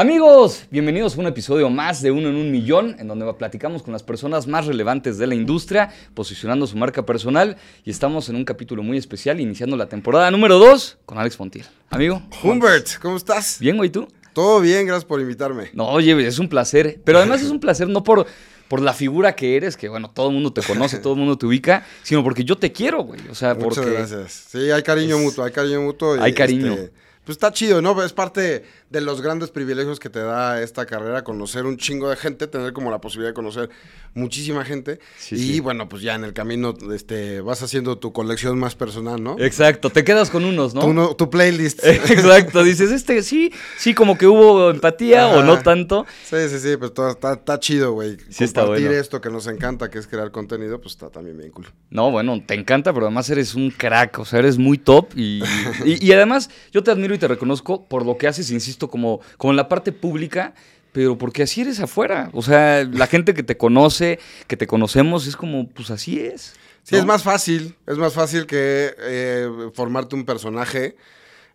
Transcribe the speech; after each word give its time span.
Amigos, 0.00 0.66
bienvenidos 0.70 1.16
a 1.16 1.20
un 1.20 1.26
episodio 1.26 1.68
más 1.70 2.00
de 2.02 2.12
Uno 2.12 2.28
en 2.28 2.36
un 2.36 2.52
Millón, 2.52 2.94
en 3.00 3.08
donde 3.08 3.34
platicamos 3.34 3.82
con 3.82 3.92
las 3.92 4.04
personas 4.04 4.46
más 4.46 4.64
relevantes 4.66 5.18
de 5.18 5.26
la 5.26 5.34
industria, 5.34 5.92
posicionando 6.14 6.68
su 6.68 6.76
marca 6.76 7.04
personal. 7.04 7.56
Y 7.84 7.90
estamos 7.90 8.28
en 8.28 8.36
un 8.36 8.44
capítulo 8.44 8.84
muy 8.84 8.96
especial, 8.96 9.40
iniciando 9.40 9.76
la 9.76 9.88
temporada 9.88 10.30
número 10.30 10.56
2 10.60 10.98
con 11.04 11.18
Alex 11.18 11.36
Fontiel. 11.36 11.66
Amigo. 11.90 12.22
Humbert, 12.44 12.86
¿cómo 13.02 13.16
estás? 13.16 13.58
Bien, 13.58 13.76
güey, 13.76 13.90
¿tú? 13.90 14.06
Todo 14.34 14.60
bien, 14.60 14.86
gracias 14.86 15.04
por 15.04 15.20
invitarme. 15.20 15.70
No, 15.72 15.88
oye, 15.88 16.28
es 16.28 16.38
un 16.38 16.48
placer. 16.48 17.00
Pero 17.02 17.18
además 17.18 17.42
es 17.42 17.50
un 17.50 17.58
placer 17.58 17.88
no 17.88 18.04
por, 18.04 18.24
por 18.68 18.80
la 18.80 18.92
figura 18.92 19.34
que 19.34 19.56
eres, 19.56 19.76
que 19.76 19.88
bueno, 19.88 20.12
todo 20.14 20.28
el 20.28 20.34
mundo 20.34 20.52
te 20.52 20.62
conoce, 20.62 20.98
todo 21.02 21.14
el 21.14 21.18
mundo 21.18 21.36
te 21.36 21.44
ubica, 21.46 21.84
sino 22.04 22.22
porque 22.22 22.44
yo 22.44 22.56
te 22.56 22.70
quiero, 22.70 23.02
güey. 23.02 23.20
O 23.32 23.34
sea, 23.34 23.56
Muchas 23.56 23.78
porque. 23.78 23.90
gracias. 23.94 24.44
Sí, 24.52 24.70
hay 24.70 24.84
cariño 24.84 25.16
es- 25.16 25.22
mutuo, 25.24 25.42
hay 25.42 25.50
cariño 25.50 25.82
mutuo. 25.82 26.16
y, 26.16 26.20
Hay 26.20 26.34
cariño. 26.34 26.72
este, 26.74 26.92
pues 27.24 27.36
está 27.36 27.52
chido, 27.52 27.82
¿no? 27.82 28.02
Es 28.02 28.14
parte 28.14 28.64
de 28.90 29.00
los 29.00 29.20
grandes 29.20 29.50
privilegios 29.50 30.00
que 30.00 30.08
te 30.10 30.20
da 30.20 30.62
esta 30.62 30.86
carrera, 30.86 31.22
conocer 31.24 31.66
un 31.66 31.76
chingo 31.76 32.08
de 32.08 32.16
gente, 32.16 32.46
tener 32.46 32.72
como 32.72 32.90
la 32.90 33.00
posibilidad 33.00 33.30
de 33.30 33.34
conocer 33.34 33.68
muchísima 34.14 34.64
gente. 34.64 34.98
Sí, 35.18 35.34
y 35.34 35.38
sí. 35.54 35.60
bueno, 35.60 35.88
pues 35.88 36.02
ya 36.02 36.14
en 36.14 36.24
el 36.24 36.32
camino 36.32 36.74
este, 36.94 37.40
vas 37.40 37.62
haciendo 37.62 37.98
tu 37.98 38.12
colección 38.12 38.58
más 38.58 38.74
personal, 38.74 39.22
¿no? 39.22 39.36
Exacto, 39.38 39.90
te 39.90 40.04
quedas 40.04 40.30
con 40.30 40.44
unos, 40.44 40.74
¿no? 40.74 40.80
Tu, 40.80 40.92
no- 40.94 41.14
tu 41.14 41.28
playlist. 41.30 41.80
Exacto, 41.84 42.62
dices, 42.64 42.90
este 42.90 43.22
sí, 43.22 43.52
sí, 43.76 43.94
como 43.94 44.16
que 44.16 44.26
hubo 44.26 44.70
empatía 44.70 45.28
o 45.28 45.42
no 45.42 45.58
tanto. 45.62 46.06
Sí, 46.24 46.36
sí, 46.48 46.58
sí, 46.58 46.76
pues 46.76 46.94
todo 46.94 47.10
está, 47.10 47.34
está 47.34 47.60
chido, 47.60 47.92
güey. 47.92 48.16
Sí 48.30 48.44
está 48.44 48.62
Compartir 48.62 48.86
bueno. 48.88 49.00
esto 49.02 49.20
que 49.20 49.30
nos 49.30 49.46
encanta, 49.46 49.90
que 49.90 49.98
es 49.98 50.06
crear 50.06 50.30
contenido, 50.30 50.80
pues 50.80 50.94
está 50.94 51.10
también 51.10 51.36
bien 51.36 51.50
cool. 51.50 51.66
No, 51.90 52.10
bueno, 52.10 52.42
te 52.44 52.54
encanta, 52.54 52.92
pero 52.92 53.06
además 53.06 53.28
eres 53.30 53.54
un 53.54 53.70
crack, 53.70 54.18
o 54.18 54.24
sea, 54.24 54.38
eres 54.38 54.56
muy 54.58 54.78
top 54.78 55.08
y, 55.14 55.42
y- 55.84 56.04
y 56.06 56.12
además 56.12 56.48
yo 56.72 56.82
te 56.82 56.90
admiro 56.90 57.14
y 57.14 57.18
te 57.18 57.28
reconozco 57.28 57.86
por 57.86 58.04
lo 58.06 58.16
que 58.16 58.26
haces, 58.28 58.50
insisto, 58.50 58.77
como, 58.86 59.20
como 59.38 59.50
en 59.52 59.56
la 59.56 59.68
parte 59.68 59.90
pública, 59.90 60.54
pero 60.92 61.18
porque 61.18 61.42
así 61.42 61.62
eres 61.62 61.80
afuera. 61.80 62.30
O 62.32 62.42
sea, 62.42 62.84
la 62.84 63.08
gente 63.08 63.34
que 63.34 63.42
te 63.42 63.56
conoce, 63.56 64.20
que 64.46 64.56
te 64.56 64.68
conocemos, 64.68 65.26
es 65.26 65.34
como, 65.36 65.68
pues 65.68 65.90
así 65.90 66.20
es. 66.20 66.54
Sí, 66.84 66.94
¿no? 66.94 66.98
es 67.00 67.04
más 67.06 67.24
fácil, 67.24 67.74
es 67.88 67.98
más 67.98 68.12
fácil 68.14 68.46
que 68.46 68.94
eh, 69.00 69.48
formarte 69.74 70.14
un 70.14 70.24
personaje. 70.24 70.94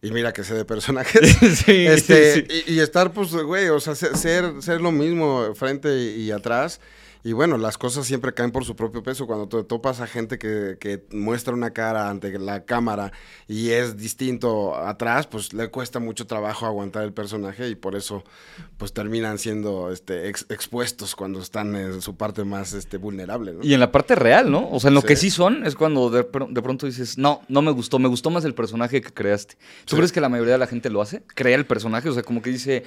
Y 0.01 0.11
mira 0.11 0.33
que 0.33 0.43
sé 0.43 0.53
de 0.53 0.65
personajes. 0.65 1.37
Sí, 1.65 1.87
este, 1.87 2.33
sí. 2.33 2.63
Y, 2.67 2.73
y 2.73 2.79
estar, 2.81 3.13
pues, 3.13 3.31
güey, 3.33 3.69
o 3.69 3.79
sea, 3.79 3.95
se- 3.95 4.15
ser, 4.17 4.61
ser 4.61 4.81
lo 4.81 4.91
mismo 4.91 5.55
frente 5.55 5.97
y, 5.97 6.23
y 6.23 6.31
atrás. 6.31 6.81
Y 7.25 7.31
bueno, 7.31 7.57
las 7.57 7.77
cosas 7.77 8.05
siempre 8.05 8.33
caen 8.33 8.51
por 8.51 8.65
su 8.65 8.75
propio 8.75 9.01
peso. 9.01 9.25
Cuando 9.27 9.47
te 9.47 9.63
topas 9.63 10.01
a 10.01 10.07
gente 10.07 10.37
que, 10.37 10.75
que 10.77 11.05
muestra 11.11 11.53
una 11.53 11.71
cara 11.71 12.09
ante 12.09 12.37
la 12.37 12.65
cámara 12.65 13.13
y 13.47 13.69
es 13.69 13.95
distinto 13.95 14.75
atrás, 14.75 15.25
pues 15.27 15.53
le 15.53 15.69
cuesta 15.69 15.99
mucho 15.99 16.27
trabajo 16.27 16.65
aguantar 16.65 17.03
el 17.05 17.13
personaje 17.13 17.69
y 17.69 17.75
por 17.75 17.95
eso, 17.95 18.25
pues 18.75 18.91
terminan 18.91 19.37
siendo 19.37 19.89
este, 19.91 20.27
ex- 20.27 20.45
expuestos 20.49 21.15
cuando 21.15 21.39
están 21.39 21.75
en 21.77 22.01
su 22.01 22.17
parte 22.17 22.43
más 22.43 22.73
este, 22.73 22.97
vulnerable. 22.97 23.53
¿no? 23.53 23.63
Y 23.63 23.73
en 23.73 23.79
la 23.79 23.91
parte 23.93 24.15
real, 24.15 24.51
¿no? 24.51 24.69
O 24.69 24.81
sea, 24.81 24.89
en 24.89 24.95
lo 24.95 25.01
Sí. 25.01 25.07
que 25.07 25.15
sí 25.15 25.29
son 25.31 25.65
es 25.65 25.75
cuando 25.75 26.09
de, 26.09 26.23
de 26.49 26.61
pronto 26.61 26.85
dices, 26.87 27.17
no, 27.17 27.41
no 27.47 27.61
me 27.61 27.71
gustó, 27.71 27.99
me 27.99 28.09
gustó 28.09 28.31
más 28.31 28.43
el 28.43 28.53
personaje 28.53 29.01
que 29.01 29.13
creaste. 29.13 29.55
¿Tú 29.85 29.91
Sí. 29.91 29.95
crees 29.95 30.11
que 30.11 30.19
la 30.19 30.27
mayoría 30.27 30.53
de 30.53 30.59
la 30.59 30.67
gente 30.67 30.89
lo 30.89 31.01
hace? 31.01 31.23
¿Crea 31.35 31.55
el 31.55 31.65
personaje? 31.65 32.09
O 32.09 32.13
sea, 32.13 32.23
como 32.23 32.41
que 32.41 32.49
dice, 32.49 32.83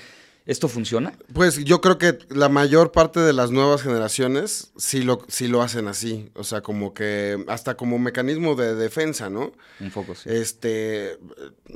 ¿esto 0.47 0.69
funciona? 0.69 1.13
Pues 1.33 1.63
yo 1.65 1.81
creo 1.81 1.99
que 1.99 2.19
la 2.31 2.49
mayor 2.49 2.93
parte 2.93 3.21
de 3.21 3.33
las 3.33 3.51
nuevas 3.51 3.83
generaciones 3.83 4.71
sí 4.77 5.03
lo, 5.03 5.21
sí 5.29 5.49
lo 5.49 5.61
hacen 5.63 5.89
así. 5.89 6.31
O 6.35 6.45
sea, 6.45 6.61
como 6.63 6.95
que 6.95 7.45
hasta 7.49 7.77
como 7.77 7.99
mecanismo 7.99 8.55
de 8.55 8.75
defensa, 8.75 9.29
¿no? 9.29 9.53
Un 9.81 9.91
poco, 9.91 10.15
sí. 10.15 10.29
Este, 10.31 11.19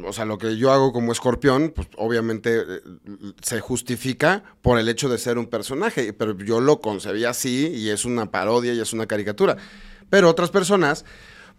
o 0.05 0.13
sea, 0.13 0.25
lo 0.25 0.39
que 0.39 0.57
yo 0.57 0.73
hago 0.73 0.93
como 0.93 1.13
escorpión, 1.13 1.73
pues 1.75 1.89
obviamente 1.97 2.61
eh, 2.61 2.81
se 3.43 3.61
justifica 3.61 4.45
por 4.63 4.79
el 4.79 4.89
hecho 4.89 5.09
de 5.09 5.19
ser 5.19 5.37
un 5.39 5.47
personaje, 5.47 6.13
pero 6.13 6.37
yo 6.39 6.61
lo 6.61 6.81
concebí 6.81 7.25
así 7.25 7.69
y 7.75 7.91
es 7.91 8.05
una 8.05 8.31
parodia 8.31 8.73
y 8.73 8.81
es 8.81 8.93
una 8.93 9.07
caricatura. 9.07 9.57
Pero 10.09 10.29
otras 10.29 10.51
personas, 10.51 11.05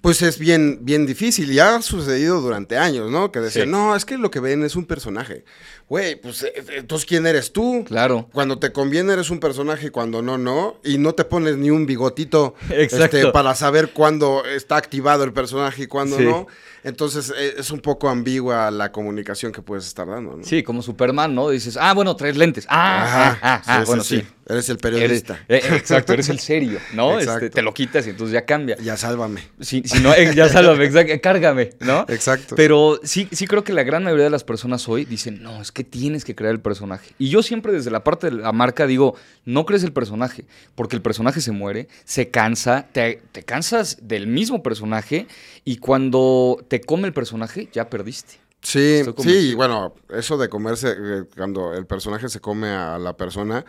pues 0.02 0.22
es 0.24 0.40
bien, 0.40 0.80
bien 0.82 1.06
difícil 1.06 1.52
y 1.52 1.60
ha 1.60 1.82
sucedido 1.82 2.42
durante 2.42 2.78
años, 2.78 3.12
¿no? 3.12 3.32
Que 3.32 3.40
decían, 3.40 3.68
Sí. 3.68 3.72
no, 3.72 3.96
es 3.96 4.04
que 4.04 4.18
lo 4.18 4.32
que 4.32 4.40
ven 4.40 4.64
es 4.64 4.76
un 4.76 4.86
personaje. 4.86 5.46
Güey, 5.92 6.16
pues 6.16 6.42
eh, 6.44 6.54
entonces, 6.78 7.06
¿quién 7.06 7.28
eres 7.28 7.52
tú? 7.52 7.84
Claro. 7.86 8.30
Cuando 8.32 8.58
te 8.60 8.72
conviene 8.72 9.12
eres 9.12 9.30
un 9.30 9.42
personaje 9.42 9.88
y 9.88 9.90
cuando 9.90 10.22
no, 10.22 10.38
no. 10.38 10.78
Y 10.86 10.98
no 10.98 11.12
te 11.16 11.26
pones 11.26 11.58
ni 11.58 11.70
un 11.70 11.86
bigotito 11.86 12.56
Exacto. 12.70 13.18
este, 13.18 13.32
para 13.34 13.54
saber 13.56 13.90
cuándo 13.90 14.46
está 14.46 14.78
activado 14.78 15.26
el 15.26 15.34
personaje 15.34 15.84
y 15.84 15.88
cuándo 15.88 16.16
Sí. 16.16 16.24
no. 16.24 16.48
Entonces 16.84 17.32
eh, 17.38 17.56
es 17.60 17.70
un 17.72 17.80
poco 17.82 18.08
ambigua 18.10 18.72
la 18.72 18.92
comunicación 18.94 19.52
que 19.52 19.62
puedes 19.62 19.86
estar 19.86 20.08
dando, 20.08 20.38
¿no? 20.38 20.44
Sí, 20.46 20.64
como 20.64 20.82
Superman, 20.82 21.36
¿no? 21.36 21.50
Dices, 21.50 21.78
ah, 21.80 21.94
bueno, 21.94 22.16
traes 22.16 22.38
lentes. 22.38 22.66
Ah, 22.70 23.04
Ajá. 23.04 23.32
ah, 23.34 23.40
ah, 23.42 23.62
ah, 23.68 23.80
Sí, 23.82 23.86
bueno, 23.88 24.04
sí, 24.04 24.16
sí. 24.16 24.22
sí. 24.22 24.28
Eres 24.48 24.68
el 24.70 24.78
Eres- 24.78 24.82
periodista. 24.82 25.46
eh, 25.48 25.62
exacto, 25.76 26.14
eres 26.14 26.30
el 26.30 26.40
serio, 26.52 26.80
¿no? 26.94 27.20
Exacto. 27.20 27.46
Este, 27.46 27.56
te 27.56 27.62
lo 27.62 27.74
quitas 27.74 28.08
y 28.08 28.10
entonces 28.10 28.34
ya 28.34 28.46
cambia. 28.46 28.78
Ya 28.78 28.98
sálvame. 28.98 29.42
Si, 29.60 29.84
si 29.86 30.00
no, 30.00 30.12
eh, 30.14 30.34
ya 30.36 30.50
sálvame, 30.50 30.86
exacto, 30.86 31.14
cárgame, 31.22 31.70
¿no? 31.82 32.06
Exacto. 32.10 32.56
Pero 32.56 33.00
sí, 33.04 33.28
sí 33.32 33.46
creo 33.46 33.64
que 33.64 33.74
la 33.74 33.84
gran 33.84 34.04
mayoría 34.04 34.26
de 34.26 34.32
las 34.32 34.44
personas 34.44 34.90
hoy 34.90 35.06
dicen, 35.06 35.44
no, 35.44 35.62
es 35.62 35.72
que 35.72 35.81
tienes 35.84 36.26
que 36.26 36.36
crear 36.36 36.54
el 36.54 36.62
personaje. 36.62 37.14
Y 37.18 37.30
yo 37.30 37.44
siempre 37.44 37.72
desde 37.72 37.92
la 37.92 38.04
parte 38.04 38.30
de 38.30 38.38
la 38.38 38.52
marca 38.52 38.88
digo, 38.88 39.16
no 39.46 39.66
crees 39.66 39.84
el 39.84 39.94
personaje, 39.94 40.46
porque 40.76 40.96
el 40.96 41.02
personaje 41.02 41.42
se 41.42 41.52
muere, 41.52 41.88
se 42.06 42.30
cansa, 42.30 42.88
te, 42.92 43.22
te 43.32 43.44
cansas 43.44 43.98
del 44.02 44.28
mismo 44.28 44.64
personaje 44.64 45.28
y 45.66 45.78
cuando 45.78 46.64
te 46.68 46.82
come 46.82 47.08
el 47.08 47.14
personaje 47.14 47.70
ya 47.72 47.90
perdiste. 47.90 48.40
Sí, 48.62 49.02
sí, 49.18 49.56
bueno, 49.56 49.96
eso 50.10 50.38
de 50.38 50.48
comerse, 50.48 50.90
eh, 50.92 51.24
cuando 51.36 51.74
el 51.74 51.88
personaje 51.88 52.30
se 52.30 52.40
come 52.40 52.68
a 52.68 53.00
la 53.00 53.18
persona, 53.18 53.66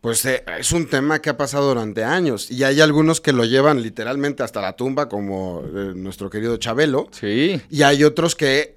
pues 0.00 0.24
eh, 0.26 0.44
es 0.58 0.72
un 0.72 0.86
tema 0.88 1.20
que 1.20 1.30
ha 1.30 1.36
pasado 1.36 1.68
durante 1.68 2.02
años. 2.02 2.50
Y 2.50 2.64
hay 2.64 2.80
algunos 2.80 3.20
que 3.20 3.32
lo 3.32 3.44
llevan 3.44 3.80
literalmente 3.80 4.42
hasta 4.42 4.60
la 4.60 4.74
tumba, 4.74 5.08
como 5.08 5.62
eh, 5.64 5.92
nuestro 5.94 6.30
querido 6.30 6.56
Chabelo. 6.56 7.08
Sí. 7.12 7.60
Y 7.70 7.82
hay 7.82 8.02
otros 8.02 8.34
que, 8.34 8.76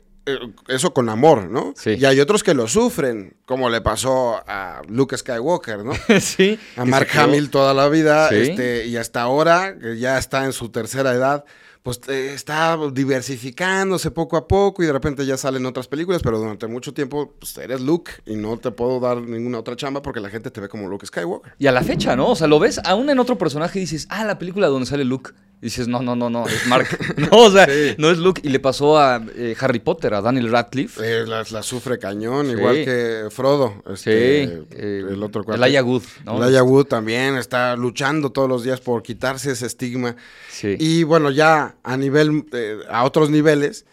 eso 0.67 0.93
con 0.93 1.09
amor, 1.09 1.49
¿no? 1.49 1.73
Sí. 1.75 1.91
Y 1.99 2.05
hay 2.05 2.19
otros 2.19 2.43
que 2.43 2.53
lo 2.53 2.67
sufren, 2.67 3.35
como 3.45 3.69
le 3.69 3.81
pasó 3.81 4.41
a 4.47 4.81
Luke 4.87 5.17
Skywalker, 5.17 5.83
¿no? 5.85 5.93
sí. 6.19 6.59
A 6.75 6.85
Mark 6.85 7.07
Hamill 7.17 7.49
toda 7.49 7.73
la 7.73 7.89
vida, 7.89 8.29
Sí. 8.29 8.35
este, 8.35 8.87
y 8.87 8.97
hasta 8.97 9.21
ahora, 9.21 9.77
que 9.79 9.97
ya 9.97 10.17
está 10.17 10.45
en 10.45 10.53
su 10.53 10.69
tercera 10.69 11.13
edad, 11.13 11.45
pues 11.83 12.01
eh, 12.09 12.33
está 12.33 12.77
diversificándose 12.91 14.11
poco 14.11 14.35
a 14.37 14.47
poco 14.47 14.83
y 14.83 14.85
de 14.87 14.93
repente 14.93 15.25
ya 15.25 15.37
salen 15.37 15.65
otras 15.65 15.87
películas, 15.87 16.21
pero 16.21 16.37
durante 16.37 16.67
mucho 16.67 16.93
tiempo 16.93 17.33
pues, 17.39 17.57
eres 17.57 17.79
Luke 17.81 18.11
y 18.25 18.35
no 18.35 18.57
te 18.57 18.71
puedo 18.71 18.99
dar 18.99 19.21
ninguna 19.21 19.59
otra 19.59 19.75
chamba 19.75 20.01
porque 20.01 20.19
la 20.19 20.29
gente 20.29 20.51
te 20.51 20.59
ve 20.59 20.67
como 20.67 20.87
Luke 20.89 21.05
Skywalker. 21.05 21.53
Y 21.57 21.67
a 21.67 21.71
la 21.71 21.83
fecha, 21.83 22.15
¿no? 22.17 22.29
O 22.31 22.35
sea, 22.35 22.47
lo 22.47 22.59
ves 22.59 22.81
aún 22.83 23.09
en 23.09 23.19
otro 23.19 23.37
personaje 23.37 23.79
y 23.79 23.83
dices, 23.83 24.07
ah, 24.09 24.25
la 24.25 24.37
película 24.37 24.67
donde 24.67 24.85
sale 24.85 25.05
Luke. 25.05 25.31
Y 25.59 25.65
dices, 25.65 25.87
no, 25.87 26.03
no, 26.03 26.15
no, 26.15 26.29
no, 26.29 26.47
es 26.47 26.67
Mark. 26.67 26.87
No, 27.17 27.29
o 27.45 27.51
sea, 27.51 27.65
Sí. 27.65 27.95
no 27.97 28.11
es 28.11 28.19
Luke. 28.19 28.41
Y 28.43 28.49
le 28.49 28.59
pasó 28.59 28.99
a 28.99 29.19
eh, 29.35 29.55
Harry 29.59 29.79
Potter, 29.79 30.13
a 30.13 30.21
Daniel 30.21 30.51
Radcliffe. 30.51 31.01
Eh, 31.03 31.25
la, 31.25 31.43
la 31.49 31.63
sufre 31.63 31.97
cañón, 31.97 32.45
Sí. 32.45 32.51
igual 32.53 32.75
que 32.85 33.27
Frodo. 33.31 33.73
Sí, 33.95 34.11
Este, 34.11 34.65
eh, 34.71 35.03
el 35.09 35.23
otro 35.23 35.43
cuate. 35.43 35.59
Elijah 35.63 35.83
Wood, 35.83 36.03
¿no? 36.25 36.43
Elijah 36.43 36.61
Wood 36.63 36.85
también 36.85 37.37
está 37.37 37.75
luchando 37.75 38.31
todos 38.31 38.47
los 38.47 38.63
días 38.63 38.81
por 38.81 39.01
quitarse 39.01 39.51
ese 39.51 39.65
estigma. 39.65 40.15
Sí. 40.51 40.75
Y 40.79 41.01
bueno, 41.03 41.31
ya 41.31 41.75
a 41.83 41.97
nivel, 41.97 42.45
eh, 42.53 42.77
a 42.91 43.03
otros 43.03 43.31
niveles, 43.31 43.85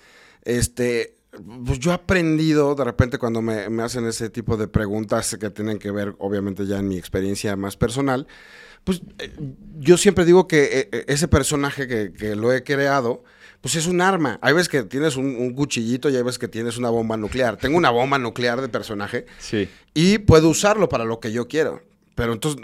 este, 0.45 1.15
pues 1.65 1.79
yo 1.79 1.91
he 1.93 1.95
aprendido 1.95 2.75
de 2.75 2.85
repente 2.85 3.17
cuando 3.19 3.41
me, 3.41 3.71
me 3.71 3.83
hacen 3.83 4.07
ese 4.07 4.29
tipo 4.29 4.57
de 4.59 4.69
preguntas 4.69 5.37
que 5.41 5.49
tienen 5.51 5.79
que 5.79 5.91
ver, 5.91 6.15
obviamente, 6.19 6.67
ya 6.67 6.79
en 6.79 6.89
mi 6.89 6.99
experiencia 6.99 7.57
más 7.57 7.77
personal, 7.79 8.27
pues 8.84 9.03
eh, 9.19 9.33
yo 9.81 9.97
siempre 9.97 10.25
digo 10.25 10.47
que 10.47 10.65
eh, 10.65 10.89
eh, 10.93 11.05
ese 11.09 11.27
personaje 11.28 11.89
que, 11.89 12.12
que 12.12 12.37
lo 12.37 12.53
he 12.53 12.62
creado, 12.62 13.25
pues 13.61 13.77
es 13.77 13.87
un 13.87 14.00
arma. 14.03 14.39
Hay 14.43 14.53
veces 14.53 14.69
que 14.69 14.83
tienes 14.83 15.17
un, 15.17 15.25
un 15.37 15.55
cuchillito 15.55 16.11
y 16.11 16.17
hay 16.17 16.22
veces 16.22 16.39
que 16.39 16.49
tienes 16.49 16.77
una 16.77 16.91
bomba 16.91 17.17
nuclear. 17.17 17.56
Tengo 17.56 17.78
una 17.78 17.91
bomba 17.91 18.19
nuclear 18.19 18.61
de 18.61 18.69
personaje 18.69 19.25
Sí. 19.39 19.69
y 19.95 20.19
puedo 20.19 20.48
usarlo 20.51 20.89
para 20.89 21.04
lo 21.04 21.19
que 21.21 21.33
yo 21.33 21.48
quiero. 21.48 21.83
Pero 22.15 22.33
entonces 22.33 22.60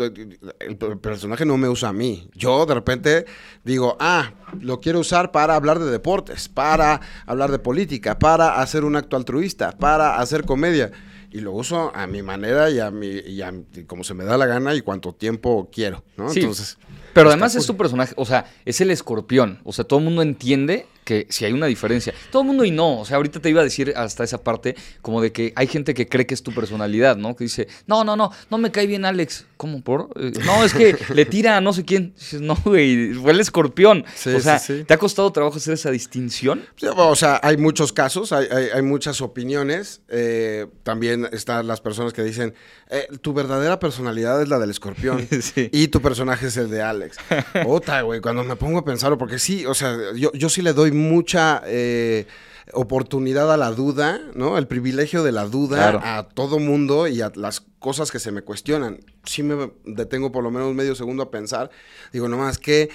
el 0.60 0.76
personaje 0.76 1.44
no 1.44 1.56
me 1.56 1.68
usa 1.68 1.88
a 1.88 1.92
mí. 1.92 2.30
Yo 2.34 2.66
de 2.66 2.74
repente 2.74 3.24
digo, 3.64 3.96
ah, 3.98 4.32
lo 4.60 4.78
quiero 4.80 5.00
usar 5.00 5.32
para 5.32 5.56
hablar 5.56 5.80
de 5.80 5.90
deportes, 5.90 6.48
para 6.48 7.00
hablar 7.26 7.50
de 7.50 7.58
política, 7.58 8.16
para 8.16 8.60
hacer 8.60 8.84
un 8.84 8.94
acto 8.94 9.16
altruista, 9.16 9.72
para 9.72 10.18
hacer 10.20 10.44
comedia. 10.44 10.92
Y 11.32 11.40
lo 11.40 11.52
uso 11.52 11.92
a 11.94 12.06
mi 12.06 12.22
manera 12.22 12.70
y 12.70 12.80
a 12.80 12.90
mi, 12.90 13.06
y 13.06 13.40
a- 13.42 13.52
y 13.74 13.84
como 13.84 14.02
se 14.04 14.14
me 14.14 14.24
da 14.24 14.36
la 14.36 14.46
gana 14.46 14.74
y 14.74 14.80
cuanto 14.80 15.12
tiempo 15.14 15.68
quiero, 15.72 16.02
¿no? 16.16 16.28
Sí. 16.30 16.40
Entonces, 16.40 16.76
Pero 17.14 17.28
además 17.28 17.54
es 17.54 17.66
tu 17.66 17.76
personaje, 17.76 18.14
o 18.16 18.24
sea, 18.24 18.46
es 18.64 18.80
el 18.80 18.90
escorpión. 18.90 19.60
O 19.64 19.72
sea, 19.72 19.84
todo 19.84 19.98
el 20.00 20.04
mundo 20.06 20.22
entiende 20.22 20.86
que 21.10 21.26
si 21.28 21.44
hay 21.44 21.52
una 21.52 21.66
diferencia. 21.66 22.14
Todo 22.30 22.42
el 22.42 22.46
mundo 22.46 22.64
y 22.64 22.70
no. 22.70 23.00
O 23.00 23.04
sea, 23.04 23.16
ahorita 23.16 23.40
te 23.40 23.50
iba 23.50 23.60
a 23.62 23.64
decir 23.64 23.92
hasta 23.96 24.22
esa 24.22 24.38
parte, 24.44 24.76
como 25.02 25.20
de 25.20 25.32
que 25.32 25.52
hay 25.56 25.66
gente 25.66 25.92
que 25.92 26.06
cree 26.06 26.24
que 26.24 26.34
es 26.34 26.42
tu 26.44 26.52
personalidad, 26.54 27.16
¿no? 27.16 27.34
Que 27.34 27.42
dice, 27.44 27.66
no, 27.88 28.04
no, 28.04 28.14
no, 28.14 28.30
no 28.48 28.58
me 28.58 28.70
cae 28.70 28.86
bien 28.86 29.04
Alex. 29.04 29.44
¿Cómo 29.56 29.82
por? 29.82 30.08
Eh, 30.14 30.32
no, 30.46 30.64
es 30.64 30.72
que 30.72 30.96
le 31.14 31.24
tira 31.26 31.56
a 31.56 31.60
no 31.60 31.72
sé 31.72 31.84
quién. 31.84 32.14
Dices, 32.16 32.40
no, 32.40 32.56
güey, 32.64 33.12
fue 33.14 33.32
el 33.32 33.40
escorpión. 33.40 34.04
Sí, 34.14 34.30
o 34.30 34.40
sea, 34.40 34.58
sí, 34.60 34.78
sí. 34.78 34.84
¿te 34.84 34.94
ha 34.94 34.98
costado 34.98 35.32
trabajo 35.32 35.56
hacer 35.56 35.74
esa 35.74 35.90
distinción? 35.90 36.64
O 36.96 37.16
sea, 37.16 37.40
hay 37.42 37.56
muchos 37.56 37.92
casos, 37.92 38.30
hay, 38.32 38.46
hay- 38.52 38.68
hay 38.72 38.82
muchas 38.82 39.20
opiniones. 39.20 40.02
eh, 40.08 40.66
también 40.84 41.28
están 41.32 41.66
las 41.66 41.80
personas 41.80 42.12
que 42.12 42.22
dicen, 42.22 42.54
eh, 42.90 43.08
tu 43.20 43.32
verdadera 43.32 43.78
personalidad 43.80 44.40
es 44.42 44.48
la 44.48 44.58
del 44.58 44.70
escorpión 44.70 45.26
y 45.72 45.88
tu 45.88 46.00
personaje 46.00 46.46
es 46.46 46.56
el 46.56 46.70
de 46.70 46.82
Alex. 46.82 47.16
Otra, 47.66 48.02
güey, 48.02 48.20
cuando 48.20 48.44
me 48.44 48.54
pongo 48.56 48.78
a 48.78 48.84
pensarlo, 48.84 49.18
porque 49.18 49.38
sí, 49.38 49.66
o 49.66 49.74
sea, 49.74 49.96
yo, 50.14 50.30
yo 50.32 50.48
sí 50.48 50.62
le 50.62 50.72
doy 50.72 50.92
mucha 51.00 51.62
eh, 51.66 52.26
oportunidad 52.72 53.52
a 53.52 53.56
la 53.56 53.70
duda, 53.72 54.20
¿no? 54.34 54.56
El 54.58 54.66
privilegio 54.68 55.22
de 55.24 55.32
la 55.32 55.44
duda 55.46 55.76
Claro. 55.76 56.00
a 56.04 56.28
todo 56.28 56.58
mundo 56.58 57.08
y 57.08 57.20
a 57.20 57.32
las 57.34 57.62
cosas 57.78 58.10
que 58.12 58.18
se 58.20 58.30
me 58.30 58.42
cuestionan. 58.42 59.00
Sí 59.24 59.42
me 59.42 59.72
detengo 59.84 60.30
por 60.30 60.44
lo 60.44 60.50
menos 60.50 60.72
medio 60.74 60.94
segundo 60.94 61.22
a 61.24 61.30
pensar. 61.30 61.70
Digo, 62.12 62.28
nomás 62.28 62.58
que... 62.58 62.90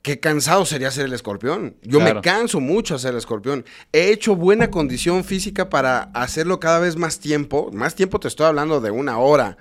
Qué 0.00 0.20
cansado 0.20 0.64
sería 0.64 0.92
ser 0.92 1.06
el 1.06 1.12
escorpión. 1.12 1.74
Yo 1.82 1.98
Claro. 1.98 2.14
me 2.14 2.20
canso 2.22 2.60
mucho 2.60 2.94
a 2.94 2.98
ser 3.00 3.10
el 3.10 3.18
escorpión. 3.18 3.64
He 3.92 4.12
hecho 4.12 4.36
buena 4.36 4.70
condición 4.70 5.24
física 5.24 5.68
para 5.68 6.04
hacerlo 6.14 6.60
cada 6.60 6.78
vez 6.78 6.96
más 6.96 7.18
tiempo. 7.18 7.70
Más 7.72 7.96
tiempo 7.96 8.20
te 8.20 8.28
estoy 8.28 8.46
hablando 8.46 8.80
de 8.80 8.92
una 8.92 9.18
hora. 9.18 9.56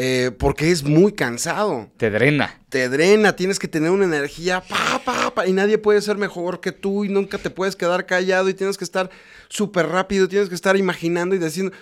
Eh, 0.00 0.30
porque 0.30 0.70
es 0.70 0.84
muy 0.84 1.10
cansado. 1.10 1.90
Te 1.96 2.08
drena. 2.08 2.60
Te 2.68 2.88
drena, 2.88 3.34
tienes 3.34 3.58
que 3.58 3.66
tener 3.66 3.90
una 3.90 4.04
energía, 4.04 4.60
pa, 4.60 5.02
pa, 5.04 5.34
pa, 5.34 5.48
y 5.48 5.52
nadie 5.52 5.76
puede 5.76 6.00
ser 6.02 6.16
mejor 6.16 6.60
que 6.60 6.70
tú 6.70 7.04
y 7.04 7.08
nunca 7.08 7.36
te 7.36 7.50
puedes 7.50 7.74
quedar 7.74 8.06
callado 8.06 8.48
y 8.48 8.54
tienes 8.54 8.78
que 8.78 8.84
estar 8.84 9.10
súper 9.48 9.88
rápido, 9.88 10.28
tienes 10.28 10.48
que 10.48 10.54
estar 10.54 10.76
imaginando 10.76 11.34
y 11.34 11.40
diciendo... 11.40 11.72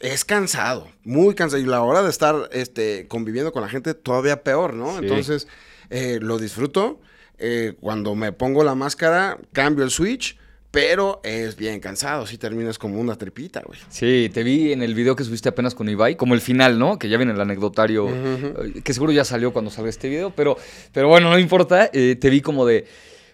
Es 0.00 0.24
cansado, 0.24 0.90
muy 1.04 1.36
cansado. 1.36 1.62
Y 1.62 1.66
la 1.66 1.82
hora 1.82 2.02
de 2.02 2.10
estar 2.10 2.48
este, 2.50 3.06
conviviendo 3.06 3.52
con 3.52 3.62
la 3.62 3.68
gente 3.68 3.94
todavía 3.94 4.42
peor, 4.42 4.74
¿no? 4.74 4.90
Sí. 4.94 5.04
Entonces, 5.04 5.46
eh, 5.90 6.18
lo 6.20 6.38
disfruto. 6.38 7.00
Eh, 7.38 7.74
cuando 7.80 8.16
me 8.16 8.32
pongo 8.32 8.64
la 8.64 8.74
máscara, 8.74 9.38
cambio 9.52 9.84
el 9.84 9.92
switch, 9.92 10.36
pero 10.72 11.20
es 11.22 11.54
bien 11.54 11.78
cansado. 11.78 12.26
Si 12.26 12.38
terminas 12.38 12.78
como 12.78 12.98
una 12.98 13.14
tripita, 13.16 13.62
güey. 13.64 13.78
Sí, 13.90 14.30
te 14.32 14.42
vi 14.42 14.72
en 14.72 14.82
el 14.82 14.94
video 14.94 15.14
que 15.14 15.22
subiste 15.22 15.50
apenas 15.50 15.74
con 15.74 15.88
Ibai, 15.88 16.16
como 16.16 16.34
el 16.34 16.40
final, 16.40 16.78
¿no? 16.78 16.98
Que 16.98 17.08
ya 17.08 17.18
viene 17.18 17.32
el 17.32 17.40
anecdotario, 17.40 18.08
eh, 18.08 18.80
que 18.82 18.94
seguro 18.94 19.12
ya 19.12 19.24
salió 19.24 19.52
cuando 19.52 19.70
salga 19.70 19.90
este 19.90 20.08
video, 20.08 20.30
pero, 20.34 20.56
pero 20.92 21.08
bueno, 21.08 21.30
no 21.30 21.38
importa. 21.38 21.90
eh, 21.92 22.16
te 22.18 22.30
vi 22.30 22.40
como 22.40 22.66
de. 22.66 22.86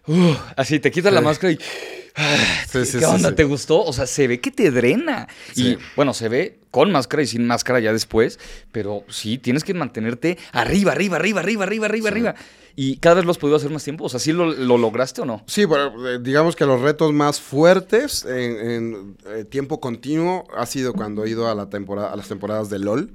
Uh, 0.08 0.34
así, 0.56 0.80
te 0.80 0.90
quitas 0.90 1.12
la 1.12 1.20
máscara 1.20 1.52
y. 1.52 1.58
ah, 2.16 2.36
Sí, 2.68 2.84
sí, 2.84 2.98
¿Qué 2.98 3.04
sí, 3.04 3.04
onda? 3.04 3.34
¿Te 3.34 3.44
gustó? 3.44 3.82
O 3.84 3.92
sea, 3.92 4.06
se 4.06 4.26
ve 4.26 4.40
que 4.40 4.50
te 4.50 4.70
drena. 4.70 5.28
Y 5.54 5.78
bueno, 5.96 6.12
se 6.14 6.28
ve 6.28 6.58
con 6.70 6.90
máscara 6.92 7.22
y 7.22 7.26
sin 7.26 7.46
máscara 7.46 7.80
ya 7.80 7.92
después, 7.92 8.38
pero 8.72 9.04
sí, 9.08 9.38
tienes 9.38 9.64
que 9.64 9.72
mantenerte 9.74 10.36
arriba, 10.52 10.92
arriba, 10.92 11.16
arriba, 11.16 11.40
arriba, 11.40 11.64
arriba, 11.64 11.86
arriba, 11.86 12.08
arriba. 12.08 12.34
¿Y 12.76 12.98
cada 12.98 13.16
vez 13.16 13.24
lo 13.24 13.32
has 13.32 13.38
podido 13.38 13.56
hacer 13.56 13.70
más 13.70 13.82
tiempo? 13.82 14.04
O 14.04 14.08
sea, 14.08 14.20
¿sí 14.20 14.32
lo, 14.32 14.52
lo 14.52 14.78
lograste 14.78 15.20
o 15.22 15.24
no? 15.24 15.42
Sí, 15.46 15.64
bueno, 15.64 16.08
eh, 16.08 16.18
digamos 16.20 16.54
que 16.54 16.64
los 16.64 16.80
retos 16.80 17.12
más 17.12 17.40
fuertes 17.40 18.24
en, 18.24 18.70
en, 18.70 19.16
eh, 19.26 19.44
tiempo 19.44 19.80
continuo 19.80 20.46
ha 20.56 20.64
sido 20.66 20.92
cuando 20.92 21.24
he 21.24 21.30
ido 21.30 21.50
a, 21.50 21.56
la 21.56 21.70
temporada, 21.70 22.12
a 22.12 22.16
las 22.16 22.28
temporadas 22.28 22.70
de 22.70 22.78
LOL, 22.78 23.10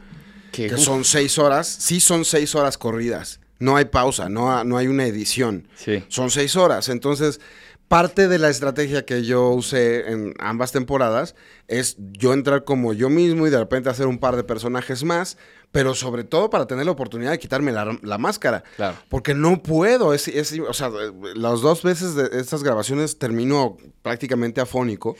Que, 0.51 0.67
que 0.67 0.75
uf, 0.75 0.81
son 0.81 1.05
seis 1.05 1.37
horas. 1.37 1.67
Sí 1.67 2.01
son 2.01 2.25
seis 2.25 2.55
horas 2.55 2.77
corridas. 2.77 3.39
No 3.63 3.75
hay 3.77 3.85
pausa, 3.85 4.27
no, 4.29 4.63
no 4.63 4.77
hay 4.77 4.87
una 4.87 5.05
edición. 5.05 5.67
Sí. 5.75 6.03
Son 6.09 6.29
seis 6.29 6.55
horas. 6.55 6.89
Entonces, 6.89 7.39
parte 7.87 8.27
de 8.27 8.39
la 8.39 8.49
estrategia 8.49 9.05
que 9.05 9.23
yo 9.23 9.49
usé 9.49 10.11
en 10.11 10.33
ambas 10.39 10.71
temporadas 10.71 11.35
es 11.67 11.95
yo 11.99 12.33
entrar 12.33 12.63
como 12.63 12.93
yo 12.93 13.09
mismo 13.09 13.45
y 13.45 13.49
de 13.51 13.59
repente 13.59 13.89
hacer 13.89 14.07
un 14.07 14.17
par 14.17 14.35
de 14.35 14.43
personajes 14.43 15.03
más, 15.03 15.37
pero 15.71 15.93
sobre 15.95 16.23
todo 16.23 16.49
para 16.49 16.65
tener 16.67 16.85
la 16.85 16.91
oportunidad 16.91 17.31
de 17.31 17.39
quitarme 17.39 17.71
la, 17.71 17.97
la 18.01 18.17
máscara. 18.17 18.63
Claro. 18.75 18.97
Porque 19.09 19.33
no 19.33 19.61
puedo, 19.63 20.13
es, 20.13 20.27
es- 20.27 20.59
o 20.59 20.73
sea, 20.73 20.89
las 21.35 21.61
dos 21.61 21.83
veces 21.83 22.15
de 22.15 22.29
estas 22.39 22.63
grabaciones 22.63 23.17
termino 23.17 23.77
prácticamente 24.01 24.59
afónico. 24.61 25.15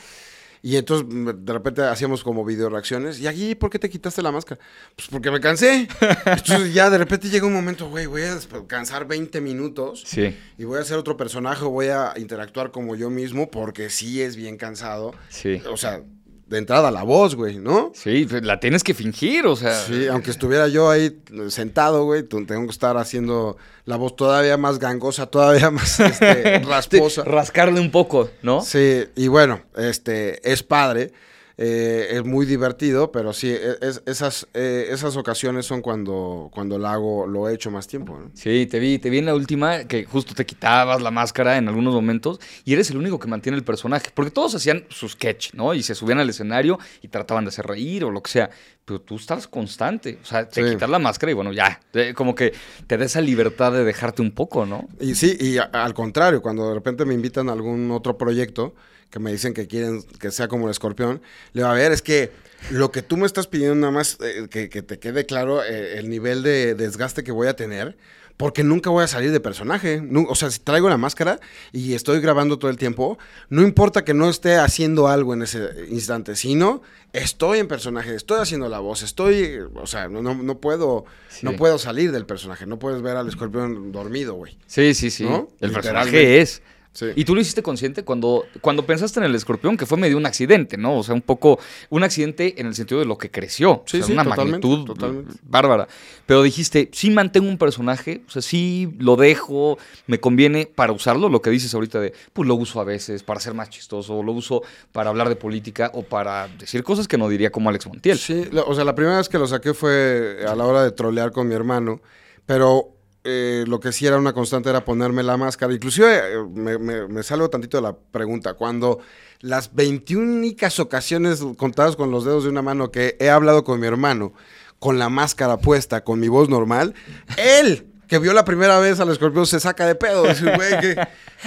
Y 0.65 0.77
entonces 0.77 1.06
m- 1.12 1.33
de 1.33 1.51
repente 1.54 1.81
hacíamos 1.83 2.24
como 2.24 2.45
video 2.45 2.69
reacciones. 2.69 3.19
¿Y 3.19 3.27
aquí 3.27 3.54
por 3.54 3.69
qué 3.69 3.77
te 3.80 3.89
quitaste 3.89 4.21
la 4.21 4.31
máscara? 4.31 4.62
Pues 4.95 5.10
porque 5.10 5.30
me 5.30 5.42
cansé. 5.42 5.89
Entonces 6.25 6.74
ya 6.74 6.89
de 6.89 6.98
repente 6.98 7.30
llega 7.30 7.45
un 7.45 7.54
momento, 7.54 7.89
güey, 7.89 8.06
voy 8.06 8.21
a 8.21 8.36
descansar 8.36 9.06
20 9.06 9.42
minutos 9.42 10.04
Sí, 10.06 10.33
y 10.57 10.63
voy 10.63 10.77
a 10.77 10.81
hacer 10.81 10.98
otro 10.98 11.18
personaje, 11.18 11.65
voy 11.65 11.88
a 11.88 12.13
interactuar 12.15 12.71
como 12.71 12.95
yo 12.95 13.10
mismo 13.10 13.51
porque 13.51 13.89
sí 13.89 14.21
es 14.21 14.38
bien 14.38 14.56
cansado. 14.57 15.13
sí. 15.30 15.62
O 15.69 15.75
sea, 15.75 16.01
de 16.48 16.57
entrada 16.57 16.92
la 16.92 17.04
voz, 17.04 17.36
güey, 17.36 17.57
¿no? 17.57 17.92
Sí, 17.95 18.25
pues, 18.30 18.44
la 18.44 18.60
tienes 18.60 18.84
que 18.84 18.94
fingir, 18.94 19.45
o 19.45 19.56
sea. 19.56 19.74
Sí, 19.74 20.07
aunque 20.07 20.31
estuviera 20.31 20.68
yo 20.68 20.90
ahí 20.90 21.18
sentado, 21.50 22.06
güey, 22.06 22.24
tengo 22.24 22.66
que 22.66 22.72
estar 22.72 22.98
haciendo 22.98 23.57
la 23.86 23.95
voz 23.95 24.16
todavía 24.16 24.57
más 24.57 24.80
gangosa, 24.80 25.28
todavía 25.28 25.72
más 25.72 26.00
este, 26.00 26.60
rasposa. 26.60 27.24
Rascarle 27.24 27.80
un 27.80 27.92
poco, 27.92 28.30
¿no? 28.42 28.62
Sí, 28.62 29.06
y 29.16 29.28
bueno, 29.28 29.62
este, 29.75 30.51
es 30.51 30.63
padre, 30.63 31.12
eh, 31.58 32.08
es 32.12 32.24
muy 32.26 32.46
divertido, 32.46 33.12
pero 33.12 33.32
sí, 33.32 33.50
e- 33.52 33.78
es- 33.82 34.02
esas, 34.06 34.48
eh, 34.54 34.88
esas 34.90 35.16
ocasiones 35.18 35.66
son 35.68 35.82
cuando, 35.82 36.50
cuando 36.52 36.80
la 36.80 36.94
hago, 36.94 37.28
lo 37.28 37.48
he 37.48 37.54
hecho 37.54 37.70
más 37.70 37.88
tiempo, 37.88 38.18
¿no? 38.20 38.32
Sí, 38.34 38.66
te 38.66 38.80
vi, 38.80 38.98
te 38.98 39.10
vi 39.12 39.20
en 39.20 39.26
la 39.28 39.36
última 39.36 39.84
que 39.86 40.06
justo 40.06 40.34
te 40.34 40.46
quitabas 40.46 41.02
la 41.02 41.12
máscara 41.12 41.58
en 41.58 41.68
algunos 41.68 41.94
momentos 41.94 42.40
y 42.66 42.74
eres 42.74 42.90
el 42.90 42.98
único 42.98 43.20
que 43.20 43.28
mantiene 43.28 43.58
el 43.58 43.64
personaje. 43.64 44.08
Porque 44.14 44.32
todos 44.32 44.56
hacían 44.56 44.86
su 44.90 45.08
sketch, 45.08 45.54
¿no? 45.54 45.74
Y 45.76 45.84
se 45.84 45.94
subían 45.96 46.20
al 46.20 46.30
escenario 46.30 46.80
y 47.02 47.08
trataban 47.10 47.46
de 47.46 47.50
hacer 47.50 47.66
reír 47.68 48.04
o 48.04 48.10
lo 48.12 48.24
que 48.24 48.32
sea. 48.32 48.50
Pero 48.86 49.00
tú 49.00 49.16
estabas 49.16 49.48
constante. 49.48 50.18
O 50.22 50.26
sea, 50.26 50.50
te 50.50 50.64
Sí. 50.64 50.72
quitas 50.74 50.90
la 50.90 51.00
máscara 51.00 51.32
y 51.32 51.36
bueno, 51.36 51.54
ya. 51.54 51.80
Como 52.16 52.36
que 52.36 52.52
te 52.88 52.98
da 52.98 53.06
esa 53.06 53.22
libertad 53.22 53.72
de 53.72 53.84
dejarte 53.84 54.22
un 54.22 54.32
poco, 54.32 54.66
¿no? 54.66 54.90
Y 55.00 55.16
sí, 55.16 55.38
y 55.40 55.58
a- 55.58 55.64
al 55.72 55.94
contrario, 55.94 56.42
cuando 56.42 56.68
de 56.68 56.74
repente 56.74 57.06
me 57.06 57.14
invitan 57.14 57.48
a 57.50 57.54
algún 57.54 57.92
otro 57.92 58.18
proyecto 58.18 58.74
que 59.13 59.19
me 59.19 59.31
dicen 59.31 59.54
que 59.54 59.68
quieren 59.68 60.01
que 60.19 60.31
sea 60.31 60.48
como 60.48 60.65
el 60.65 60.71
escorpión, 60.71 61.21
le 61.54 61.62
va 61.62 61.71
a 61.71 61.75
ver, 61.75 61.92
es 61.92 62.01
que 62.01 62.31
lo 62.71 62.92
que 62.92 63.04
tú 63.04 63.15
me 63.15 63.27
estás 63.27 63.45
pidiendo 63.45 63.75
nada 63.75 63.92
más 63.92 64.18
eh, 64.21 64.48
que, 64.50 64.69
que 64.69 64.81
te 64.81 64.98
quede 64.98 65.27
claro 65.27 65.63
eh, 65.63 66.00
el 66.00 66.10
nivel 66.10 66.42
de 66.42 66.74
desgaste 66.74 67.24
que 67.24 67.31
voy 67.31 67.48
a 67.48 67.56
tener. 67.56 67.95
Porque 68.36 68.63
nunca 68.63 68.89
voy 68.89 69.04
a 69.04 69.07
salir 69.07 69.31
de 69.31 69.39
personaje. 69.39 70.01
O 70.27 70.33
sea, 70.33 70.50
si 70.50 70.60
traigo 70.60 70.89
la 70.89 70.98
máscara 70.98 71.39
y 71.71 71.94
estoy 71.94 72.19
grabando 72.19 72.57
todo 72.57 72.71
el 72.71 72.77
tiempo, 72.77 73.19
no 73.50 73.62
importa 73.62 74.04
que 74.04 74.15
no 74.15 74.27
esté 74.27 74.56
haciendo 74.56 75.07
algo 75.07 75.36
en 75.36 75.44
ese 75.44 75.86
instante, 75.92 76.36
sino 76.36 76.81
estoy 77.13 77.59
en 77.59 77.68
personaje, 77.68 78.16
estoy 78.16 78.42
haciendo 78.42 78.69
la 78.69 78.80
voz, 78.80 79.04
estoy, 79.04 79.59
o 79.75 79.86
sea, 79.86 80.07
no, 80.07 80.24
no, 80.24 80.57
puedo, 80.57 81.06
Sí. 81.30 81.45
no 81.45 81.56
puedo 81.56 81.77
salir 81.77 82.12
del 82.12 82.25
personaje, 82.25 82.66
no 82.66 82.80
puedes 82.80 83.04
ver 83.04 83.18
al 83.18 83.27
escorpión 83.27 83.92
dormido, 83.92 84.33
güey. 84.33 84.57
Sí, 84.66 84.95
sí, 84.95 85.12
sí. 85.12 85.25
¿No? 85.25 85.50
El 85.62 85.71
personaje 85.71 86.42
es. 86.42 86.63
Sí. 86.94 87.07
¿Y 87.16 87.25
tú 87.25 87.36
lo 87.36 87.42
hiciste 87.42 87.63
consciente 87.63 88.04
cuando, 88.04 88.45
cuando 88.62 88.86
pensaste 88.86 89.19
en 89.19 89.25
el 89.25 89.36
escorpión, 89.36 89.78
que 89.78 89.86
fue 89.86 89.98
medio 89.98 90.16
un 90.16 90.25
accidente, 90.25 90.78
¿no? 90.78 90.98
O 90.98 91.04
sea, 91.04 91.16
un 91.16 91.22
poco 91.22 91.60
un 91.90 92.04
accidente 92.04 92.60
en 92.62 92.68
el 92.68 92.75
sentido 92.75 93.00
de 93.00 93.06
lo 93.06 93.18
que 93.18 93.31
creció. 93.31 93.84
Sí, 93.86 93.98
o 93.98 94.00
sea, 94.00 94.07
sí, 94.07 94.13
una 94.13 94.24
totalmente, 94.24 94.68
magnitud 94.68 94.86
totalmente. 94.86 95.34
bárbara. 95.44 95.88
Pero 96.26 96.44
dijiste, 96.44 96.90
sí 96.94 97.09
mantengo 97.09 97.47
un 97.47 97.57
personaje, 97.57 98.21
o 98.28 98.31
sea, 98.31 98.42
sí 98.42 98.94
lo 99.00 99.16
dejo, 99.16 99.78
me 100.07 100.19
conviene 100.19 100.68
para 100.68 100.94
usarlo, 100.94 101.30
lo 101.30 101.42
que 101.42 101.50
dices 101.50 101.73
ahorita 101.73 102.00
de, 102.00 102.14
pues 102.31 102.47
lo 102.47 102.56
uso 102.56 102.80
a 102.80 102.83
veces 102.83 103.23
para 103.23 103.40
ser 103.40 103.54
más 103.54 103.69
chistoso, 103.69 104.21
lo 104.23 104.31
uso 104.31 104.62
para 104.92 105.09
hablar 105.09 105.30
de 105.30 105.35
política 105.35 105.92
o 105.94 106.04
para 106.04 106.47
decir 106.47 106.83
cosas 106.83 107.07
que 107.07 107.18
no 107.18 107.28
diría 107.28 107.52
como 107.52 107.69
Alex 107.69 107.88
Montiel. 107.88 108.18
Sí, 108.18 108.50
o 108.66 108.76
sea, 108.76 108.83
la 108.83 108.95
primera 108.95 109.18
vez 109.18 109.30
que 109.30 109.38
lo 109.38 109.47
saqué 109.47 109.73
fue 109.73 110.45
a 110.47 110.56
la 110.56 110.66
hora 110.66 110.83
de 110.83 110.92
trolear 110.92 111.31
con 111.31 111.47
mi 111.47 111.56
hermano, 111.56 112.02
pero 112.45 112.90
eh, 113.23 113.63
lo 113.68 113.80
que 113.80 113.92
sí 113.92 114.06
era 114.06 114.18
una 114.18 114.33
constante 114.33 114.69
era 114.69 114.83
ponerme 114.85 115.23
la 115.23 115.37
máscara. 115.37 115.73
Inclusive 115.73 116.18
eh, 116.18 116.44
me, 116.53 116.77
me- 116.77 117.07
me 117.07 117.23
salgo 117.23 117.49
tantito 117.49 117.77
de 117.77 117.83
la 117.83 117.95
pregunta. 117.95 118.53
Cuando 118.56 118.99
las 119.39 119.73
21 119.73 120.45
ocasiones 120.80 121.42
contadas 121.57 121.95
con 121.95 122.11
los 122.11 122.25
dedos 122.25 122.44
de 122.44 122.49
una 122.49 122.61
mano 122.61 122.92
que 122.92 123.15
he 123.19 123.30
hablado 123.30 123.63
con 123.63 123.80
mi 123.80 123.87
hermano, 123.87 124.33
con 124.80 124.99
la 124.99 125.09
máscara 125.09 125.57
puesta, 125.57 126.03
con 126.03 126.19
mi 126.19 126.27
voz 126.27 126.49
normal, 126.49 126.94
él 127.37 127.87
que 128.07 128.19
vio 128.19 128.33
la 128.33 128.45
primera 128.45 128.77
vez 128.80 128.99
al 128.99 129.09
escorpión 129.09 129.47
se 129.47 129.59
saca 129.59 129.87
de 129.87 129.95
pedo. 129.95 130.23
Dice, 130.27 130.44
güey, 130.56 130.80
qué, 130.81 130.95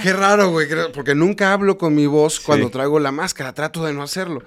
qué 0.03 0.13
raro, 0.13 0.51
güey. 0.51 0.67
que- 0.69 0.91
Porque 0.95 1.15
nunca 1.15 1.53
hablo 1.53 1.79
con 1.79 1.95
mi 1.95 2.07
voz 2.07 2.41
cuando 2.41 2.67
Sí. 2.67 2.73
traigo 2.73 2.99
la 2.99 3.13
máscara. 3.13 3.53
Trato 3.53 3.85
de 3.85 3.93
no 3.93 4.03
hacerlo. 4.03 4.43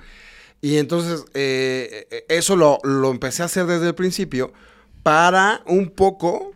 Y 0.62 0.78
entonces 0.78 1.24
eh, 1.36 2.08
eh, 2.12 2.26
eso 2.28 2.56
lo, 2.58 2.80
lo 2.84 3.12
empecé 3.12 3.44
a 3.44 3.46
hacer 3.46 3.66
desde 3.68 3.88
el 3.88 3.96
principio 3.96 4.52
para 5.04 5.62
un 5.68 5.90
poco, 5.92 6.52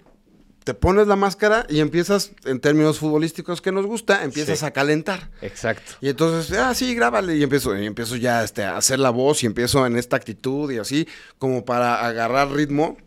te 0.64 0.74
pones 0.74 1.08
la 1.08 1.16
máscara 1.16 1.66
y 1.70 1.80
empiezas, 1.80 2.32
en 2.46 2.60
términos 2.60 3.00
futbolísticos 3.00 3.62
que 3.62 3.72
nos 3.72 3.86
gusta, 3.86 4.24
empiezas 4.24 4.60
Sí. 4.60 4.66
a 4.66 4.72
calentar. 4.72 5.30
Exacto. 5.42 5.94
Y 6.02 6.10
entonces, 6.10 6.58
ah, 6.58 6.74
sí, 6.74 6.96
grábale. 6.96 7.36
Y 7.38 7.44
empiezo, 7.44 7.78
y 7.78 7.86
empiezo 7.86 8.16
ya 8.16 8.44
este, 8.44 8.64
a 8.64 8.78
hacer 8.78 9.00
la 9.00 9.10
voz 9.10 9.44
y 9.44 9.46
empiezo 9.46 9.86
en 9.86 9.96
esta 9.98 10.16
actitud 10.16 10.72
y 10.72 10.78
así, 10.78 11.08
como 11.38 11.66
para 11.66 12.06
agarrar 12.06 12.52
ritmo. 12.52 12.98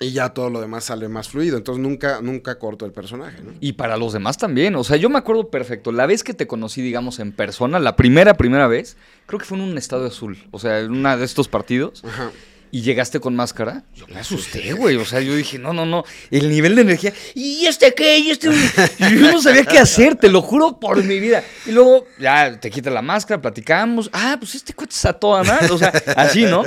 Y 0.00 0.12
ya 0.12 0.28
todo 0.28 0.48
lo 0.48 0.60
demás 0.60 0.84
sale 0.84 1.08
más 1.08 1.28
fluido. 1.28 1.56
Entonces 1.56 1.82
nunca, 1.82 2.20
nunca 2.22 2.56
corto 2.60 2.86
el 2.86 2.92
personaje, 2.92 3.42
¿no? 3.42 3.52
Y 3.58 3.72
para 3.72 3.96
los 3.96 4.12
demás 4.12 4.38
también. 4.38 4.76
O 4.76 4.84
sea, 4.84 4.96
yo 4.96 5.10
me 5.10 5.18
acuerdo 5.18 5.50
perfecto. 5.50 5.90
La 5.90 6.06
vez 6.06 6.22
que 6.22 6.34
te 6.34 6.46
conocí, 6.46 6.82
digamos, 6.82 7.18
en 7.18 7.32
persona, 7.32 7.80
la 7.80 7.96
primera, 7.96 8.34
primera 8.34 8.68
vez, 8.68 8.96
creo 9.26 9.40
que 9.40 9.44
fue 9.44 9.58
en 9.58 9.64
un 9.64 9.76
estadio 9.76 10.06
azul. 10.06 10.38
O 10.52 10.60
sea, 10.60 10.78
en 10.78 10.92
uno 10.92 11.18
de 11.18 11.24
estos 11.24 11.48
partidos. 11.48 12.04
Ajá. 12.04 12.30
Y 12.70 12.82
llegaste 12.82 13.18
con 13.20 13.34
máscara. 13.34 13.82
Yo 13.94 14.06
me 14.08 14.20
asusté, 14.20 14.72
güey. 14.74 14.96
O 14.96 15.04
sea, 15.04 15.20
yo 15.20 15.34
dije, 15.34 15.58
no, 15.58 15.72
no, 15.72 15.86
no. 15.86 16.04
El 16.30 16.50
nivel 16.50 16.74
de 16.76 16.82
energía. 16.82 17.12
¿Y 17.34 17.64
este 17.66 17.94
qué? 17.94 18.18
¿Y 18.18 18.30
este? 18.30 18.48
Y 18.50 19.18
yo 19.18 19.32
no 19.32 19.40
sabía 19.40 19.64
qué 19.64 19.78
hacer, 19.78 20.16
te 20.16 20.28
lo 20.28 20.42
juro 20.42 20.78
por 20.78 21.02
mi 21.02 21.18
vida. 21.18 21.42
Y 21.66 21.72
luego, 21.72 22.06
ya 22.18 22.58
te 22.60 22.70
quitas 22.70 22.92
la 22.92 23.02
máscara, 23.02 23.40
platicamos. 23.40 24.10
Ah, 24.12 24.36
pues 24.38 24.54
este 24.54 24.74
cuate 24.74 24.94
está 24.94 25.12
toda 25.12 25.42
madre. 25.44 25.68
O 25.70 25.78
sea, 25.78 25.92
así, 26.16 26.44
¿no? 26.44 26.62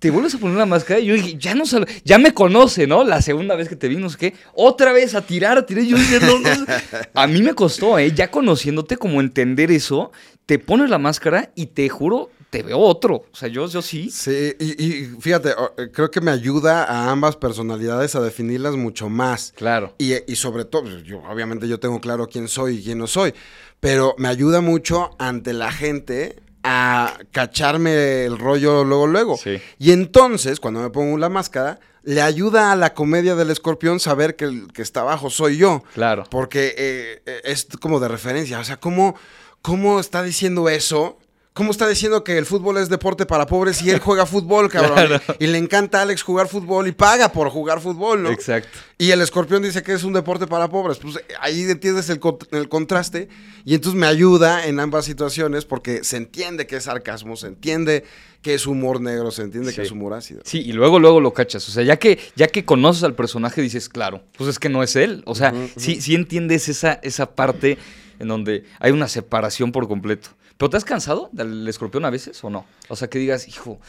Te 0.00 0.10
vuelves 0.10 0.34
a 0.34 0.38
poner 0.38 0.58
la 0.58 0.66
máscara 0.66 1.00
y 1.00 1.06
yo 1.06 1.14
dije, 1.14 1.36
ya 1.38 1.54
no 1.54 1.64
sal- 1.64 1.86
ya 2.04 2.18
me 2.18 2.34
conoce, 2.34 2.86
¿no? 2.86 3.04
La 3.04 3.22
segunda 3.22 3.54
vez 3.54 3.70
que 3.70 3.76
te 3.76 3.88
vi, 3.88 3.96
no 3.96 4.10
sé 4.10 4.18
qué. 4.18 4.34
Otra 4.52 4.92
vez 4.92 5.14
a 5.14 5.22
tirar, 5.22 5.56
a 5.56 5.64
tirar. 5.64 5.82
Yo 5.84 5.96
dije, 5.96 6.20
no, 6.20 6.38
no. 6.40 6.66
A 7.14 7.26
mí 7.26 7.40
me 7.40 7.54
costó, 7.54 7.98
¿eh? 7.98 8.12
Ya 8.12 8.30
conociéndote, 8.30 8.98
como 8.98 9.20
entender 9.22 9.70
eso, 9.70 10.12
te 10.44 10.58
pones 10.58 10.90
la 10.90 10.98
máscara 10.98 11.52
y 11.54 11.66
te 11.66 11.88
juro, 11.88 12.28
te 12.54 12.62
veo 12.62 12.78
otro. 12.78 13.16
O 13.16 13.36
sea, 13.36 13.48
yo, 13.48 13.66
yo 13.66 13.82
sí. 13.82 14.10
Sí, 14.12 14.54
y, 14.60 14.84
y 14.84 15.16
fíjate, 15.18 15.56
eh, 15.76 15.90
creo 15.92 16.08
que 16.08 16.20
me 16.20 16.30
ayuda 16.30 16.84
a 16.84 17.10
ambas 17.10 17.34
personalidades 17.34 18.14
a 18.14 18.20
definirlas 18.20 18.76
mucho 18.76 19.08
más. 19.08 19.52
Claro. 19.56 19.92
Y, 19.98 20.12
y 20.30 20.36
sobre 20.36 20.64
todo, 20.64 20.82
pues, 20.82 21.02
yo, 21.02 21.20
obviamente 21.28 21.66
yo 21.66 21.80
tengo 21.80 22.00
claro 22.00 22.28
quién 22.28 22.46
soy 22.46 22.76
y 22.76 22.84
quién 22.84 22.98
no 22.98 23.08
soy, 23.08 23.34
pero 23.80 24.14
me 24.18 24.28
ayuda 24.28 24.60
mucho 24.60 25.16
ante 25.18 25.52
la 25.52 25.72
gente 25.72 26.44
a 26.62 27.18
cacharme 27.32 28.24
el 28.24 28.38
rollo 28.38 28.84
luego, 28.84 29.08
luego. 29.08 29.36
Sí. 29.36 29.60
Y 29.80 29.90
entonces, 29.90 30.60
cuando 30.60 30.80
me 30.80 30.90
pongo 30.90 31.18
la 31.18 31.28
máscara, 31.28 31.80
le 32.04 32.22
ayuda 32.22 32.70
a 32.70 32.76
la 32.76 32.94
comedia 32.94 33.34
del 33.34 33.50
escorpión 33.50 33.98
saber 33.98 34.36
que 34.36 34.44
el 34.44 34.72
que 34.72 34.82
está 34.82 35.00
abajo 35.00 35.28
soy 35.28 35.56
yo. 35.56 35.82
Claro. 35.92 36.22
Porque 36.30 36.72
eh, 36.78 37.22
eh, 37.26 37.40
es 37.42 37.66
como 37.80 37.98
de 37.98 38.06
referencia. 38.06 38.60
O 38.60 38.64
sea, 38.64 38.78
¿cómo, 38.78 39.16
¿cómo 39.60 39.98
está 39.98 40.22
diciendo 40.22 40.68
eso? 40.68 41.18
¿Cómo 41.56 41.70
está 41.70 41.86
diciendo 41.88 42.24
que 42.24 42.36
el 42.36 42.46
fútbol 42.46 42.78
es 42.78 42.88
deporte 42.88 43.26
para 43.26 43.46
pobres 43.46 43.80
y 43.80 43.88
él 43.88 44.00
juega 44.00 44.26
fútbol, 44.26 44.68
cabrón? 44.68 44.94
Claro. 45.06 45.20
Y 45.38 45.46
le 45.46 45.56
encanta 45.58 46.00
a 46.00 46.02
Alex 46.02 46.22
jugar 46.24 46.48
fútbol 46.48 46.88
y 46.88 46.92
paga 46.92 47.28
por 47.30 47.48
jugar 47.48 47.80
fútbol, 47.80 48.24
¿no? 48.24 48.30
Exacto. 48.30 48.76
Y 48.98 49.12
el 49.12 49.20
escorpión 49.20 49.62
dice 49.62 49.84
que 49.84 49.92
es 49.92 50.02
un 50.02 50.12
deporte 50.12 50.48
para 50.48 50.68
pobres. 50.68 50.98
Pues 50.98 51.16
ahí 51.40 51.62
entiendes 51.62 52.10
el, 52.10 52.18
el 52.50 52.68
contraste 52.68 53.28
y 53.64 53.74
entonces 53.76 53.96
me 54.00 54.08
ayuda 54.08 54.66
en 54.66 54.80
ambas 54.80 55.04
situaciones 55.04 55.64
porque 55.64 56.02
se 56.02 56.16
entiende 56.16 56.66
que 56.66 56.74
es 56.74 56.84
sarcasmo, 56.84 57.36
se 57.36 57.46
entiende 57.46 58.02
que 58.42 58.54
es 58.54 58.66
humor 58.66 59.00
negro, 59.00 59.30
se 59.30 59.42
entiende 59.42 59.70
Sí. 59.70 59.76
que 59.76 59.82
es 59.82 59.92
humor 59.92 60.12
ácido. 60.14 60.40
Sí, 60.44 60.60
y 60.60 60.72
luego, 60.72 60.98
luego 60.98 61.20
lo 61.20 61.32
cachas. 61.32 61.68
O 61.68 61.70
sea, 61.70 61.84
ya 61.84 61.98
que, 62.00 62.18
ya 62.34 62.48
que 62.48 62.64
conoces 62.64 63.04
al 63.04 63.14
personaje, 63.14 63.62
dices, 63.62 63.88
claro, 63.88 64.24
pues 64.36 64.50
es 64.50 64.58
que 64.58 64.68
no 64.68 64.82
es 64.82 64.96
él. 64.96 65.22
O 65.24 65.36
sea, 65.36 65.52
Ujú, 65.52 65.68
sí, 65.76 66.00
sí 66.00 66.16
entiendes 66.16 66.68
esa, 66.68 66.94
esa 67.04 67.34
parte 67.36 67.78
en 68.18 68.26
donde 68.26 68.64
hay 68.80 68.90
una 68.90 69.06
separación 69.06 69.70
por 69.70 69.86
completo. 69.86 70.30
¿Pero 70.56 70.70
te 70.70 70.76
has 70.76 70.84
cansado 70.84 71.30
del 71.32 71.66
escorpión 71.66 72.04
a 72.04 72.10
veces 72.10 72.42
o 72.44 72.50
no? 72.50 72.64
O 72.88 72.96
sea, 72.96 73.08
que 73.08 73.18
digas, 73.18 73.48
hijo, 73.48 73.80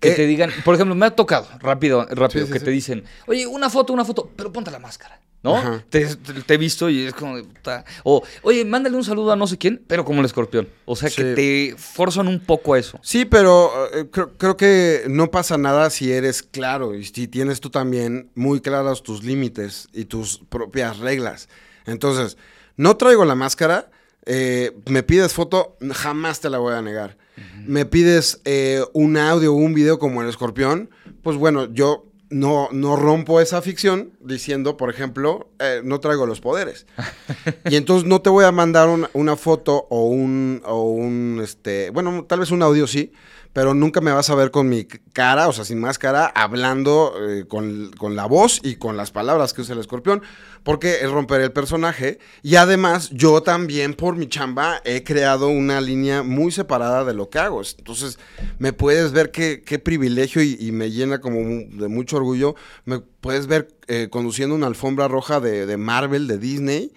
que 0.00 0.10
Eh, 0.10 0.14
te 0.14 0.26
digan, 0.26 0.50
por 0.64 0.74
ejemplo, 0.74 0.94
me 0.94 1.06
ha 1.06 1.10
tocado, 1.10 1.48
rápido, 1.58 2.06
rápido, 2.10 2.46
Sí, 2.46 2.46
sí, 2.46 2.52
que 2.52 2.58
sí. 2.60 2.64
te 2.64 2.70
dicen, 2.70 3.04
oye, 3.26 3.46
una 3.46 3.68
foto, 3.68 3.92
una 3.92 4.04
foto, 4.04 4.30
pero 4.36 4.52
ponte 4.52 4.70
la 4.70 4.78
máscara. 4.78 5.20
¿No? 5.44 5.82
Te, 5.90 6.06
te- 6.14 6.34
te 6.42 6.54
he 6.54 6.56
visto 6.56 6.88
y 6.88 7.00
es 7.04 7.14
como 7.14 7.36
de 7.36 7.42
puta. 7.42 7.84
O, 8.04 8.22
oye, 8.42 8.64
mándale 8.64 8.96
un 8.96 9.02
saludo 9.02 9.32
a 9.32 9.36
no 9.36 9.48
sé 9.48 9.58
quién, 9.58 9.82
pero 9.88 10.04
como 10.04 10.20
el 10.20 10.26
escorpión. 10.26 10.68
O 10.84 10.94
sea, 10.94 11.10
que 11.10 11.34
te 11.34 11.74
forzan 11.76 12.28
un 12.28 12.38
poco 12.38 12.74
a 12.74 12.78
eso. 12.78 13.00
Sí, 13.02 13.24
pero 13.24 13.72
eh, 13.92 14.06
creo, 14.08 14.38
creo 14.38 14.56
que 14.56 15.02
no 15.08 15.32
pasa 15.32 15.58
nada 15.58 15.90
si 15.90 16.12
eres 16.12 16.44
claro 16.44 16.94
y 16.94 17.04
si 17.04 17.26
tienes 17.26 17.58
tú 17.60 17.70
también 17.70 18.30
muy 18.36 18.60
claros 18.60 19.02
tus 19.02 19.24
límites 19.24 19.88
y 19.92 20.04
tus 20.04 20.38
propias 20.48 20.98
reglas. 20.98 21.48
Entonces, 21.86 22.36
no 22.76 22.96
traigo 22.96 23.24
la 23.24 23.34
máscara, 23.34 23.90
eh, 24.26 24.72
me 24.86 25.02
pides 25.02 25.32
foto, 25.32 25.76
jamás 25.92 26.40
te 26.40 26.50
la 26.50 26.58
voy 26.58 26.74
a 26.74 26.82
negar. 26.82 27.16
Me 27.66 27.86
pides 27.86 28.40
eh, 28.44 28.84
un 28.92 29.16
audio 29.16 29.52
o 29.52 29.56
un 29.56 29.74
video 29.74 29.98
como 29.98 30.22
el 30.22 30.28
escorpión, 30.28 30.90
pues 31.22 31.36
bueno, 31.36 31.72
yo 31.72 32.06
no, 32.32 32.68
no 32.72 32.96
rompo 32.96 33.40
esa 33.40 33.62
ficción 33.62 34.12
diciendo, 34.20 34.76
por 34.76 34.90
ejemplo, 34.90 35.50
eh, 35.58 35.80
no 35.84 36.00
traigo 36.00 36.26
los 36.26 36.40
poderes. 36.40 36.86
Y 37.70 37.76
entonces 37.76 38.08
no 38.08 38.20
te 38.20 38.30
voy 38.30 38.44
a 38.44 38.52
mandar 38.52 38.88
una, 38.88 39.10
una 39.12 39.36
foto 39.36 39.86
o 39.88 40.06
un, 40.06 40.62
o 40.64 40.90
un, 40.90 41.40
este, 41.42 41.90
bueno, 41.90 42.24
tal 42.28 42.40
vez 42.40 42.50
un 42.50 42.62
audio 42.62 42.86
sí, 42.86 43.12
pero 43.52 43.74
nunca 43.74 44.00
me 44.00 44.12
vas 44.12 44.30
a 44.30 44.34
ver 44.34 44.50
con 44.50 44.68
mi 44.68 44.84
cara, 44.84 45.48
o 45.48 45.52
sea, 45.52 45.64
sin 45.64 45.80
máscara, 45.80 46.26
hablando 46.26 47.14
eh, 47.28 47.44
con, 47.46 47.90
con 47.98 48.16
la 48.16 48.26
voz 48.26 48.60
y 48.62 48.76
con 48.76 48.96
las 48.96 49.10
palabras 49.10 49.52
que 49.52 49.60
usa 49.60 49.74
el 49.74 49.80
escorpión, 49.80 50.22
porque 50.62 51.00
es 51.02 51.10
romper 51.10 51.40
el 51.42 51.52
personaje. 51.52 52.18
Y 52.42 52.56
además, 52.56 53.10
yo 53.10 53.42
también 53.42 53.94
por 53.94 54.16
mi 54.16 54.28
chamba 54.28 54.80
he 54.84 55.04
creado 55.04 55.48
una 55.48 55.80
línea 55.80 56.22
muy 56.22 56.50
separada 56.50 57.04
de 57.04 57.14
lo 57.14 57.28
que 57.28 57.38
hago. 57.38 57.62
Entonces, 57.78 58.18
me 58.58 58.72
puedes 58.72 59.12
ver 59.12 59.30
qué, 59.30 59.62
qué 59.64 59.78
privilegio 59.78 60.42
y, 60.42 60.72
me 60.72 60.90
llena 60.90 61.20
como 61.20 61.38
de 61.38 61.88
mucho 61.88 62.16
orgullo. 62.16 62.54
Me 62.84 63.00
puedes 63.00 63.46
ver 63.46 63.68
eh, 63.88 64.08
conduciendo 64.10 64.54
una 64.54 64.66
alfombra 64.66 65.08
roja 65.08 65.40
de, 65.40 65.66
de 65.66 65.76
Marvel, 65.76 66.26
de 66.26 66.38
Disney, 66.38 66.92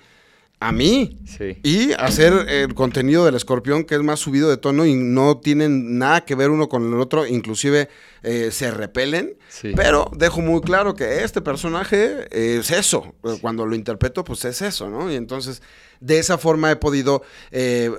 a 0.60 0.72
mí. 0.72 1.20
Sí. 1.26 1.58
Y 1.64 1.94
hacer 1.94 2.34
el 2.50 2.74
contenido 2.74 3.26
del 3.26 3.36
escorpión 3.36 3.84
que 3.84 3.96
es 3.96 4.02
más 4.02 4.20
subido 4.20 4.50
de 4.50 4.58
tono 4.58 4.86
y 4.86 4.96
no 4.96 5.38
tienen 5.38 5.98
nada 5.98 6.22
que 6.22 6.36
ver 6.36 6.50
uno 6.50 6.70
con 6.70 6.92
el 6.92 7.00
otro, 7.00 7.26
inclusive 7.28 7.90
eh, 8.24 8.50
se 8.52 8.72
repelen. 8.72 9.38
Sí. 9.50 9.74
Pero 9.76 10.10
dejo 10.16 10.42
muy 10.42 10.62
claro 10.62 10.96
que 10.96 11.24
este 11.24 11.42
personaje 11.42 12.28
es 12.32 12.72
eso. 12.72 13.16
Cuando 13.42 13.66
lo 13.66 13.76
interpreto, 13.76 14.24
pues 14.24 14.46
es 14.46 14.62
eso, 14.62 14.90
¿no? 14.90 15.12
Y 15.12 15.16
entonces, 15.16 15.62
de 16.00 16.20
esa 16.20 16.38
forma 16.38 16.72
he 16.72 16.76
podido, 16.76 17.24
eh, 17.52 17.92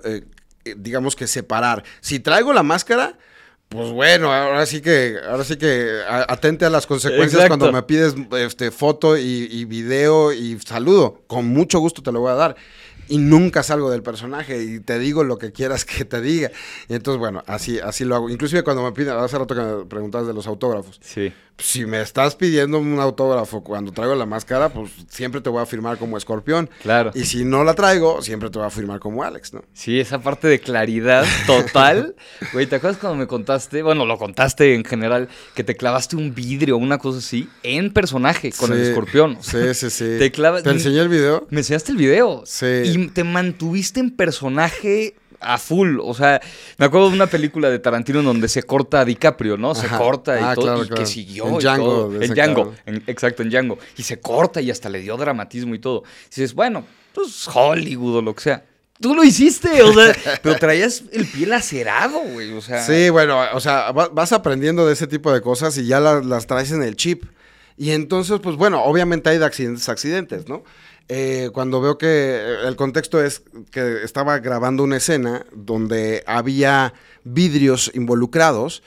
eh, 0.65 0.75
digamos 0.77 1.15
que 1.15 1.27
separar. 1.27 1.85
Si 2.01 2.21
traigo 2.21 2.53
la 2.53 2.63
máscara, 2.63 3.19
pues 3.69 3.91
bueno, 3.91 4.33
ahora 4.33 4.65
sí 4.65 4.81
que, 4.81 5.17
ahora 5.29 5.45
sí 5.45 5.57
que 5.57 6.01
atente 6.09 6.65
a 6.65 6.71
las 6.71 6.87
consecuencias 6.87 7.43
Exacto. 7.43 7.59
cuando 7.59 7.73
me 7.73 7.83
pides 7.83 8.15
este, 8.39 8.71
foto 8.71 9.19
y, 9.19 9.49
y 9.51 9.65
video 9.65 10.33
y 10.33 10.59
saludo. 10.61 11.23
Con 11.27 11.47
mucho 11.49 11.81
gusto 11.81 12.03
te 12.03 12.13
lo 12.13 12.21
voy 12.21 12.31
a 12.31 12.35
dar. 12.35 12.57
Y 13.09 13.19
nunca 13.19 13.63
salgo 13.63 13.91
del 13.91 14.03
personaje 14.03 14.63
y 14.63 14.81
te 14.81 14.99
digo 14.99 15.23
lo 15.25 15.39
que 15.39 15.53
quieras 15.53 15.85
que 15.85 16.05
te 16.05 16.21
diga. 16.21 16.51
Y 16.89 16.95
entonces, 16.95 17.19
bueno, 17.19 17.43
así, 17.47 17.79
así 17.79 18.05
lo 18.05 18.17
hago. 18.17 18.31
Inclusive 18.31 18.63
cuando 18.63 18.83
me 18.83 18.93
piden, 18.93 19.17
hace 19.17 19.39
rato 19.39 19.55
que 19.55 19.61
me 19.61 19.85
preguntabas 19.85 20.27
de 20.27 20.35
los 20.35 20.47
autógrafos. 20.47 20.99
Sí. 21.03 21.33
Si 21.59 21.87
me 21.87 22.03
estás 22.03 22.37
pidiendo 22.37 22.79
un 22.79 23.01
autógrafo 23.01 23.65
cuando 23.65 23.91
traigo 23.91 24.15
la 24.15 24.27
máscara, 24.27 24.69
pues 24.69 24.91
siempre 25.09 25.41
te 25.41 25.49
voy 25.49 25.63
a 25.63 25.67
firmar 25.67 25.97
como 25.97 26.19
escorpión. 26.19 26.69
Claro. 26.83 27.13
Y 27.15 27.25
si 27.25 27.45
no 27.47 27.65
la 27.65 27.75
traigo, 27.75 28.21
siempre 28.21 28.51
te 28.51 28.59
voy 28.59 28.67
a 28.67 28.71
firmar 28.71 29.01
como 29.01 29.23
Alex, 29.23 29.55
¿no? 29.55 29.65
Sí, 29.73 29.99
esa 29.99 30.21
parte 30.21 30.49
de 30.49 30.61
claridad 30.61 31.25
total. 31.47 32.15
Güey, 32.53 32.67
¿te 32.67 32.77
acuerdas 32.77 32.99
cuando 33.01 33.17
me 33.19 33.27
contaste? 33.27 33.83
Bueno, 33.83 34.05
lo 34.05 34.19
contaste 34.19 34.75
en 34.75 34.85
general, 34.85 35.29
que 35.55 35.65
te 35.65 35.77
clavaste 35.77 36.17
un 36.17 36.35
vidrio 36.35 36.77
o 36.77 36.79
una 36.79 36.99
cosa 36.99 37.19
así 37.19 37.49
en 37.63 37.91
personaje 37.93 38.53
con 38.53 38.73
el 38.73 38.81
escorpión. 38.83 39.39
Sí, 39.41 39.73
sí, 39.75 39.89
sí. 39.91 40.05
Te 40.19 40.31
clavas- 40.33 40.63
¿Te 40.63 40.71
enseñé 40.71 41.01
el 41.01 41.09
video? 41.09 41.47
Me 41.51 41.61
enseñaste 41.61 41.93
el 41.93 41.99
video. 41.99 42.43
Sí. 42.45 42.67
Y 42.85 43.09
te 43.09 43.25
mantuviste 43.25 44.01
en 44.01 44.11
personaje 44.15 45.15
a 45.41 45.59
full. 45.59 45.99
O 46.03 46.15
sea, 46.15 46.41
me 46.79 46.87
acuerdo 46.87 47.09
de 47.11 47.17
una 47.17 47.27
película 47.27 47.71
de 47.71 47.79
Tarantino 47.79 48.21
en 48.21 48.25
donde 48.27 48.49
se 48.49 48.63
corta 48.63 49.01
a 49.01 49.05
DiCaprio, 49.05 49.57
¿no? 49.57 49.75
Se 49.75 49.87
Ajá. 49.87 49.99
corta 49.99 50.41
y 50.41 50.43
Ah, 50.45 50.55
todo. 50.55 50.65
claro, 50.65 50.85
y 50.85 50.87
claro. 50.89 51.03
que 51.03 51.07
siguió. 51.07 51.49
En 51.49 51.55
y 51.55 51.59
Django, 51.59 51.85
todo. 51.87 52.23
En 52.23 52.35
Django. 52.35 52.75
en- 52.87 53.03
exacto, 53.07 53.43
en 53.43 53.51
Django. 53.51 53.79
Y 53.97 54.03
se 54.03 54.21
corta 54.21 54.61
y 54.61 54.71
hasta 54.71 54.89
le 54.89 55.01
dio 55.01 55.17
dramatismo 55.17 55.75
y 55.75 55.79
todo. 55.79 56.03
Y 56.27 56.29
dices, 56.31 56.55
bueno, 56.55 56.85
pues 57.13 57.47
Hollywood 57.53 58.17
o 58.17 58.23
lo 58.23 58.35
que 58.35 58.43
sea. 58.43 58.65
Tú 59.01 59.15
lo 59.15 59.23
hiciste, 59.25 59.83
o 59.83 59.93
sea, 59.93 60.15
pero 60.43 60.57
traías 60.57 61.03
el 61.13 61.27
pie 61.27 61.47
lacerado, 61.47 62.19
güey. 62.33 62.53
O 62.53 62.63
sea, 62.63 62.83
Sí, 62.83 63.11
bueno, 63.11 63.39
o 63.53 63.61
sea, 63.61 63.93
va- 63.93 64.09
vas 64.09 64.33
aprendiendo 64.33 64.87
de 64.87 64.95
ese 64.95 65.07
tipo 65.07 65.33
de 65.33 65.43
cosas 65.43 65.77
y 65.77 65.87
ya 65.87 66.01
la- 66.01 66.21
las 66.23 66.47
traes 66.47 66.73
en 66.73 66.83
el 66.83 66.97
chip. 66.97 67.25
Y 67.77 67.91
entonces, 67.91 68.41
pues 68.43 68.57
bueno, 68.57 68.83
obviamente 68.85 69.29
hay 69.29 69.37
de 69.37 69.45
accidentes, 69.45 69.87
accidentes, 69.91 70.49
¿no? 70.49 70.65
Eh, 71.09 71.51
cuando 71.53 71.81
veo 71.81 71.99
que 71.99 72.07
eh, 72.09 72.55
el 72.67 72.75
contexto 72.77 73.23
es 73.23 73.43
que 73.71 74.03
estaba 74.03 74.39
grabando 74.41 74.83
una 74.83 74.97
escena 74.97 75.47
donde 75.55 76.25
había 76.27 76.95
vidrios 77.23 77.93
involucrados, 77.95 78.83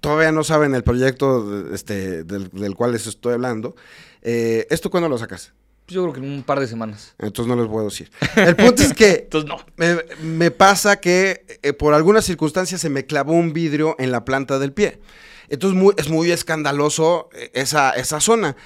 todavía 0.00 0.30
no 0.32 0.44
saben 0.44 0.74
el 0.74 0.84
proyecto 0.84 1.72
este, 1.74 2.22
del, 2.24 2.48
del 2.50 2.74
cual 2.76 2.92
les 2.92 3.06
estoy 3.06 3.32
hablando. 3.34 3.74
Eh, 4.22 4.66
¿Esto 4.70 4.90
cuándo 4.90 5.08
lo 5.08 5.18
sacas? 5.18 5.52
yo 5.86 6.00
creo 6.02 6.14
que 6.14 6.20
en 6.20 6.32
un 6.32 6.42
par 6.44 6.60
de 6.60 6.66
semanas. 6.66 7.14
Entonces 7.18 7.46
no 7.54 7.60
les 7.60 7.70
puedo 7.70 7.84
decir. 7.84 8.10
El 8.36 8.56
punto 8.56 8.82
es 8.82 8.94
que 8.94 9.10
Entonces, 9.24 9.50
no. 9.50 9.58
me, 9.76 9.98
me 10.22 10.50
pasa 10.50 10.98
que 10.98 11.44
eh, 11.62 11.74
por 11.74 11.92
algunas 11.92 12.24
circunstancias 12.24 12.80
se 12.80 12.88
me 12.88 13.04
clavó 13.04 13.32
un 13.34 13.52
vidrio 13.52 13.94
en 13.98 14.10
la 14.10 14.24
planta 14.24 14.58
del 14.58 14.72
pie. 14.72 14.98
Entonces 15.50 15.78
muy- 15.78 15.92
es 15.98 16.08
muy 16.08 16.30
escandaloso 16.30 17.28
esa, 17.52 17.90
esa 17.90 18.18
zona. 18.20 18.56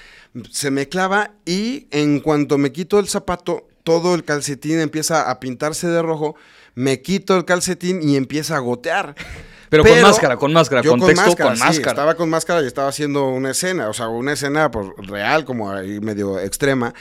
Se 0.50 0.70
me 0.70 0.88
clava 0.88 1.32
y 1.44 1.86
en 1.90 2.20
cuanto 2.20 2.58
me 2.58 2.72
quito 2.72 2.98
el 2.98 3.08
zapato, 3.08 3.68
todo 3.82 4.14
el 4.14 4.24
calcetín 4.24 4.80
empieza 4.80 5.30
a 5.30 5.40
pintarse 5.40 5.88
de 5.88 6.02
rojo. 6.02 6.36
Me 6.74 7.02
quito 7.02 7.36
el 7.36 7.44
calcetín 7.44 8.02
y 8.02 8.16
empieza 8.16 8.56
a 8.56 8.58
gotear. 8.60 9.14
Pero, 9.70 9.84
con 9.84 10.00
máscara, 10.00 10.36
con 10.36 10.52
máscara, 10.52 10.82
yo 10.82 10.92
contexto 10.92 11.24
con 11.24 11.28
máscara. 11.28 11.50
Con 11.50 11.58
máscara. 11.58 11.90
estaba 11.90 12.14
con 12.14 12.30
máscara 12.30 12.62
y 12.62 12.66
estaba 12.66 12.88
haciendo 12.88 13.26
una 13.28 13.50
escena, 13.50 13.90
o 13.90 13.92
sea, 13.92 14.08
una 14.08 14.32
escena 14.32 14.70
pues, 14.70 14.86
real, 14.96 15.44
como 15.44 15.70
ahí 15.70 16.00
medio 16.00 16.38
extrema. 16.38 16.94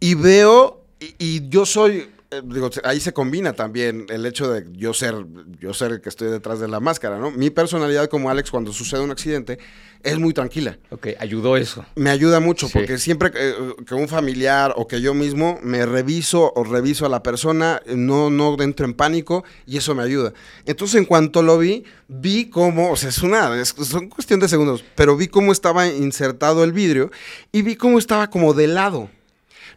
Y 0.00 0.14
veo, 0.14 0.84
y 1.00 1.48
yo 1.48 1.64
soy 1.64 2.13
eh, 2.34 2.42
digo, 2.44 2.70
ahí 2.84 3.00
se 3.00 3.12
combina 3.12 3.52
también 3.52 4.06
el 4.08 4.26
hecho 4.26 4.50
de 4.50 4.66
yo 4.72 4.94
ser, 4.94 5.14
yo 5.60 5.74
ser 5.74 5.92
el 5.92 6.00
que 6.00 6.08
estoy 6.08 6.28
detrás 6.28 6.60
de 6.60 6.68
la 6.68 6.80
máscara, 6.80 7.18
¿no? 7.18 7.30
Mi 7.30 7.50
personalidad 7.50 8.08
como 8.08 8.30
Alex 8.30 8.50
cuando 8.50 8.72
sucede 8.72 9.00
un 9.00 9.10
accidente 9.10 9.58
es 10.02 10.18
muy 10.18 10.34
tranquila. 10.34 10.78
Ok, 10.90 11.08
ayudó 11.18 11.56
eso. 11.56 11.84
Me 11.94 12.10
ayuda 12.10 12.38
mucho 12.38 12.68
porque 12.68 12.98
siempre 12.98 13.30
que, 13.30 13.94
un 13.94 14.08
familiar 14.08 14.74
o 14.76 14.86
que 14.86 15.00
yo 15.00 15.14
mismo 15.14 15.58
me 15.62 15.86
reviso 15.86 16.52
o 16.54 16.64
reviso 16.64 17.06
a 17.06 17.08
la 17.08 17.22
persona, 17.22 17.80
no, 17.86 18.30
no 18.30 18.60
entro 18.60 18.84
en 18.86 18.94
pánico 18.94 19.44
y 19.66 19.78
eso 19.78 19.94
me 19.94 20.02
ayuda. 20.02 20.34
Entonces 20.66 20.96
en 20.96 21.06
cuanto 21.06 21.42
lo 21.42 21.58
vi, 21.58 21.84
vi 22.08 22.50
cómo, 22.50 22.92
o 22.92 22.96
sea, 22.96 23.08
es 23.08 23.22
una, 23.22 23.60
es, 23.60 23.68
son 23.68 24.08
cuestión 24.08 24.40
de 24.40 24.48
segundos, 24.48 24.84
pero 24.94 25.16
vi 25.16 25.28
cómo 25.28 25.52
estaba 25.52 25.86
insertado 25.86 26.64
el 26.64 26.72
vidrio 26.72 27.10
y 27.50 27.62
vi 27.62 27.76
cómo 27.76 27.98
estaba 27.98 28.28
como 28.28 28.52
de 28.52 28.66
lado 28.66 29.08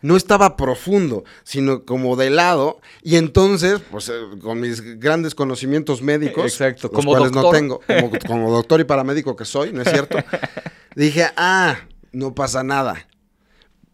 no 0.01 0.15
estaba 0.15 0.57
profundo, 0.57 1.23
sino 1.43 1.85
como 1.85 2.15
de 2.15 2.29
lado. 2.29 2.79
Y 3.01 3.15
entonces, 3.15 3.81
pues 3.91 4.09
eh, 4.09 4.13
con 4.41 4.59
mis 4.59 4.99
grandes 4.99 5.35
conocimientos 5.35 6.01
médicos, 6.01 6.45
Exacto, 6.45 6.91
como 6.91 7.11
cuales 7.11 7.31
no 7.31 7.49
tengo, 7.49 7.81
como, 8.27 8.51
doctor 8.51 8.79
y 8.79 8.83
paramédico 8.83 9.35
que 9.35 9.45
soy, 9.45 9.73
¿no 9.73 9.81
es 9.81 9.89
cierto? 9.89 10.17
dije, 10.95 11.27
ah, 11.35 11.77
no 12.11 12.33
pasa 12.33 12.63
nada. 12.63 13.07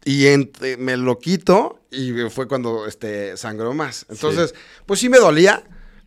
Y 0.06 0.26
me 0.80 0.98
lo 0.98 1.18
quito 1.20 1.80
y 1.90 2.12
fue 2.30 2.48
cuando 2.48 2.88
este, 2.88 3.38
sangró 3.38 3.74
más. 3.74 4.06
Entonces, 4.10 4.54
pues 4.86 5.00
sí 5.00 5.08
me 5.08 5.18
dolía, 5.18 5.64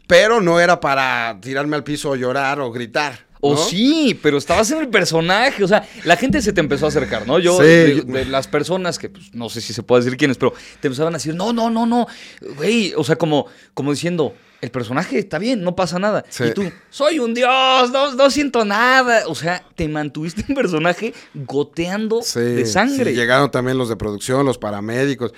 pero 0.07 0.41
no 0.41 0.61
era 0.61 0.81
para 0.81 1.39
tirarme 1.41 1.77
al 1.77 1.85
piso 1.85 2.11
o 2.11 2.17
llorar 2.17 2.61
o 2.61 2.71
gritar. 2.71 3.26
O 3.49 3.57
sí, 3.57 4.19
pero 4.23 4.39
estabas 4.39 4.71
en 4.71 4.79
el 4.79 4.89
personaje. 4.89 5.63
O 5.63 5.69
sea, 5.69 5.87
la 6.05 6.17
gente 6.17 6.43
se 6.43 6.53
te 6.53 6.61
empezó 6.61 6.87
a 6.87 6.89
acercar, 6.89 7.27
¿no? 7.27 7.39
Yo, 7.39 7.59
de, 7.59 8.25
las 8.29 8.49
personas 8.49 8.99
que, 8.99 9.09
pues, 9.09 9.35
no 9.35 9.49
sé 9.49 9.61
si 9.61 9.73
se 9.73 9.83
puede 9.83 10.05
decir 10.05 10.19
quiénes, 10.19 10.39
pero 10.39 10.53
te 10.81 10.89
empezaban 10.89 11.15
a 11.15 11.19
decir, 11.19 11.35
no, 11.35 11.53
no, 11.53 11.71
no, 11.71 11.87
no, 11.87 12.07
güey. 12.57 12.93
O 12.97 13.05
sea, 13.05 13.17
como, 13.17 13.47
como 13.75 13.93
diciendo, 13.93 14.35
el 14.61 14.71
personaje 14.71 15.19
está 15.19 15.39
bien, 15.39 15.63
no 15.63 15.77
pasa 15.77 15.99
nada. 15.99 16.25
Y 16.41 16.53
tú, 16.53 16.71
soy 16.91 17.19
un 17.19 17.35
dios, 17.35 17.91
no, 17.91 18.15
no, 18.15 18.31
siento 18.31 18.65
nada. 18.65 19.25
O 19.27 19.35
sea, 19.35 19.63
te 19.75 19.89
mantuviste 19.89 20.45
en 20.49 20.55
personaje 20.55 21.15
goteando 21.35 22.21
de 22.35 22.67
sangre. 22.67 23.15
llegaron 23.15 23.51
también 23.51 23.79
los 23.79 23.89
de 23.89 23.97
producción, 23.97 24.47
los 24.47 24.59
paramédicos. 24.59 25.33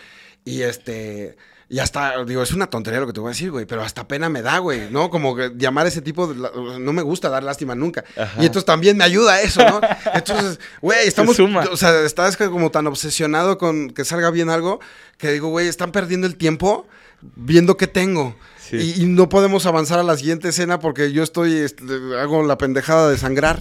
Y 0.44 0.62
este. 0.62 1.36
Y 1.70 1.80
hasta, 1.80 2.24
digo, 2.24 2.42
es 2.42 2.52
una 2.52 2.68
tontería 2.68 2.98
lo 3.00 3.06
que 3.06 3.12
te 3.12 3.20
voy 3.20 3.28
a 3.28 3.32
decir, 3.32 3.50
güey, 3.50 3.66
pero 3.66 3.82
hasta 3.82 4.08
pena 4.08 4.30
me 4.30 4.40
da, 4.40 4.58
güey, 4.58 4.90
¿no? 4.90 5.10
Como 5.10 5.36
que 5.36 5.52
llamar 5.54 5.86
ese 5.86 6.00
tipo 6.00 6.26
de... 6.26 6.50
No 6.80 6.94
me 6.94 7.02
gusta 7.02 7.28
dar 7.28 7.42
lástima 7.42 7.74
nunca. 7.74 8.04
Y 8.38 8.46
entonces 8.46 8.64
también 8.64 8.96
me 8.96 9.04
ayuda 9.04 9.42
eso, 9.42 9.62
¿no? 9.68 9.80
Entonces, 10.14 10.58
güey, 10.80 11.06
estamos... 11.06 11.38
O 11.38 11.76
sea, 11.76 12.00
estás 12.04 12.38
como 12.38 12.70
tan 12.70 12.86
obsesionado 12.86 13.58
con 13.58 13.90
que 13.90 14.06
salga 14.06 14.30
bien 14.30 14.48
algo 14.48 14.80
que 15.18 15.30
digo, 15.30 15.48
güey, 15.48 15.68
están 15.68 15.92
perdiendo 15.92 16.26
el 16.26 16.36
tiempo 16.36 16.86
viendo 17.20 17.76
qué 17.76 17.86
tengo. 17.86 18.34
Y, 18.72 19.06
no 19.06 19.28
podemos 19.28 19.66
avanzar 19.66 19.98
a 19.98 20.02
la 20.02 20.16
siguiente 20.16 20.48
escena 20.48 20.78
porque 20.78 21.12
yo 21.12 21.22
estoy, 21.22 21.54
este, 21.54 21.84
hago 22.20 22.42
la 22.44 22.58
pendejada 22.58 23.10
de 23.10 23.16
sangrar. 23.16 23.58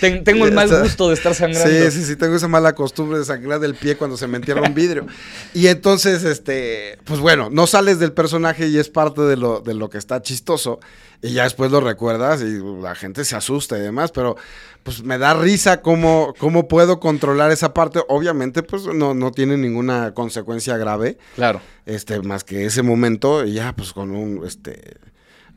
tengo 0.00 0.46
el 0.46 0.52
mal 0.52 0.68
gusto 0.82 1.08
de 1.08 1.14
estar 1.14 1.34
sangrando. 1.34 1.90
Sí, 1.90 1.90
sí, 1.90 2.04
sí, 2.04 2.16
tengo 2.16 2.36
esa 2.36 2.48
mala 2.48 2.74
costumbre 2.74 3.18
de 3.18 3.24
sangrar 3.24 3.60
del 3.60 3.74
pie 3.74 3.96
cuando 3.96 4.16
se 4.16 4.26
me 4.26 4.36
entierra 4.36 4.62
un 4.62 4.74
vidrio. 4.74 5.06
y 5.52 5.68
entonces, 5.68 6.24
este, 6.24 6.98
pues 7.04 7.20
bueno, 7.20 7.48
no 7.50 7.66
sales 7.66 7.98
del 7.98 8.12
personaje 8.12 8.68
y 8.68 8.78
es 8.78 8.88
parte 8.88 9.22
de 9.22 9.36
lo, 9.36 9.60
de 9.60 9.74
lo 9.74 9.90
que 9.90 9.98
está 9.98 10.22
chistoso. 10.22 10.80
Y 11.24 11.32
ya 11.32 11.44
después 11.44 11.70
lo 11.70 11.80
recuerdas 11.80 12.42
y 12.42 12.60
la 12.82 12.94
gente 12.94 13.24
se 13.24 13.34
asusta 13.34 13.78
y 13.78 13.80
demás, 13.80 14.12
pero 14.12 14.36
pues 14.82 15.02
me 15.02 15.16
da 15.16 15.32
risa 15.32 15.80
cómo, 15.80 16.34
cómo 16.36 16.68
puedo 16.68 17.00
controlar 17.00 17.50
esa 17.50 17.72
parte. 17.72 18.02
Obviamente, 18.08 18.62
pues 18.62 18.84
no, 18.84 19.14
no 19.14 19.32
tiene 19.32 19.56
ninguna 19.56 20.12
consecuencia 20.12 20.76
grave. 20.76 21.16
Claro. 21.34 21.62
Este, 21.86 22.20
más 22.20 22.44
que 22.44 22.66
ese 22.66 22.82
momento, 22.82 23.46
y 23.46 23.54
ya, 23.54 23.74
pues 23.74 23.94
con 23.94 24.10
un, 24.10 24.46
este, 24.46 24.98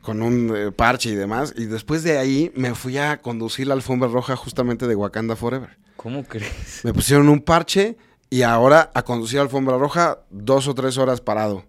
con 0.00 0.22
un 0.22 0.56
eh, 0.56 0.72
parche 0.72 1.10
y 1.10 1.14
demás. 1.14 1.52
Y 1.54 1.66
después 1.66 2.02
de 2.02 2.16
ahí 2.16 2.50
me 2.54 2.74
fui 2.74 2.96
a 2.96 3.18
conducir 3.18 3.66
la 3.66 3.74
alfombra 3.74 4.08
roja 4.08 4.36
justamente 4.36 4.86
de 4.86 4.94
Wakanda 4.94 5.36
Forever. 5.36 5.76
¿Cómo 5.96 6.24
crees? 6.24 6.82
Me 6.82 6.94
pusieron 6.94 7.28
un 7.28 7.42
parche 7.42 7.98
y 8.30 8.40
ahora 8.40 8.90
a 8.94 9.02
conducir 9.02 9.36
la 9.36 9.42
alfombra 9.42 9.76
roja 9.76 10.20
dos 10.30 10.66
o 10.66 10.74
tres 10.74 10.96
horas 10.96 11.20
parado. 11.20 11.66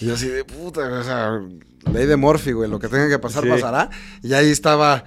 Y 0.00 0.06
yo 0.06 0.14
así 0.14 0.28
de 0.28 0.44
puta, 0.44 0.80
o 0.80 1.02
sea, 1.02 1.40
ley 1.92 2.06
de 2.06 2.16
Morphy, 2.16 2.52
güey, 2.52 2.70
lo 2.70 2.78
que 2.78 2.88
tenga 2.88 3.08
que 3.08 3.18
pasar 3.18 3.46
pasará. 3.48 3.90
Y 4.22 4.32
ahí 4.32 4.50
estaba 4.50 5.04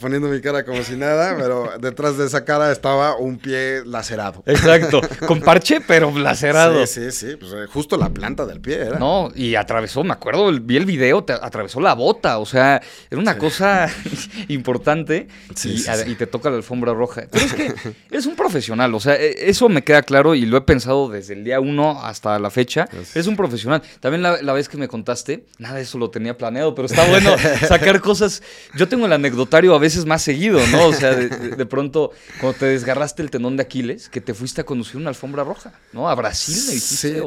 poniendo 0.00 0.28
mi 0.28 0.40
cara 0.40 0.64
como 0.64 0.82
si 0.82 0.96
nada, 0.96 1.36
pero 1.38 1.72
detrás 1.80 2.16
de 2.16 2.26
esa 2.26 2.44
cara 2.44 2.70
estaba 2.72 3.16
un 3.16 3.38
pie 3.38 3.82
lacerado. 3.84 4.42
Exacto, 4.46 5.00
con 5.26 5.40
parche, 5.40 5.80
pero 5.80 6.16
lacerado. 6.16 6.86
Sí, 6.86 7.10
sí, 7.10 7.12
sí, 7.12 7.36
pues 7.36 7.52
eh, 7.52 7.66
justo 7.66 7.96
la 7.96 8.10
planta 8.10 8.46
del 8.46 8.60
pie 8.60 8.86
era. 8.86 8.98
No, 8.98 9.30
y 9.34 9.54
atravesó, 9.54 10.04
me 10.04 10.12
acuerdo, 10.12 10.50
vi 10.60 10.76
el 10.76 10.86
video, 10.86 11.24
te 11.24 11.32
atravesó 11.32 11.80
la 11.80 11.94
bota, 11.94 12.38
o 12.38 12.46
sea, 12.46 12.80
era 13.10 13.20
una 13.20 13.38
cosa 13.38 13.90
importante 14.48 15.28
y, 15.64 16.10
y, 16.10 16.14
te 16.14 16.26
toca 16.26 16.50
la 16.50 16.56
alfombra 16.56 16.94
roja. 16.94 17.22
Pero 17.30 17.44
es 17.44 17.54
que 17.54 17.74
eres 18.10 18.26
un 18.26 18.36
profesional, 18.36 18.94
o 18.94 19.00
sea, 19.00 19.16
e, 19.16 19.50
eso 19.50 19.68
me 19.68 19.82
queda 19.82 20.02
claro 20.02 20.34
y 20.34 20.46
lo 20.46 20.56
he 20.56 20.62
pensado 20.62 21.08
desde 21.08 21.34
el 21.34 21.44
día 21.44 21.60
uno 21.60 22.02
hasta 22.02 22.38
la 22.38 22.50
fecha. 22.50 22.88
Es 23.14 23.26
un 23.26 23.36
profesional. 23.36 23.82
También 24.00 24.22
la, 24.22 24.42
la 24.42 24.52
vez 24.52 24.68
que 24.68 24.76
me 24.76 24.88
contaste, 24.88 25.46
nada 25.58 25.76
de 25.76 25.82
eso 25.82 25.98
lo 25.98 26.10
tenía 26.10 26.36
planeado, 26.36 26.74
pero 26.74 26.86
está 26.86 27.04
bueno 27.08 27.34
sacar 27.66 28.00
cosas. 28.00 28.42
Yo 28.76 28.88
tengo 28.88 29.06
el 29.06 29.12
anecdotario 29.12 29.71
a 29.74 29.78
veces 29.78 30.06
más 30.06 30.22
seguido, 30.22 30.60
¿no? 30.68 30.86
O 30.86 30.92
sea, 30.92 31.14
de, 31.14 31.66
pronto, 31.66 32.12
cuando 32.40 32.58
te 32.58 32.66
desgarraste 32.66 33.22
el 33.22 33.30
tendón 33.30 33.56
de 33.56 33.62
Aquiles, 33.62 34.08
que 34.08 34.20
te 34.20 34.34
fuiste 34.34 34.60
a 34.60 34.64
conducir 34.64 34.96
una 34.96 35.08
alfombra 35.08 35.44
roja, 35.44 35.72
¿no? 35.92 36.08
A 36.08 36.14
Brasil, 36.14 36.56
me 36.66 36.74
dijiste. 36.74 37.14
Sí, 37.14 37.20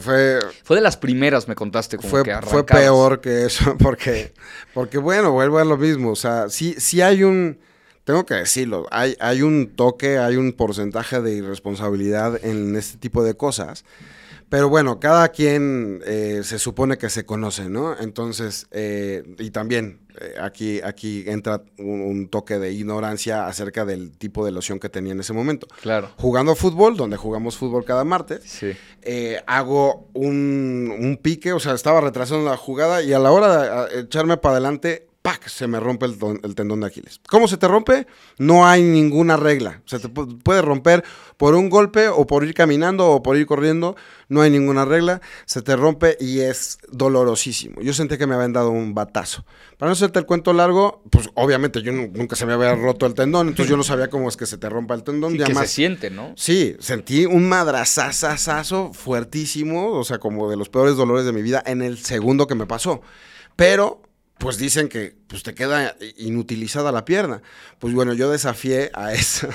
fue, 0.00 0.38
fue 0.64 0.76
de 0.76 0.82
las 0.82 0.96
primeras, 0.96 1.48
me 1.48 1.54
contaste, 1.54 1.96
como 1.96 2.08
fue, 2.08 2.22
que 2.22 2.36
Fue 2.42 2.64
peor 2.64 3.20
que 3.20 3.46
eso, 3.46 3.76
porque, 3.78 4.32
porque 4.74 4.98
bueno, 4.98 5.32
vuelvo 5.32 5.58
a 5.58 5.64
lo 5.64 5.76
mismo. 5.76 6.10
O 6.12 6.16
sea, 6.16 6.48
sí, 6.48 6.74
sí 6.78 7.00
hay 7.00 7.24
un 7.24 7.58
tengo 8.04 8.26
que 8.26 8.34
decirlo, 8.34 8.88
hay, 8.90 9.16
hay 9.20 9.42
un 9.42 9.76
toque, 9.76 10.18
hay 10.18 10.36
un 10.36 10.52
porcentaje 10.52 11.20
de 11.20 11.34
irresponsabilidad 11.34 12.44
en 12.44 12.74
este 12.74 12.98
tipo 12.98 13.22
de 13.22 13.34
cosas. 13.34 13.84
Pero 14.52 14.68
bueno, 14.68 15.00
cada 15.00 15.30
quien 15.30 16.02
eh, 16.04 16.42
se 16.44 16.58
supone 16.58 16.98
que 16.98 17.08
se 17.08 17.24
conoce, 17.24 17.70
¿no? 17.70 17.98
Entonces, 17.98 18.66
eh, 18.70 19.22
y 19.38 19.50
también 19.50 20.00
eh, 20.20 20.34
aquí, 20.38 20.78
aquí 20.84 21.24
entra 21.26 21.62
un, 21.78 22.28
toque 22.28 22.58
de 22.58 22.70
ignorancia 22.70 23.46
acerca 23.46 23.86
del 23.86 24.14
tipo 24.18 24.44
de 24.44 24.52
loción 24.52 24.78
que 24.78 24.90
tenía 24.90 25.14
en 25.14 25.20
ese 25.20 25.32
momento. 25.32 25.68
Claro. 25.80 26.10
Jugando 26.18 26.54
fútbol, 26.54 26.98
donde 26.98 27.16
jugamos 27.16 27.56
fútbol 27.56 27.86
cada 27.86 28.04
martes, 28.04 28.42
sí. 28.44 28.72
hago 29.46 30.10
un, 30.12 30.94
un, 31.00 31.16
pique, 31.16 31.54
o 31.54 31.58
sea, 31.58 31.72
estaba 31.72 32.02
retrasando 32.02 32.50
la 32.50 32.58
jugada 32.58 33.02
y 33.02 33.14
a 33.14 33.18
la 33.18 33.30
hora 33.30 33.86
de 33.86 34.00
echarme 34.00 34.36
para 34.36 34.56
adelante, 34.56 35.06
¡pac! 35.22 35.48
se 35.48 35.66
me 35.66 35.80
rompe 35.80 36.06
el, 36.06 36.16
el, 36.42 36.54
tendón 36.54 36.80
de 36.80 36.86
Aquiles. 36.88 37.20
¿Cómo 37.28 37.48
se 37.48 37.56
te 37.56 37.68
rompe? 37.68 38.06
No 38.38 38.66
hay 38.66 38.82
ninguna 38.82 39.36
regla. 39.36 39.80
Se 39.86 39.98
te 39.98 40.08
puede 40.08 40.62
romper 40.62 41.04
por 41.36 41.54
un 41.54 41.70
golpe 41.70 42.08
o 42.08 42.26
por 42.26 42.44
ir 42.44 42.54
caminando 42.54 43.08
o 43.08 43.22
por 43.22 43.36
ir 43.36 43.46
corriendo. 43.46 43.96
No 44.28 44.42
hay 44.42 44.50
ninguna 44.50 44.84
regla. 44.84 45.20
Se 45.46 45.62
te 45.62 45.76
rompe 45.76 46.16
y 46.20 46.40
es 46.40 46.78
dolorosísimo. 46.90 47.80
Yo 47.80 47.92
sentí 47.92 48.18
que 48.18 48.26
me 48.26 48.34
habían 48.34 48.52
dado 48.52 48.70
un 48.70 48.94
batazo. 48.94 49.44
Para 49.78 49.88
no 49.90 49.94
hacerte 49.94 50.18
el 50.18 50.26
cuento 50.26 50.52
largo, 50.52 51.02
pues 51.10 51.28
obviamente 51.34 51.82
yo 51.82 51.92
nunca 51.92 52.36
se 52.36 52.46
me 52.46 52.52
había 52.52 52.74
roto 52.74 53.06
el 53.06 53.14
tendón, 53.14 53.48
entonces 53.48 53.68
yo 53.68 53.76
no 53.76 53.82
sabía 53.82 54.08
cómo 54.08 54.28
es 54.28 54.36
que 54.36 54.46
se 54.46 54.58
te 54.58 54.68
rompa 54.68 54.94
el 54.94 55.02
tendón. 55.02 55.32
Sí, 55.32 55.38
que 55.38 55.54
se 55.54 55.66
siente, 55.66 56.10
¿no? 56.10 56.32
Sí, 56.36 56.76
sentí 56.78 57.26
un 57.26 57.48
madrazazazazo 57.48 58.92
fuertísimo, 58.92 59.92
o 59.92 60.04
sea, 60.04 60.18
como 60.18 60.48
de 60.50 60.56
los 60.56 60.68
peores 60.68 60.96
dolores 60.96 61.26
de 61.26 61.32
mi 61.32 61.42
vida 61.42 61.62
en 61.66 61.82
el 61.82 61.98
segundo 61.98 62.46
que 62.46 62.54
me 62.54 62.66
pasó. 62.66 63.02
Pero 63.56 64.01
pues 64.42 64.58
dicen 64.58 64.88
que 64.88 65.14
pues 65.28 65.44
te 65.44 65.54
queda 65.54 65.94
inutilizada 66.16 66.90
la 66.90 67.04
pierna. 67.04 67.42
Pues 67.78 67.94
bueno, 67.94 68.12
yo 68.12 68.28
desafié 68.28 68.90
a 68.92 69.12
eso. 69.14 69.48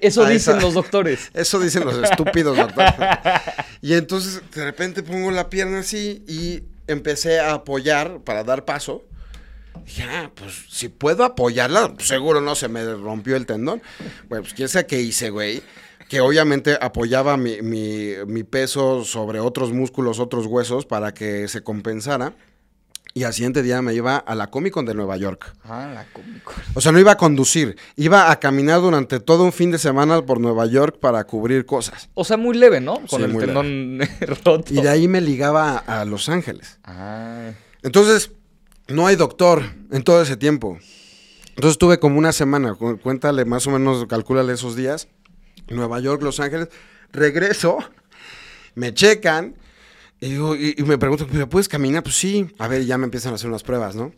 eso 0.00 0.26
dicen 0.26 0.58
los 0.58 0.74
doctores. 0.74 1.30
Eso 1.34 1.60
dicen 1.60 1.84
los 1.84 1.96
estúpidos 1.96 2.56
doctores. 2.56 2.92
Y 3.82 3.94
entonces 3.94 4.42
de 4.52 4.64
repente 4.64 5.04
pongo 5.04 5.30
la 5.30 5.48
pierna 5.48 5.78
así 5.78 6.24
y 6.26 6.64
empecé 6.88 7.38
a 7.38 7.52
apoyar 7.52 8.22
para 8.24 8.42
dar 8.42 8.64
paso. 8.64 9.04
Dije, 9.86 10.02
ah, 10.02 10.32
pues 10.34 10.64
si 10.68 10.88
puedo 10.88 11.22
apoyarla, 11.24 11.94
pues, 11.94 12.08
seguro 12.08 12.40
no 12.40 12.56
se 12.56 12.68
me 12.68 12.84
rompió 12.94 13.36
el 13.36 13.46
tendón. 13.46 13.80
Bueno, 14.28 14.42
pues 14.42 14.54
quién 14.54 14.68
sabe 14.68 14.86
qué 14.86 15.00
hice, 15.00 15.30
güey. 15.30 15.62
Que 16.08 16.20
obviamente 16.20 16.76
apoyaba 16.80 17.36
mi, 17.36 17.62
mi 17.62 18.42
peso 18.42 19.04
sobre 19.04 19.38
otros 19.38 19.72
músculos, 19.72 20.18
otros 20.18 20.46
huesos 20.46 20.84
para 20.84 21.14
que 21.14 21.46
se 21.46 21.62
compensara. 21.62 22.34
Y 23.14 23.24
al 23.24 23.34
siguiente 23.34 23.62
día 23.62 23.82
me 23.82 23.92
iba 23.92 24.16
a 24.16 24.34
la 24.34 24.46
Comic 24.46 24.72
Con 24.72 24.86
de 24.86 24.94
Nueva 24.94 25.18
York. 25.18 25.54
Ah, 25.64 25.90
la 25.94 26.06
Comic 26.14 26.42
Con. 26.44 26.54
O 26.74 26.80
sea, 26.80 26.92
no 26.92 26.98
iba 26.98 27.12
a 27.12 27.16
conducir, 27.18 27.76
iba 27.96 28.30
a 28.30 28.40
caminar 28.40 28.80
durante 28.80 29.20
todo 29.20 29.44
un 29.44 29.52
fin 29.52 29.70
de 29.70 29.78
semana 29.78 30.22
por 30.24 30.40
Nueva 30.40 30.64
York 30.66 30.96
para 30.98 31.24
cubrir 31.24 31.66
cosas. 31.66 32.08
O 32.14 32.24
sea, 32.24 32.38
muy 32.38 32.56
leve, 32.56 32.80
¿no? 32.80 33.00
Con 33.10 33.22
el 33.22 33.36
tendón 33.36 33.98
roto. 34.44 34.64
Y 34.70 34.80
de 34.80 34.88
ahí 34.88 35.08
me 35.08 35.20
ligaba 35.20 35.76
a 35.76 36.04
Los 36.06 36.30
Ángeles. 36.30 36.78
Ah. 36.84 37.50
Entonces, 37.82 38.30
no 38.88 39.06
hay 39.06 39.16
doctor 39.16 39.62
en 39.90 40.02
todo 40.04 40.22
ese 40.22 40.38
tiempo. 40.38 40.78
Entonces 41.54 41.76
tuve 41.76 41.98
como 41.98 42.18
una 42.18 42.32
semana, 42.32 42.74
cu- 42.74 42.98
cuéntale 42.98 43.44
más 43.44 43.66
o 43.66 43.70
menos, 43.72 44.06
calcúlale 44.06 44.54
esos 44.54 44.74
días. 44.74 45.08
Nueva 45.68 46.00
York, 46.00 46.22
Los 46.22 46.40
Ángeles. 46.40 46.68
Regreso, 47.12 47.76
me 48.74 48.94
checan 48.94 49.54
y, 50.22 50.30
digo- 50.30 50.56
y- 50.56 50.74
y 50.78 50.82
me 50.84 50.96
preguntan, 50.98 51.28
¿pero 51.30 51.48
puedes 51.48 51.68
caminar? 51.68 52.02
Pues 52.02 52.14
sí. 52.16 52.46
A 52.58 52.68
ver, 52.68 52.84
ya 52.86 52.96
me 52.96 53.04
empiezan 53.04 53.32
a 53.32 53.34
hacer 53.34 53.48
unas 53.50 53.62
pruebas, 53.62 53.94
¿no? 53.96 54.12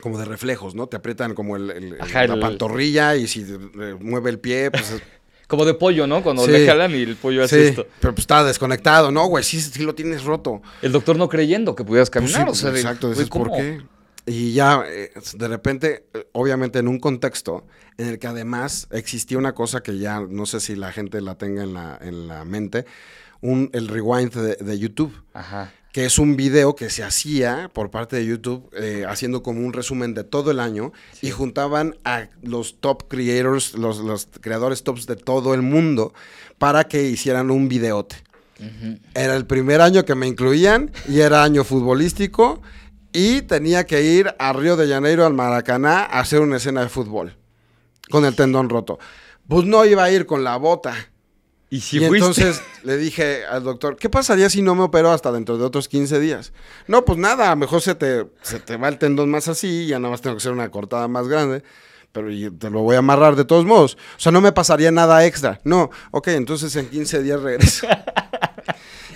Como 0.00 0.18
de 0.18 0.24
reflejos, 0.24 0.74
¿no? 0.74 0.86
Te 0.86 0.96
aprietan 0.96 1.34
como 1.34 1.56
el, 1.56 1.70
el- 1.70 1.96
Ajá, 2.00 2.26
la 2.26 2.34
el- 2.34 2.40
pantorrilla 2.40 3.16
y 3.16 3.26
si 3.28 3.42
eh, 3.42 3.96
mueve 4.00 4.30
el 4.30 4.38
pie, 4.38 4.70
pues... 4.70 4.90
es- 4.92 5.02
Como 5.48 5.66
de 5.66 5.74
pollo, 5.74 6.06
¿no? 6.06 6.22
Cuando 6.22 6.46
Sí. 6.46 6.50
le 6.50 6.64
jalan 6.66 6.92
y 6.92 7.02
el 7.02 7.14
pollo 7.16 7.44
hace 7.44 7.60
sí, 7.60 7.68
esto. 7.70 7.86
pero 8.00 8.14
pues 8.14 8.22
estaba 8.22 8.42
desconectado. 8.44 9.10
No, 9.12 9.26
güey, 9.26 9.44
sí, 9.44 9.60
sí 9.60 9.82
lo 9.82 9.94
tienes 9.94 10.24
roto. 10.24 10.62
El 10.80 10.92
doctor 10.92 11.16
no 11.18 11.28
creyendo 11.28 11.74
que 11.74 11.84
pudieras 11.84 12.08
Pues 12.08 12.32
caminar. 12.32 12.46
sí, 12.46 12.50
o 12.52 12.54
sea, 12.54 12.70
de- 12.70 12.80
exacto, 12.80 13.08
güey, 13.08 13.18
dices, 13.18 13.28
¿por 13.28 13.48
¿cómo? 13.48 13.58
qué? 13.58 13.82
Y 14.24 14.54
ya, 14.54 14.82
eh, 14.88 15.10
de 15.34 15.48
repente, 15.48 16.06
eh, 16.14 16.26
obviamente 16.32 16.78
en 16.78 16.88
un 16.88 16.98
contexto 16.98 17.66
en 17.98 18.08
el 18.08 18.18
que 18.18 18.28
además 18.28 18.86
existía 18.92 19.36
una 19.36 19.52
cosa 19.52 19.82
que 19.82 19.98
ya 19.98 20.20
no 20.20 20.46
sé 20.46 20.58
si 20.60 20.74
la 20.74 20.90
gente 20.90 21.20
la 21.20 21.34
tenga 21.36 21.64
en 21.64 21.74
la, 21.74 21.98
en 22.00 22.28
la 22.28 22.46
mente, 22.46 22.86
un, 23.42 23.68
el 23.74 23.88
rewind 23.88 24.32
de, 24.32 24.56
de 24.56 24.78
YouTube, 24.78 25.12
Ajá. 25.34 25.72
que 25.92 26.06
es 26.06 26.18
un 26.18 26.36
video 26.36 26.74
que 26.74 26.88
se 26.88 27.02
hacía 27.02 27.70
por 27.74 27.90
parte 27.90 28.16
de 28.16 28.24
YouTube 28.24 28.70
eh, 28.74 29.04
haciendo 29.06 29.42
como 29.42 29.60
un 29.60 29.72
resumen 29.74 30.14
de 30.14 30.24
todo 30.24 30.50
el 30.50 30.60
año 30.60 30.92
y 31.20 31.30
juntaban 31.30 31.96
a 32.04 32.28
los 32.42 32.80
top 32.80 33.08
creators, 33.08 33.74
los, 33.74 33.98
los 33.98 34.28
creadores 34.40 34.82
tops 34.84 35.06
de 35.06 35.16
todo 35.16 35.52
el 35.52 35.62
mundo 35.62 36.14
para 36.58 36.84
que 36.84 37.02
hicieran 37.02 37.50
un 37.50 37.68
videote. 37.68 38.16
Era 39.14 39.34
el 39.34 39.44
primer 39.44 39.80
año 39.80 40.04
que 40.04 40.14
me 40.14 40.28
incluían 40.28 40.92
y 41.08 41.18
era 41.18 41.42
año 41.42 41.64
futbolístico 41.64 42.62
y 43.12 43.42
tenía 43.42 43.84
que 43.86 44.02
ir 44.04 44.34
a 44.38 44.52
Río 44.52 44.76
de 44.76 44.88
Janeiro, 44.88 45.26
al 45.26 45.34
Maracaná, 45.34 46.04
a 46.04 46.20
hacer 46.20 46.40
una 46.40 46.58
escena 46.58 46.80
de 46.80 46.88
fútbol 46.88 47.36
con 48.08 48.24
el 48.24 48.36
tendón 48.36 48.68
roto. 48.68 49.00
Pues 49.48 49.66
no 49.66 49.84
iba 49.84 50.04
a 50.04 50.10
ir 50.12 50.26
con 50.26 50.44
la 50.44 50.56
bota. 50.58 50.94
Y 51.72 51.80
si 51.80 51.96
y 51.96 52.00
fuiste. 52.06 52.18
entonces 52.18 52.62
le 52.82 52.98
dije 52.98 53.46
al 53.46 53.62
doctor, 53.64 53.96
¿qué 53.96 54.10
pasaría 54.10 54.50
si 54.50 54.60
no 54.60 54.74
me 54.74 54.82
opero 54.82 55.10
hasta 55.10 55.32
dentro 55.32 55.56
de 55.56 55.64
otros 55.64 55.88
15 55.88 56.20
días? 56.20 56.52
No, 56.86 57.02
pues 57.04 57.18
nada, 57.18 57.46
a 57.46 57.50
lo 57.50 57.56
mejor 57.56 57.80
se 57.80 57.94
te, 57.94 58.26
se 58.42 58.60
te 58.60 58.76
va 58.76 58.88
el 58.88 58.98
tendón 58.98 59.30
más 59.30 59.48
así, 59.48 59.86
ya 59.86 59.98
nada 59.98 60.10
más 60.10 60.20
tengo 60.20 60.36
que 60.36 60.40
hacer 60.42 60.52
una 60.52 60.70
cortada 60.70 61.08
más 61.08 61.28
grande, 61.28 61.62
pero 62.12 62.28
te 62.58 62.68
lo 62.68 62.82
voy 62.82 62.96
a 62.96 62.98
amarrar 62.98 63.36
de 63.36 63.46
todos 63.46 63.64
modos. 63.64 63.96
O 64.18 64.20
sea, 64.20 64.30
no 64.32 64.42
me 64.42 64.52
pasaría 64.52 64.90
nada 64.90 65.24
extra. 65.24 65.60
No, 65.64 65.88
ok, 66.10 66.28
entonces 66.28 66.76
en 66.76 66.90
15 66.90 67.22
días 67.22 67.40
regreso. 67.40 67.86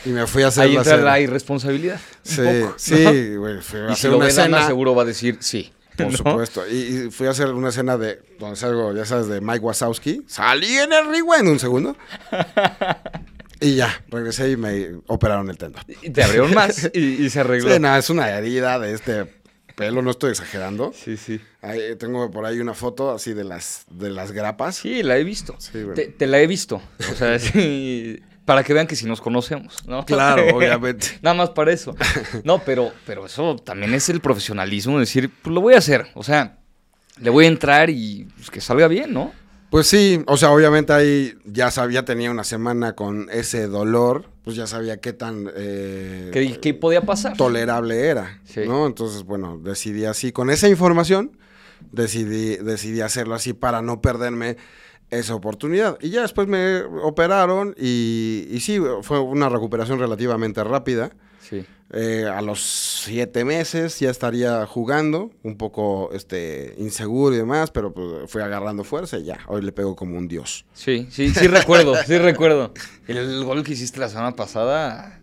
y 0.06 0.08
me 0.08 0.26
fui 0.26 0.42
a 0.42 0.46
hacer 0.48 0.62
Ahí 0.64 0.72
la 0.72 0.78
entra 0.80 0.96
la 0.96 1.20
irresponsabilidad. 1.20 2.00
un 2.00 2.30
Sí, 2.32 2.36
poco, 2.40 2.68
¿no? 2.70 2.74
sí, 2.78 3.36
güey, 3.36 3.60
fui 3.60 3.80
a 3.80 3.84
Y 3.84 3.86
si 3.88 3.92
hacer 3.92 4.10
lo 4.12 4.16
una 4.16 4.26
ve 4.28 4.32
Dana, 4.32 4.56
escena. 4.56 4.66
seguro 4.66 4.94
va 4.94 5.02
a 5.02 5.06
decir 5.06 5.36
sí. 5.40 5.72
Por 6.04 6.12
¿no? 6.12 6.16
supuesto. 6.16 6.68
Y, 6.68 7.06
y 7.06 7.10
fui 7.10 7.26
a 7.26 7.30
hacer 7.30 7.48
una 7.48 7.70
escena 7.70 7.96
de, 7.96 8.20
donde 8.38 8.56
salgo, 8.56 8.92
ya 8.92 9.04
sabes, 9.04 9.28
de 9.28 9.40
Mike 9.40 9.60
Wazowski. 9.60 10.24
Salí 10.26 10.76
en 10.76 10.92
el 10.92 11.10
ring 11.10 11.24
en 11.38 11.48
un 11.48 11.58
segundo. 11.58 11.96
y 13.60 13.76
ya, 13.76 14.02
regresé 14.08 14.50
y 14.50 14.56
me 14.56 15.00
operaron 15.06 15.48
el 15.50 15.58
tendón. 15.58 15.82
Y 16.02 16.10
te 16.10 16.22
abrieron 16.22 16.54
más 16.54 16.90
y, 16.92 17.24
y 17.24 17.30
se 17.30 17.40
arregló. 17.40 17.72
Sí, 17.72 17.80
no, 17.80 17.96
es 17.96 18.10
una 18.10 18.28
herida 18.30 18.78
de 18.78 18.92
este 18.92 19.26
pelo, 19.76 20.02
no 20.02 20.10
estoy 20.10 20.30
exagerando. 20.30 20.92
sí, 20.94 21.16
sí. 21.16 21.40
Ahí, 21.62 21.96
tengo 21.96 22.30
por 22.30 22.46
ahí 22.46 22.60
una 22.60 22.74
foto 22.74 23.10
así 23.10 23.34
de 23.34 23.44
las, 23.44 23.84
de 23.90 24.10
las 24.10 24.32
grapas. 24.32 24.76
Sí, 24.76 25.02
la 25.02 25.18
he 25.18 25.24
visto. 25.24 25.54
Sí, 25.58 25.84
te, 25.94 26.06
te 26.06 26.26
la 26.26 26.40
he 26.40 26.46
visto. 26.46 26.80
O 27.10 27.14
sea, 27.14 27.38
sí, 27.40 28.20
para 28.46 28.64
que 28.64 28.72
vean 28.72 28.86
que 28.86 28.96
si 28.96 29.04
nos 29.04 29.20
conocemos, 29.20 29.76
¿no? 29.86 30.06
Claro, 30.06 30.42
obviamente. 30.56 31.18
Nada 31.20 31.34
más 31.34 31.50
para 31.50 31.72
eso. 31.72 31.94
No, 32.44 32.60
pero, 32.64 32.92
pero 33.04 33.26
eso 33.26 33.56
también 33.56 33.92
es 33.92 34.08
el 34.08 34.20
profesionalismo, 34.20 34.98
decir, 34.98 35.30
pues 35.42 35.52
lo 35.52 35.60
voy 35.60 35.74
a 35.74 35.78
hacer. 35.78 36.06
O 36.14 36.22
sea, 36.22 36.56
le 37.20 37.28
voy 37.28 37.44
a 37.44 37.48
entrar 37.48 37.90
y 37.90 38.26
pues, 38.36 38.48
que 38.50 38.60
salga 38.62 38.88
bien, 38.88 39.12
¿no? 39.12 39.32
Pues 39.68 39.88
sí, 39.88 40.22
o 40.26 40.36
sea, 40.36 40.52
obviamente 40.52 40.92
ahí 40.92 41.34
ya 41.44 41.72
sabía, 41.72 42.04
tenía 42.04 42.30
una 42.30 42.44
semana 42.44 42.94
con 42.94 43.28
ese 43.32 43.66
dolor, 43.66 44.30
pues 44.44 44.54
ya 44.54 44.68
sabía 44.68 45.00
qué 45.00 45.12
tan 45.12 45.50
eh, 45.56 46.30
¿Qué, 46.32 46.60
qué 46.60 46.72
podía 46.72 47.00
pasar? 47.02 47.36
tolerable 47.36 48.06
era, 48.06 48.40
Sí. 48.44 48.60
¿no? 48.64 48.86
Entonces, 48.86 49.24
bueno, 49.24 49.58
decidí 49.58 50.04
así, 50.04 50.30
con 50.30 50.50
esa 50.50 50.68
información, 50.68 51.36
decidí, 51.90 52.56
decidí 52.56 53.00
hacerlo 53.00 53.34
así 53.34 53.54
para 53.54 53.82
no 53.82 54.00
perderme 54.00 54.56
esa 55.10 55.34
oportunidad. 55.34 55.98
Y 56.00 56.10
ya 56.10 56.22
después 56.22 56.48
me 56.48 56.80
operaron 56.80 57.74
y, 57.78 58.46
y 58.50 58.60
sí, 58.60 58.80
fue 59.02 59.20
una 59.20 59.48
recuperación 59.48 59.98
relativamente 59.98 60.62
rápida. 60.64 61.10
Sí. 61.40 61.64
Eh, 61.92 62.24
a 62.24 62.42
los 62.42 62.60
siete 63.04 63.44
meses 63.44 64.00
ya 64.00 64.10
estaría 64.10 64.66
jugando, 64.66 65.30
un 65.44 65.56
poco 65.56 66.10
este, 66.12 66.74
inseguro 66.78 67.34
y 67.36 67.38
demás, 67.38 67.70
pero 67.70 67.92
pues, 67.92 68.28
fui 68.28 68.42
agarrando 68.42 68.82
fuerza 68.82 69.18
y 69.18 69.24
ya, 69.24 69.38
hoy 69.46 69.62
le 69.62 69.70
pego 69.70 69.94
como 69.94 70.18
un 70.18 70.26
dios. 70.26 70.64
Sí, 70.74 71.06
sí, 71.10 71.30
sí 71.30 71.46
recuerdo, 71.46 71.94
sí 72.04 72.18
recuerdo. 72.18 72.72
El 73.06 73.44
gol 73.44 73.62
que 73.62 73.74
hiciste 73.74 74.00
la 74.00 74.08
semana 74.08 74.34
pasada, 74.34 75.20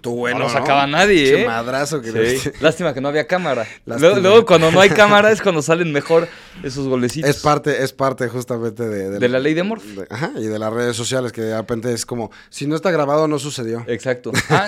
Tú 0.00 0.28
no 0.28 0.38
lo 0.38 0.48
sacaba 0.48 0.86
nadie, 0.86 1.24
Qué 1.24 1.42
¿eh? 1.42 1.46
madrazo 1.46 2.00
que 2.00 2.38
Sí. 2.38 2.50
Lástima 2.60 2.94
que 2.94 3.00
no 3.00 3.08
había 3.08 3.26
cámara. 3.26 3.66
Luego, 3.84 4.20
luego, 4.20 4.46
cuando 4.46 4.70
no 4.70 4.80
hay 4.80 4.90
cámara 4.90 5.32
es 5.32 5.42
cuando 5.42 5.60
salen 5.60 5.92
mejor 5.92 6.28
esos 6.62 6.86
golecitos. 6.86 7.28
Es 7.28 7.38
parte, 7.38 7.82
es 7.82 7.92
parte 7.92 8.28
justamente 8.28 8.88
de, 8.88 9.18
De 9.18 9.28
la 9.28 9.40
ley 9.40 9.54
de 9.54 9.62
Murphy. 9.64 9.96
de- 9.96 10.06
ajá, 10.08 10.30
y 10.36 10.44
de 10.46 10.58
las 10.58 10.72
redes 10.72 10.96
sociales, 10.96 11.32
que 11.32 11.40
de 11.42 11.56
repente 11.56 11.92
es 11.92 12.06
como, 12.06 12.30
si 12.48 12.66
no 12.68 12.76
está 12.76 12.90
grabado, 12.92 13.26
no 13.26 13.38
sucedió. 13.40 13.84
Exacto. 13.88 14.30
Ah, 14.50 14.66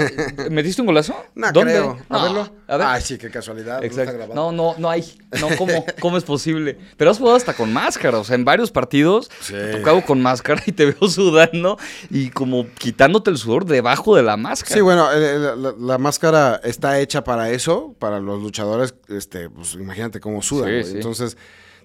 ¿metiste 0.51 0.83
un 0.83 0.87
golazo? 0.87 1.15
No, 1.35 1.51
¿Dónde? 1.53 1.73
creo. 1.73 1.99
A 2.09 2.17
No, 2.19 2.23
verlo. 2.23 2.53
A 2.69 2.77
ver. 2.77 2.87
Ay, 2.89 3.03
sí, 3.03 3.17
qué 3.19 3.31
casualidad. 3.31 3.79
no 3.79 3.85
está 3.87 4.03
Exacto. 4.03 4.19
grabado. 4.19 4.35
No, 4.35 4.53
no, 4.53 4.75
no 4.79 4.91
hay. 4.91 5.03
No, 5.41 5.49
¿cómo, 5.57 5.85
¿cómo 6.01 6.17
es 6.19 6.25
posible? 6.25 6.77
Pero 6.97 7.11
has 7.11 7.19
jugado 7.19 7.37
hasta 7.37 7.55
con 7.55 7.73
máscara. 7.73 8.19
O 8.19 8.25
sea, 8.25 8.35
en 8.37 8.45
varios 8.45 8.71
partidos 8.71 9.31
Sí. 9.41 9.55
te 9.55 9.79
tocado 9.79 10.03
con 10.05 10.21
máscara 10.21 10.63
y 10.67 10.73
te 10.73 10.87
veo 10.87 11.09
sudando 11.09 11.79
y 12.11 12.31
como 12.31 12.67
quitándote 12.79 13.31
el 13.31 13.39
sudor 13.39 13.65
debajo 13.65 14.15
de 14.17 14.23
la 14.23 14.37
máscara. 14.37 14.75
Sí, 14.75 14.81
bueno, 14.81 15.09
la, 15.21 15.57
la- 15.57 15.75
la 15.79 15.99
máscara 15.99 16.61
está 16.65 16.99
hecha 17.01 17.25
para 17.25 17.51
eso, 17.51 17.95
para 17.99 18.21
los 18.21 18.43
luchadores, 18.43 18.95
este, 19.09 19.49
pues 19.51 19.75
imagínate 19.75 20.21
cómo 20.21 20.43
sudan, 20.43 20.69
Sí, 20.69 20.73
güey. 20.73 20.85
sí. 20.85 20.93
entonces 20.97 21.37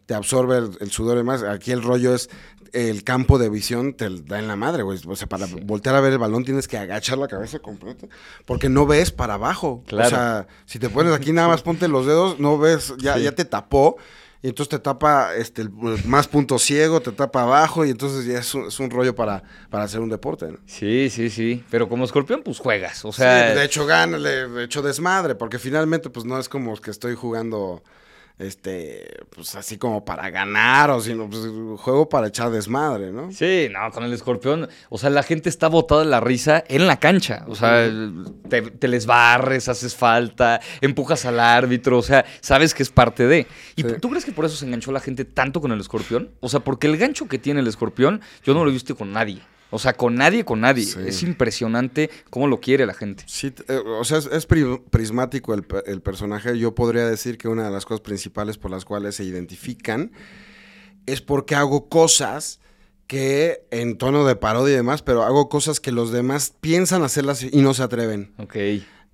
te 0.05 0.13
absorbe 0.13 0.57
el, 0.59 0.77
el 0.81 0.91
sudor 0.91 1.15
y 1.15 1.17
demás. 1.19 1.43
Aquí 1.43 1.71
el 1.71 1.81
rollo 1.81 2.13
es 2.13 2.29
el 2.73 3.03
campo 3.03 3.39
de 3.39 3.49
visión 3.49 3.93
te 3.93 4.09
da 4.09 4.37
en 4.37 4.47
la 4.47 4.55
madre, 4.55 4.83
güey. 4.83 4.99
O 5.07 5.15
sea, 5.15 5.27
para 5.27 5.47
voltear 5.63 5.95
a 5.95 6.01
ver 6.01 6.11
el 6.13 6.19
balón 6.19 6.43
tienes 6.45 6.67
que 6.67 6.77
agachar 6.77 7.17
la 7.17 7.27
cabeza 7.27 7.59
completa, 7.59 8.05
porque 8.45 8.69
no 8.69 8.85
ves 8.85 9.11
para 9.11 9.35
abajo. 9.35 9.83
Claro. 9.87 10.07
O 10.07 10.09
sea, 10.09 10.47
si 10.65 10.77
te 10.77 10.89
pones 10.89 11.13
aquí 11.13 11.31
nada 11.31 11.47
más 11.47 11.61
ponte 11.63 11.87
los 11.87 12.05
dedos, 12.05 12.39
no 12.39 12.57
ves, 12.59 12.93
ya, 12.99 13.15
Sí. 13.15 13.23
ya 13.23 13.31
te 13.31 13.45
tapó. 13.45 13.95
Y 14.45 14.49
entonces 14.49 14.69
te 14.69 14.77
tapa 14.77 15.33
este, 15.35 15.63
el, 15.63 15.71
más 16.05 16.27
punto 16.27 16.59
ciego, 16.59 17.01
te 17.01 17.11
tapa 17.11 17.41
abajo 17.41 17.83
y 17.83 17.89
entonces 17.89 18.25
ya 18.25 18.37
es 18.37 18.53
un, 18.53 18.67
es 18.67 18.79
un 18.79 18.91
rollo 18.91 19.15
para, 19.15 19.41
para 19.71 19.85
hacer 19.85 20.01
un 20.01 20.09
deporte. 20.09 20.45
¿no? 20.51 20.59
Sí, 20.67 21.09
sí, 21.09 21.31
sí. 21.31 21.63
Pero 21.71 21.89
como 21.89 22.05
escorpión, 22.05 22.43
pues 22.43 22.59
juegas. 22.59 23.03
O 23.05 23.11
Sí, 23.11 23.23
sea, 23.23 23.55
de 23.55 23.63
hecho 23.65 23.87
gana, 23.87 24.19
de 24.19 24.63
hecho 24.63 24.83
desmadre, 24.83 25.33
porque 25.33 25.57
finalmente 25.57 26.11
pues 26.11 26.27
no 26.27 26.37
es 26.37 26.47
como 26.47 26.79
que 26.79 26.91
estoy 26.91 27.15
jugando 27.15 27.81
este 28.37 29.17
pues 29.33 29.55
así 29.55 29.77
como 29.77 30.03
para 30.03 30.29
ganar 30.29 30.89
o 30.91 30.99
sino 30.99 31.29
pues 31.29 31.41
juego 31.79 32.09
para 32.09 32.27
echar 32.27 32.49
desmadre, 32.51 33.11
¿no? 33.11 33.31
Sí, 33.31 33.67
no, 33.71 33.91
con 33.91 34.03
el 34.03 34.11
escorpión, 34.13 34.67
o 34.89 34.97
sea, 34.97 35.09
la 35.09 35.23
gente 35.23 35.47
está 35.49 35.67
botada 35.69 36.01
de 36.03 36.09
la 36.09 36.19
risa 36.19 36.63
en 36.67 36.85
la 36.87 36.99
cancha. 36.99 37.45
O 37.47 37.55
sea, 37.55 37.89
te, 38.49 38.61
te 38.61 38.87
les 38.87 39.05
barres, 39.05 39.69
haces 39.69 39.95
falta, 39.95 40.59
empujas 40.81 41.25
al 41.25 41.39
árbitro, 41.39 41.97
o 41.97 42.03
sea, 42.03 42.25
sabes 42.41 42.73
que 42.73 42.83
es 42.83 42.89
parte 42.89 43.25
de. 43.27 43.47
¿Y 43.75 43.83
Sí. 43.83 43.87
tú 44.01 44.09
crees 44.09 44.25
que 44.25 44.31
por 44.31 44.45
eso 44.45 44.55
se 44.55 44.65
enganchó 44.65 44.91
la 44.91 44.99
gente 44.99 45.25
tanto 45.25 45.61
con 45.61 45.71
el 45.71 45.79
escorpión? 45.79 46.31
O 46.41 46.49
sea, 46.49 46.59
porque 46.59 46.87
el 46.87 46.97
gancho 46.97 47.27
que 47.27 47.37
tiene 47.39 47.59
el 47.61 47.67
escorpión, 47.67 48.21
yo 48.43 48.53
no 48.53 48.63
lo 48.63 48.69
he 48.69 48.73
visto 48.73 48.95
con 48.95 49.11
nadie. 49.13 49.41
O 49.75 49.79
sea, 49.79 49.93
con 49.93 50.15
nadie, 50.15 50.43
con 50.45 50.61
nadie. 50.61 50.85
Sí. 50.85 50.99
Es 51.05 51.21
impresionante 51.23 52.09
cómo 52.29 52.47
lo 52.47 52.59
quiere 52.59 52.85
la 52.85 52.93
gente. 52.93 53.23
Sí, 53.27 53.53
eh, 53.67 53.77
o 53.85 54.03
sea, 54.03 54.17
es, 54.17 54.25
es 54.27 54.45
pri- 54.47 54.81
prismático 54.89 55.53
el, 55.53 55.65
el 55.85 56.01
personaje. 56.01 56.57
Yo 56.57 56.73
podría 56.73 57.05
decir 57.05 57.37
que 57.37 57.47
una 57.47 57.65
de 57.65 57.71
las 57.71 57.85
cosas 57.85 58.01
principales 58.01 58.57
por 58.57 58.71
las 58.71 58.85
cuales 58.85 59.15
se 59.15 59.23
identifican 59.23 60.11
es 61.05 61.21
porque 61.21 61.55
hago 61.55 61.87
cosas 61.89 62.59
que 63.07 63.67
en 63.69 63.97
tono 63.99 64.25
de 64.25 64.35
parodia 64.35 64.73
y 64.73 64.77
demás, 64.77 65.03
pero 65.03 65.21
hago 65.23 65.47
cosas 65.47 65.79
que 65.79 65.91
los 65.91 66.11
demás 66.11 66.53
piensan 66.59 67.03
hacerlas 67.03 67.43
y 67.43 67.61
no 67.61 67.73
se 67.75 67.83
atreven. 67.83 68.33
Ok. 68.39 68.55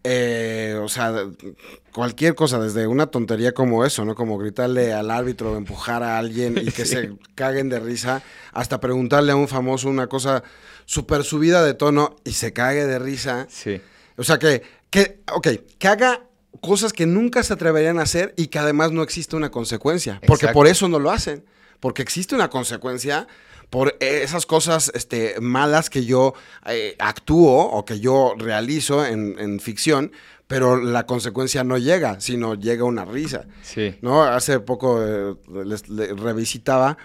Eh, 0.04 0.80
o 0.82 0.90
sea, 0.90 1.14
cualquier 1.92 2.34
cosa, 2.34 2.60
desde 2.60 2.88
una 2.88 3.08
tontería 3.08 3.54
como 3.54 3.86
eso, 3.86 4.04
¿no? 4.04 4.16
Como 4.16 4.38
gritarle 4.38 4.94
al 4.94 5.12
árbitro, 5.12 5.56
empujar 5.56 6.02
a 6.02 6.18
alguien 6.18 6.58
y 6.58 6.72
que 6.72 6.86
se 6.86 7.14
caguen 7.36 7.70
de 7.70 7.80
risa, 7.80 8.24
hasta 8.52 8.80
preguntarle 8.80 9.32
a 9.32 9.36
un 9.36 9.48
famoso 9.48 9.90
una 9.90 10.08
cosa 10.08 10.44
súper 10.86 11.24
subida 11.24 11.64
de 11.64 11.76
tono 11.76 12.16
y 12.24 12.32
se 12.32 12.52
cague 12.52 12.86
de 12.86 13.00
risa. 13.00 13.48
Sí. 13.50 13.80
O 14.18 14.24
sea, 14.24 14.40
que, 14.40 14.64
que, 14.90 15.22
ok, 15.34 15.48
que 15.78 15.88
haga 15.88 16.22
cosas 16.62 16.94
que 16.94 17.06
nunca 17.06 17.44
se 17.44 17.54
atreverían 17.54 18.00
a 18.00 18.04
hacer 18.04 18.34
y 18.38 18.48
que 18.48 18.60
además 18.60 18.92
no 18.92 19.04
existe 19.04 19.36
una 19.36 19.52
consecuencia. 19.52 20.20
Porque 20.26 20.48
por 20.50 20.68
eso 20.68 20.88
no 20.88 21.00
lo 21.00 21.12
hacen. 21.12 21.46
porque 21.80 22.04
existe 22.04 22.36
una 22.36 22.50
consecuencia 22.50 23.28
por 23.72 23.96
esas 24.02 24.46
cosas 24.46 24.92
este, 24.94 25.40
malas 25.40 25.90
que 25.90 26.04
yo 26.06 26.34
eh, 26.66 26.96
actúo 27.00 27.64
o 27.64 27.86
que 27.86 28.02
yo 28.02 28.36
realizo 28.38 29.04
en, 29.06 29.40
en 29.40 29.62
ficción, 29.62 30.12
pero 30.46 30.76
la 30.76 31.06
consecuencia 31.06 31.64
no 31.64 31.78
llega, 31.78 32.20
sino 32.20 32.56
llega 32.56 32.84
una 32.84 33.06
risa. 33.06 33.46
Sí. 33.64 33.96
¿no? 34.02 34.24
Hace 34.24 34.60
poco 34.60 35.02
eh, 35.02 35.36
les, 35.66 35.88
le 35.88 36.14
revisitaba, 36.14 36.98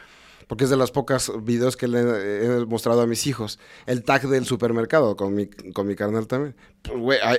porque 0.48 0.64
es 0.64 0.70
de 0.70 0.76
las 0.76 0.90
pocas 0.90 1.30
videos 1.42 1.76
que 1.76 1.86
le 1.86 2.00
he 2.00 2.66
mostrado 2.66 3.00
a 3.00 3.06
mis 3.06 3.28
hijos, 3.28 3.60
el 3.86 4.02
tag 4.02 4.26
del 4.28 4.44
supermercado 4.44 5.14
con 5.14 5.36
mi, 5.36 5.46
con 5.46 5.86
mi 5.86 5.94
carnal 5.94 6.26
también. 6.26 6.56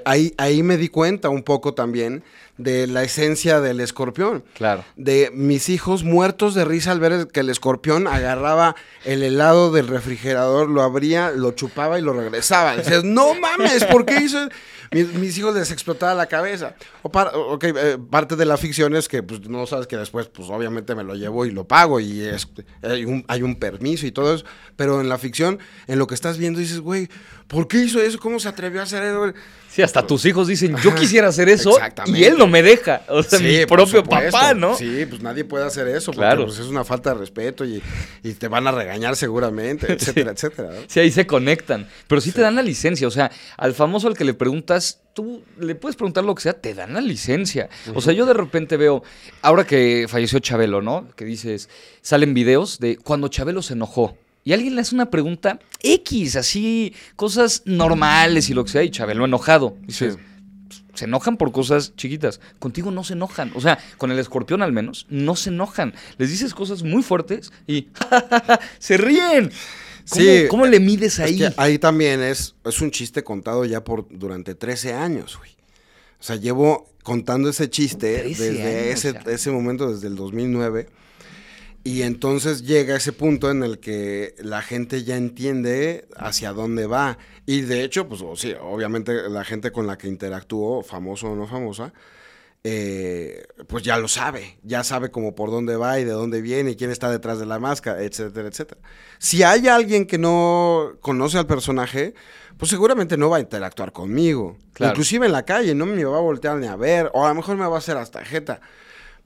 Ahí- 0.05 0.63
me 0.63 0.77
di 0.77 0.89
cuenta 0.89 1.29
un 1.29 1.43
poco 1.43 1.73
también 1.73 2.23
de 2.57 2.88
la 2.88 3.03
esencia 3.03 3.62
del 3.62 3.79
escorpión. 3.79 4.43
Claro. 4.55 4.83
De 4.95 5.29
mis 5.33 5.69
hijos 5.69 6.03
muertos 6.03 6.55
de 6.55 6.65
risa 6.65 6.91
al 6.91 6.99
ver 6.99 7.27
que 7.27 7.41
el 7.41 7.49
escorpión 7.49 8.07
agarraba 8.07 8.75
el 9.05 9.21
helado 9.23 9.71
del 9.71 9.88
refrigerador, 9.88 10.69
lo 10.69 10.81
abría, 10.81 11.31
lo 11.31 11.51
chupaba 11.51 11.99
y 11.99 12.01
lo 12.01 12.13
regresaba. 12.13 12.75
Dices, 12.77 13.03
no 13.03 13.33
mames, 13.36 13.83
¿por 13.86 14.05
qué 14.05 14.21
hizo? 14.21 14.39
eso?". 14.39 14.49
Mis, 14.89 15.13
mis 15.15 15.38
hijos 15.38 15.53
les 15.53 15.69
explotaba 15.71 16.13
la 16.13 16.27
cabeza. 16.27 16.75
O 17.01 17.12
par- 17.12 17.33
eh, 17.62 17.97
parte 18.10 18.38
de 18.38 18.45
la 18.45 18.55
ficción 18.55 18.95
es 18.95 19.10
que 19.10 19.21
pues, 19.21 19.41
no 19.49 19.67
sabes 19.67 19.86
que 19.86 19.97
después, 19.97 20.27
pues 20.29 20.47
obviamente 20.49 20.95
me 20.95 21.03
lo 21.03 21.13
llevo 21.13 21.45
y 21.45 21.51
lo 21.51 21.67
pago 21.67 21.99
y 21.99 22.21
es, 22.21 22.47
hay, 22.81 23.03
un, 23.03 23.25
hay 23.27 23.41
un 23.41 23.57
permiso 23.57 24.07
y 24.07 24.12
todo 24.13 24.33
eso. 24.33 24.45
Pero 24.77 25.01
en 25.01 25.10
la 25.10 25.17
ficción, 25.17 25.60
en 25.88 25.99
lo 25.99 26.07
que 26.07 26.15
estás 26.15 26.38
viendo, 26.38 26.62
dices, 26.62 26.79
güey, 26.79 27.10
¿por 27.49 27.67
qué 27.67 27.79
hizo 27.79 27.99
eso? 28.01 28.17
¿Cómo 28.17 28.39
se 28.39 28.47
atrevió 28.47 28.79
a 28.79 28.83
hacer 28.86 29.03
eso? 29.03 29.33
Sí, 29.69 29.84
hasta 29.84 30.08
tus 30.08 30.26
hijos 30.26 30.47
dicen, 30.47 30.76
yo 30.82 30.95
quisiera 30.95 31.28
hacer 31.28 31.50
eso 31.50 31.78
y 32.08 32.23
él 32.23 32.36
no 32.39 32.47
me 32.47 32.63
deja. 32.63 33.04
O 33.10 33.21
sea, 33.21 33.38
mi 33.38 33.63
propio 33.67 34.04
papá, 34.04 34.56
¿no? 34.56 34.76
Sí, 34.76 35.06
pues 35.08 35.21
nadie 35.21 35.43
puede 35.45 35.65
hacer 35.65 35.88
eso, 35.88 36.08
porque 36.13 36.21
Claro. 36.21 36.45
pues, 36.45 36.58
es 36.58 36.65
una 36.65 36.84
falta 36.84 37.13
de 37.13 37.19
respeto 37.19 37.63
y, 37.63 37.84
y 38.23 38.34
te 38.34 38.47
van 38.47 38.65
a 38.65 38.71
regañar 38.71 39.15
seguramente, 39.15 39.86
etcétera, 39.93 40.32
etcétera. 40.32 40.69
¿no? 40.69 40.80
Sí, 40.88 41.00
ahí 41.00 41.12
se 41.12 41.28
conectan. 41.28 41.88
Pero 42.08 42.21
sí, 42.21 42.32
te 42.32 42.41
dan 42.41 42.56
la 42.56 42.63
licencia. 42.63 43.08
O 43.08 43.12
sea, 43.12 43.30
al 43.56 43.76
famoso 43.76 44.08
al 44.08 44.17
que 44.17 44.23
le 44.23 44.34
preguntas, 44.34 45.02
tú 45.13 45.43
le 45.60 45.76
puedes 45.76 45.95
preguntar 45.95 46.23
lo 46.23 46.34
que 46.34 46.41
sea, 46.41 46.54
te 46.54 46.73
dan 46.73 46.95
la 46.95 47.02
licencia. 47.02 47.69
O 47.93 48.02
sea, 48.02 48.13
yo 48.13 48.26
de 48.26 48.34
repente 48.34 48.78
veo, 48.78 49.04
ahora 49.43 49.63
que 49.67 50.08
falleció 50.10 50.39
Chabelo, 50.39 50.82
¿no? 50.82 51.08
Que 51.15 51.23
dices, 51.26 51.69
salen 52.02 52.34
videos 52.34 52.80
de 52.80 52.97
cuando 52.97 53.28
Chabelo 53.28 53.62
se 53.62 53.73
enojó. 53.73 54.17
Y 54.47 54.53
alguien 54.53 54.75
le 54.75 54.81
hace 54.81 54.95
una 54.95 55.10
pregunta 55.10 55.60
X, 55.83 56.38
así, 56.38 56.93
cosas 57.17 57.63
normales 57.65 58.49
y 58.49 58.53
lo 58.53 58.63
que 58.63 58.71
sea, 58.71 58.81
y 58.81 58.89
Chabelo 58.89 59.25
enojado. 59.25 59.75
Dices, 59.86 60.17
Sí. 60.69 60.81
se 60.93 61.03
enojan 61.03 61.36
por 61.36 61.51
cosas 61.51 61.93
chiquitas. 61.97 62.39
Contigo 62.57 62.89
no 62.89 63.03
se 63.03 63.12
enojan. 63.12 63.51
O 63.55 63.60
sea, 63.60 63.77
con 63.97 64.10
el 64.10 64.19
escorpión 64.19 64.62
al 64.62 64.71
menos, 64.71 65.05
no 65.10 65.36
se 65.36 65.49
enojan. 65.49 65.93
Les 66.17 66.29
dices 66.29 66.53
cosas 66.53 66.83
muy 66.83 67.03
fuertes 67.03 67.51
y 67.67 67.89
se 68.79 68.95
ríen. 68.95 69.49
¿Cómo, 70.10 70.21
Sí. 70.23 70.43
¿Cómo 70.49 70.65
le 70.65 70.79
mides 70.79 71.15
Es 71.15 71.19
ahí? 71.19 71.38
que 71.39 71.53
ahí 71.57 71.77
también 71.77 72.21
es, 72.21 72.55
es 72.63 72.79
un 72.79 72.89
chiste 72.91 73.25
contado 73.25 73.65
ya 73.65 73.83
por 73.83 74.07
durante 74.10 74.55
13 74.55 74.93
años, 74.93 75.38
güey. 75.38 75.51
O 76.21 76.23
sea, 76.23 76.38
llevo 76.38 76.89
contando 77.03 77.49
ese 77.49 77.69
chiste 77.69 78.19
13 78.19 78.43
desde 78.53 78.86
años, 78.88 79.03
ese, 79.03 79.19
ese 79.29 79.51
momento, 79.51 79.91
desde 79.93 80.07
el 80.07 80.15
2009. 80.15 80.88
Y 81.88 82.02
entonces 82.02 82.63
llega 82.63 82.97
ese 82.97 83.13
punto 83.13 83.50
en 83.50 83.63
el 83.63 83.80
que 83.80 84.36
la 84.39 84.62
gente 84.62 85.06
ya 85.06 85.15
entiende 85.15 86.06
hacia 86.17 86.52
dónde 86.52 86.86
va. 86.86 87.17
Y 87.45 87.62
de 87.62 87.86
hecho, 87.86 88.10
pues 88.10 88.21
sí, 88.36 88.54
obviamente 88.62 89.30
la 89.30 89.45
gente 89.45 89.71
con 89.71 89.88
la 89.88 89.97
que 89.97 90.10
interactúo, 90.10 90.84
famoso 90.84 91.32
o 91.32 91.36
no 91.38 91.47
famosa, 91.47 91.93
eh, 92.65 93.45
pues 93.67 93.84
ya 93.86 93.97
lo 93.97 94.10
sabe, 94.10 94.60
ya 94.63 94.84
sabe 94.84 95.12
como 95.12 95.34
por 95.34 95.50
dónde 95.50 95.78
va 95.78 95.97
y 95.97 96.04
de 96.04 96.12
dónde 96.12 96.41
viene 96.41 96.71
y 96.71 96.76
quién 96.76 96.91
está 96.91 97.10
detrás 97.10 97.39
de 97.39 97.45
la 97.45 97.58
máscara, 97.58 98.04
etcétera, 98.04 98.50
etcétera. 98.50 98.82
Si 99.17 99.43
hay 99.43 99.69
alguien 99.69 100.08
que 100.08 100.17
no 100.17 100.97
conoce 101.00 101.38
al 101.38 101.47
personaje, 101.47 102.15
pues 102.58 102.69
seguramente 102.69 103.15
no 103.15 103.30
va 103.30 103.38
a 103.38 103.39
interactuar 103.39 103.93
conmigo. 103.93 104.58
Claro. 104.73 104.91
Inclusive 104.91 105.26
en 105.26 105.32
la 105.32 105.45
calle, 105.45 105.73
no 105.73 105.86
me 105.86 106.04
va 106.04 106.17
a 106.17 106.21
voltear 106.21 106.58
ni 106.58 106.67
a 106.67 106.76
ver, 106.76 107.10
o 107.13 107.26
a 107.26 107.30
lo 107.30 107.36
mejor 107.36 107.56
me 107.56 107.65
va 107.65 107.76
a 107.76 107.80
hacer 107.80 107.95
hasta 107.95 108.26
jeta. 108.26 108.60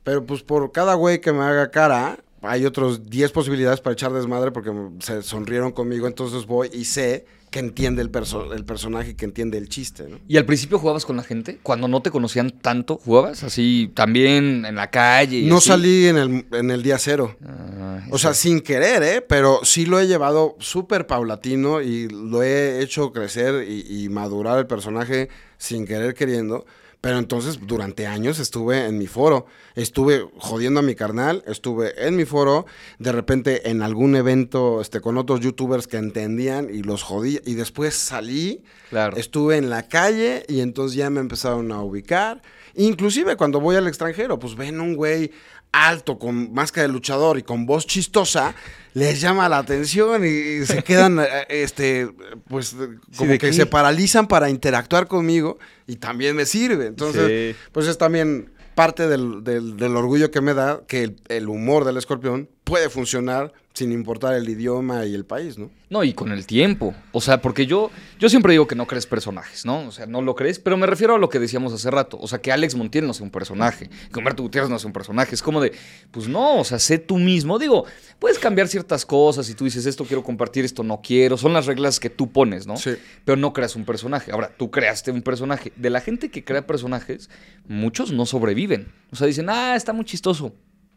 Pero 0.03 0.27
pues 0.27 0.43
por 0.43 0.71
cada 0.71 0.93
güey 0.93 1.21
que 1.21 1.31
me 1.31 1.43
haga 1.43 1.71
cara, 1.71 2.19
hay 2.41 2.65
otros 2.65 3.09
10 3.09 3.31
posibilidades 3.31 3.81
para 3.81 3.93
echar 3.93 4.11
desmadre 4.13 4.51
porque 4.51 4.71
se 4.99 5.21
sonrieron 5.23 5.71
conmigo, 5.71 6.07
entonces 6.07 6.45
voy 6.45 6.69
y 6.73 6.85
sé 6.85 7.25
que 7.51 7.59
entiende 7.59 8.01
el, 8.01 8.09
perso- 8.09 8.53
el 8.53 8.63
personaje, 8.63 9.13
que 9.17 9.25
entiende 9.25 9.57
el 9.57 9.67
chiste, 9.67 10.07
¿no? 10.07 10.19
¿Y 10.25 10.37
al 10.37 10.45
principio 10.45 10.79
jugabas 10.79 11.05
con 11.05 11.17
la 11.17 11.23
gente? 11.23 11.59
Cuando 11.61 11.89
no 11.89 12.01
te 12.01 12.09
conocían 12.09 12.49
tanto, 12.51 12.97
¿jugabas? 13.03 13.43
Así 13.43 13.91
también 13.93 14.65
en 14.65 14.75
la 14.75 14.89
calle. 14.89 15.39
y 15.39 15.47
No 15.47 15.57
así? 15.57 15.67
salí 15.67 16.07
en 16.07 16.17
el, 16.17 16.45
en 16.53 16.71
el 16.71 16.81
día 16.81 16.97
cero. 16.97 17.35
Ah, 17.45 18.05
O 18.09 18.17
sea, 18.17 18.33
sin 18.33 18.61
querer, 18.61 19.03
¿eh? 19.03 19.21
Pero 19.21 19.59
sí 19.63 19.85
lo 19.85 19.99
he 19.99 20.07
llevado 20.07 20.55
súper 20.59 21.07
paulatino 21.07 21.81
y 21.81 22.07
lo 22.07 22.41
he 22.41 22.81
hecho 22.81 23.11
crecer 23.11 23.67
y, 23.69 24.05
y 24.05 24.07
madurar 24.07 24.57
el 24.57 24.65
personaje 24.67 25.27
sin 25.57 25.85
querer 25.85 26.13
queriendo. 26.13 26.65
Pero 27.01 27.17
entonces 27.17 27.59
durante 27.65 28.05
años 28.05 28.37
estuve 28.37 28.85
en 28.85 28.99
mi 28.99 29.07
foro, 29.07 29.47
estuve 29.73 30.23
jodiendo 30.37 30.81
a 30.81 30.83
mi 30.83 30.93
carnal, 30.93 31.43
estuve 31.47 31.93
en 32.07 32.15
mi 32.15 32.25
foro, 32.25 32.67
de 32.99 33.11
repente 33.11 33.71
en 33.71 33.81
algún 33.81 34.15
evento 34.15 34.81
este, 34.81 35.01
con 35.01 35.17
otros 35.17 35.39
youtubers 35.39 35.87
que 35.87 35.97
entendían 35.97 36.69
y 36.71 36.83
los 36.83 37.01
jodí 37.01 37.39
y 37.43 37.55
después 37.55 37.95
salí, 37.95 38.63
Claro. 38.91 39.17
estuve 39.17 39.57
en 39.57 39.71
la 39.71 39.87
calle 39.87 40.43
y 40.47 40.59
entonces 40.59 40.95
ya 40.95 41.09
me 41.09 41.21
empezaron 41.21 41.71
a 41.71 41.81
ubicar. 41.81 42.43
Inclusive 42.75 43.35
cuando 43.35 43.59
voy 43.59 43.75
al 43.77 43.87
extranjero, 43.87 44.37
pues 44.37 44.55
ven 44.55 44.79
un 44.79 44.95
güey 44.95 45.31
alto 45.71 46.19
con 46.19 46.53
máscara 46.53 46.87
de 46.87 46.93
luchador 46.93 47.37
y 47.37 47.43
con 47.43 47.65
voz 47.65 47.85
chistosa, 47.87 48.53
les 48.93 49.21
llama 49.21 49.47
la 49.47 49.59
atención 49.59 50.25
y, 50.25 50.65
se 50.65 50.83
quedan, 50.83 51.19
eh, 51.21 51.25
este, 51.49 52.09
pues 52.47 52.75
como 53.17 53.31
¿de 53.31 53.37
que 53.37 53.47
qué? 53.47 53.53
se 53.53 53.65
paralizan 53.65 54.27
para 54.27 54.49
interactuar 54.49 55.07
conmigo 55.07 55.57
y 55.87 55.95
también 55.95 56.35
me 56.35 56.45
sirve. 56.45 56.87
Entonces, 56.87 57.55
Sí. 57.55 57.59
pues 57.71 57.87
es 57.87 57.97
también 57.97 58.51
parte 58.75 59.07
del, 59.07 59.43
del- 59.43 59.77
del 59.77 59.95
orgullo 59.95 60.29
que 60.31 60.41
me 60.41 60.53
da 60.53 60.81
que 60.87 61.03
el, 61.03 61.15
el 61.29 61.47
humor 61.49 61.85
del 61.85 61.97
escorpión 61.97 62.49
puede 62.63 62.89
funcionar 62.89 63.53
sin 63.73 63.91
importar 63.91 64.33
el 64.33 64.49
idioma 64.49 65.05
y 65.05 65.15
el 65.15 65.25
país, 65.25 65.57
¿no? 65.57 65.71
No, 65.89 66.03
y 66.03 66.13
con 66.13 66.31
el 66.31 66.45
tiempo. 66.45 66.93
O 67.11 67.21
sea, 67.21 67.41
porque 67.41 67.65
yo, 67.65 67.89
yo 68.19 68.29
siempre 68.29 68.51
digo 68.51 68.67
que 68.67 68.75
no 68.75 68.85
crees 68.85 69.05
personajes, 69.05 69.65
¿no? 69.65 69.87
O 69.87 69.91
sea, 69.91 70.05
no 70.05 70.21
lo 70.21 70.35
crees, 70.35 70.59
pero 70.59 70.77
me 70.77 70.87
refiero 70.87 71.15
a 71.15 71.17
lo 71.17 71.29
que 71.29 71.39
decíamos 71.39 71.73
hace 71.73 71.89
rato. 71.89 72.17
O 72.19 72.27
sea, 72.27 72.39
que 72.39 72.51
Alex 72.51 72.75
Montiel 72.75 73.07
no 73.07 73.13
sea 73.13 73.23
un 73.23 73.31
personaje, 73.31 73.89
que 74.11 74.19
Humberto 74.19 74.43
Gutiérrez 74.43 74.69
no 74.69 74.77
sea 74.77 74.87
un 74.87 74.93
personaje. 74.93 75.35
Es 75.35 75.41
como 75.41 75.61
de, 75.61 75.71
pues 76.11 76.27
no, 76.27 76.59
o 76.59 76.63
sea, 76.63 76.79
sé 76.79 76.97
tú 76.97 77.17
mismo. 77.17 77.59
Digo, 77.59 77.85
puedes 78.19 78.39
cambiar 78.39 78.67
ciertas 78.67 79.05
cosas 79.05 79.49
y 79.49 79.53
tú 79.53 79.65
dices, 79.65 79.85
esto 79.85 80.05
quiero 80.05 80.23
compartir, 80.23 80.65
esto 80.65 80.83
no 80.83 81.01
quiero. 81.01 81.37
Son 81.37 81.53
las 81.53 81.65
reglas 81.65 81.99
que 81.99 82.09
tú 82.09 82.31
pones, 82.31 82.67
¿no? 82.67 82.77
Sí. 82.77 82.91
Pero 83.23 83.37
no 83.37 83.53
creas 83.53 83.75
un 83.75 83.85
personaje. 83.85 84.31
Ahora, 84.31 84.51
tú 84.55 84.69
creaste 84.69 85.11
un 85.11 85.21
personaje. 85.21 85.71
De 85.77 85.89
la 85.89 86.01
gente 86.01 86.29
que 86.29 86.43
crea 86.43 86.67
personajes, 86.67 87.29
muchos 87.67 88.11
no 88.11 88.25
sobreviven. 88.25 88.91
O 89.11 89.15
sea, 89.15 89.27
dicen, 89.27 89.49
ah, 89.49 89.75
está 89.75 89.93
muy 89.93 90.05
chistoso. 90.05 90.53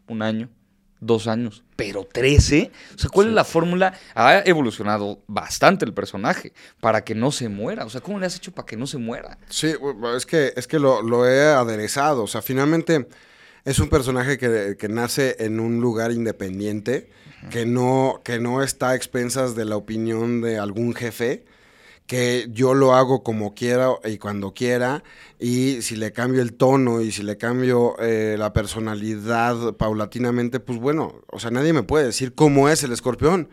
Un 0.07 0.21
año, 0.21 0.49
dos 1.05 1.27
años, 1.27 1.63
pero 1.75 2.05
13. 2.05 2.71
O 2.95 2.97
sea, 2.97 3.09
¿cuál 3.09 3.27
es 3.27 3.33
la 3.33 3.43
fórmula? 3.43 3.93
Ha 4.13 4.39
evolucionado 4.45 5.19
bastante 5.27 5.85
el 5.85 5.93
personaje 5.93 6.53
para 6.79 7.03
que 7.03 7.15
no 7.15 7.31
se 7.31 7.49
muera. 7.49 7.85
O 7.85 7.89
sea, 7.89 8.01
¿cómo 8.01 8.19
le 8.19 8.25
has 8.25 8.35
hecho 8.35 8.51
para 8.51 8.65
que 8.65 8.77
no 8.77 8.87
se 8.87 8.97
muera? 8.97 9.37
Sí, 9.49 9.73
es 10.15 10.25
que, 10.25 10.53
es 10.55 10.67
que 10.67 10.79
lo, 10.79 11.01
lo 11.01 11.27
he 11.27 11.41
aderezado. 11.41 12.23
O 12.23 12.27
sea, 12.27 12.41
finalmente 12.41 13.07
es 13.65 13.79
un 13.79 13.89
personaje 13.89 14.37
que, 14.37 14.75
que 14.77 14.89
nace 14.89 15.35
en 15.39 15.59
un 15.59 15.81
lugar 15.81 16.11
independiente, 16.11 17.09
que 17.49 17.65
no, 17.65 18.21
que 18.23 18.39
no 18.39 18.61
está 18.61 18.89
a 18.89 18.95
expensas 18.95 19.55
de 19.55 19.65
la 19.65 19.75
opinión 19.75 20.41
de 20.41 20.59
algún 20.59 20.93
jefe, 20.93 21.45
que 22.07 22.47
yo 22.51 22.73
lo 22.73 22.93
hago 22.93 23.23
como 23.23 23.55
quiera 23.55 23.89
y 24.03 24.17
cuando 24.17 24.53
quiera, 24.53 25.03
y 25.39 25.81
si 25.81 25.95
le 25.95 26.11
cambio 26.11 26.41
el 26.41 26.53
tono 26.53 27.01
y 27.01 27.11
si 27.11 27.23
le 27.23 27.37
cambio 27.37 27.95
eh, 27.99 28.35
la 28.37 28.53
personalidad 28.53 29.73
paulatinamente, 29.73 30.59
pues 30.59 30.79
bueno, 30.79 31.21
o 31.31 31.39
sea, 31.39 31.51
nadie 31.51 31.73
me 31.73 31.83
puede 31.83 32.05
decir 32.05 32.33
cómo 32.33 32.69
es 32.69 32.83
el 32.83 32.93
escorpión. 32.93 33.49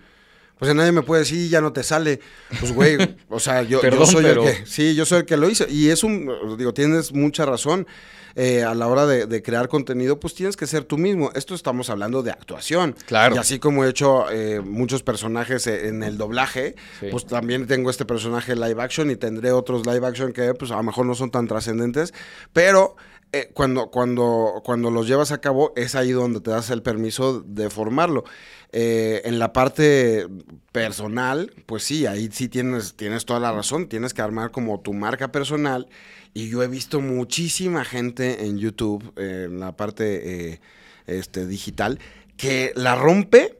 O 0.60 0.64
sea, 0.64 0.74
nadie 0.74 0.92
me 0.92 1.02
puede 1.02 1.22
decir, 1.22 1.48
ya 1.50 1.60
no 1.60 1.72
te 1.72 1.82
sale. 1.82 2.20
Pues, 2.60 2.72
güey, 2.72 2.96
o 3.28 3.40
sea, 3.40 3.62
yo, 3.62 3.78
yo 3.78 3.80
Perdón, 3.80 4.06
soy 4.06 4.22
pero- 4.24 4.46
el 4.46 4.58
que... 4.58 4.66
Sí, 4.66 4.94
yo 4.94 5.04
soy 5.04 5.20
el 5.20 5.24
que 5.26 5.36
lo 5.36 5.50
hice. 5.50 5.66
Y 5.68 5.88
es 5.88 6.04
un, 6.04 6.56
digo, 6.56 6.72
tienes 6.72 7.12
mucha 7.12 7.44
razón. 7.44 7.86
Eh, 8.34 8.62
a 8.64 8.74
la 8.74 8.86
hora 8.86 9.04
de, 9.04 9.26
de 9.26 9.42
crear 9.42 9.68
contenido, 9.68 10.18
pues 10.18 10.32
tienes 10.34 10.56
que 10.56 10.66
ser 10.66 10.84
tú 10.84 10.96
mismo. 10.96 11.30
Esto 11.34 11.54
estamos 11.54 11.90
hablando 11.90 12.22
de 12.22 12.30
actuación. 12.30 12.96
Claro. 13.04 13.34
Y 13.34 13.38
así 13.38 13.58
como 13.58 13.84
he 13.84 13.90
hecho 13.90 14.24
eh, 14.30 14.60
muchos 14.64 15.02
personajes 15.02 15.66
eh, 15.66 15.88
en 15.88 16.02
el 16.02 16.16
doblaje, 16.16 16.74
Sí. 17.00 17.08
pues 17.10 17.26
también 17.26 17.66
tengo 17.66 17.90
este 17.90 18.06
personaje 18.06 18.56
live 18.56 18.80
action 18.82 19.10
y 19.10 19.16
tendré 19.16 19.52
otros 19.52 19.84
live 19.84 20.06
action 20.06 20.32
que 20.32 20.54
pues 20.54 20.70
a 20.70 20.76
lo 20.76 20.82
mejor 20.82 21.04
no 21.04 21.14
son 21.14 21.30
tan 21.30 21.46
trascendentes, 21.46 22.14
pero 22.54 22.96
eh, 23.32 23.50
cuando, 23.54 23.90
cuando, 23.90 24.60
cuando 24.64 24.90
los 24.90 25.08
llevas 25.08 25.32
a 25.32 25.40
cabo 25.40 25.72
es 25.74 25.94
ahí 25.94 26.10
donde 26.10 26.40
te 26.40 26.50
das 26.50 26.70
el 26.70 26.82
permiso 26.82 27.40
de 27.40 27.70
formarlo. 27.70 28.24
Eh, 28.72 29.22
en 29.24 29.38
la 29.38 29.52
parte 29.52 30.26
personal, 30.70 31.52
pues 31.66 31.82
sí, 31.82 32.06
ahí 32.06 32.28
sí 32.32 32.48
tienes, 32.48 32.94
tienes 32.94 33.24
toda 33.24 33.40
la 33.40 33.52
razón, 33.52 33.88
tienes 33.88 34.14
que 34.14 34.22
armar 34.22 34.50
como 34.50 34.80
tu 34.80 34.92
marca 34.92 35.32
personal 35.32 35.88
y 36.34 36.48
yo 36.48 36.62
he 36.62 36.68
visto 36.68 37.00
muchísima 37.00 37.84
gente 37.84 38.44
en 38.46 38.58
YouTube, 38.58 39.12
eh, 39.16 39.44
en 39.46 39.60
la 39.60 39.76
parte... 39.76 40.60
este, 41.06 41.46
digital, 41.46 41.98
que 42.36 42.72
la 42.76 42.94
rompe 42.94 43.58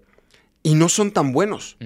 y 0.63 0.75
no 0.75 0.89
son 0.89 1.11
tan 1.11 1.33
buenos. 1.33 1.77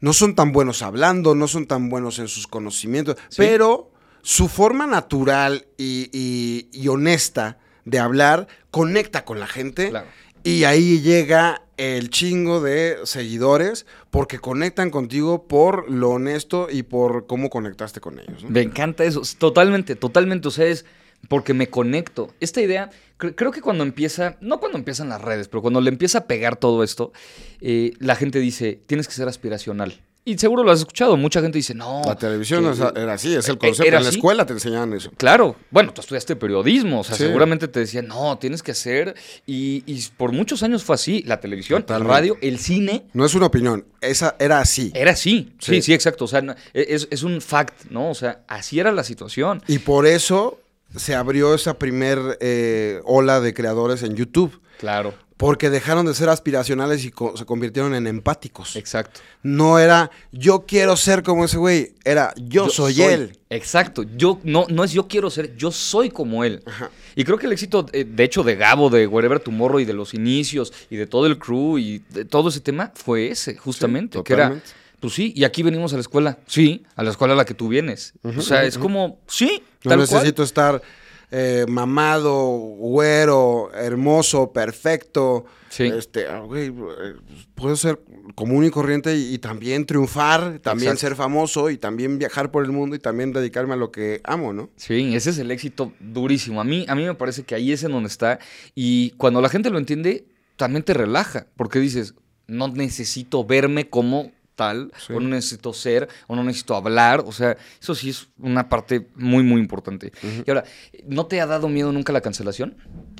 No 0.00 0.12
son 0.12 0.34
tan 0.34 0.52
buenos 0.52 0.82
hablando, 0.82 1.34
no 1.34 1.48
son 1.48 1.66
tan 1.66 1.88
buenos 1.88 2.18
en 2.18 2.28
sus 2.28 2.46
conocimientos, 2.46 3.16
pero 3.36 3.90
su 4.28 4.48
forma 4.48 4.88
natural 4.88 5.66
y, 5.78 6.10
y- 6.12 6.68
y 6.72 6.88
honesta 6.88 7.58
de 7.84 8.00
hablar 8.00 8.48
conecta 8.72 9.24
con 9.24 9.38
la 9.38 9.46
gente 9.46 9.90
Claro. 9.90 10.08
y 10.42 10.64
ahí 10.64 11.00
llega 11.00 11.62
el 11.76 12.10
chingo 12.10 12.60
de 12.60 12.96
seguidores 13.04 13.86
porque 14.10 14.40
conectan 14.40 14.90
contigo 14.90 15.46
por 15.46 15.88
lo 15.88 16.10
honesto 16.10 16.66
y 16.68 16.82
por 16.82 17.28
cómo 17.28 17.50
conectaste 17.50 18.00
con 18.00 18.18
ellos. 18.18 18.42
¿no? 18.42 18.50
Me 18.50 18.62
encanta 18.62 19.04
eso. 19.04 19.22
Totalmente, 19.38 19.94
totalmente. 19.94 20.48
O 20.48 20.50
sea, 20.50 20.66
es 20.66 20.84
porque 21.28 21.54
me 21.54 21.68
conecto. 21.68 22.34
Esta 22.40 22.60
idea, 22.60 22.90
cre- 23.20 23.34
creo 23.36 23.52
que 23.52 23.60
cuando 23.60 23.84
empieza, 23.84 24.38
no 24.40 24.58
cuando 24.58 24.76
empiezan 24.78 25.08
las 25.08 25.20
redes, 25.22 25.46
pero 25.46 25.62
cuando 25.62 25.80
le 25.80 25.90
empieza 25.90 26.18
a 26.18 26.24
pegar 26.26 26.56
todo 26.56 26.82
esto, 26.82 27.12
eh, 27.60 27.92
la 28.00 28.16
gente 28.16 28.40
dice, 28.40 28.80
tienes 28.86 29.06
que 29.06 29.14
ser 29.14 29.28
aspiracional. 29.28 30.00
Y 30.28 30.36
seguro 30.38 30.64
lo 30.64 30.72
has 30.72 30.80
escuchado. 30.80 31.16
Mucha 31.16 31.40
gente 31.40 31.56
dice, 31.56 31.72
no. 31.72 32.02
La 32.04 32.16
televisión 32.16 32.64
que- 32.64 33.00
era 33.00 33.12
así, 33.12 33.32
es 33.32 33.48
el 33.48 33.54
eh, 33.54 33.58
concepto. 33.58 33.84
era 33.86 33.98
en 33.98 34.02
la 34.02 34.08
así. 34.08 34.18
escuela 34.18 34.44
te 34.44 34.54
enseñaban 34.54 34.92
eso. 34.92 35.12
Claro, 35.16 35.54
bueno, 35.70 35.92
tú 35.94 36.00
estudiaste 36.00 36.34
periodismo, 36.34 37.00
o 37.00 37.04
sea, 37.04 37.14
Sí. 37.16 37.22
seguramente 37.22 37.68
te 37.68 37.78
decían, 37.78 38.08
no, 38.08 38.36
tienes 38.36 38.60
que 38.64 38.72
hacer, 38.72 39.14
y, 39.46 39.84
y 39.86 40.04
por 40.16 40.32
muchos 40.32 40.64
años 40.64 40.82
fue 40.82 40.96
así, 40.96 41.22
la 41.26 41.38
televisión, 41.38 41.84
la 41.86 42.00
radio, 42.00 42.36
el 42.42 42.58
cine, 42.58 43.06
No 43.12 43.24
es 43.24 43.34
una 43.36 43.46
opinión, 43.46 43.84
esa 44.00 44.34
era 44.40 44.58
así. 44.58 44.90
era 44.96 45.12
así, 45.12 45.52
sí, 45.60 45.76
Sí. 45.76 45.82
sí, 45.82 45.94
exacto, 45.94 46.24
o 46.24 46.28
sea, 46.28 46.40
e, 46.74 46.86
es, 46.88 47.06
es 47.12 47.22
un 47.22 47.40
fact, 47.40 47.84
¿no? 47.90 48.10
O 48.10 48.14
sea, 48.14 48.40
así 48.48 48.80
era 48.80 48.90
la 48.90 49.04
situación. 49.04 49.62
Y 49.68 49.78
por 49.78 50.06
eso 50.06 50.58
se 50.96 51.14
abrió 51.14 51.54
esa 51.54 51.78
primer 51.78 52.18
eh, 52.40 53.00
ola 53.04 53.40
de 53.40 53.54
creadores 53.54 54.02
en 54.02 54.14
YouTube. 54.16 54.60
Claro, 54.78 55.14
Porque 55.38 55.70
dejaron 55.70 56.04
de 56.06 56.12
ser 56.14 56.28
aspiracionales 56.28 57.04
y 57.06 57.10
co- 57.10 57.34
se 57.36 57.46
convirtieron 57.46 57.94
en 57.94 58.06
empáticos. 58.06 58.76
exacto. 58.76 59.20
No 59.42 59.78
era 59.78 60.10
yo 60.32 60.64
quiero 60.66 60.96
ser 60.96 61.22
como 61.22 61.44
ese 61.46 61.56
güey, 61.56 61.94
era 62.04 62.34
yo, 62.36 62.68
soy, 62.68 63.00
él. 63.00 63.38
Exacto, 63.48 64.02
yo 64.16 64.38
no, 64.44 64.66
no 64.68 64.84
es 64.84 64.92
yo 64.92 65.08
quiero 65.08 65.30
ser, 65.30 65.56
yo 65.56 65.70
soy 65.72 66.10
como 66.10 66.44
él. 66.44 66.62
Ajá. 66.66 66.90
Y 67.14 67.24
creo 67.24 67.38
que 67.38 67.46
el 67.46 67.52
éxito, 67.52 67.86
eh, 67.92 68.04
de 68.04 68.24
hecho, 68.24 68.42
de 68.42 68.56
Gabo, 68.56 68.90
de 68.90 69.06
Wherever 69.06 69.40
Tomorrow 69.40 69.80
y 69.80 69.84
de 69.86 69.92
los 69.94 70.12
inicios 70.14 70.72
y 70.90 70.96
de 70.96 71.06
todo 71.06 71.26
el 71.26 71.38
crew 71.38 71.78
y 71.78 72.02
de 72.10 72.24
todo 72.26 72.48
ese 72.50 72.60
tema 72.60 72.92
fue 72.94 73.28
ese, 73.30 73.56
justamente. 73.56 74.18
Sí, 74.18 74.24
que 74.24 74.32
era. 74.34 74.60
Pues 75.06 75.14
sí, 75.14 75.32
y 75.36 75.44
aquí 75.44 75.62
venimos 75.62 75.92
a 75.92 75.96
la 75.98 76.00
escuela. 76.00 76.40
Sí, 76.48 76.84
a 76.96 77.04
la 77.04 77.10
escuela 77.10 77.34
a 77.34 77.36
la 77.36 77.44
que 77.44 77.54
tú 77.54 77.68
vienes. 77.68 78.14
o 78.24 78.42
sea, 78.42 78.64
es 78.64 78.76
como, 78.76 79.20
sí, 79.28 79.62
No 79.84 79.90
tal 79.90 80.00
necesito 80.00 80.42
estar 80.42 80.82
eh, 81.30 81.64
mamado, 81.68 82.34
güero, 82.48 83.70
hermoso, 83.72 84.52
perfecto. 84.52 85.44
Sí. 85.68 85.84
Este, 85.84 86.26
ah, 86.26 86.40
güey, 86.40 86.70
eh, 86.70 87.14
puedo 87.54 87.76
ser 87.76 88.00
común 88.34 88.64
y 88.64 88.70
corriente 88.70 89.16
y, 89.16 89.34
y 89.34 89.38
también 89.38 89.86
triunfar, 89.86 90.58
también 90.58 90.94
Exacto. 90.94 91.00
ser 91.10 91.14
famoso 91.14 91.70
y 91.70 91.76
también 91.76 92.18
viajar 92.18 92.50
por 92.50 92.64
el 92.64 92.72
mundo 92.72 92.96
y 92.96 92.98
también 92.98 93.32
dedicarme 93.32 93.74
a 93.74 93.76
lo 93.76 93.92
que 93.92 94.20
amo, 94.24 94.52
¿no? 94.52 94.70
Sí, 94.74 95.14
ese 95.14 95.30
es 95.30 95.38
el 95.38 95.52
éxito 95.52 95.92
durísimo. 96.00 96.60
A 96.60 96.64
mí, 96.64 96.84
a 96.88 96.96
mí 96.96 97.04
me 97.04 97.14
parece 97.14 97.44
que 97.44 97.54
ahí 97.54 97.70
es 97.70 97.84
en 97.84 97.92
donde 97.92 98.08
está. 98.08 98.40
Y 98.74 99.10
cuando 99.18 99.40
la 99.40 99.50
gente 99.50 99.70
lo 99.70 99.78
entiende, 99.78 100.26
también 100.56 100.82
te 100.82 100.94
relaja. 100.94 101.46
Porque 101.56 101.78
dices, 101.78 102.14
no 102.48 102.68
necesito 102.68 103.44
verme 103.44 103.88
como 103.88 104.32
tal, 104.56 104.90
Sí. 105.06 105.12
o 105.12 105.20
no 105.20 105.28
necesito 105.28 105.72
ser, 105.72 106.08
o 106.26 106.34
no 106.34 106.42
necesito 106.42 106.74
hablar. 106.74 107.22
O 107.24 107.30
sea, 107.30 107.56
eso 107.80 107.94
sí 107.94 108.10
es 108.10 108.26
una 108.38 108.68
parte 108.68 109.06
muy, 109.14 109.44
muy 109.44 109.60
importante. 109.60 110.12
Y 110.44 110.50
ahora, 110.50 110.64
¿no 111.06 111.26
te 111.26 111.40
ha 111.40 111.46
dado 111.46 111.68
miedo 111.68 111.92
nunca 111.92 112.12
la 112.12 112.20
cancelación? 112.22 112.76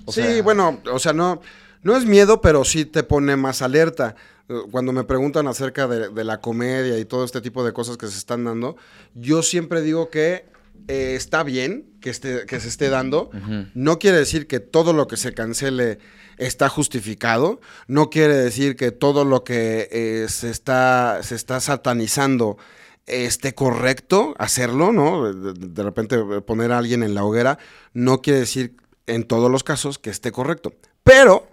O 0.07 0.13
sí, 0.13 0.23
sea, 0.23 0.43
bueno, 0.43 0.81
o 0.93 0.99
sea, 0.99 1.13
no, 1.13 1.41
no 1.83 1.97
es 1.97 2.05
miedo, 2.05 2.41
pero 2.41 2.65
sí 2.65 2.85
te 2.87 3.03
pone 3.05 3.37
más 3.37 3.63
alerta. 3.63 4.17
Eh, 4.49 4.55
Cuando 4.71 4.93
me 4.93 5.05
preguntan 5.05 5.47
acerca 5.47 5.87
de, 5.87 6.09
de 6.09 6.25
la 6.25 6.41
comedia 6.41 6.99
y 6.99 7.05
todo 7.05 7.25
este 7.25 7.41
tipo 7.41 7.65
de 7.65 7.73
cosas 7.73 7.97
que 7.97 8.07
se 8.07 8.17
están 8.19 8.45
dando, 8.45 8.77
yo 9.15 9.43
siempre 9.43 9.83
digo 9.83 10.09
que 10.11 10.47
eh, 10.89 11.15
está 11.17 11.43
bien 11.43 11.87
que, 12.01 12.11
esté, 12.11 12.47
que 12.47 12.61
se 12.61 12.69
esté 12.69 12.89
dando. 12.89 13.31
No 13.75 13.99
quiere 13.99 14.19
decir 14.19 14.47
que 14.47 14.61
todo 14.61 14.93
lo 14.93 15.07
que 15.07 15.17
se 15.17 15.33
cancele 15.35 15.99
está 16.39 16.69
justificado. 16.69 17.61
No 17.89 18.11
quiere 18.11 18.35
decir 18.35 18.77
que 18.77 18.91
todo 18.93 19.25
lo 19.25 19.43
que 19.45 19.89
eh, 19.91 20.27
se, 20.29 20.51
está, 20.51 21.21
se 21.23 21.35
está 21.35 21.61
satanizando 21.61 22.57
esté 23.07 23.55
correcto 23.55 24.35
hacerlo, 24.39 24.91
¿no? 24.93 25.33
De, 25.33 25.53
de- 25.53 25.69
de 25.69 25.83
repente 25.83 26.17
eh, 26.17 26.41
poner 26.41 26.73
a 26.73 26.79
alguien 26.79 27.03
en 27.05 27.15
la 27.15 27.25
hoguera 27.25 27.59
no 27.95 28.21
quiere 28.21 28.41
decir 28.41 28.77
en 29.07 29.23
todos 29.25 29.49
los 29.51 29.63
casos 29.63 29.99
que 30.01 30.11
esté 30.11 30.33
correcto. 30.33 30.75
Pero 31.05 31.49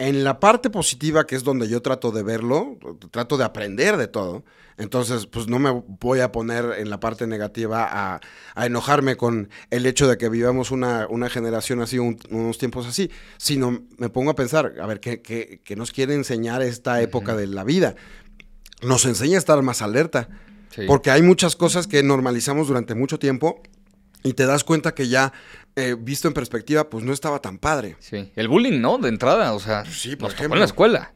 en 0.00 0.24
la 0.24 0.40
parte 0.40 0.70
positiva, 0.70 1.26
que 1.26 1.36
es 1.36 1.44
donde 1.44 1.68
yo 1.68 1.82
trato 1.82 2.10
de 2.10 2.22
verlo, 2.22 2.78
trato 3.10 3.36
de 3.36 3.44
aprender 3.44 3.96
de 3.98 4.08
todo, 4.08 4.44
entonces 4.78 5.26
pues 5.26 5.46
no 5.46 5.58
me 5.58 5.70
voy 5.86 6.20
a 6.20 6.32
poner 6.32 6.74
en 6.78 6.88
la 6.88 6.98
parte 7.00 7.26
negativa 7.26 7.86
a, 7.86 8.20
a 8.54 8.66
enojarme 8.66 9.16
con 9.16 9.50
el 9.68 9.84
hecho 9.84 10.08
de 10.08 10.16
que 10.16 10.30
vivamos 10.30 10.70
una, 10.70 11.06
una 11.08 11.28
generación 11.28 11.82
así, 11.82 11.98
un- 11.98 12.18
unos 12.30 12.56
tiempos 12.56 12.86
así, 12.86 13.10
sino 13.36 13.82
me 13.98 14.08
pongo 14.08 14.30
a 14.30 14.34
pensar, 14.34 14.72
a 14.80 14.86
ver, 14.86 15.00
¿qué, 15.00 15.20
qué- 15.20 15.60
qué 15.62 15.76
nos 15.76 15.92
quiere 15.92 16.14
enseñar 16.14 16.62
esta 16.62 17.02
época 17.02 17.36
de 17.36 17.46
la 17.46 17.62
vida? 17.62 17.94
Nos 18.82 19.04
enseña 19.04 19.36
a 19.36 19.38
estar 19.38 19.60
más 19.62 19.82
alerta, 19.82 20.28
Sí. 20.74 20.82
porque 20.86 21.10
hay 21.10 21.20
muchas 21.20 21.56
cosas 21.56 21.86
que 21.86 22.02
normalizamos 22.02 22.68
durante 22.68 22.94
mucho 22.94 23.18
tiempo 23.18 23.60
y 24.22 24.32
te 24.34 24.46
das 24.46 24.64
cuenta 24.64 24.94
que 24.94 25.08
ya, 25.08 25.32
eh, 25.76 25.96
visto 25.98 26.28
en 26.28 26.34
perspectiva, 26.34 26.88
pues 26.90 27.04
no 27.04 27.12
estaba 27.12 27.40
tan 27.40 27.58
padre. 27.58 27.96
Sí. 28.00 28.32
El 28.36 28.48
bullying, 28.48 28.80
¿no? 28.80 28.98
De 28.98 29.08
entrada, 29.08 29.52
o 29.54 29.60
sea, 29.60 29.84
Sí, 29.84 30.16
por 30.16 30.24
nos 30.28 30.32
tocó 30.32 30.40
ejemplo. 30.42 30.56
en 30.56 30.60
la 30.60 30.66
escuela. 30.66 31.14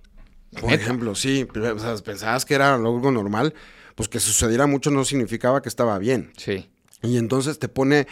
Por 0.52 0.70
Neta. 0.70 0.82
ejemplo, 0.84 1.14
sí, 1.14 1.46
o 1.54 1.78
sea, 1.78 1.96
pensabas 1.96 2.44
que 2.44 2.54
era 2.54 2.74
algo 2.74 3.10
normal, 3.10 3.54
pues 3.96 4.08
que 4.08 4.20
sucediera 4.20 4.66
mucho 4.66 4.90
no 4.90 5.04
significaba 5.04 5.60
que 5.62 5.68
estaba 5.68 5.98
bien. 5.98 6.32
Sí. 6.36 6.70
Y 7.02 7.16
entonces 7.18 7.58
te 7.58 7.68
pone 7.68 8.06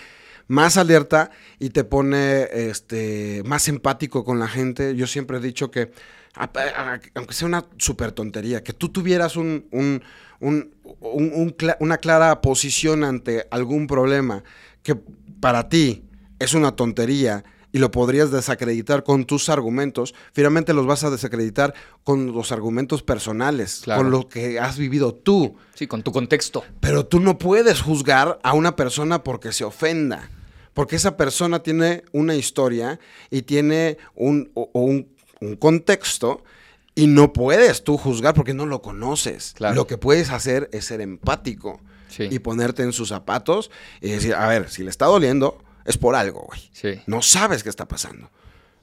más 0.48 0.76
alerta 0.76 1.31
y 1.61 1.70
te 1.70 1.85
pone 1.85 2.48
este, 2.52 3.42
más 3.46 3.68
empático 3.68 4.24
con 4.24 4.38
la 4.40 4.48
gente. 4.48 4.94
Yo 4.96 5.07
siempre 5.07 5.38
he 5.38 5.40
dicho 5.40 5.70
que, 5.70 5.92
aunque 7.14 7.35
sea 7.35 7.46
una 7.46 7.64
súper 7.78 8.12
tontería, 8.12 8.62
que 8.62 8.72
tú 8.72 8.88
tuvieras 8.90 9.37
un, 9.37 9.66
un- 9.70 10.02
un- 10.40 10.74
un- 11.00 11.33
un 11.35 11.57
cla- 11.57 11.76
una 11.81 11.98
clara 11.98 12.40
posición 12.40 13.05
ante 13.05 13.46
algún 13.50 13.87
problema 13.87 14.42
que 14.83 14.97
para 15.40 15.68
ti 15.68 16.05
es 16.38 16.55
una 16.55 16.75
tontería 16.77 17.45
y 17.75 17.79
lo 17.79 17.90
podrías 17.90 18.31
desacreditar 18.31 19.03
con 19.03 19.25
tus 19.25 19.49
argumentos, 19.49 20.14
finalmente 20.35 20.75
los 20.75 20.87
vas 20.87 21.05
a 21.05 21.11
desacreditar 21.11 21.73
con 22.05 22.33
los 22.33 22.53
argumentos 22.53 23.03
personales, 23.03 23.81
Claro. 23.85 24.03
con 24.03 24.11
lo 24.11 24.29
que 24.29 24.61
has 24.61 24.77
vivido 24.77 25.14
tú. 25.14 25.57
Sí, 25.75 25.87
con 25.87 26.03
tu 26.03 26.12
contexto. 26.12 26.64
Pero 26.81 27.07
tú 27.07 27.18
no 27.18 27.38
puedes 27.38 27.81
juzgar 27.81 28.38
a 28.42 28.53
una 28.53 28.77
persona 28.77 29.25
porque 29.25 29.53
se 29.53 29.64
ofenda. 29.64 30.29
Porque 30.75 30.97
esa 30.97 31.16
persona 31.16 31.62
tiene 31.62 32.03
una 32.12 32.35
historia 32.35 32.99
y 33.31 33.42
tiene 33.42 33.97
un, 34.14 34.51
o- 34.55 34.68
o 34.73 34.81
un, 34.83 35.09
un 35.40 35.57
contexto 35.57 36.45
y 36.95 37.07
no 37.07 37.33
puedes 37.33 37.85
tú 37.85 37.97
juzgar 37.97 38.35
porque 38.35 38.53
no 38.55 38.66
lo 38.66 38.83
conoces. 38.83 39.55
Claro. 39.57 39.75
Lo 39.77 39.87
que 39.87 39.97
puedes 39.97 40.29
hacer 40.31 40.68
es 40.73 40.85
ser 40.87 41.01
empático 41.01 41.81
Sí. 42.12 42.29
y 42.31 42.38
ponerte 42.38 42.83
en 42.83 42.92
sus 42.92 43.09
zapatos 43.09 43.70
y 44.01 44.11
decir, 44.11 44.35
a 44.35 44.46
ver, 44.46 44.70
si 44.70 44.85
le 44.85 44.90
está 44.90 45.07
doliendo, 45.07 45.59
es 45.85 45.98
por 45.98 46.14
algo, 46.14 46.42
güey. 46.42 46.61
Sí. 46.72 47.01
No 47.07 47.22
sabes 47.22 47.62
qué 47.62 47.68
está 47.70 47.88
pasando. 47.88 48.31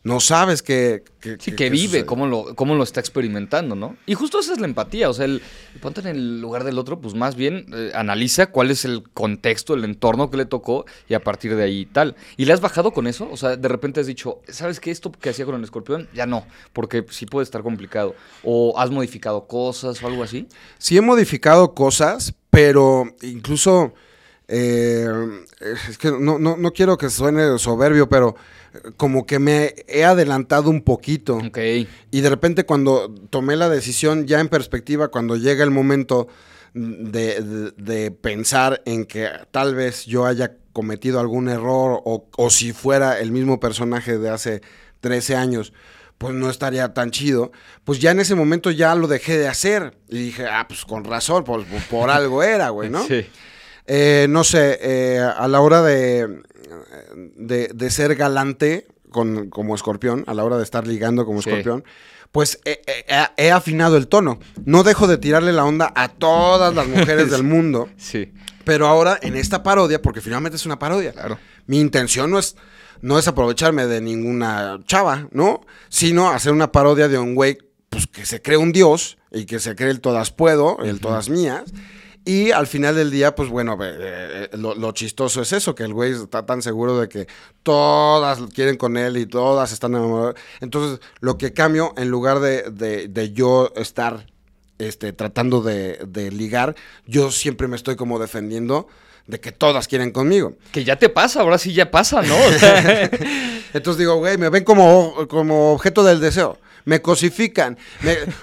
No 0.01 0.21
sabes 0.21 0.63
que... 0.63 1.03
que 1.19 1.35
Sí, 1.39 1.51
que- 1.51 1.69
vive, 1.69 2.05
cómo 2.05 2.25
lo, 2.25 2.55
cómo 2.55 2.73
lo 2.75 2.83
está 2.83 3.01
experimentando, 3.01 3.75
¿no? 3.75 3.97
Y 4.05 4.13
justo 4.13 4.39
esa 4.39 4.53
es 4.53 4.59
la 4.59 4.65
empatía, 4.65 5.09
o 5.09 5.13
sea, 5.13 5.25
el, 5.25 5.41
ponte 5.81 5.99
en 5.99 6.07
el 6.07 6.39
lugar 6.39 6.63
del 6.63 6.79
otro, 6.79 7.01
pues 7.01 7.15
más 7.15 7.35
bien 7.35 7.65
eh, 7.73 7.91
analiza 7.93 8.47
cuál 8.47 8.71
es 8.71 8.85
el 8.85 9.03
contexto, 9.13 9.73
el 9.73 9.83
entorno 9.83 10.29
que 10.31 10.37
le 10.37 10.45
tocó 10.45 10.85
y 11.09 11.15
a 11.15 11.19
partir 11.23 11.55
de 11.55 11.63
ahí 11.63 11.85
tal. 11.85 12.15
¿Y 12.37 12.45
le 12.45 12.53
has 12.53 12.61
bajado 12.61 12.91
con 12.93 13.07
eso? 13.07 13.27
O 13.29 13.35
sea, 13.35 13.57
de 13.57 13.67
repente 13.67 13.99
has 13.99 14.07
dicho, 14.07 14.39
¿sabes 14.47 14.79
qué? 14.79 14.91
Esto 14.91 15.11
que 15.11 15.29
hacía 15.31 15.45
con 15.45 15.55
el 15.55 15.63
escorpión, 15.63 16.07
ya 16.13 16.25
no, 16.25 16.45
porque 16.71 17.05
sí 17.09 17.25
puede 17.25 17.43
estar 17.43 17.61
complicado. 17.61 18.15
¿O 18.43 18.79
has 18.79 18.91
modificado 18.91 19.47
cosas 19.47 20.01
o 20.01 20.07
algo 20.07 20.23
así? 20.23 20.47
Sí 20.77 20.97
he 20.97 21.01
modificado 21.01 21.73
cosas, 21.73 22.33
pero 22.49 23.03
incluso, 23.21 23.93
eh, 24.47 25.07
es 25.89 25.97
que 25.97 26.09
no, 26.11 26.39
no, 26.39 26.55
no 26.57 26.71
quiero 26.71 26.97
que 26.97 27.09
suene 27.09 27.57
soberbio, 27.59 28.07
pero 28.07 28.35
como 28.97 29.25
que 29.25 29.39
me 29.39 29.75
he 29.87 30.03
adelantado 30.03 30.69
un 30.69 30.81
poquito. 30.81 31.37
Ok, 31.37 31.57
Y 32.11 32.21
de 32.21 32.29
repente 32.29 32.65
cuando 32.65 33.13
tomé 33.29 33.55
la 33.55 33.69
decisión, 33.69 34.27
ya 34.27 34.39
en 34.39 34.47
perspectiva, 34.49 35.09
cuando 35.09 35.35
llega 35.37 35.63
el 35.63 35.71
momento 35.71 36.27
de, 36.73 37.41
de- 37.41 37.71
de 37.77 38.11
pensar 38.11 38.81
en 38.85 39.05
que 39.05 39.27
tal 39.51 39.75
vez 39.75 40.05
yo 40.05 40.25
haya 40.25 40.53
cometido 40.73 41.19
algún 41.19 41.49
error 41.49 42.01
o, 42.05 42.27
o 42.37 42.49
si 42.49 42.73
fuera 42.73 43.19
el 43.19 43.31
mismo 43.31 43.59
personaje 43.59 44.17
de 44.17 44.29
hace 44.29 44.61
13 45.01 45.35
años, 45.35 45.73
pues 46.19 46.33
no 46.35 46.49
estaría 46.49 46.93
tan 46.93 47.11
chido, 47.11 47.51
pues 47.85 47.99
ya 47.99 48.11
en 48.11 48.19
ese 48.19 48.35
momento 48.35 48.71
ya 48.71 48.93
lo 48.93 49.07
dejé 49.07 49.37
de 49.37 49.47
hacer. 49.47 49.97
Y 50.09 50.17
dije, 50.25 50.45
ah, 50.47 50.65
pues 50.67 50.85
con 50.85 51.05
razón, 51.05 51.43
por, 51.43 51.65
por 51.89 52.09
algo 52.09 52.43
era, 52.43 52.69
güey, 52.69 52.89
¿no? 52.89 53.03
sí, 53.07 53.25
Eh, 53.91 54.27
no 54.29 54.43
sé, 54.43 54.77
eh, 54.83 55.19
a 55.19 55.47
la 55.47 55.61
hora 55.61 55.81
de, 55.81 56.43
de, 57.35 57.71
de 57.73 57.89
ser 57.89 58.15
galante 58.15 58.85
con, 59.09 59.49
como 59.49 59.73
escorpión, 59.73 60.23
a 60.27 60.35
la 60.35 60.43
hora 60.43 60.57
de 60.57 60.63
estar 60.63 60.85
ligando 60.85 61.25
como 61.25 61.39
escorpión, 61.39 61.83
pues 62.31 62.59
he, 62.65 62.81
he, 63.35 63.51
afinado 63.51 63.97
el 63.97 64.07
tono. 64.07 64.39
No 64.63 64.83
dejo 64.83 65.07
de 65.07 65.17
tirarle 65.17 65.53
la 65.53 65.65
onda 65.65 65.91
a 65.95 66.09
todas 66.09 66.75
las 66.75 66.87
mujeres 66.87 67.31
del 67.31 67.41
mundo. 67.41 67.89
Sí. 67.97 68.31
Pero 68.63 68.87
ahora 68.87 69.17
en 69.23 69.35
esta 69.35 69.63
parodia, 69.63 70.03
porque 70.03 70.21
finalmente 70.21 70.57
es 70.57 70.67
una 70.67 70.77
parodia. 70.77 71.11
Claro. 71.11 71.39
Mi 71.65 71.79
intención 71.79 72.29
no 72.29 72.37
es, 72.37 72.57
no 73.01 73.17
es 73.17 73.27
aprovecharme 73.27 73.87
de 73.87 74.01
ninguna 74.01 74.79
chava, 74.85 75.27
¿no? 75.31 75.61
Sino 75.89 76.29
hacer 76.29 76.51
una 76.51 76.71
parodia 76.71 77.07
de 77.07 77.17
un 77.17 77.33
güey 77.33 77.57
pues, 77.89 78.05
que 78.05 78.27
se 78.27 78.43
cree 78.43 78.57
un 78.57 78.71
dios 78.71 79.17
y 79.31 79.45
que 79.45 79.59
se 79.59 79.75
cree 79.75 79.89
el 79.89 79.99
todas 79.99 80.29
puedo, 80.29 80.77
el 80.83 80.99
todas 80.99 81.29
mías. 81.29 81.63
Y 82.29 82.51
al 82.51 82.67
final 82.67 82.93
del 82.93 83.09
día, 83.09 83.33
pues 83.33 83.49
bueno, 83.49 83.75
eh, 83.81 84.49
lo, 84.53 84.91
chistoso 84.91 85.41
es 85.41 85.51
eso, 85.51 85.73
que 85.73 85.81
el 85.81 85.95
güey 85.95 86.11
está 86.11 86.45
tan 86.45 86.61
seguro 86.61 86.99
de 86.99 87.09
que 87.09 87.27
todas 87.63 88.39
quieren 88.53 88.77
con 88.77 88.97
él 88.97 89.17
y 89.17 89.25
todas 89.25 89.71
están 89.71 89.95
enamoradas. 89.95 90.35
Entonces, 90.61 90.99
lo 91.21 91.39
que 91.39 91.53
cambio, 91.53 91.91
en 91.97 92.09
lugar 92.09 92.39
de, 92.39 92.69
de, 92.69 93.33
yo 93.33 93.73
estar 93.75 94.27
este, 94.77 95.11
tratando 95.11 95.63
de, 95.63 96.01
de, 96.07 96.29
ligar, 96.29 96.75
yo 97.07 97.31
siempre 97.31 97.67
me 97.67 97.75
estoy 97.75 97.95
como 97.95 98.19
defendiendo 98.19 98.87
de 99.25 99.39
que 99.39 99.51
todas 99.51 99.87
quieren 99.87 100.11
conmigo. 100.11 100.53
Que 100.71 100.83
ya 100.83 100.97
te 100.97 101.09
pasa, 101.09 101.41
ahora 101.41 101.57
sí 101.57 101.73
ya 101.73 101.89
pasa, 101.89 102.21
¿no? 102.21 102.35
Entonces 103.73 103.97
digo, 103.97 104.17
güey, 104.17 104.37
me 104.37 104.49
ven 104.49 104.63
como, 104.63 105.27
como 105.27 105.73
objeto 105.73 106.03
del 106.03 106.19
deseo 106.19 106.59
me 106.85 107.01
cosifican. 107.01 107.77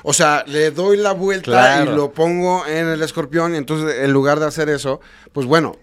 o 0.02 0.12
sea, 0.12 0.44
le 0.46 0.70
doy 0.70 0.96
la 0.96 1.12
vuelta 1.12 1.82
y 1.82 1.86
lo 1.86 2.12
pongo 2.12 2.66
en 2.66 2.88
el 2.88 3.02
escorpión 3.02 3.54
y 3.54 3.58
entonces 3.58 3.96
en 4.00 4.12
lugar 4.12 4.40
de 4.40 4.46
hacer 4.46 4.68
eso, 4.68 5.00
pues 5.32 5.46
bueno, 5.46 5.76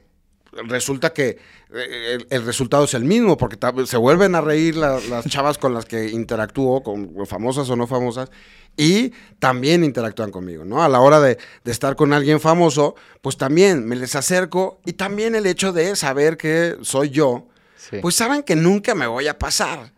resulta 0.68 1.14
que 1.14 1.38
eh, 1.74 2.20
el, 2.30 2.46
resultado 2.46 2.84
es 2.84 2.94
el 2.94 3.04
mismo, 3.04 3.38
porque 3.38 3.58
se 3.86 3.98
vuelven 3.98 4.36
a 4.36 4.42
reír 4.42 4.76
las 4.76 5.26
chavas 5.28 5.58
con 5.58 5.74
las 5.74 5.86
que 5.86 6.10
interactúo, 6.10 6.84
con 6.84 7.26
famosas 7.26 7.70
o 7.70 7.76
no 7.76 7.88
famosas, 7.88 8.30
y 8.78 9.12
también 9.40 9.84
interactúan 9.84 10.32
conmigo, 10.32 10.66
¿no? 10.66 10.84
A 10.84 10.90
la 10.90 11.00
hora 11.00 11.20
de, 11.20 11.38
estar 11.66 11.96
con 11.96 12.14
alguien 12.14 12.40
famoso, 12.40 12.96
pues 13.22 13.38
también 13.38 13.86
me 13.88 13.96
les 13.96 14.16
acerco 14.16 14.82
y 14.86 14.94
también 14.94 15.36
el 15.36 15.46
hecho 15.46 15.74
de 15.74 15.96
saber 15.96 16.38
que 16.38 16.78
soy 16.82 17.10
yo, 17.10 17.48
pues 18.02 18.16
saben 18.16 18.44
que 18.44 18.56
nunca 18.56 18.96
me 18.96 19.08
voy 19.08 19.28
a 19.28 19.38
pasar. 19.38 19.94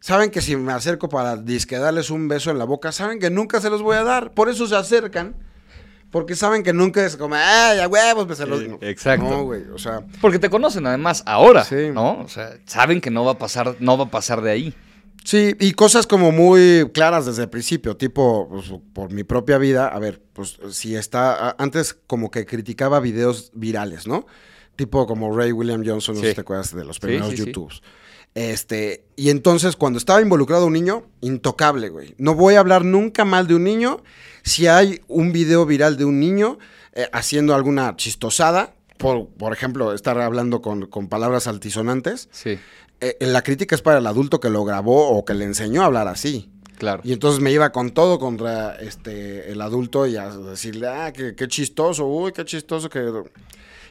Saben 0.00 0.30
que 0.30 0.40
si 0.40 0.56
me 0.56 0.72
acerco 0.72 1.08
para 1.08 1.36
disque 1.36 1.78
darles 1.78 2.10
un 2.10 2.26
beso 2.26 2.50
en 2.50 2.58
la 2.58 2.64
boca, 2.64 2.90
saben 2.90 3.18
que 3.18 3.30
nunca 3.30 3.60
se 3.60 3.68
los 3.70 3.82
voy 3.82 3.96
a 3.96 4.02
dar. 4.02 4.32
Por 4.32 4.48
eso 4.48 4.66
se 4.66 4.74
acercan. 4.74 5.36
Porque 6.10 6.34
saben 6.34 6.64
que 6.64 6.72
nunca 6.72 7.04
es 7.04 7.16
como, 7.16 7.36
¡ay, 7.36 7.78
a 7.78 7.86
huevos! 7.86 8.26
Me 8.26 8.34
se 8.34 8.44
los... 8.44 8.62
exacto. 8.80 9.28
No, 9.28 9.44
güey, 9.44 9.62
o 9.72 9.78
sea... 9.78 10.02
Porque 10.20 10.40
te 10.40 10.50
conocen 10.50 10.86
además 10.86 11.22
ahora, 11.24 11.64
¿no? 11.94 12.20
O 12.22 12.28
sea, 12.28 12.58
saben 12.66 13.00
que 13.00 13.10
no 13.10 13.24
va 13.24 13.32
a 13.32 13.38
pasar, 13.38 13.76
no 13.78 13.96
va 13.96 14.04
a 14.04 14.10
pasar 14.10 14.40
de 14.40 14.50
ahí. 14.50 14.74
Sí, 15.22 15.54
y 15.60 15.72
cosas 15.72 16.06
como 16.06 16.32
muy 16.32 16.90
claras 16.92 17.26
desde 17.26 17.42
el 17.42 17.50
principio, 17.50 17.96
tipo, 17.96 18.48
pues, 18.48 18.72
por 18.92 19.12
mi 19.12 19.22
propia 19.22 19.58
vida, 19.58 19.86
a 19.86 19.98
ver, 19.98 20.22
pues 20.32 20.58
si 20.70 20.96
está, 20.96 21.54
antes 21.58 21.94
como 22.06 22.30
que 22.30 22.46
criticaba 22.46 23.00
videos 23.00 23.52
virales, 23.54 24.06
¿no? 24.06 24.26
Tipo 24.76 25.06
como 25.06 25.36
Ray 25.36 25.52
William 25.52 25.84
Johnson, 25.86 26.14
no 26.14 26.22
sé 26.22 26.30
si 26.30 26.34
te 26.34 26.40
acuerdas 26.40 26.74
de 26.74 26.84
los 26.84 26.98
primeros 26.98 27.34
YouTubes. 27.34 27.82
Este, 28.34 29.04
y 29.16 29.30
entonces 29.30 29.76
cuando 29.76 29.98
estaba 29.98 30.22
involucrado 30.22 30.66
un 30.66 30.72
niño, 30.72 31.04
intocable, 31.20 31.88
güey. 31.88 32.14
No 32.18 32.34
voy 32.34 32.54
a 32.54 32.60
hablar 32.60 32.84
nunca 32.84 33.24
mal 33.24 33.46
de 33.46 33.54
un 33.54 33.64
niño. 33.64 34.02
Si 34.42 34.66
hay 34.66 35.00
un 35.08 35.32
video 35.32 35.66
viral 35.66 35.96
de 35.96 36.04
un 36.04 36.20
niño 36.20 36.58
eh, 36.92 37.08
haciendo 37.12 37.54
alguna 37.54 37.96
chistosada, 37.96 38.74
por, 38.98 39.28
por 39.28 39.52
ejemplo, 39.52 39.92
estar 39.92 40.18
hablando 40.20 40.62
con, 40.62 40.88
palabras 41.08 41.46
altisonantes, 41.46 42.28
sí. 42.32 42.58
Eh, 43.00 43.16
la 43.20 43.42
crítica 43.42 43.74
es 43.74 43.80
para 43.80 43.98
el 43.98 44.06
adulto 44.06 44.40
que 44.40 44.50
lo 44.50 44.62
grabó 44.64 45.08
o 45.08 45.24
que 45.24 45.32
le 45.32 45.46
enseñó 45.46 45.82
a 45.82 45.86
hablar 45.86 46.06
así. 46.06 46.50
Claro. 46.78 47.00
Y 47.04 47.12
entonces 47.12 47.40
me 47.40 47.50
iba 47.50 47.72
con 47.72 47.90
todo 47.90 48.18
contra 48.18 48.74
este 48.76 49.50
el 49.52 49.60
adulto 49.60 50.06
y 50.06 50.16
a 50.16 50.28
decirle, 50.30 50.88
ah, 50.88 51.12
qué, 51.12 51.34
qué 51.34 51.48
chistoso, 51.48 52.06
uy, 52.06 52.32
qué 52.32 52.44
chistoso 52.44 52.88
que... 52.88 53.22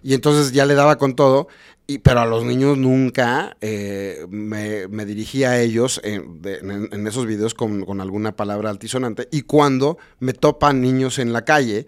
Y 0.04 0.14
entonces 0.14 0.52
ya 0.52 0.66
le 0.66 0.76
daba 0.76 0.98
con 0.98 1.16
todo. 1.16 1.48
Y, 1.88 2.00
pero 2.00 2.20
a 2.20 2.26
los 2.26 2.46
niños 2.46 2.78
nunca 2.78 3.58
eh, 3.62 4.26
me, 4.30 4.88
me, 4.88 5.06
dirigía 5.06 5.52
a 5.52 5.60
ellos 5.60 6.00
en, 6.04 7.08
esos 7.08 7.26
videos 7.26 7.56
con, 7.56 8.00
alguna 8.00 8.36
palabra 8.36 8.70
altisonante. 8.70 9.28
Y 9.32 9.42
cuando 9.42 9.98
me 10.20 10.34
topan 10.34 10.82
niños 10.82 11.18
en 11.18 11.34
la 11.34 11.46
calle, 11.46 11.88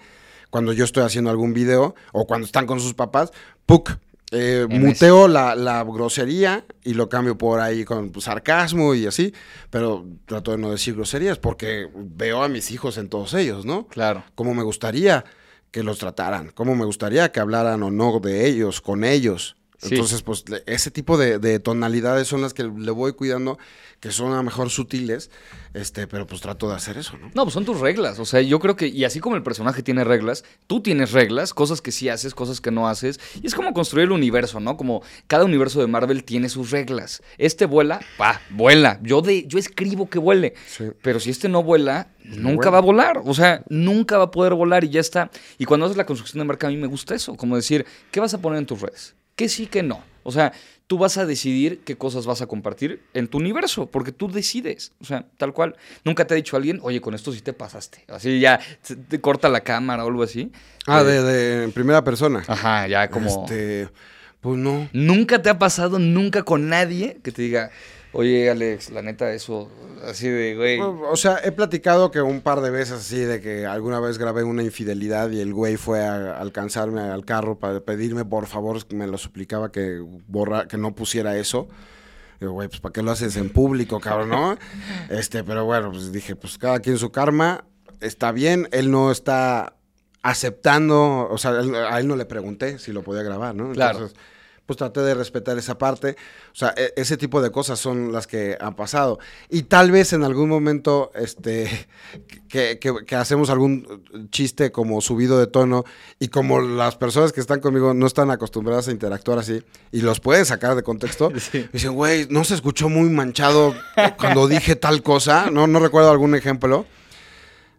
cuando 0.50 0.74
yo 0.74 0.86
estoy 0.86 1.04
haciendo 1.04 1.30
algún 1.30 1.54
video 1.54 1.94
o 2.14 2.26
cuando 2.26 2.46
están 2.46 2.66
con 2.66 2.80
sus 2.80 2.96
papás, 2.96 3.32
¡puc! 3.66 3.92
Eh, 4.34 4.66
muteo 4.70 5.28
la, 5.28 5.56
la, 5.56 5.84
grosería 5.84 6.64
y 6.86 6.94
lo 6.94 7.10
cambio 7.10 7.38
por 7.38 7.60
ahí 7.60 7.84
con 7.84 8.14
sarcasmo 8.22 8.96
y 8.96 9.06
así, 9.06 9.34
pero 9.70 10.06
trato 10.26 10.52
de 10.52 10.58
no 10.58 10.72
decir 10.72 10.96
groserías 10.96 11.38
porque 11.38 11.90
veo 11.94 12.42
a 12.42 12.48
mis 12.48 12.72
hijos 12.72 12.98
en 12.98 13.10
todos 13.10 13.34
ellos, 13.34 13.66
¿no? 13.66 13.88
Claro. 13.88 14.24
Como 14.34 14.54
me 14.54 14.64
gustaría 14.64 15.26
que 15.72 15.84
los 15.84 16.00
trataran, 16.00 16.52
como 16.52 16.76
me 16.76 16.86
gustaría 16.86 17.32
que 17.32 17.40
hablaran 17.40 17.82
o 17.84 17.92
no 17.92 18.20
de 18.20 18.48
ellos, 18.48 18.82
con 18.82 19.04
ellos. 19.04 19.56
Entonces, 19.84 20.22
pues 20.22 20.44
ese 20.66 20.92
tipo 20.92 21.18
de, 21.18 21.60
tonalidades 21.60 22.28
son 22.28 22.42
las 22.42 22.54
que 22.54 22.64
le 22.64 22.92
voy 22.92 23.14
cuidando, 23.14 23.58
que 24.00 24.12
son 24.12 24.34
a 24.34 24.38
lo 24.38 24.44
mejor 24.44 24.70
sutiles, 24.70 25.32
este, 25.74 26.08
pero 26.08 26.28
pues 26.28 26.42
trato 26.42 26.70
de 26.70 26.76
hacer 26.76 26.98
eso, 26.98 27.18
¿no? 27.18 27.32
No, 27.34 27.44
pues 27.44 27.54
son 27.54 27.66
tus 27.66 27.80
reglas. 27.80 28.20
O 28.20 28.26
sea, 28.26 28.42
yo 28.42 28.60
creo 28.60 28.76
que, 28.76 28.88
y 28.88 29.06
así 29.06 29.20
como 29.20 29.36
el 29.36 29.44
personaje 29.44 29.84
tiene 29.84 30.04
reglas, 30.04 30.44
tú 30.68 30.82
tienes 30.82 31.12
reglas, 31.12 31.54
cosas 31.54 31.82
que 31.82 31.92
sí 31.92 32.10
haces, 32.10 32.36
cosas 32.36 32.62
que 32.62 32.72
no 32.72 32.88
haces. 32.88 33.20
Y 33.42 33.48
es 33.48 33.56
como 33.56 33.74
construir 33.74 34.06
el 34.06 34.12
universo, 34.12 34.60
¿no? 34.60 34.78
Como 34.78 35.02
cada 35.28 35.46
universo 35.46 35.80
de 35.82 35.88
Marvel 35.88 36.24
tiene 36.24 36.50
sus 36.50 36.72
reglas. 36.72 37.22
Este 37.38 37.66
vuela, 37.66 38.02
pa, 38.18 38.42
vuela. 38.52 39.00
Yo, 39.02 39.22
de, 39.22 39.48
yo 39.48 39.58
escribo 39.58 40.10
que 40.10 40.20
vuele. 40.20 40.54
Pero 41.02 41.20
si 41.20 41.30
este 41.30 41.50
no 41.50 41.64
vuela, 41.64 42.10
nunca 42.24 42.70
va 42.70 42.80
a 42.80 42.82
volar. 42.82 43.22
O 43.26 43.34
sea, 43.34 43.64
nunca 43.70 44.18
va 44.18 44.26
a 44.26 44.32
poder 44.32 44.54
volar 44.54 44.84
y 44.84 44.90
ya 44.90 45.00
está. 45.00 45.32
Y 45.58 45.66
cuando 45.66 45.86
haces 45.86 45.98
la 45.98 46.06
construcción 46.06 46.40
de 46.40 46.46
marca, 46.46 46.68
a 46.68 46.70
mí 46.70 46.78
me 46.78 46.88
gusta 46.88 47.16
eso. 47.16 47.36
Como 47.36 47.56
decir, 47.56 47.86
¿qué 48.12 48.20
vas 48.20 48.34
a 48.34 48.42
poner 48.42 48.60
en 48.60 48.66
tus 48.66 48.82
redes? 48.82 49.16
Que 49.36 49.50
sí, 49.50 49.68
que 49.68 49.84
no. 49.84 50.04
O 50.24 50.32
sea, 50.32 50.54
tú 50.88 50.98
vas 50.98 51.18
a 51.18 51.26
decidir 51.26 51.80
qué 51.86 51.98
cosas 51.98 52.26
vas 52.26 52.42
a 52.42 52.48
compartir 52.48 53.02
en 53.14 53.28
tu 53.28 53.38
universo, 53.38 53.88
porque 53.88 54.12
tú 54.12 54.30
decides. 54.30 54.92
O 55.00 55.06
sea, 55.06 55.26
tal 55.38 55.54
cual. 55.54 55.76
Nunca 56.04 56.28
te 56.28 56.34
ha 56.34 56.36
dicho 56.36 56.58
alguien, 56.58 56.80
oye, 56.84 57.02
con 57.02 57.14
esto 57.14 57.32
sí 57.32 57.42
te 57.42 57.54
pasaste. 57.54 58.04
Así 58.08 58.40
ya 58.40 58.60
te 59.08 59.22
corta 59.22 59.50
la 59.50 59.62
cámara 59.62 60.04
o 60.06 60.08
algo 60.10 60.24
así. 60.24 60.52
Ah, 60.88 61.04
de, 61.04 61.24
de 61.24 61.64
en 61.64 61.72
primera 61.72 62.04
persona. 62.04 62.44
Ajá, 62.48 62.88
ya 62.88 63.10
como. 63.10 63.28
Este. 63.28 63.90
Pues 64.42 64.58
no. 64.58 64.90
Nunca 64.92 65.42
te 65.42 65.50
ha 65.50 65.60
pasado, 65.60 66.00
nunca 66.00 66.44
con 66.44 66.68
nadie 66.68 67.20
que 67.24 67.32
te 67.32 67.44
diga, 67.44 67.70
Oye, 68.14 68.50
Alex, 68.50 68.90
la 68.90 69.02
neta, 69.02 69.32
eso, 69.34 69.70
así 70.06 70.28
de, 70.28 70.56
güey. 70.56 70.80
O 70.80 71.16
sea, 71.16 71.40
he 71.44 71.52
platicado 71.54 72.12
que 72.12 72.22
un 72.22 72.42
par 72.42 72.60
de 72.60 72.70
veces 72.70 73.00
así, 73.00 73.20
de 73.20 73.40
que 73.40 73.66
alguna 73.66 74.02
vez 74.02 74.18
grabé 74.18 74.44
una 74.44 74.64
infidelidad 74.64 75.32
y 75.32 75.40
el 75.40 75.54
güey 75.54 75.78
fue 75.78 76.04
a 76.04 76.38
alcanzarme 76.38 77.02
al 77.02 77.24
carro 77.24 77.58
para 77.58 77.80
pedirme, 77.80 78.26
por 78.26 78.48
favor, 78.48 78.80
me 78.94 79.08
lo 79.08 79.18
suplicaba 79.18 79.72
que, 79.72 80.04
borra, 80.28 80.68
que 80.68 80.78
no 80.78 80.94
pusiera 80.94 81.38
eso. 81.38 81.70
Digo, 82.42 82.52
güey, 82.54 82.68
pues 82.68 82.82
¿para 82.82 82.92
qué 82.92 83.02
lo 83.02 83.12
haces 83.12 83.38
en 83.38 83.50
público, 83.50 84.00
cabrón, 84.00 84.30
no? 84.30 84.58
Este, 85.10 85.44
pero 85.44 85.64
bueno, 85.64 85.92
pues 85.92 86.12
dije, 86.12 86.36
pues 86.36 86.58
cada 86.58 86.80
quien 86.80 86.98
su 86.98 87.12
karma, 87.12 87.64
está 88.02 88.34
bien, 88.34 88.68
él 88.72 88.92
no 88.92 89.12
está 89.12 89.76
aceptando, 90.22 91.30
o 91.30 91.38
sea, 91.38 91.52
a 91.52 92.00
él 92.00 92.08
no 92.08 92.16
le 92.18 92.26
pregunté 92.26 92.78
si 92.78 92.92
lo 92.92 93.04
podía 93.04 93.24
grabar, 93.24 93.56
¿no? 93.56 93.72
Entonces, 93.72 94.12
claro 94.14 94.32
pues 94.66 94.78
traté 94.78 95.02
de 95.02 95.14
respetar 95.14 95.58
esa 95.58 95.78
parte. 95.78 96.16
O 96.52 96.56
sea, 96.56 96.74
e, 96.78 96.94
ese 96.96 97.18
tipo 97.18 97.42
de 97.42 97.52
cosas 97.52 97.80
son 97.80 98.12
las 98.12 98.28
que 98.28 98.58
han 98.60 98.76
pasado. 98.76 99.20
Y 99.50 99.64
tal 99.64 99.92
vez 99.92 100.14
en 100.14 100.24
algún 100.24 100.50
momento, 100.50 101.12
este, 101.16 101.88
que, 102.50 102.80
hacemos 103.16 103.50
algún 103.50 104.30
chiste 104.30 104.72
como 104.72 105.02
subido 105.02 105.40
de 105.40 105.48
tono 105.48 105.84
y 106.20 106.30
como 106.30 106.62
las 106.62 106.96
personas 106.96 107.34
que 107.34 107.42
están 107.42 107.60
conmigo 107.60 107.94
no 107.94 108.08
están 108.08 108.32
acostumbradas 108.32 108.88
a 108.88 108.92
interactuar 108.92 109.40
así 109.40 109.64
y 109.92 110.02
los 110.02 110.20
pueden 110.20 110.46
sacar 110.46 110.76
de 110.76 110.84
contexto, 110.84 111.32
dicen, 111.74 111.94
güey, 111.94 112.28
no 112.30 112.44
se 112.44 112.56
escuchó 112.56 112.90
muy 112.90 113.10
manchado 113.10 113.76
cuando 114.18 114.48
dije 114.48 114.76
tal 114.76 115.04
cosa. 115.04 115.50
No, 115.52 115.68
no 115.68 115.80
recuerdo 115.80 116.12
algún 116.12 116.36
ejemplo. 116.36 116.86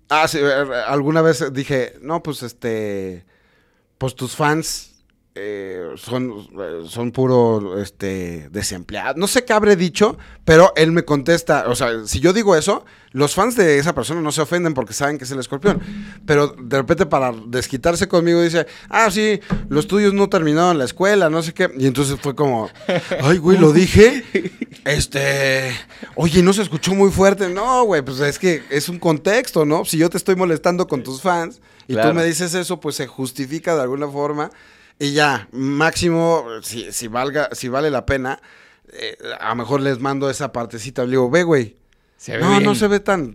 Ah, 0.08 0.28
sí, 0.28 0.38
eh, 0.40 0.64
alguna 0.86 1.22
vez 1.22 1.52
dije, 1.54 1.94
no, 2.02 2.22
pues 2.22 2.42
este, 2.42 3.24
pues 3.96 4.14
tus 4.14 4.36
fans 4.36 4.91
eh, 5.34 5.92
son, 5.96 6.46
son 6.86 7.10
puro 7.10 7.80
este, 7.80 8.50
desempleados. 8.50 9.16
No 9.16 9.26
sé 9.26 9.46
qué 9.46 9.54
habré 9.54 9.76
dicho, 9.76 10.18
pero 10.44 10.74
él 10.76 10.92
me 10.92 11.06
contesta. 11.06 11.64
O 11.68 11.74
sea, 11.74 12.04
si 12.04 12.20
yo 12.20 12.34
digo 12.34 12.54
eso, 12.54 12.84
los 13.12 13.34
fans 13.34 13.56
de 13.56 13.78
esa 13.78 13.94
persona 13.94 14.20
no 14.20 14.30
se 14.30 14.42
ofenden 14.42 14.74
porque 14.74 14.92
saben 14.92 15.16
que 15.16 15.24
es 15.24 15.30
el 15.30 15.38
escorpión. 15.38 15.80
Pero 16.26 16.48
de 16.48 16.76
repente, 16.76 17.06
para 17.06 17.32
desquitarse 17.46 18.08
conmigo, 18.08 18.42
dice: 18.42 18.66
Ah, 18.90 19.10
sí, 19.10 19.40
los 19.70 19.86
tuyos 19.86 20.12
no 20.12 20.28
terminaron 20.28 20.76
la 20.76 20.84
escuela, 20.84 21.30
no 21.30 21.42
sé 21.42 21.54
qué. 21.54 21.70
Y 21.78 21.86
entonces 21.86 22.20
fue 22.20 22.34
como: 22.34 22.68
Ay, 23.22 23.38
güey, 23.38 23.56
lo 23.56 23.72
dije. 23.72 24.24
Este. 24.84 25.72
Oye, 26.14 26.42
no 26.42 26.52
se 26.52 26.60
escuchó 26.60 26.92
muy 26.94 27.10
fuerte. 27.10 27.48
No, 27.48 27.84
güey, 27.84 28.02
pues 28.02 28.20
es 28.20 28.38
que 28.38 28.64
es 28.68 28.90
un 28.90 28.98
contexto, 28.98 29.64
¿no? 29.64 29.86
Si 29.86 29.96
yo 29.96 30.10
te 30.10 30.18
estoy 30.18 30.36
molestando 30.36 30.86
con 30.86 31.02
tus 31.02 31.22
fans 31.22 31.62
y 31.88 31.94
tú 31.94 32.12
me 32.12 32.22
dices 32.22 32.52
eso, 32.52 32.80
pues 32.80 32.96
se 32.96 33.06
justifica 33.06 33.74
de 33.74 33.80
alguna 33.80 34.08
forma. 34.08 34.50
Y 35.02 35.14
ya, 35.14 35.48
máximo, 35.50 36.44
si, 36.62 37.08
valga, 37.08 37.48
si 37.52 37.66
vale 37.68 37.90
la 37.90 38.06
pena, 38.06 38.40
eh, 38.92 39.16
a 39.40 39.48
lo 39.48 39.56
mejor 39.56 39.80
les 39.80 39.98
mando 39.98 40.30
esa 40.30 40.52
partecita, 40.52 41.02
le 41.04 41.10
digo, 41.10 41.28
ve, 41.28 41.42
güey. 41.42 41.76
Se 42.16 42.36
ve 42.36 42.42
No, 42.44 42.50
bien. 42.50 42.62
no 42.62 42.76
se 42.76 42.86
ve 42.86 43.00
tan. 43.00 43.34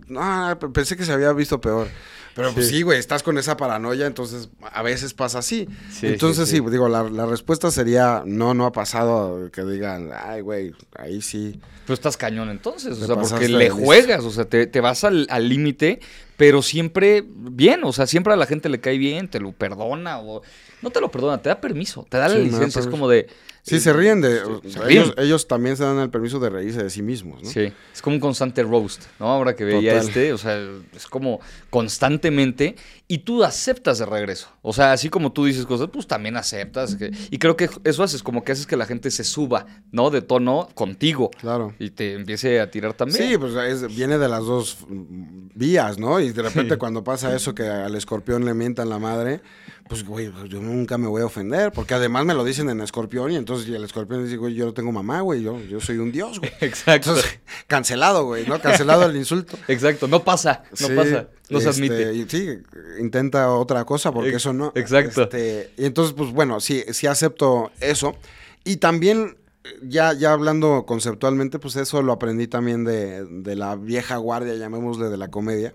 P- 0.58 0.68
pensé 0.70 0.96
que 0.96 1.04
se 1.04 1.12
había 1.12 1.30
visto 1.34 1.60
peor. 1.60 1.88
Pero 2.34 2.54
pues 2.54 2.68
Sí. 2.68 2.76
sí, 2.76 2.82
güey, 2.82 2.98
estás 2.98 3.22
con 3.22 3.36
esa 3.36 3.56
paranoia, 3.58 4.06
entonces 4.06 4.48
a 4.72 4.82
veces 4.82 5.12
pasa 5.12 5.40
así. 5.40 5.68
Sí, 5.90 6.06
entonces 6.06 6.48
sí, 6.48 6.60
digo, 6.70 6.88
la, 6.88 7.02
la 7.02 7.26
respuesta 7.26 7.70
sería, 7.70 8.22
no, 8.24 8.54
no 8.54 8.64
ha 8.64 8.72
pasado 8.72 9.50
que 9.50 9.62
digan, 9.64 10.10
ay, 10.16 10.40
güey, 10.40 10.72
ahí 10.96 11.20
sí. 11.20 11.60
Tú 11.86 11.92
estás 11.92 12.16
cañón 12.16 12.48
entonces, 12.48 12.96
o 13.02 13.06
sea, 13.06 13.16
porque 13.16 13.48
le 13.48 13.68
juegas, 13.70 14.24
o 14.24 14.30
sea, 14.30 14.44
te, 14.46 14.66
te 14.68 14.80
vas 14.80 15.04
al 15.04 15.26
al 15.30 15.48
límite, 15.48 16.00
pero 16.38 16.62
siempre 16.62 17.24
bien, 17.26 17.80
o 17.84 17.92
sea, 17.92 18.06
siempre 18.06 18.32
a 18.32 18.36
la 18.36 18.46
gente 18.46 18.68
le 18.70 18.80
cae 18.80 18.96
bien, 18.98 19.28
te 19.28 19.40
lo 19.40 19.50
perdona 19.52 20.20
o 20.20 20.42
no 20.82 20.90
te 20.90 21.00
lo 21.00 21.10
perdona, 21.10 21.38
te 21.42 21.48
da 21.48 21.60
permiso, 21.60 22.06
te 22.08 22.16
da 22.18 22.28
la 22.28 22.34
Sí, 22.36 22.42
licencia, 22.44 22.80
es 22.80 22.86
como 22.86 23.08
de... 23.08 23.26
Sí, 23.62 23.80
se 23.80 23.92
ríen 23.92 24.22
de. 24.22 24.36
se 24.38 24.78
ellos, 24.78 24.86
ríen. 24.86 25.12
ellos 25.18 25.46
también 25.46 25.76
se 25.76 25.84
dan 25.84 25.98
el 25.98 26.08
permiso 26.08 26.40
de 26.40 26.48
reírse 26.48 26.82
de 26.82 26.88
sí 26.88 27.02
mismos, 27.02 27.42
¿no? 27.42 27.50
Sí, 27.50 27.70
es 27.92 28.00
como 28.00 28.14
un 28.16 28.20
constante 28.20 28.62
roast, 28.62 29.02
¿no? 29.20 29.26
Ahora 29.26 29.54
que 29.54 29.64
veía 29.64 29.92
Total. 29.92 30.08
este, 30.08 30.32
o 30.32 30.38
sea, 30.38 30.58
es 30.96 31.06
como 31.06 31.40
constantemente 31.68 32.76
y 33.08 33.18
tú 33.18 33.42
aceptas 33.44 33.98
de 33.98 34.06
regreso. 34.06 34.48
O 34.62 34.72
sea, 34.72 34.92
así 34.92 35.10
como 35.10 35.32
tú 35.32 35.44
dices 35.44 35.66
cosas, 35.66 35.88
pues 35.92 36.06
también 36.06 36.36
aceptas. 36.36 36.94
que- 36.96 37.10
y 37.30 37.38
creo 37.38 37.56
que 37.56 37.68
eso 37.84 38.02
haces 38.02 38.22
como 38.22 38.44
que 38.44 38.52
haces 38.52 38.66
que 38.66 38.76
la 38.76 38.86
gente 38.86 39.10
se 39.10 39.24
suba, 39.24 39.66
¿no? 39.92 40.08
De 40.10 40.22
tono 40.22 40.68
contigo 40.74 41.30
Claro. 41.40 41.74
y 41.78 41.90
te 41.90 42.14
empiece 42.14 42.60
a 42.60 42.70
tirar 42.70 42.94
también. 42.94 43.28
Sí, 43.28 43.36
pues 43.36 43.54
es- 43.54 43.94
viene 43.94 44.16
de 44.18 44.28
las 44.28 44.44
dos 44.44 44.78
mm, 44.88 45.48
vías, 45.54 45.98
¿no? 45.98 46.20
Y 46.20 46.30
de 46.32 46.42
repente 46.42 46.76
cuando 46.78 47.02
pasa 47.04 47.34
eso 47.34 47.54
que 47.54 47.64
al 47.66 47.94
escorpión 47.96 48.44
le 48.44 48.54
mientan 48.54 48.88
la 48.88 48.98
madre, 48.98 49.40
pues, 49.88 50.04
güey, 50.04 50.28
pues, 50.28 50.48
yo 50.48 50.60
nunca 50.60 50.98
me 50.98 51.06
voy 51.06 51.22
a 51.22 51.26
ofender, 51.26 51.72
porque 51.72 51.94
además 51.94 52.24
me 52.24 52.34
lo 52.34 52.44
dicen 52.44 52.68
en 52.70 52.80
escorpión 52.80 53.30
y 53.32 53.36
entonces 53.36 53.66
y 53.68 53.74
el 53.74 53.82
escorpión 53.84 54.24
dice, 54.24 54.36
güey, 54.36 54.54
yo 54.54 54.66
no 54.66 54.74
tengo 54.74 54.92
mamá, 54.92 55.20
güey, 55.22 55.42
yo, 55.42 55.58
yo 55.62 55.80
soy 55.80 55.98
un 55.98 56.12
dios, 56.12 56.38
güey. 56.38 56.52
Exacto. 56.60 57.10
Entonces, 57.10 57.40
cancelado, 57.66 58.24
güey, 58.26 58.46
¿no? 58.46 58.60
Cancelado 58.60 59.04
el 59.06 59.16
insulto. 59.16 59.56
Exacto, 59.68 60.06
no 60.08 60.22
pasa, 60.24 60.64
no 60.78 60.88
Sí, 60.88 60.94
pasa, 60.94 61.28
no 61.50 61.60
se 61.60 61.70
este, 61.70 61.82
admite. 61.86 62.14
y 62.14 62.28
sí, 62.28 62.48
intenta 63.00 63.50
otra 63.52 63.84
cosa 63.84 64.12
porque 64.12 64.36
eso 64.36 64.52
no. 64.52 64.72
exacto. 64.74 65.22
Este, 65.22 65.72
y 65.76 65.86
entonces, 65.86 66.14
pues 66.16 66.30
bueno, 66.32 66.60
sí, 66.60 66.84
sí 66.92 67.06
acepto 67.06 67.70
eso. 67.80 68.14
Y 68.64 68.76
también, 68.76 69.38
ya, 69.82 70.12
ya 70.12 70.32
hablando 70.32 70.84
conceptualmente, 70.86 71.58
pues 71.58 71.76
eso 71.76 72.02
lo 72.02 72.12
aprendí 72.12 72.46
también 72.48 72.84
de, 72.84 73.24
de 73.24 73.56
la 73.56 73.76
vieja 73.76 74.16
guardia, 74.16 74.54
llamémosle, 74.54 75.08
de 75.08 75.16
la 75.16 75.28
comedia. 75.28 75.74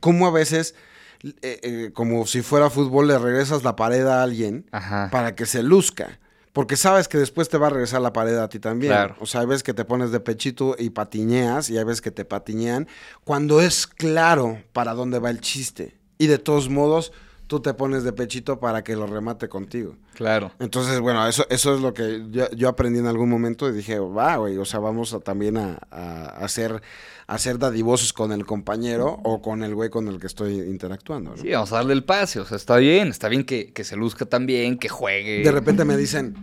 Cómo 0.00 0.26
a 0.26 0.30
veces, 0.30 0.74
eh, 1.22 1.60
eh, 1.62 1.90
como 1.92 2.26
si 2.26 2.42
fuera 2.42 2.70
fútbol, 2.70 3.08
le 3.08 3.18
regresas 3.18 3.62
la 3.62 3.76
pared 3.76 4.06
a 4.06 4.22
alguien 4.22 4.66
Ajá. 4.72 5.08
para 5.10 5.34
que 5.34 5.46
se 5.46 5.62
luzca. 5.62 6.18
Porque 6.52 6.76
sabes 6.76 7.08
que 7.08 7.18
después 7.18 7.48
te 7.48 7.58
va 7.58 7.66
a 7.66 7.70
regresar 7.70 8.00
la 8.00 8.12
pared 8.12 8.36
a 8.38 8.48
ti 8.48 8.60
también. 8.60 8.92
Claro. 8.92 9.16
O 9.18 9.26
sea, 9.26 9.40
hay 9.40 9.46
veces 9.46 9.64
que 9.64 9.74
te 9.74 9.84
pones 9.84 10.12
de 10.12 10.20
pechito 10.20 10.76
y 10.78 10.90
patiñeas, 10.90 11.68
y 11.68 11.78
hay 11.78 11.84
veces 11.84 12.00
que 12.00 12.12
te 12.12 12.24
patiñean, 12.24 12.86
cuando 13.24 13.60
es 13.60 13.88
claro 13.88 14.62
para 14.72 14.94
dónde 14.94 15.18
va 15.18 15.30
el 15.30 15.40
chiste. 15.40 15.98
Y 16.16 16.28
de 16.28 16.38
todos 16.38 16.68
modos, 16.68 17.12
tú 17.46 17.60
te 17.60 17.74
pones 17.74 18.04
de 18.04 18.12
pechito 18.12 18.58
para 18.58 18.82
que 18.82 18.96
lo 18.96 19.06
remate 19.06 19.48
contigo. 19.48 19.96
Claro. 20.14 20.52
Entonces, 20.58 21.00
bueno, 21.00 21.26
eso, 21.26 21.46
eso 21.50 21.74
es 21.74 21.80
lo 21.80 21.92
que 21.92 22.24
yo, 22.30 22.50
yo 22.52 22.68
aprendí 22.68 22.98
en 22.98 23.06
algún 23.06 23.28
momento 23.28 23.68
y 23.68 23.72
dije, 23.72 23.98
va, 23.98 24.36
güey, 24.36 24.56
o 24.56 24.64
sea, 24.64 24.80
vamos 24.80 25.12
a, 25.12 25.20
también 25.20 25.56
a, 25.56 25.78
a, 25.90 26.24
a 26.24 26.48
ser, 26.48 26.82
a 27.26 27.38
ser 27.38 27.58
dadivosos 27.58 28.12
con 28.12 28.32
el 28.32 28.46
compañero 28.46 29.20
o 29.24 29.42
con 29.42 29.62
el 29.62 29.74
güey 29.74 29.90
con 29.90 30.08
el 30.08 30.18
que 30.18 30.26
estoy 30.26 30.54
interactuando. 30.54 31.32
¿no? 31.32 31.36
Sí, 31.36 31.50
vamos 31.50 31.72
a 31.72 31.76
darle 31.76 31.94
el 31.94 32.04
pase, 32.04 32.40
o 32.40 32.46
sea, 32.46 32.56
está 32.56 32.76
bien, 32.76 33.08
está 33.08 33.28
bien 33.28 33.44
que, 33.44 33.72
que 33.72 33.84
se 33.84 33.96
luzca 33.96 34.24
también, 34.24 34.78
que 34.78 34.88
juegue. 34.88 35.42
De 35.42 35.52
repente 35.52 35.84
me 35.84 35.96
dicen 35.96 36.34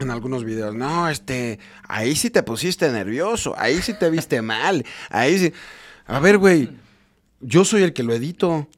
en 0.00 0.10
algunos 0.10 0.44
videos, 0.44 0.74
no, 0.74 1.08
este, 1.08 1.58
ahí 1.86 2.16
sí 2.16 2.30
te 2.30 2.42
pusiste 2.42 2.90
nervioso, 2.90 3.54
ahí 3.56 3.80
sí 3.82 3.94
te 3.94 4.10
viste 4.10 4.42
mal, 4.42 4.84
ahí 5.10 5.38
sí. 5.38 5.52
A 6.06 6.18
ver, 6.18 6.38
güey, 6.38 6.68
yo 7.40 7.64
soy 7.64 7.82
el 7.82 7.92
que 7.92 8.02
lo 8.02 8.12
edito. 8.12 8.68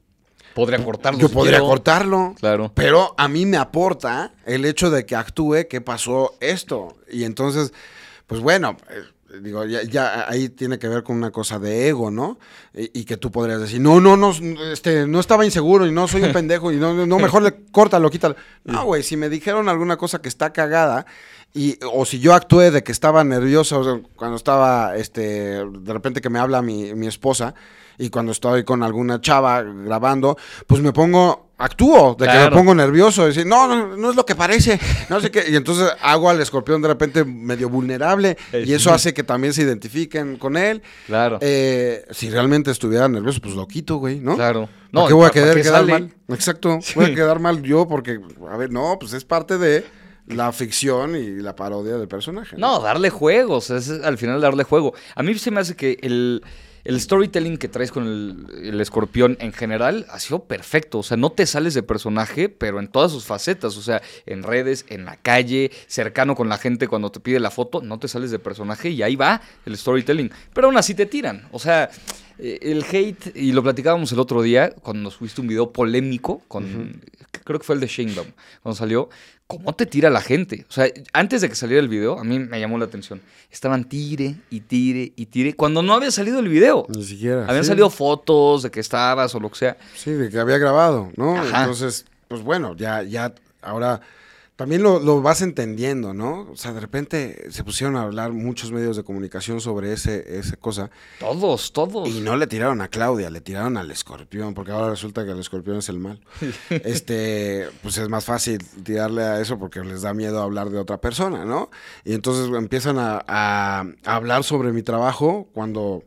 Podría 0.54 0.82
cortarlo. 0.84 1.18
Yo 1.18 1.28
si 1.28 1.34
podría 1.34 1.58
quiero. 1.58 1.66
cortarlo. 1.66 2.34
Claro. 2.38 2.72
Pero 2.74 3.14
a 3.18 3.28
mí 3.28 3.44
me 3.44 3.56
aporta 3.56 4.32
el 4.46 4.64
hecho 4.64 4.90
de 4.90 5.04
que 5.04 5.16
actúe 5.16 5.66
que 5.68 5.80
pasó 5.80 6.34
esto. 6.40 6.96
Y 7.10 7.24
entonces, 7.24 7.72
pues 8.26 8.40
bueno, 8.40 8.76
eh, 8.88 9.02
digo, 9.40 9.64
ya, 9.64 9.82
ya 9.82 10.28
ahí 10.28 10.48
tiene 10.48 10.78
que 10.78 10.88
ver 10.88 11.02
con 11.02 11.16
una 11.16 11.30
cosa 11.30 11.58
de 11.58 11.88
ego, 11.88 12.10
¿no? 12.10 12.38
Y, 12.72 13.00
y 13.00 13.04
que 13.04 13.16
tú 13.16 13.30
podrías 13.30 13.60
decir, 13.60 13.80
no, 13.80 14.00
no, 14.00 14.16
no, 14.16 14.32
este, 14.72 15.06
no 15.06 15.20
estaba 15.20 15.44
inseguro 15.44 15.86
y 15.86 15.92
no 15.92 16.06
soy 16.08 16.22
un 16.22 16.32
pendejo 16.32 16.70
y 16.72 16.76
no, 16.76 17.06
no 17.06 17.18
mejor 17.18 17.42
le 17.42 17.54
córtalo, 17.72 18.10
quítalo. 18.10 18.36
No, 18.64 18.84
güey, 18.84 19.02
si 19.02 19.16
me 19.16 19.28
dijeron 19.28 19.68
alguna 19.68 19.96
cosa 19.96 20.20
que 20.20 20.28
está 20.28 20.52
cagada 20.52 21.04
y, 21.52 21.78
o 21.92 22.04
si 22.04 22.20
yo 22.20 22.34
actué 22.34 22.70
de 22.70 22.82
que 22.82 22.92
estaba 22.92 23.22
nervioso 23.24 23.80
o 23.80 23.84
sea, 23.84 24.00
cuando 24.16 24.36
estaba, 24.36 24.96
este, 24.96 25.64
de 25.64 25.92
repente 25.92 26.20
que 26.20 26.30
me 26.30 26.38
habla 26.38 26.62
mi, 26.62 26.94
mi 26.94 27.06
esposa 27.06 27.54
y 27.98 28.10
cuando 28.10 28.32
estoy 28.32 28.64
con 28.64 28.82
alguna 28.82 29.20
chava 29.20 29.62
grabando, 29.62 30.36
pues 30.66 30.80
me 30.80 30.92
pongo, 30.92 31.50
actúo, 31.58 32.16
de 32.18 32.26
que 32.26 32.32
me 32.32 32.50
pongo 32.50 32.74
nervioso, 32.74 33.26
decir, 33.26 33.46
no, 33.46 33.68
no, 33.68 33.96
no 33.96 34.10
es 34.10 34.16
lo 34.16 34.26
que 34.26 34.34
parece, 34.34 34.78
no 35.08 35.20
sé 35.20 35.30
qué, 35.30 35.44
y 35.48 35.56
entonces 35.56 35.88
hago 36.02 36.28
al 36.28 36.40
escorpión 36.40 36.82
de 36.82 36.88
repente 36.88 37.24
medio 37.24 37.68
vulnerable 37.68 38.36
y 38.52 38.72
eso 38.72 38.90
sí. 38.90 38.94
hace 38.94 39.14
que 39.14 39.22
también 39.22 39.52
se 39.54 39.62
identifiquen 39.62 40.36
con 40.36 40.56
él. 40.56 40.82
Claro. 41.06 41.38
Eh, 41.40 42.04
si 42.10 42.30
realmente 42.30 42.70
estuviera 42.70 43.08
nervioso, 43.08 43.40
pues 43.40 43.54
lo 43.54 43.66
quito, 43.68 43.96
güey, 43.96 44.20
¿no? 44.20 44.34
Claro. 44.34 44.68
¿Por 44.92 45.08
qué 45.08 45.14
voy 45.14 45.24
a 45.26 45.28
¿para 45.30 45.32
quedar, 45.40 45.56
quedar 45.56 45.72
sale? 45.74 45.92
mal? 45.92 46.14
Exacto, 46.28 46.78
Sí. 46.82 46.92
voy 46.96 47.06
a 47.06 47.14
quedar 47.14 47.40
mal 47.40 47.62
yo 47.62 47.86
porque, 47.88 48.20
a 48.50 48.56
ver, 48.56 48.70
no, 48.70 48.96
pues 48.98 49.12
es 49.12 49.24
parte 49.24 49.58
de 49.58 49.84
la 50.26 50.52
ficción 50.52 51.16
y 51.16 51.36
la 51.42 51.54
parodia 51.54 51.96
del 51.98 52.08
personaje. 52.08 52.56
No, 52.56 52.80
darle 52.80 53.10
juegos, 53.10 53.70
es 53.70 53.90
al 53.90 54.18
final 54.18 54.40
darle 54.40 54.64
juego. 54.64 54.94
A 55.14 55.22
mí 55.22 55.34
se 55.34 55.50
me 55.50 55.60
hace 55.60 55.76
que 55.76 55.98
el, 56.00 56.42
el 56.84 57.00
storytelling 57.00 57.56
que 57.56 57.68
traes 57.68 57.90
con 57.90 58.48
el, 58.52 58.80
escorpión 58.80 59.36
en 59.40 59.52
general 59.52 60.06
ha 60.10 60.20
sido 60.20 60.44
perfecto. 60.44 60.98
O 60.98 61.02
sea, 61.02 61.16
no 61.16 61.32
te 61.32 61.46
sales 61.46 61.74
de 61.74 61.82
personaje, 61.82 62.48
pero 62.48 62.78
en 62.78 62.88
todas 62.88 63.10
sus 63.10 63.24
facetas. 63.24 63.76
O 63.76 63.82
sea, 63.82 64.02
en 64.26 64.42
redes, 64.42 64.84
en 64.88 65.04
la 65.04 65.16
calle, 65.16 65.70
cercano 65.86 66.34
con 66.34 66.48
la 66.48 66.58
gente 66.58 66.86
cuando 66.86 67.10
te 67.10 67.20
pide 67.20 67.40
la 67.40 67.50
foto, 67.50 67.80
no 67.80 67.98
te 67.98 68.08
sales 68.08 68.30
de 68.30 68.38
personaje 68.38 68.90
y 68.90 69.02
ahí 69.02 69.16
va 69.16 69.40
el 69.64 69.76
storytelling. 69.76 70.30
Pero 70.52 70.66
aún 70.68 70.76
así 70.76 70.94
te 70.94 71.06
tiran. 71.06 71.48
O 71.52 71.58
sea, 71.58 71.90
eh, 72.38 72.58
el 72.62 72.84
hate, 72.84 73.36
y 73.36 73.52
lo 73.52 73.62
platicábamos 73.62 74.10
el 74.12 74.18
otro 74.18 74.42
día 74.42 74.70
cuando 74.82 75.02
nos 75.04 75.16
fuiste 75.16 75.40
un 75.40 75.46
video 75.46 75.72
polémico 75.72 76.42
con, 76.48 77.00
creo 77.44 77.58
que 77.58 77.64
fue 77.64 77.74
el 77.74 77.80
de 77.80 77.86
Sheinbaum, 77.86 78.28
cuando 78.62 78.76
salió, 78.76 79.08
¿cómo 79.46 79.74
te 79.74 79.86
tira 79.86 80.10
la 80.10 80.20
gente? 80.20 80.66
O 80.68 80.72
sea, 80.72 80.88
antes 81.12 81.42
de 81.42 81.48
que 81.48 81.54
saliera 81.54 81.80
el 81.80 81.88
video, 81.88 82.18
a 82.18 82.24
mí 82.24 82.38
me 82.38 82.58
llamó 82.58 82.78
la 82.78 82.86
atención. 82.86 83.20
Estaban 83.50 83.84
tire 83.84 84.36
y 84.50 84.60
tire 84.60 85.12
y 85.14 85.26
tire, 85.26 85.54
cuando 85.54 85.82
no 85.82 85.94
había 85.94 86.10
salido 86.10 86.40
el 86.40 86.48
video. 86.48 86.86
Ni 86.88 87.04
siquiera. 87.04 87.46
Habían 87.46 87.64
sí. 87.64 87.68
salido 87.68 87.90
fotos 87.90 88.64
de 88.64 88.70
que 88.70 88.80
estabas 88.80 89.34
o 89.34 89.40
lo 89.40 89.50
que 89.50 89.58
sea. 89.58 89.76
Sí, 89.94 90.10
de 90.10 90.30
que 90.30 90.38
había 90.38 90.58
grabado, 90.58 91.10
¿no? 91.16 91.36
Ajá. 91.36 91.60
Entonces, 91.60 92.06
pues 92.28 92.42
bueno, 92.42 92.74
ya, 92.76 93.02
ya, 93.02 93.32
ahora 93.62 94.00
también 94.56 94.82
lo, 94.84 95.00
lo 95.00 95.20
vas 95.20 95.42
entendiendo, 95.42 96.14
¿no? 96.14 96.48
O 96.52 96.56
sea, 96.56 96.72
de 96.72 96.80
repente 96.80 97.50
se 97.50 97.64
pusieron 97.64 97.96
a 97.96 98.02
hablar 98.02 98.32
muchos 98.32 98.70
medios 98.70 98.96
de 98.96 99.02
comunicación 99.02 99.60
sobre 99.60 99.92
ese, 99.92 100.38
esa 100.38 100.56
cosa 100.56 100.90
Todos, 101.18 101.72
todos. 101.72 102.08
y 102.08 102.20
no 102.20 102.36
le 102.36 102.46
tiraron 102.46 102.80
a 102.80 102.86
Claudia, 102.88 103.30
le 103.30 103.40
tiraron 103.40 103.76
al 103.76 103.90
escorpión, 103.90 104.54
porque 104.54 104.70
ahora 104.72 104.90
resulta 104.90 105.24
que 105.24 105.32
el 105.32 105.40
escorpión 105.40 105.78
es 105.78 105.88
el 105.88 105.98
mal. 105.98 106.20
este, 106.70 107.68
pues 107.82 107.98
es 107.98 108.08
más 108.08 108.24
fácil 108.24 108.58
tirarle 108.84 109.22
a 109.22 109.40
eso 109.40 109.58
porque 109.58 109.80
les 109.80 110.02
da 110.02 110.14
miedo 110.14 110.40
hablar 110.42 110.70
de 110.70 110.78
otra 110.78 110.98
persona, 111.00 111.44
¿no? 111.44 111.70
Y 112.04 112.14
entonces 112.14 112.46
empiezan 112.56 112.98
a, 112.98 113.24
a- 113.26 113.80
a 114.04 114.14
hablar 114.16 114.44
sobre 114.44 114.72
mi 114.72 114.82
trabajo 114.82 115.48
cuando, 115.52 116.04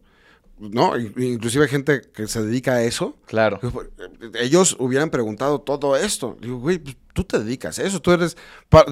¿no? 0.60 0.98
In- 0.98 1.14
Inclusive 1.18 1.68
gente 1.68 2.02
que 2.14 2.28
se 2.28 2.42
dedica 2.44 2.74
a 2.74 2.84
eso. 2.84 3.16
Claro. 3.26 3.60
Ellos 4.36 4.76
hubieran 4.80 5.10
preguntado 5.10 5.60
todo 5.60 5.96
esto. 5.96 6.38
Digo, 6.42 6.58
güey, 6.60 6.80
pues, 6.80 6.96
tú 7.14 7.24
te 7.24 7.40
dedicas 7.40 7.80
a 7.80 7.84
eso, 7.84 8.02
tú 8.02 8.12
eres, 8.12 8.38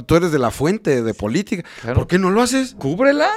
tú 0.05 0.16
eres 0.16 0.32
de 0.32 0.39
la 0.39 0.51
fuente 0.51 1.01
de 1.03 1.13
política. 1.13 1.63
Claro. 1.82 1.95
¿Por 1.99 2.07
qué 2.07 2.20
no 2.20 2.32
lo 2.32 2.41
haces? 2.41 2.76
Cúbrela. 2.78 3.30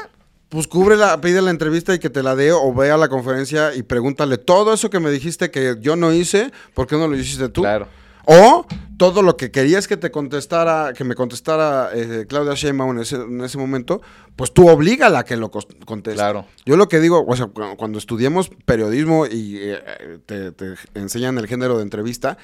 Pues 0.51 0.67
cúbrela, 0.67 1.21
pide 1.21 1.43
la 1.43 1.51
entrevista 1.51 1.95
y 1.95 1.99
que 1.99 2.09
te 2.09 2.23
la 2.23 2.35
dé 2.35 2.53
o 2.53 2.73
ve 2.73 2.91
a 2.91 2.97
la 2.97 3.09
conferencia 3.11 3.75
y 3.75 3.83
pregúntale 3.83 4.39
todo 4.39 4.73
eso 4.73 4.89
que 4.89 4.99
me 4.99 5.11
dijiste 5.11 5.51
que 5.51 5.77
yo 5.81 5.95
no 5.95 6.11
hice, 6.11 6.53
¿por 6.73 6.87
qué 6.87 6.97
no 6.97 7.07
lo 7.07 7.17
hiciste 7.19 7.51
tú? 7.51 7.61
Claro. 7.61 7.87
O 8.31 8.67
todo 8.99 9.23
lo 9.23 9.37
que 9.37 9.51
querías 9.51 9.89
que 9.89 9.97
te 9.97 10.11
contestara, 10.11 10.93
que 10.93 11.05
me 11.05 11.15
contestara 11.15 11.91
eh, 11.95 12.27
Claudia 12.29 12.55
Sheinbaum 12.55 12.91
en 12.97 12.99
ese, 13.03 13.17
en 13.17 13.41
ese 13.43 13.57
momento, 13.57 14.03
pues 14.37 14.53
tú 14.53 14.69
oblígala 14.69 15.21
a 15.21 15.25
que 15.25 15.37
lo 15.37 15.51
conteste. 15.51 16.15
Claro. 16.17 16.45
Yo 16.67 16.77
lo 16.77 16.89
que 16.89 17.01
digo, 17.01 17.25
o 17.27 17.37
sea, 17.37 17.47
cu- 17.47 17.77
cuando 17.79 17.97
estudiemos 17.99 18.51
periodismo 18.67 19.25
y 19.27 19.57
eh, 19.61 20.19
te, 20.27 20.53
te 20.53 20.75
enseñan 20.95 21.39
el 21.39 21.47
género 21.47 21.77
de 21.79 21.85
entrevista, 21.85 22.37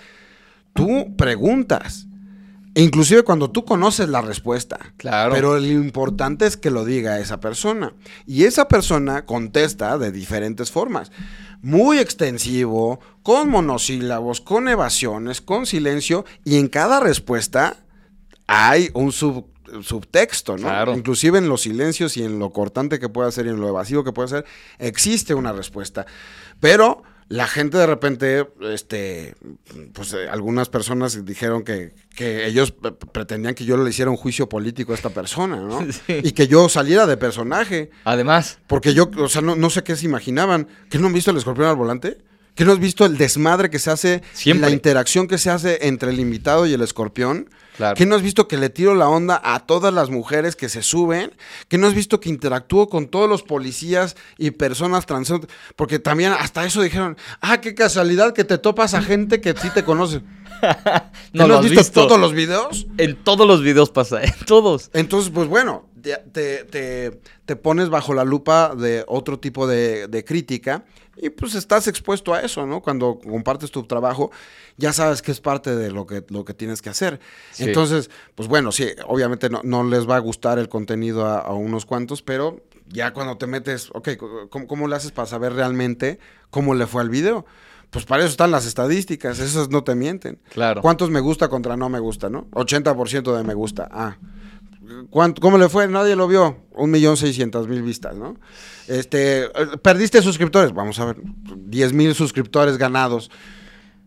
tú 0.75 1.15
preguntas. 1.17 2.07
Inclusive 2.77 3.23
cuando 3.23 3.51
tú 3.51 3.65
conoces 3.65 4.09
la 4.09 4.21
respuesta. 4.21 4.79
Claro. 4.97 5.33
Pero 5.35 5.59
lo 5.61 5.67
importante 5.67 6.47
es 6.47 6.57
que 6.57 6.71
lo 6.71 6.85
diga 6.85 7.21
esa 7.21 7.39
persona. 7.41 7.93
Y 8.27 8.45
esa 8.45 8.67
persona 8.69 9.25
contesta 9.27 9.97
de 9.99 10.11
diferentes 10.11 10.73
formas. 10.73 11.13
Muy 11.65 11.99
extensivo, 11.99 13.01
con 13.23 13.49
monosílabos, 13.49 14.43
con 14.43 14.69
evasiones, 14.69 15.41
con 15.41 15.65
silencio. 15.65 16.27
Y 16.45 16.59
en 16.59 16.69
cada 16.69 17.01
respuesta 17.01 17.79
hay 18.47 18.91
un 18.93 19.13
sub 19.13 19.47
subtexto, 19.83 20.59
¿no? 20.59 20.69
Claro. 20.69 20.95
Inclusive 20.95 21.39
en 21.39 21.49
los 21.49 21.63
silencios 21.63 22.19
y 22.19 22.23
en 22.23 22.39
lo 22.39 22.51
cortante 22.51 23.01
que 23.01 23.09
puede 23.09 23.33
ser 23.33 23.47
y 23.47 23.49
en 23.49 23.61
lo 23.61 23.69
evasivo 23.69 24.05
que 24.05 24.13
puede 24.13 24.29
ser, 24.29 24.45
existe 24.79 25.33
una 25.33 25.55
respuesta. 25.55 26.05
Pero 26.61 27.03
la 27.29 27.47
gente 27.47 27.79
de 27.79 27.87
repente, 27.87 28.47
este, 28.63 29.35
pues 29.93 30.13
eh, 30.13 30.29
algunas 30.29 30.69
personas 30.69 31.25
dijeron 31.25 31.65
que, 31.65 31.95
que 32.15 32.47
ellos 32.47 32.75
pretendían 33.13 33.55
que 33.55 33.65
yo 33.65 33.77
le 33.77 33.89
hiciera 33.91 34.11
un 34.11 34.17
juicio 34.17 34.49
político 34.49 34.93
a 34.93 34.95
esta 34.95 35.11
persona, 35.11 35.57
¿no? 35.57 35.85
Sí. 36.07 36.21
Y 36.23 36.33
que 36.33 36.49
yo 36.49 36.69
saliera 36.69 37.07
de 37.07 37.17
personaje. 37.17 37.91
Además, 38.05 38.59
Porque 38.67 38.95
yo, 38.95 39.11
o 39.19 39.29
sea, 39.29 39.43
no, 39.43 39.57
no 39.57 39.71
sé 39.71 39.83
qué 39.83 39.97
se 39.97 40.07
imaginaban. 40.07 40.69
¿Que 40.91 40.99
no 40.99 41.07
han 41.07 41.13
visto 41.13 41.31
el 41.31 41.37
escorpión 41.37 41.69
al 41.69 41.77
volante? 41.77 42.19
¿Que 42.55 42.65
no 42.65 42.73
has 42.73 42.79
visto 42.79 43.05
el 43.05 43.17
desmadre 43.19 43.69
que 43.71 43.79
se 43.79 43.91
hace? 43.91 44.23
Siempre. 44.33 44.69
La 44.69 44.75
interacción 44.75 45.27
que 45.29 45.39
se 45.39 45.51
hace 45.51 45.89
entre 45.89 46.11
el 46.11 46.21
invitado 46.21 46.67
y 46.67 46.73
el 46.73 46.83
escorpión. 46.83 47.51
Claro. 47.77 47.97
¿Que 47.97 48.07
no 48.07 48.15
has 48.15 48.23
visto 48.23 48.47
que 48.47 48.57
le 48.57 48.71
tiro 48.71 48.95
la 48.95 49.09
onda 49.09 49.41
a 49.43 49.59
todas 49.67 49.93
las 49.93 50.09
mujeres 50.09 50.55
que 50.55 50.69
se 50.69 50.81
suben? 50.81 51.33
¿Que 51.67 51.77
no 51.79 51.89
has 51.89 51.95
visto 51.95 52.21
que 52.21 52.29
interactúo 52.29 52.89
con 52.89 53.09
todos 53.09 53.29
los 53.29 53.43
policías 53.43 54.15
y 54.39 54.53
personas 54.53 55.07
trans? 55.07 55.33
Porque 55.75 55.99
también 55.99 56.33
hasta 56.33 56.65
eso 56.65 56.81
dijeron, 56.83 57.17
ah, 57.41 57.61
qué 57.61 57.75
casualidad 57.75 58.33
que 58.33 58.45
te 58.45 58.59
topas 58.59 58.95
a 58.95 59.03
gente 59.03 59.41
que 59.41 59.55
sí 59.61 59.71
te 59.75 59.83
conoce. 59.85 60.21
¿Que 60.61 60.69
no, 61.33 61.43
no, 61.43 61.49
lo 61.49 61.55
has 61.59 61.63
visto, 61.65 61.81
visto. 61.81 62.07
todos 62.07 62.21
los 62.21 62.33
videos? 62.33 62.87
En 62.97 63.17
todos 63.17 63.45
los 63.47 63.61
videos 63.63 63.91
pasa, 63.91 64.23
en 64.23 64.33
todos. 64.47 64.91
Entonces, 64.93 65.33
pues 65.35 65.49
bueno, 65.49 65.89
te, 66.01 66.17
te- 66.33 66.65
te- 66.65 67.21
te 67.45 67.57
pones 67.57 67.89
bajo 67.89 68.15
la 68.15 68.23
lupa 68.25 68.75
de 68.77 69.05
otro 69.09 69.41
tipo 69.41 69.67
de, 69.67 70.07
de 70.07 70.25
crítica 70.25 70.85
y 71.17 71.31
pues 71.31 71.55
estás 71.55 71.87
expuesto 71.89 72.35
a 72.35 72.41
eso, 72.41 72.67
¿no? 72.67 72.81
Cuando 72.81 73.19
compartes 73.19 73.71
tu 73.71 73.85
trabajo, 73.85 74.31
ya 74.77 74.93
sabes 74.93 75.23
que 75.23 75.33
es 75.33 75.41
parte 75.41 75.75
de 75.77 75.91
lo 75.91 76.07
que, 76.07 76.25
lo 76.29 76.45
que 76.45 76.55
tienes 76.55 76.83
que 76.83 76.91
hacer. 76.91 77.21
Sí. 77.53 77.65
Entonces, 77.65 78.11
pues 78.35 78.49
bueno, 78.49 78.73
sí, 78.73 78.89
obviamente 79.07 79.49
no, 79.51 79.61
no 79.65 79.85
les 79.85 80.09
va 80.09 80.17
a 80.17 80.21
gustar 80.21 80.59
el 80.59 80.69
contenido 80.69 81.27
a, 81.27 81.39
a 81.39 81.53
unos 81.53 81.87
cuantos, 81.87 82.23
pero 82.23 82.63
ya 82.89 83.13
cuando 83.13 83.37
te 83.37 83.47
metes, 83.47 83.91
ok, 83.93 84.11
¿cómo, 84.51 84.67
cómo 84.67 84.89
le 84.89 84.97
haces 84.97 85.13
para 85.13 85.27
saber 85.27 85.53
realmente 85.53 86.19
cómo 86.51 86.75
le 86.75 86.87
fue 86.87 87.03
al 87.03 87.11
video? 87.11 87.47
Pues 87.91 88.05
para 88.07 88.23
eso 88.23 88.31
están 88.31 88.51
las 88.51 88.67
estadísticas, 88.67 89.39
esas 89.39 89.69
no 89.69 89.85
te 89.85 89.95
mienten. 89.95 90.41
Claro. 90.51 90.83
¿Cuántos 90.83 91.11
me 91.11 91.21
gusta 91.21 91.49
contra 91.49 91.77
no 91.77 91.89
me 91.89 92.01
gusta, 92.01 92.29
no? 92.29 92.47
80% 92.51 93.37
de 93.37 93.45
me 93.45 93.55
gusta. 93.55 93.89
Ah. 93.93 94.17
¿Cuánto- 95.11 95.41
¿Cómo 95.41 95.59
le 95.59 95.69
fue? 95.69 95.87
Nadie 95.89 96.17
lo 96.17 96.27
vio. 96.29 96.65
Un 96.73 96.91
millón 96.91 97.17
seiscientas 97.17 97.67
mil 97.67 97.83
vistas, 97.83 98.15
¿no? 98.17 98.37
Este, 98.89 99.49
perdiste 99.83 100.21
suscriptores. 100.23 100.73
Vamos 100.73 100.99
a 100.99 101.07
ver, 101.07 101.17
diez 101.67 101.93
mil 101.93 102.15
suscriptores 102.15 102.77
ganados. 102.79 103.31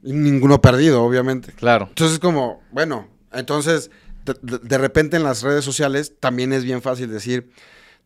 Y 0.04 0.14
ninguno 0.14 0.62
perdido, 0.62 1.04
obviamente. 1.04 1.52
Claro. 1.54 1.88
Entonces, 1.90 2.20
como, 2.20 2.62
bueno, 2.72 3.08
entonces, 3.34 3.90
de, 4.26 4.36
de- 4.42 4.60
de 4.60 4.78
repente 4.78 5.18
en 5.18 5.24
las 5.24 5.42
redes 5.42 5.66
sociales 5.66 6.14
también 6.20 6.54
es 6.54 6.64
bien 6.64 6.82
fácil 6.82 7.10
decir, 7.10 7.50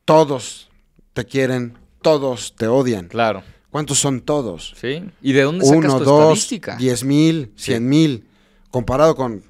todos 0.06 0.70
te 1.14 1.26
quieren, 1.26 1.78
todos 2.02 2.56
te 2.56 2.68
odian. 2.68 3.08
Claro. 3.08 3.44
¿Cuántos 3.70 4.00
son 4.00 4.22
todos? 4.22 4.74
¿Sí? 4.80 5.04
¿Y 5.22 5.34
de 5.34 5.44
dónde 5.44 5.66
sacas 5.66 5.78
Uno, 5.86 5.98
tu 6.00 6.04
dos, 6.06 6.22
estadística? 6.24 6.76
diez 6.78 7.04
mil, 7.04 7.52
cien 7.56 7.88
mil, 7.88 8.26
comparado 8.70 9.16
con 9.16 9.44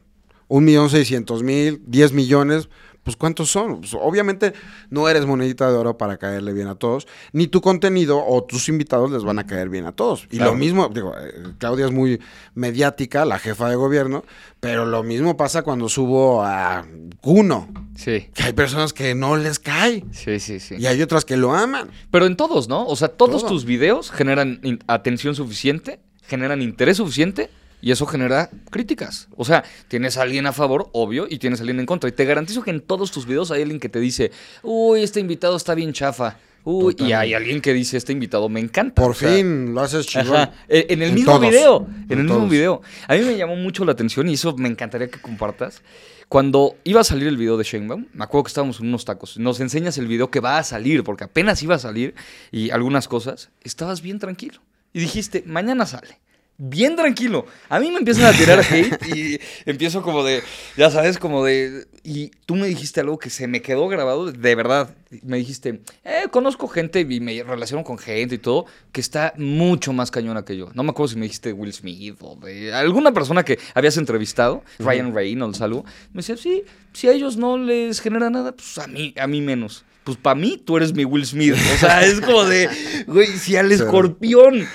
un 0.48 0.64
millón 0.66 0.90
seiscientos 0.90 1.44
mil, 1.44 1.82
diez 1.88 2.12
millones, 2.12 2.70
pues 3.04 3.16
¿cuántos 3.16 3.50
son? 3.50 3.80
Pues, 3.82 3.94
obviamente 3.94 4.54
no 4.90 5.10
eres 5.10 5.26
monedita 5.26 5.70
de 5.72 5.76
oro 5.78 5.98
para 5.98 6.18
caerle 6.18 6.54
bien 6.54 6.68
a 6.68 6.76
todos, 6.76 7.08
ni 7.34 7.48
tu 7.48 7.60
contenido 7.62 8.24
o 8.26 8.44
tus 8.44 8.70
invitados 8.70 9.10
les 9.12 9.24
van 9.24 9.40
a 9.40 9.46
caer 9.48 9.70
bien 9.70 9.86
a 9.86 9.92
todos. 9.92 10.28
Y 10.32 10.38
Claro. 10.38 10.52
lo 10.52 10.58
mismo, 10.58 10.90
digo, 10.94 11.14
eh, 11.18 11.34
Claudia 11.58 11.86
es 11.86 11.92
muy 11.92 12.20
mediática, 12.54 13.26
la 13.26 13.40
jefa 13.40 13.70
de 13.70 13.76
gobierno, 13.76 14.24
pero 14.60 14.86
lo 14.86 15.02
mismo 15.04 15.36
pasa 15.38 15.64
cuando 15.64 15.90
subo 15.90 16.44
a 16.44 16.86
Cuno, 17.22 17.68
Sí. 17.96 18.30
que 18.34 18.44
hay 18.44 18.54
personas 18.54 18.94
que 18.94 19.16
no 19.16 19.36
les 19.38 19.60
cae 19.60 20.04
Sí, 20.12 20.40
sí, 20.40 20.60
sí. 20.60 20.76
y 20.78 20.86
hay 20.86 21.02
otras 21.02 21.26
que 21.26 21.38
lo 21.38 21.54
aman. 21.54 21.90
Pero 22.12 22.26
en 22.26 22.36
todos, 22.38 22.68
¿no? 22.70 22.86
O 22.86 22.96
sea, 22.96 23.08
todos 23.10 23.42
Todo. 23.42 23.52
tus 23.52 23.66
videos 23.66 24.12
generan 24.12 24.60
atención 24.88 25.34
suficiente, 25.36 26.00
generan 26.28 26.62
interés 26.62 26.98
suficiente 26.98 27.50
y 27.82 27.92
eso 27.92 28.06
genera 28.06 28.50
críticas. 28.70 29.28
O 29.36 29.46
sea, 29.46 29.64
tienes 29.88 30.18
a 30.18 30.22
alguien 30.22 30.46
a 30.48 30.54
favor, 30.54 30.90
obvio, 30.94 31.28
y 31.30 31.40
tienes 31.40 31.60
a 31.60 31.64
alguien 31.64 31.80
en 31.80 31.86
contra. 31.86 32.10
Y 32.10 32.14
te 32.14 32.26
garantizo 32.26 32.64
que 32.64 32.72
en 32.72 32.82
todos 32.82 33.12
tus 33.12 33.26
videos 33.26 33.52
hay 33.52 33.62
alguien 33.64 33.80
que 33.80 33.90
te 33.90 34.00
dice, 34.00 34.32
uy, 34.64 35.02
este 35.04 35.20
invitado 35.20 35.56
está 35.58 35.74
bien 35.76 35.94
chafa. 35.94 36.38
Uy, 36.64 36.96
y 37.00 37.12
hay 37.14 37.34
alguien 37.34 37.60
que 37.60 37.74
dice, 37.74 37.98
este 37.98 38.12
invitado 38.14 38.48
me 38.48 38.60
encanta. 38.60 39.02
Por 39.02 39.12
O 39.12 39.14
sea, 39.16 39.34
fin 39.34 39.74
lo 39.74 39.82
haces 39.82 40.06
chingón. 40.06 40.36
Ajá, 40.36 40.54
En 40.70 41.02
el 41.02 41.10
En 41.10 41.16
mismo 41.16 41.32
todos, 41.34 41.50
video. 41.50 41.88
En, 41.90 42.12
en 42.12 42.20
el 42.20 42.26
mismo 42.26 42.48
video. 42.48 42.82
A 43.08 43.16
mí 43.16 43.22
me 43.22 43.36
llamó 43.36 43.56
mucho 43.56 43.84
la 43.84 43.94
atención 43.94 44.30
y 44.30 44.34
eso 44.34 44.56
me 44.56 44.70
encantaría 44.70 45.08
que 45.10 45.20
compartas. 45.20 45.82
Cuando 46.30 46.76
iba 46.84 47.02
a 47.02 47.04
salir 47.04 47.28
el 47.28 47.36
video 47.36 47.58
de 47.58 47.64
Sheinbaum, 47.64 48.06
me 48.14 48.24
acuerdo 48.24 48.44
que 48.44 48.50
estábamos 48.50 48.80
en 48.80 48.88
unos 48.88 49.06
tacos. 49.06 49.38
Nos 49.40 49.60
enseñas 49.60 49.98
el 49.98 50.08
video 50.08 50.30
que 50.30 50.40
va 50.40 50.60
a 50.60 50.64
salir, 50.64 51.04
porque 51.04 51.24
apenas 51.24 51.62
iba 51.64 51.76
a 51.76 51.80
salir 51.80 52.14
y 52.52 52.70
algunas 52.70 53.08
cosas. 53.08 53.50
Estabas 53.64 54.02
bien 54.02 54.20
tranquilo. 54.20 54.62
Y 54.94 55.00
dijiste, 55.00 55.44
mañana 55.48 55.86
sale. 55.88 56.20
Bien 56.64 56.96
tranquilo. 56.96 57.48
A 57.70 57.80
mí 57.80 57.90
me 57.90 57.98
empiezan 57.98 58.26
a 58.26 58.38
tirar 58.38 58.60
hate 58.60 59.08
y 59.16 59.40
empiezo 59.66 60.04
como 60.04 60.24
de, 60.24 60.44
ya 60.78 60.92
sabes, 60.92 61.18
como 61.18 61.44
de... 61.44 61.88
Y 62.04 62.30
tú 62.46 62.54
me 62.54 62.68
dijiste 62.68 63.00
algo 63.00 63.18
que 63.18 63.32
se 63.32 63.48
me 63.48 63.64
quedó 63.64 63.88
grabado, 63.88 64.32
de 64.32 64.56
verdad. 64.56 64.96
Me 65.24 65.38
dijiste, 65.38 65.82
eh, 66.04 66.28
conozco 66.30 66.68
gente 66.68 67.00
y 67.00 67.20
me 67.20 67.42
relaciono 67.42 67.84
con 67.84 67.98
gente 67.98 68.36
y 68.36 68.38
todo, 68.38 68.68
que 68.92 69.02
está 69.02 69.34
mucho 69.38 69.92
más 69.92 70.12
cañona 70.12 70.46
que 70.46 70.56
yo. 70.56 70.70
No 70.76 70.84
me 70.84 70.92
acuerdo 70.92 71.08
si 71.08 71.16
me 71.16 71.24
dijiste 71.24 71.52
Will 71.52 71.74
Smith 71.74 72.18
o 72.22 72.36
de 72.36 72.72
alguna 72.72 73.12
persona 73.12 73.44
que 73.44 73.58
habías 73.74 73.98
entrevistado, 73.98 74.64
Ryan 74.78 75.16
Reynolds, 75.16 75.62
algo. 75.62 75.84
Me 76.14 76.20
decía, 76.20 76.38
sí, 76.38 76.64
si 76.94 77.08
a 77.08 77.12
ellos 77.12 77.38
no 77.38 77.58
les 77.58 78.02
genera 78.02 78.30
nada, 78.30 78.52
pues 78.52 78.78
a 78.78 78.86
mí, 78.86 79.16
a 79.18 79.26
mí 79.26 79.42
menos. 79.42 79.84
Pues 80.04 80.16
para 80.16 80.36
mí 80.36 80.62
tú 80.64 80.78
eres 80.78 80.94
mi 80.94 81.06
Will 81.06 81.26
Smith. 81.26 81.56
O 81.74 81.78
sea, 81.80 82.06
es 82.06 82.22
como 82.22 82.46
de, 82.46 82.70
güey, 83.08 83.30
si 83.30 83.56
al 83.56 83.72
escorpión 83.72 84.68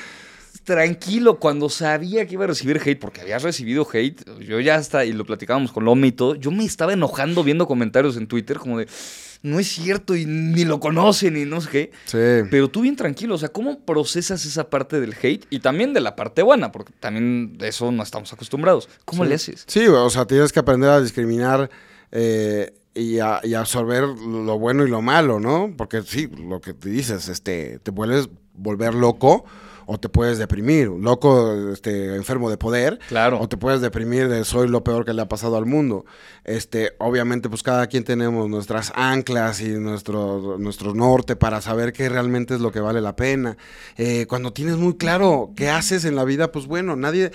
tranquilo 0.66 1.38
cuando 1.38 1.68
sabía 1.70 2.26
que 2.26 2.34
iba 2.34 2.42
a 2.44 2.48
recibir 2.48 2.80
hate, 2.84 2.98
porque 2.98 3.20
habías 3.20 3.42
recibido 3.44 3.86
hate, 3.90 4.20
yo 4.40 4.58
ya 4.58 4.74
hasta, 4.74 5.04
y 5.04 5.12
lo 5.12 5.24
platicábamos 5.24 5.70
con 5.70 5.84
Lomi 5.84 6.08
y 6.08 6.12
todo, 6.12 6.34
yo 6.34 6.50
me 6.50 6.64
estaba 6.64 6.92
enojando 6.92 7.44
viendo 7.44 7.68
comentarios 7.68 8.16
en 8.16 8.26
Twitter 8.26 8.58
como 8.58 8.78
de, 8.80 8.88
no 9.42 9.60
es 9.60 9.68
cierto 9.68 10.16
y 10.16 10.26
ni 10.26 10.64
lo 10.64 10.80
conocen 10.80 11.36
y 11.36 11.44
no 11.44 11.60
sé 11.60 11.68
qué. 11.70 11.90
Sí. 12.06 12.48
Pero 12.50 12.66
tú 12.68 12.80
bien 12.80 12.96
tranquilo, 12.96 13.36
o 13.36 13.38
sea, 13.38 13.48
¿cómo 13.50 13.78
procesas 13.78 14.44
esa 14.44 14.68
parte 14.68 14.98
del 15.00 15.14
hate 15.22 15.46
y 15.50 15.60
también 15.60 15.94
de 15.94 16.00
la 16.00 16.16
parte 16.16 16.42
buena? 16.42 16.72
Porque 16.72 16.92
también 16.98 17.56
de 17.58 17.68
eso 17.68 17.92
no 17.92 18.02
estamos 18.02 18.32
acostumbrados. 18.32 18.88
¿Cómo 19.04 19.22
Sí. 19.22 19.28
le 19.28 19.34
haces? 19.36 19.64
Sí, 19.68 19.86
o 19.86 20.10
sea, 20.10 20.26
tienes 20.26 20.52
que 20.52 20.58
aprender 20.58 20.90
a 20.90 21.00
discriminar 21.00 21.70
eh, 22.10 22.74
y, 22.92 23.20
a, 23.20 23.40
y 23.44 23.54
absorber 23.54 24.02
lo 24.02 24.58
bueno 24.58 24.84
y 24.84 24.90
lo 24.90 25.00
malo, 25.00 25.38
¿no? 25.38 25.72
Porque 25.76 26.02
sí, 26.02 26.28
lo 26.28 26.60
que 26.60 26.74
te 26.74 26.88
dices, 26.88 27.28
este, 27.28 27.78
te 27.84 27.92
puedes 27.92 28.28
volver 28.54 28.94
loco 28.94 29.44
o 29.86 29.98
te 29.98 30.08
puedes 30.08 30.38
deprimir. 30.38 30.88
Loco, 30.88 31.72
este, 31.72 32.16
enfermo 32.16 32.50
de 32.50 32.56
poder. 32.56 32.98
Claro. 33.08 33.40
O 33.40 33.48
te 33.48 33.56
puedes 33.56 33.80
deprimir 33.80 34.28
de 34.28 34.44
soy 34.44 34.68
lo 34.68 34.84
peor 34.84 35.04
que 35.04 35.14
le 35.14 35.22
ha 35.22 35.28
pasado 35.28 35.56
al 35.56 35.66
mundo. 35.66 36.04
Este, 36.44 36.92
obviamente, 36.98 37.48
pues 37.48 37.62
cada 37.62 37.86
quien 37.86 38.04
tenemos 38.04 38.48
nuestras 38.50 38.92
anclas 38.94 39.60
y 39.60 39.68
nuestro, 39.70 40.58
nuestro 40.58 40.94
norte 40.94 41.36
para 41.36 41.60
saber 41.60 41.92
qué 41.92 42.08
realmente 42.08 42.54
es 42.54 42.60
lo 42.60 42.72
que 42.72 42.80
vale 42.80 43.00
la 43.00 43.16
pena. 43.16 43.56
Eh, 43.96 44.26
cuando 44.28 44.52
tienes 44.52 44.76
muy 44.76 44.96
claro 44.96 45.52
qué 45.56 45.70
haces 45.70 46.04
en 46.04 46.16
la 46.16 46.24
vida, 46.24 46.52
pues 46.52 46.66
bueno, 46.66 46.96
nadie 46.96 47.32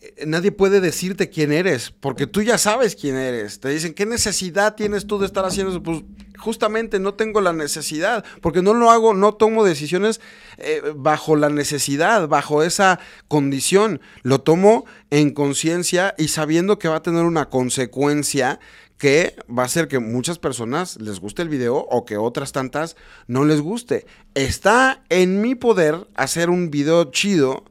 eh, 0.00 0.24
nadie 0.26 0.50
puede 0.50 0.80
decirte 0.80 1.28
quién 1.28 1.52
eres, 1.52 1.90
porque 1.90 2.26
tú 2.26 2.42
ya 2.42 2.56
sabes 2.58 2.96
quién 2.96 3.16
eres. 3.16 3.60
Te 3.60 3.68
dicen, 3.68 3.92
¿qué 3.92 4.06
necesidad 4.06 4.74
tienes 4.74 5.06
tú 5.06 5.18
de 5.18 5.26
estar 5.26 5.44
haciendo 5.44 5.72
eso? 5.72 5.82
Pues 5.82 6.02
justamente 6.40 6.98
no 6.98 7.14
tengo 7.14 7.40
la 7.40 7.52
necesidad, 7.52 8.24
porque 8.40 8.62
no 8.62 8.74
lo 8.74 8.90
hago, 8.90 9.14
no 9.14 9.34
tomo 9.34 9.64
decisiones 9.64 10.20
eh, 10.58 10.82
bajo 10.96 11.36
la 11.36 11.50
necesidad, 11.50 12.28
bajo 12.28 12.62
esa 12.62 12.98
condición. 13.28 14.00
Lo 14.22 14.40
tomo 14.40 14.84
en 15.10 15.30
conciencia 15.30 16.14
y 16.18 16.28
sabiendo 16.28 16.78
que 16.78 16.88
va 16.88 16.96
a 16.96 17.02
tener 17.02 17.24
una 17.24 17.48
consecuencia 17.48 18.58
que 19.00 19.34
va 19.48 19.62
a 19.62 19.66
hacer 19.66 19.88
que 19.88 19.98
muchas 19.98 20.38
personas 20.38 21.00
les 21.00 21.20
guste 21.20 21.40
el 21.40 21.48
video 21.48 21.76
o 21.76 22.04
que 22.04 22.18
otras 22.18 22.52
tantas 22.52 22.96
no 23.26 23.44
les 23.44 23.62
guste. 23.62 24.06
Está 24.34 25.02
en 25.08 25.40
mi 25.40 25.54
poder 25.54 26.06
hacer 26.14 26.50
un 26.50 26.70
video 26.70 27.04
chido 27.04 27.64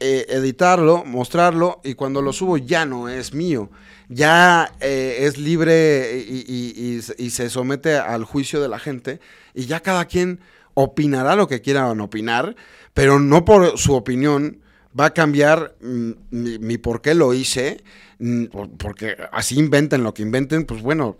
Eh, 0.00 0.26
editarlo, 0.30 1.04
mostrarlo 1.04 1.80
y 1.84 1.94
cuando 1.94 2.22
lo 2.22 2.32
subo 2.32 2.56
ya 2.56 2.84
no 2.86 3.08
es 3.08 3.32
mío. 3.34 3.70
Ya 4.08 4.72
eh, 4.80 5.18
es 5.20 5.38
libre 5.38 6.18
y, 6.26 7.00
se- 7.30 7.48
somete 7.50 7.94
al 7.96 8.24
juicio 8.24 8.60
de 8.60 8.68
la 8.68 8.78
gente 8.80 9.20
y 9.54 9.66
ya 9.66 9.80
cada 9.80 10.04
quien 10.06 10.40
opinará 10.74 11.36
lo 11.36 11.46
que 11.46 11.60
quieran 11.60 12.00
opinar, 12.00 12.56
pero 12.94 13.20
no 13.20 13.44
por 13.44 13.78
su 13.78 13.94
opinión 13.94 14.58
va 14.98 15.06
a 15.06 15.14
cambiar 15.14 15.76
mm, 15.80 16.10
mi, 16.30 16.78
por 16.78 17.00
qué 17.02 17.14
lo 17.14 17.32
hice, 17.34 17.82
mm, 18.18 18.46
por- 18.46 18.70
porque 18.70 19.16
así 19.30 19.56
inventen 19.58 20.02
lo 20.02 20.12
que 20.14 20.22
inventen, 20.22 20.64
pues 20.64 20.82
bueno, 20.82 21.16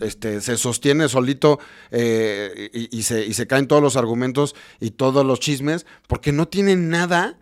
este, 0.00 0.40
se 0.40 0.56
sostiene 0.56 1.08
solito 1.08 1.58
eh, 1.90 2.70
y, 2.72 3.02
se, 3.02 3.26
y 3.26 3.34
se 3.34 3.46
caen 3.48 3.66
todos 3.66 3.82
los 3.82 3.96
argumentos 3.96 4.54
y 4.78 4.90
todos 4.92 5.26
los 5.26 5.40
chismes, 5.40 5.86
porque 6.06 6.30
no 6.30 6.46
tienen 6.46 6.88
nada, 6.90 7.36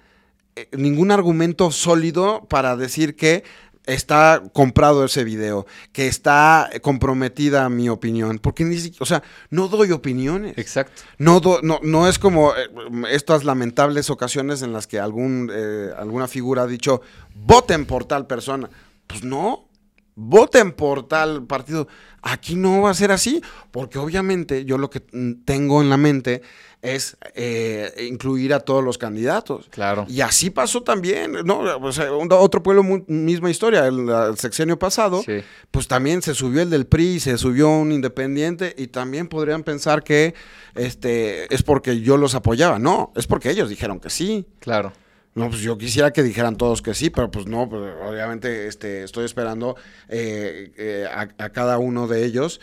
ningún 0.72 1.10
argumento 1.10 1.70
sólido 1.70 2.46
para 2.48 2.76
decir 2.76 3.16
que 3.16 3.44
está 3.84 4.42
comprado 4.52 5.04
ese 5.04 5.22
video, 5.22 5.64
que 5.92 6.08
está 6.08 6.68
comprometida 6.82 7.68
mi 7.68 7.88
opinión, 7.88 8.40
porque 8.40 8.64
ni 8.64 8.76
si- 8.78 8.92
o 8.98 9.06
sea, 9.06 9.22
no 9.50 9.68
doy 9.68 9.92
opiniones. 9.92 10.58
Exacto. 10.58 11.02
No, 11.18 11.38
do- 11.38 11.60
no, 11.62 11.78
no 11.84 12.08
es 12.08 12.18
como 12.18 12.52
eh, 12.56 12.68
estas 13.10 13.44
lamentables 13.44 14.10
ocasiones 14.10 14.62
en 14.62 14.72
las 14.72 14.88
que 14.88 14.98
algún, 14.98 15.50
eh, 15.54 15.90
alguna 15.96 16.26
figura 16.26 16.62
ha 16.62 16.66
dicho, 16.66 17.00
voten 17.34 17.86
por 17.86 18.04
tal 18.06 18.26
persona. 18.26 18.68
Pues 19.06 19.22
no, 19.22 19.68
voten 20.16 20.72
por 20.72 21.06
tal 21.06 21.44
partido. 21.46 21.86
Aquí 22.22 22.56
no 22.56 22.82
va 22.82 22.90
a 22.90 22.94
ser 22.94 23.12
así, 23.12 23.40
porque 23.70 23.98
obviamente 23.98 24.64
yo 24.64 24.78
lo 24.78 24.90
que 24.90 24.98
tengo 25.44 25.80
en 25.80 25.90
la 25.90 25.96
mente 25.96 26.42
es 26.82 27.16
eh, 27.34 28.06
incluir 28.08 28.54
a 28.54 28.60
todos 28.60 28.84
los 28.84 28.96
candidatos. 28.98 29.66
Claro. 29.70 30.06
Y 30.08 30.20
así 30.20 30.50
pasó 30.50 30.82
también, 30.82 31.32
¿no? 31.44 31.58
O 31.80 31.92
sea, 31.92 32.12
otro 32.12 32.62
pueblo, 32.62 32.82
misma 33.08 33.50
historia, 33.50 33.86
el, 33.86 34.08
el 34.08 34.38
sexenio 34.38 34.78
pasado, 34.78 35.22
Sí. 35.22 35.42
pues 35.70 35.88
también 35.88 36.22
se 36.22 36.34
subió 36.34 36.62
el 36.62 36.70
del 36.70 36.86
PRI, 36.86 37.18
se 37.20 37.38
subió 37.38 37.68
un 37.70 37.90
independiente 37.92 38.74
y 38.78 38.86
también 38.88 39.26
podrían 39.28 39.62
pensar 39.64 40.04
que 40.04 40.34
este 40.74 41.52
es 41.54 41.62
porque 41.62 42.00
yo 42.00 42.16
los 42.16 42.34
apoyaba. 42.34 42.78
No, 42.78 43.12
es 43.16 43.26
porque 43.26 43.50
ellos 43.50 43.68
dijeron 43.68 43.98
que 43.98 44.10
sí. 44.10 44.46
Claro. 44.60 44.92
No, 45.36 45.50
pues 45.50 45.60
yo 45.60 45.76
quisiera 45.76 46.12
que 46.14 46.22
dijeran 46.22 46.56
todos 46.56 46.80
que 46.80 46.94
sí, 46.94 47.10
pero 47.10 47.30
pues 47.30 47.46
no, 47.46 47.68
pues 47.68 47.82
obviamente 48.02 48.68
este, 48.68 49.04
estoy 49.04 49.26
esperando 49.26 49.76
eh, 50.08 50.72
eh, 50.78 51.06
a, 51.12 51.28
a 51.44 51.50
cada 51.50 51.76
uno 51.76 52.06
de 52.06 52.24
ellos 52.24 52.58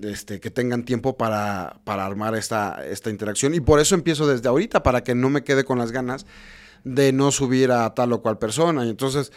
este, 0.00 0.38
que 0.38 0.52
tengan 0.52 0.84
tiempo 0.84 1.16
para, 1.16 1.80
para 1.82 2.06
armar 2.06 2.36
esta, 2.36 2.86
esta 2.86 3.10
interacción. 3.10 3.54
Y 3.54 3.60
por 3.60 3.80
eso 3.80 3.96
empiezo 3.96 4.28
desde 4.28 4.48
ahorita, 4.48 4.84
para 4.84 5.02
que 5.02 5.16
no 5.16 5.30
me 5.30 5.42
quede 5.42 5.64
con 5.64 5.78
las 5.78 5.90
ganas 5.90 6.26
de 6.84 7.12
no 7.12 7.32
subir 7.32 7.72
a 7.72 7.92
tal 7.92 8.12
o 8.12 8.22
cual 8.22 8.38
persona. 8.38 8.86
Y 8.86 8.90
entonces, 8.90 9.32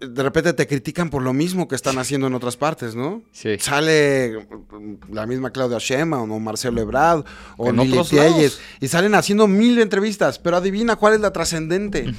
de 0.00 0.22
repente 0.22 0.52
te 0.52 0.66
critican 0.66 1.10
por 1.10 1.22
lo 1.22 1.32
mismo 1.32 1.68
que 1.68 1.74
están 1.74 1.98
haciendo 1.98 2.26
en 2.26 2.34
otras 2.34 2.56
partes, 2.56 2.94
¿no? 2.94 3.22
Sí. 3.32 3.56
Sale 3.58 4.46
mm, 4.70 5.12
la 5.12 5.26
misma 5.26 5.50
Claudia 5.50 5.78
Sheinbaum 5.78 6.30
o 6.32 6.40
Marcelo 6.40 6.80
Ebrard 6.80 7.24
o 7.56 7.68
En 7.68 7.76
Lili 7.76 7.98
Telles 8.08 8.60
y 8.80 8.88
salen 8.88 9.14
haciendo 9.14 9.46
mil 9.48 9.78
entrevistas, 9.80 10.38
pero 10.38 10.56
adivina 10.56 10.96
cuál 10.96 11.14
es 11.14 11.20
la 11.20 11.32
trascendente. 11.32 12.12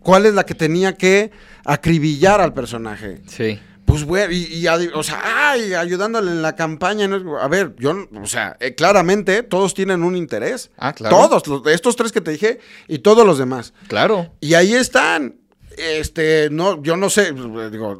¿Cuál 0.00 0.24
es 0.26 0.34
la 0.34 0.44
que 0.46 0.54
tenía 0.54 0.94
que 0.96 1.30
acribillar 1.64 2.40
al 2.40 2.54
personaje? 2.54 3.20
Sí. 3.26 3.58
Pues 3.84 4.04
bueno, 4.04 4.32
y, 4.32 4.66
o 4.94 5.02
sea, 5.02 5.50
ay, 5.50 5.74
ayudándole 5.74 6.30
en 6.30 6.42
la 6.42 6.54
campaña. 6.54 7.08
¿no? 7.08 7.38
A 7.38 7.48
ver, 7.48 7.74
yo, 7.76 8.06
o 8.22 8.26
sea, 8.26 8.56
eh, 8.60 8.76
claramente 8.76 9.42
todos 9.42 9.74
tienen 9.74 10.04
un 10.04 10.14
interés. 10.16 10.70
Ah, 10.78 10.92
claro. 10.92 11.16
Todos, 11.16 11.46
los- 11.48 11.66
estos 11.66 11.96
tres 11.96 12.12
que 12.12 12.20
te 12.20 12.30
dije 12.30 12.60
y 12.86 13.00
todos 13.00 13.26
los 13.26 13.36
demás. 13.38 13.74
Claro. 13.88 14.32
Y 14.40 14.54
ahí 14.54 14.74
están. 14.74 15.39
Este, 15.80 16.48
no, 16.50 16.82
yo 16.82 16.96
no 16.96 17.10
sé, 17.10 17.32
digo, 17.70 17.98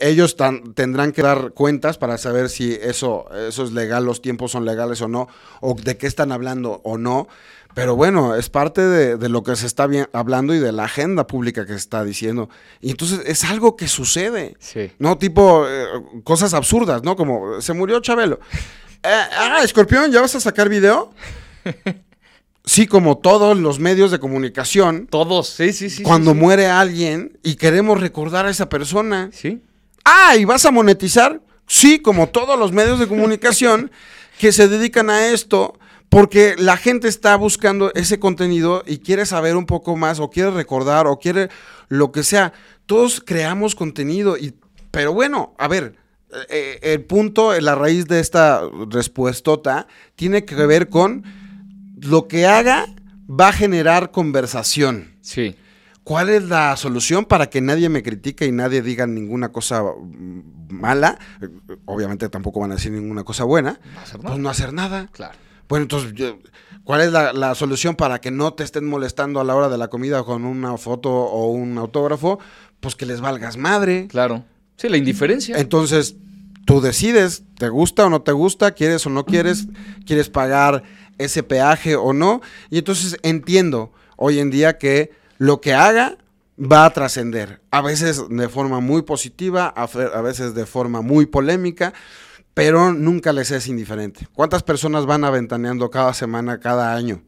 ellos 0.00 0.36
tan- 0.36 0.74
tendrán 0.74 1.12
que 1.12 1.22
dar 1.22 1.52
cuentas 1.52 1.98
para 1.98 2.18
saber 2.18 2.48
si 2.48 2.72
eso, 2.80 3.26
eso 3.34 3.64
es 3.64 3.72
legal, 3.72 4.04
los 4.04 4.20
tiempos 4.22 4.50
son 4.52 4.64
legales 4.64 5.00
o 5.02 5.08
no, 5.08 5.28
o 5.60 5.74
de 5.74 5.96
qué 5.96 6.06
están 6.06 6.32
hablando 6.32 6.80
o 6.84 6.98
no. 6.98 7.28
Pero 7.74 7.96
bueno, 7.96 8.34
es 8.34 8.50
parte 8.50 8.82
de, 8.82 9.16
de 9.16 9.28
lo 9.30 9.42
que 9.42 9.56
se 9.56 9.66
está 9.66 9.86
bien, 9.86 10.06
hablando 10.12 10.54
y 10.54 10.58
de 10.58 10.72
la 10.72 10.84
agenda 10.84 11.26
pública 11.26 11.64
que 11.64 11.72
se 11.72 11.78
está 11.78 12.04
diciendo. 12.04 12.50
Y 12.82 12.90
entonces 12.90 13.20
es 13.24 13.44
algo 13.44 13.76
que 13.76 13.88
sucede. 13.88 14.56
Sí. 14.58 14.92
No, 14.98 15.16
tipo 15.16 15.64
eh, 15.66 15.86
cosas 16.22 16.52
absurdas, 16.52 17.02
¿no? 17.02 17.16
Como 17.16 17.62
se 17.62 17.72
murió 17.72 18.00
Chabelo. 18.00 18.40
Eh, 19.02 19.08
ah, 19.38 19.60
Escorpión, 19.64 20.12
¿ya 20.12 20.20
vas 20.20 20.34
a 20.34 20.40
sacar 20.40 20.68
video? 20.68 21.14
Sí, 22.64 22.86
como 22.86 23.18
todos 23.18 23.58
los 23.58 23.80
medios 23.80 24.10
de 24.10 24.20
comunicación, 24.20 25.08
Todos. 25.10 25.48
Sí, 25.48 25.72
sí, 25.72 25.90
sí. 25.90 26.02
cuando 26.02 26.32
sí, 26.32 26.38
muere 26.38 26.68
alguien 26.68 27.38
y 27.42 27.56
queremos 27.56 28.00
recordar 28.00 28.46
a 28.46 28.50
esa 28.50 28.68
persona. 28.68 29.30
Sí. 29.32 29.60
Ah, 30.04 30.36
¿y 30.36 30.44
vas 30.44 30.64
a 30.64 30.70
monetizar? 30.70 31.40
Sí, 31.66 31.98
como 31.98 32.28
todos 32.28 32.58
los 32.58 32.72
medios 32.72 32.98
de 32.98 33.08
comunicación 33.08 33.90
que 34.38 34.52
se 34.52 34.68
dedican 34.68 35.10
a 35.10 35.28
esto, 35.28 35.78
porque 36.08 36.54
la 36.56 36.76
gente 36.76 37.08
está 37.08 37.34
buscando 37.36 37.90
ese 37.94 38.20
contenido 38.20 38.84
y 38.86 38.98
quiere 38.98 39.26
saber 39.26 39.56
un 39.56 39.66
poco 39.66 39.96
más, 39.96 40.20
o 40.20 40.30
quiere 40.30 40.50
recordar, 40.50 41.06
o 41.06 41.18
quiere 41.18 41.48
lo 41.88 42.12
que 42.12 42.22
sea. 42.22 42.52
Todos 42.86 43.20
creamos 43.24 43.74
contenido, 43.74 44.36
y, 44.36 44.54
pero 44.90 45.12
bueno, 45.12 45.54
a 45.58 45.66
ver, 45.66 45.96
eh, 46.48 46.78
el 46.82 47.04
punto, 47.04 47.58
la 47.60 47.74
raíz 47.74 48.06
de 48.06 48.20
esta 48.20 48.62
respuestota 48.88 49.86
tiene 50.14 50.44
que 50.44 50.54
ver 50.54 50.88
con 50.88 51.24
lo 52.02 52.28
que 52.28 52.46
haga 52.46 52.86
va 53.28 53.48
a 53.48 53.52
generar 53.52 54.10
conversación. 54.10 55.14
Sí. 55.20 55.56
¿Cuál 56.04 56.30
es 56.30 56.44
la 56.44 56.76
solución 56.76 57.24
para 57.24 57.48
que 57.48 57.60
nadie 57.60 57.88
me 57.88 58.02
critique 58.02 58.44
y 58.44 58.52
nadie 58.52 58.82
diga 58.82 59.06
ninguna 59.06 59.50
cosa 59.50 59.84
mala? 60.68 61.18
Obviamente 61.84 62.28
tampoco 62.28 62.60
van 62.60 62.72
a 62.72 62.74
decir 62.74 62.90
ninguna 62.90 63.22
cosa 63.22 63.44
buena. 63.44 63.78
No 63.94 64.00
hacer 64.00 64.18
nada. 64.18 64.28
Pues 64.28 64.38
no 64.40 64.50
hacer 64.50 64.72
nada. 64.72 65.08
Claro. 65.12 65.38
Bueno, 65.68 65.84
entonces, 65.84 66.12
¿cuál 66.82 67.02
es 67.02 67.12
la, 67.12 67.32
la 67.32 67.54
solución 67.54 67.94
para 67.94 68.20
que 68.20 68.32
no 68.32 68.52
te 68.52 68.64
estén 68.64 68.84
molestando 68.86 69.40
a 69.40 69.44
la 69.44 69.54
hora 69.54 69.68
de 69.68 69.78
la 69.78 69.88
comida 69.88 70.24
con 70.24 70.44
una 70.44 70.76
foto 70.76 71.10
o 71.10 71.52
un 71.52 71.78
autógrafo? 71.78 72.40
Pues 72.80 72.96
que 72.96 73.06
les 73.06 73.20
valgas 73.20 73.56
madre. 73.56 74.08
Claro. 74.08 74.44
Sí, 74.76 74.88
la 74.88 74.96
indiferencia. 74.96 75.56
Entonces, 75.56 76.16
tú 76.64 76.80
decides, 76.80 77.44
¿te 77.58 77.68
gusta 77.68 78.06
o 78.06 78.10
no 78.10 78.22
te 78.22 78.32
gusta? 78.32 78.72
¿Quieres 78.72 79.06
o 79.06 79.10
no 79.10 79.24
quieres? 79.24 79.68
¿Quieres 80.04 80.28
pagar 80.28 80.82
ese 81.24 81.42
peaje 81.42 81.96
o 81.96 82.12
no? 82.12 82.40
Y 82.70 82.78
entonces 82.78 83.16
entiendo 83.22 83.92
hoy 84.16 84.38
en 84.38 84.50
día 84.50 84.78
que 84.78 85.12
lo 85.38 85.60
que 85.60 85.74
haga 85.74 86.16
va 86.58 86.84
a 86.84 86.90
trascender. 86.90 87.60
A 87.70 87.80
veces 87.80 88.22
de 88.28 88.48
forma 88.48 88.80
muy 88.80 89.02
positiva, 89.02 89.66
a, 89.68 89.86
veces 90.20 90.54
de 90.54 90.66
forma 90.66 91.02
muy 91.02 91.26
polémica, 91.26 91.92
pero 92.54 92.92
nunca 92.92 93.32
les 93.32 93.50
es 93.50 93.66
indiferente. 93.66 94.28
¿Cuántas 94.34 94.62
personas 94.62 95.06
van 95.06 95.24
aventaneando 95.24 95.90
cada 95.90 96.14
semana, 96.14 96.60
cada 96.60 96.94
año? 96.94 97.22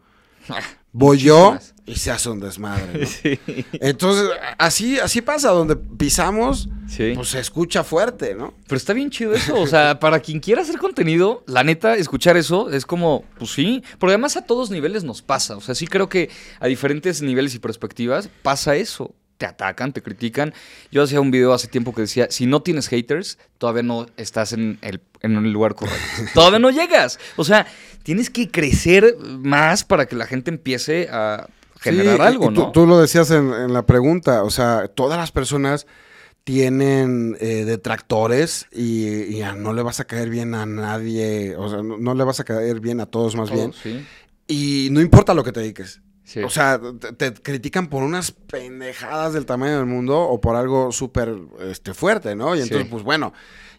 Voy 0.96 1.18
yo 1.18 1.58
y 1.86 1.96
se 1.96 2.12
hace 2.12 2.30
un 2.30 2.38
desmadre. 2.38 3.00
¿no? 3.00 3.06
Sí. 3.06 3.38
Entonces, 3.80 4.30
así, 4.58 5.00
así 5.00 5.20
pasa, 5.22 5.50
donde 5.50 5.74
pisamos, 5.74 6.68
Sí. 6.88 7.12
pues 7.16 7.28
se 7.30 7.40
escucha 7.40 7.82
fuerte, 7.82 8.34
¿no? 8.36 8.54
Pero 8.68 8.76
está 8.76 8.92
bien 8.92 9.10
chido 9.10 9.34
eso. 9.34 9.60
O 9.60 9.66
sea, 9.66 9.98
para 10.00 10.20
quien 10.20 10.38
quiera 10.38 10.62
hacer 10.62 10.78
contenido, 10.78 11.42
la 11.48 11.64
neta, 11.64 11.96
escuchar 11.96 12.36
eso 12.36 12.70
es 12.70 12.86
como, 12.86 13.24
pues 13.38 13.50
sí. 13.50 13.82
Porque 13.98 14.12
además 14.12 14.36
a 14.36 14.42
todos 14.42 14.70
niveles 14.70 15.02
nos 15.02 15.20
pasa. 15.20 15.56
O 15.56 15.60
sea, 15.60 15.74
sí 15.74 15.88
creo 15.88 16.08
que 16.08 16.30
a 16.60 16.68
diferentes 16.68 17.20
niveles 17.22 17.54
y 17.56 17.58
perspectivas 17.58 18.28
pasa 18.42 18.76
eso. 18.76 19.12
Te 19.38 19.46
atacan, 19.46 19.92
te 19.92 20.02
critican. 20.02 20.54
Yo 20.90 21.02
hacía 21.02 21.20
un 21.20 21.30
video 21.30 21.52
hace 21.52 21.68
tiempo 21.68 21.94
que 21.94 22.02
decía, 22.02 22.28
si 22.30 22.46
no 22.46 22.62
tienes 22.62 22.88
haters, 22.88 23.38
todavía 23.58 23.82
no 23.82 24.06
estás 24.16 24.52
en 24.52 24.78
el, 24.80 25.00
en 25.20 25.36
el 25.36 25.52
lugar 25.52 25.74
correcto. 25.74 26.00
todavía 26.34 26.58
no 26.58 26.70
llegas. 26.70 27.18
O 27.36 27.44
sea, 27.44 27.66
tienes 28.02 28.30
que 28.30 28.50
crecer 28.50 29.16
más 29.20 29.84
para 29.84 30.06
que 30.06 30.16
la 30.16 30.26
gente 30.26 30.50
empiece 30.50 31.08
a 31.10 31.48
generar 31.80 32.16
Sí, 32.16 32.22
algo, 32.22 32.46
tú, 32.46 32.60
¿no? 32.60 32.72
tú 32.72 32.86
lo 32.86 33.00
decías 33.00 33.30
en, 33.30 33.52
en 33.52 33.72
la 33.72 33.84
pregunta, 33.84 34.42
o 34.44 34.50
sea, 34.50 34.88
todas 34.88 35.18
las 35.18 35.32
personas 35.32 35.86
tienen 36.44 37.36
eh, 37.40 37.64
detractores 37.64 38.66
y, 38.70 39.40
no 39.56 39.72
le 39.72 39.82
vas 39.82 40.00
a 40.00 40.04
caer 40.04 40.28
bien 40.28 40.54
a 40.54 40.66
nadie, 40.66 41.56
o 41.56 41.68
sea, 41.70 41.82
no, 41.82 41.96
no 41.96 42.14
le 42.14 42.22
vas 42.22 42.38
a 42.38 42.44
caer 42.44 42.80
bien 42.80 43.00
a 43.00 43.06
todos 43.06 43.34
más 43.34 43.50
bien. 43.50 43.72
Sí. 43.72 44.04
Y 44.46 44.88
no 44.92 45.00
importa 45.00 45.32
lo 45.32 45.42
que 45.42 45.52
te 45.52 45.60
dediques. 45.60 46.02
Sí. 46.24 46.42
O 46.42 46.48
sea, 46.50 46.80
te, 47.00 47.12
te 47.12 47.34
critican 47.42 47.88
por 47.88 48.02
unas 48.02 48.30
pendejadas 48.32 49.34
del 49.34 49.44
tamaño 49.46 49.76
del 49.76 49.86
mundo 49.86 50.18
o 50.20 50.40
por 50.40 50.56
algo 50.56 50.90
súper 50.90 51.34
este, 51.60 51.92
fuerte, 51.94 52.34
¿no? 52.34 52.54
Y 52.54 52.58
Sí. 52.58 52.64
entonces, 52.64 52.88
pues 52.90 53.02
bueno, 53.04 53.32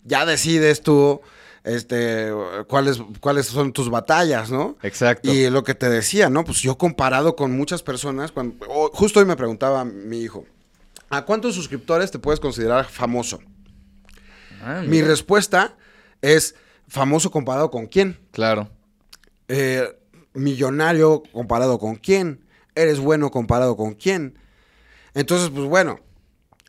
ya 0.03 0.25
decides 0.25 0.81
tú 0.81 1.21
este, 1.63 2.29
cuáles, 2.67 2.99
cuáles 3.19 3.47
son 3.47 3.73
tus 3.73 3.89
batallas, 3.89 4.51
¿no? 4.51 4.77
Exacto. 4.83 5.33
Y 5.33 5.49
lo 5.49 5.63
que 5.63 5.73
te 5.73 5.89
decía, 5.89 6.29
¿no? 6.29 6.43
Pues 6.45 6.59
yo 6.61 6.77
comparado 6.77 7.35
con 7.35 7.57
muchas 7.57 7.81
personas, 7.81 8.31
cuando, 8.31 8.63
justo 8.93 9.19
hoy 9.19 9.25
me 9.25 9.35
preguntaba 9.35 9.83
mi 9.83 10.21
hijo, 10.21 10.45
¿a 11.09 11.25
cuántos 11.25 11.55
suscriptores 11.55 12.11
te 12.11 12.19
puedes 12.19 12.39
considerar 12.39 12.85
famoso? 12.85 13.39
Ah, 14.61 14.83
Mi 14.85 15.01
respuesta 15.01 15.75
es 16.21 16.53
famoso 16.87 17.31
comparado 17.31 17.71
con 17.71 17.87
quién. 17.87 18.19
Claro. 18.31 18.69
Eh, 19.47 19.87
millonario 20.35 21.23
comparado 21.31 21.79
con 21.79 21.95
quién. 21.95 22.45
Eres 22.75 22.99
bueno 22.99 23.31
comparado 23.31 23.75
con 23.77 23.93
quién. 23.95 24.37
Entonces, 25.13 25.49
pues 25.49 25.65
bueno, 25.65 25.99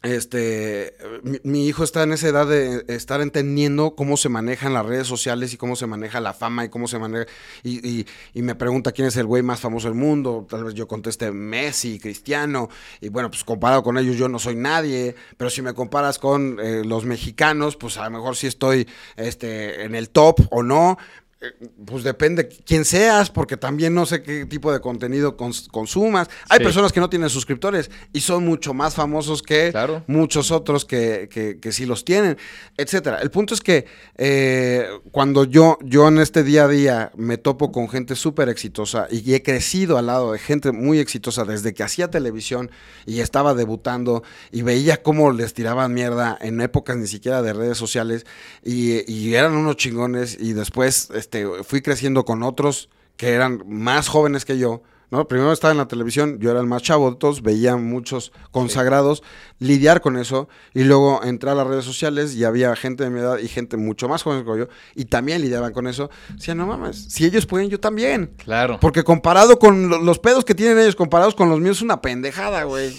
este, 0.02 0.94
mi, 1.42 1.66
hijo 1.66 1.82
está 1.82 2.04
en 2.04 2.12
esa 2.12 2.28
edad 2.28 2.46
de 2.46 2.84
estar 2.86 3.20
entendiendo 3.20 3.96
cómo 3.96 4.16
se 4.16 4.28
manejan 4.28 4.72
las 4.72 4.86
redes 4.86 5.08
sociales 5.08 5.52
y 5.52 5.56
cómo 5.56 5.74
se 5.74 5.88
maneja 5.88 6.20
la 6.20 6.32
fama 6.32 6.64
y 6.64 6.68
cómo 6.68 6.86
se 6.86 6.98
maneja. 7.00 7.26
Y, 7.64 7.84
y- 7.88 8.06
y 8.34 8.42
me 8.42 8.54
pregunta 8.54 8.92
quién 8.92 9.08
es 9.08 9.16
el 9.16 9.26
güey 9.26 9.42
más 9.42 9.58
famoso 9.58 9.88
del 9.88 9.96
mundo. 9.96 10.46
Tal 10.48 10.62
vez 10.62 10.74
yo 10.74 10.86
conteste 10.86 11.32
Messi, 11.32 11.98
Cristiano. 11.98 12.68
Y 13.00 13.08
bueno, 13.08 13.30
pues 13.30 13.42
comparado 13.42 13.82
con 13.82 13.98
ellos 13.98 14.16
yo 14.16 14.28
no 14.28 14.38
soy 14.38 14.54
nadie. 14.54 15.16
Pero 15.36 15.50
si 15.50 15.60
me 15.60 15.74
comparas 15.74 16.20
con 16.20 16.58
eh, 16.62 16.84
los 16.84 17.04
mexicanos, 17.04 17.76
pues 17.76 17.98
a 17.98 18.04
lo 18.04 18.10
mejor 18.10 18.36
sí 18.36 18.46
estoy 18.46 18.86
este, 19.16 19.82
en 19.82 19.96
el 19.96 20.10
top 20.10 20.38
o 20.52 20.62
no. 20.62 20.98
Pues 21.84 22.02
depende 22.02 22.48
quién 22.48 22.84
seas, 22.84 23.30
porque 23.30 23.58
también 23.58 23.94
no 23.94 24.06
sé 24.06 24.22
qué 24.22 24.46
tipo 24.46 24.72
de 24.72 24.80
contenido 24.80 25.36
consumas. 25.36 26.28
Hay 26.48 26.60
personas 26.60 26.92
que 26.92 27.00
no 27.00 27.10
tienen 27.10 27.28
suscriptores 27.28 27.90
y 28.12 28.20
son 28.20 28.44
mucho 28.44 28.72
más 28.72 28.94
famosos 28.94 29.42
que 29.42 29.72
muchos 30.06 30.50
otros 30.50 30.86
que, 30.86 31.28
que, 31.60 31.72
sí 31.72 31.84
los 31.84 32.04
tienen, 32.04 32.38
etcétera. 32.78 33.18
El 33.20 33.30
punto 33.30 33.52
es 33.52 33.60
que 33.60 33.86
eh, 34.16 34.88
cuando 35.10 35.44
yo, 35.44 35.78
yo 35.82 36.08
en 36.08 36.18
este 36.18 36.42
día 36.42 36.64
a 36.64 36.68
día 36.68 37.12
me 37.16 37.36
topo 37.36 37.70
con 37.70 37.90
gente 37.90 38.16
súper 38.16 38.48
exitosa 38.48 39.06
y 39.10 39.34
he 39.34 39.42
crecido 39.42 39.98
al 39.98 40.06
lado 40.06 40.32
de 40.32 40.38
gente 40.38 40.72
muy 40.72 41.00
exitosa 41.00 41.44
desde 41.44 41.74
que 41.74 41.82
hacía 41.82 42.10
televisión 42.10 42.70
y 43.04 43.20
estaba 43.20 43.52
debutando 43.52 44.22
y 44.52 44.62
veía 44.62 45.02
cómo 45.02 45.30
les 45.32 45.52
tiraban 45.52 45.92
mierda 45.92 46.38
en 46.40 46.60
épocas 46.62 46.96
ni 46.96 47.06
siquiera 47.06 47.42
de 47.42 47.52
redes 47.52 47.76
sociales 47.76 48.24
y, 48.64 49.10
y 49.12 49.34
eran 49.34 49.52
unos 49.54 49.76
chingones 49.76 50.38
y 50.40 50.54
después 50.54 51.10
este, 51.26 51.64
fui 51.64 51.82
creciendo 51.82 52.24
con 52.24 52.44
otros 52.44 52.88
que 53.16 53.30
eran 53.30 53.64
más 53.66 54.06
jóvenes 54.06 54.44
que 54.44 54.58
yo. 54.58 54.82
¿no? 55.10 55.26
Primero 55.26 55.52
estaba 55.52 55.72
en 55.72 55.78
la 55.78 55.88
televisión, 55.88 56.38
yo 56.38 56.52
era 56.52 56.60
el 56.60 56.66
más 56.66 56.82
chavo 56.82 57.10
de 57.10 57.16
todos, 57.16 57.42
veía 57.42 57.76
muchos 57.76 58.32
consagrados 58.52 59.24
lidiar 59.58 60.00
con 60.00 60.16
eso 60.16 60.48
y 60.72 60.84
luego 60.84 61.22
entré 61.24 61.50
a 61.50 61.54
las 61.54 61.66
redes 61.66 61.84
sociales 61.84 62.34
y 62.34 62.44
había 62.44 62.74
gente 62.76 63.04
de 63.04 63.10
mi 63.10 63.20
edad 63.20 63.38
y 63.38 63.48
gente 63.48 63.76
mucho 63.76 64.08
más 64.08 64.22
joven 64.22 64.44
que 64.44 64.58
yo 64.58 64.68
y 64.94 65.06
también 65.06 65.40
lidiaban 65.40 65.72
con 65.72 65.88
eso. 65.88 66.10
Decía, 66.34 66.54
no 66.54 66.66
mames, 66.66 67.06
si 67.08 67.24
ellos 67.24 67.44
pueden, 67.46 67.68
yo 67.68 67.80
también. 67.80 68.34
Claro. 68.36 68.78
Porque 68.80 69.02
comparado 69.02 69.58
con 69.58 70.04
los 70.04 70.20
pedos 70.20 70.44
que 70.44 70.54
tienen 70.54 70.78
ellos, 70.78 70.94
comparados 70.94 71.34
con 71.34 71.48
los 71.48 71.60
míos, 71.60 71.78
es 71.78 71.82
una 71.82 72.00
pendejada, 72.00 72.62
güey. 72.64 72.96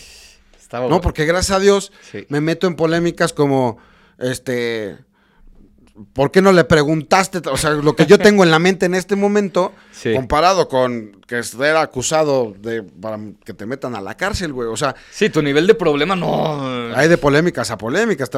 no, 0.89 0.99
porque 0.99 1.25
gracias 1.25 1.57
a 1.57 1.61
Dios 1.61 1.93
me 2.27 2.41
meto 2.41 2.67
en 2.67 2.75
polémicas 2.75 3.31
como, 3.31 3.77
este 4.17 4.97
¿por 6.13 6.31
qué 6.31 6.41
no 6.41 6.51
le 6.51 6.63
preguntaste? 6.63 7.41
O 7.49 7.57
sea, 7.57 7.71
lo 7.71 7.95
que 7.95 8.05
yo 8.05 8.17
tengo 8.17 8.43
en 8.43 8.51
la 8.51 8.59
mente 8.59 8.85
en 8.85 8.95
este 8.95 9.15
momento, 9.15 9.73
comparado 10.15 10.67
con 10.67 11.17
que 11.27 11.43
ser 11.43 11.75
acusado 11.75 12.53
de 12.57 12.83
para 12.83 13.19
que 13.43 13.53
te 13.53 13.65
metan 13.65 13.95
a 13.95 14.01
la 14.01 14.15
cárcel, 14.15 14.53
güey. 14.53 14.69
O 14.69 14.77
sea. 14.77 14.95
Sí, 15.11 15.29
tu 15.29 15.41
nivel 15.41 15.67
de 15.67 15.75
problema 15.75 16.15
no. 16.15 16.95
Hay 16.95 17.09
de 17.09 17.17
polémicas 17.17 17.69
a 17.69 17.77
polémicas. 17.77 18.31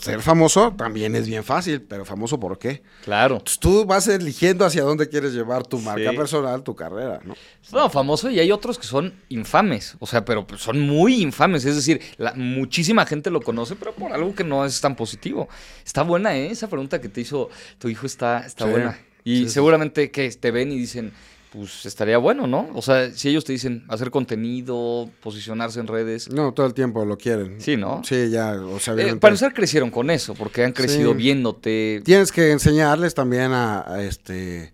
Ser 0.00 0.20
famoso 0.20 0.74
también 0.76 1.16
es 1.16 1.26
bien 1.26 1.42
fácil, 1.42 1.80
pero 1.82 2.04
famoso 2.04 2.38
¿por 2.38 2.58
qué? 2.58 2.82
Claro. 3.04 3.42
tú 3.58 3.86
vas 3.86 4.06
eligiendo 4.08 4.66
hacia 4.66 4.82
dónde 4.82 5.08
quieres 5.08 5.32
llevar 5.32 5.66
tu 5.66 5.78
marca 5.78 6.12
personal, 6.12 6.62
tu 6.62 6.76
carrera, 6.76 7.20
¿no? 7.24 7.34
No, 7.72 7.88
famoso 7.88 8.30
y 8.30 8.38
hay 8.38 8.52
otros 8.52 8.78
que 8.78 8.86
son 8.86 9.14
infames. 9.30 9.96
O 9.98 10.06
sea, 10.06 10.24
pero 10.24 10.46
son 10.58 10.80
muy 10.80 11.22
infames. 11.22 11.64
Es 11.64 11.76
decir, 11.76 12.02
la, 12.18 12.34
muchísima 12.34 13.06
gente 13.06 13.30
lo 13.30 13.40
conoce, 13.40 13.76
pero 13.76 13.94
por 13.94 14.12
algo 14.12 14.34
que 14.34 14.44
no 14.44 14.66
es 14.66 14.78
tan 14.80 14.94
positivo. 14.94 15.48
Está 15.84 16.02
buena, 16.02 16.36
¿eh? 16.36 16.54
Esa 16.64 16.70
pregunta 16.70 16.98
que 16.98 17.10
te 17.10 17.20
hizo 17.20 17.50
tu 17.78 17.90
hijo 17.90 18.06
está, 18.06 18.46
está 18.46 18.64
buena. 18.64 18.98
Y 19.22 19.50
seguramente 19.50 20.10
que 20.10 20.30
te 20.30 20.50
ven 20.50 20.72
y 20.72 20.78
dicen 20.78 21.12
pues 21.52 21.84
estaría 21.84 22.16
bueno, 22.16 22.46
¿no? 22.46 22.70
O 22.74 22.80
sea, 22.80 23.12
si 23.12 23.28
ellos 23.28 23.44
te 23.44 23.52
dicen 23.52 23.84
hacer 23.88 24.10
contenido, 24.10 25.10
posicionarse 25.20 25.78
en 25.78 25.86
redes. 25.86 26.30
No, 26.30 26.52
todo 26.54 26.66
el 26.66 26.72
tiempo 26.72 27.04
lo 27.04 27.18
quieren. 27.18 27.60
Sí, 27.60 27.76
¿no? 27.76 28.02
Sí, 28.02 28.30
ya, 28.30 28.54
o 28.54 28.80
sea, 28.80 28.94
eh, 28.94 29.14
para 29.16 29.32
empezar 29.32 29.52
crecieron 29.52 29.90
con 29.90 30.10
eso, 30.10 30.34
porque 30.34 30.64
han 30.64 30.72
crecido 30.72 31.14
viéndote. 31.14 32.00
Tienes 32.02 32.32
que 32.32 32.50
enseñarles 32.50 33.14
también 33.14 33.52
a, 33.52 33.84
este... 34.00 34.72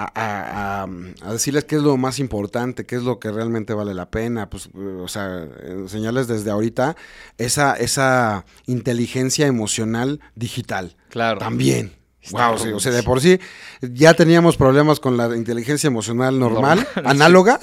A, 0.00 0.84
a, 0.84 1.32
decirles 1.32 1.64
qué 1.64 1.74
es 1.74 1.82
lo 1.82 1.96
más 1.96 2.20
importante, 2.20 2.86
qué 2.86 2.94
es 2.94 3.02
lo 3.02 3.18
que 3.18 3.32
realmente 3.32 3.74
vale 3.74 3.94
la 3.94 4.08
pena, 4.10 4.48
pues, 4.48 4.68
o 4.72 5.08
sea, 5.08 5.48
enseñarles 5.66 6.28
desde 6.28 6.52
ahorita 6.52 6.96
esa, 7.36 7.74
esa 7.74 8.44
inteligencia 8.66 9.48
emocional 9.48 10.20
digital. 10.36 10.96
Claro. 11.08 11.40
También. 11.40 11.98
Wow, 12.30 12.58
sí, 12.58 12.68
o 12.68 12.80
sea, 12.80 12.92
de 12.92 13.02
por 13.02 13.20
sí 13.20 13.40
ya 13.80 14.14
teníamos 14.14 14.56
problemas 14.56 15.00
con 15.00 15.16
la 15.16 15.34
inteligencia 15.36 15.86
emocional 15.86 16.38
normal, 16.38 16.86
análoga, 17.04 17.58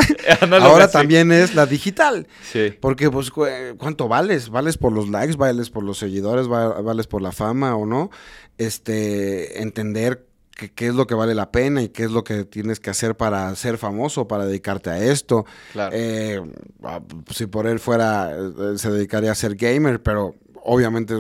ahora 0.61 0.89
también 0.89 1.31
es 1.31 1.55
la 1.55 1.65
digital. 1.65 2.27
Sí. 2.51 2.73
Porque, 2.79 3.09
pues, 3.09 3.31
¿cuánto 3.77 4.07
vales? 4.07 4.49
¿Vales 4.49 4.77
por 4.77 4.91
los 4.91 5.09
likes? 5.09 5.37
¿Vales 5.37 5.69
por 5.69 5.83
los 5.83 5.97
seguidores? 5.97 6.47
¿Vales 6.47 7.07
por 7.07 7.21
la 7.21 7.31
fama 7.31 7.75
o 7.75 7.85
no? 7.85 8.09
Este, 8.57 9.61
entender 9.61 10.25
qué 10.55 10.87
es 10.87 10.95
lo 10.95 11.05
que 11.05 11.15
vale 11.15 11.35
la 11.35 11.51
pena 11.51 11.81
y 11.81 11.89
qué 11.89 12.03
es 12.03 12.11
lo 12.11 12.23
que 12.23 12.45
tienes 12.45 12.79
que 12.79 12.89
hacer 12.89 13.15
para 13.15 13.53
ser 13.55 13.77
famoso, 13.77 14.27
para 14.27 14.45
dedicarte 14.45 14.89
a 14.89 14.97
esto. 15.03 15.45
Claro. 15.73 15.91
Eh, 15.93 16.41
ah, 16.83 17.01
si 17.31 17.45
por 17.45 17.67
él 17.67 17.79
fuera, 17.79 18.31
eh, 18.31 18.77
se 18.77 18.89
dedicaría 18.89 19.31
a 19.31 19.35
ser 19.35 19.55
gamer, 19.55 20.01
pero 20.01 20.35
obviamente 20.63 21.15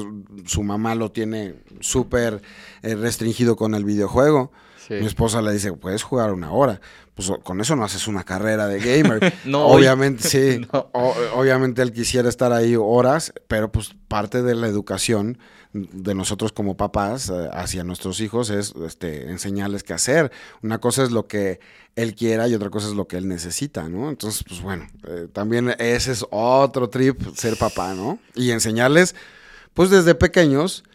su 0.45 0.63
mamá 0.63 0.95
lo 0.95 1.11
tiene 1.11 1.55
súper 1.81 2.41
eh, 2.81 2.95
restringido 2.95 3.55
con 3.55 3.75
el 3.75 3.83
videojuego. 3.83 4.51
Mi 4.87 5.07
esposa 5.07 5.41
le 5.41 5.51
dice, 5.51 5.73
puedes 5.73 6.03
jugar 6.03 6.31
una 6.31 6.51
hora. 6.51 6.79
Pues 7.15 7.31
con 7.43 7.61
eso 7.61 7.75
no 7.75 7.85
haces 7.85 8.07
una 8.07 8.23
carrera 8.23 8.67
de 8.67 8.79
gamer. 8.79 9.33
no, 9.45 9.65
obviamente, 9.67 10.27
sí. 10.27 10.67
obviamente 10.91 11.81
él 11.81 11.93
quisiera 11.93 12.29
estar 12.29 12.51
ahí 12.53 12.75
horas, 12.75 13.33
pero 13.47 13.71
pues 13.71 13.95
parte 14.07 14.43
de 14.43 14.53
la 14.53 14.67
educación 14.67 15.37
de 15.73 16.15
nosotros 16.15 16.53
como 16.53 16.77
papás 16.77 17.29
eh, 17.29 17.49
hacia 17.51 17.83
nuestros 17.83 18.21
hijos 18.21 18.49
es 18.49 18.73
este, 18.85 19.29
enseñarles 19.29 19.83
qué 19.83 19.93
hacer. 19.93 20.31
Una 20.61 20.79
cosa 20.79 21.03
es 21.03 21.11
lo 21.11 21.27
que 21.27 21.59
él 21.95 22.15
quiera 22.15 22.47
y 22.47 22.53
otra 22.53 22.69
cosa 22.69 22.87
es 22.87 22.93
lo 22.93 23.07
que 23.07 23.17
él 23.17 23.27
necesita, 23.27 23.89
¿no? 23.89 24.09
Entonces, 24.09 24.43
pues 24.47 24.61
bueno, 24.61 24.87
eh, 25.07 25.27
también 25.31 25.75
ese 25.79 26.11
es 26.11 26.25
otro 26.29 26.89
trip, 26.89 27.21
ser 27.35 27.57
papá, 27.57 27.93
¿no? 27.93 28.19
Y 28.35 28.51
enseñarles 28.51 29.15
pues 29.73 29.89
desde 29.89 30.15
pequeños, 30.15 30.85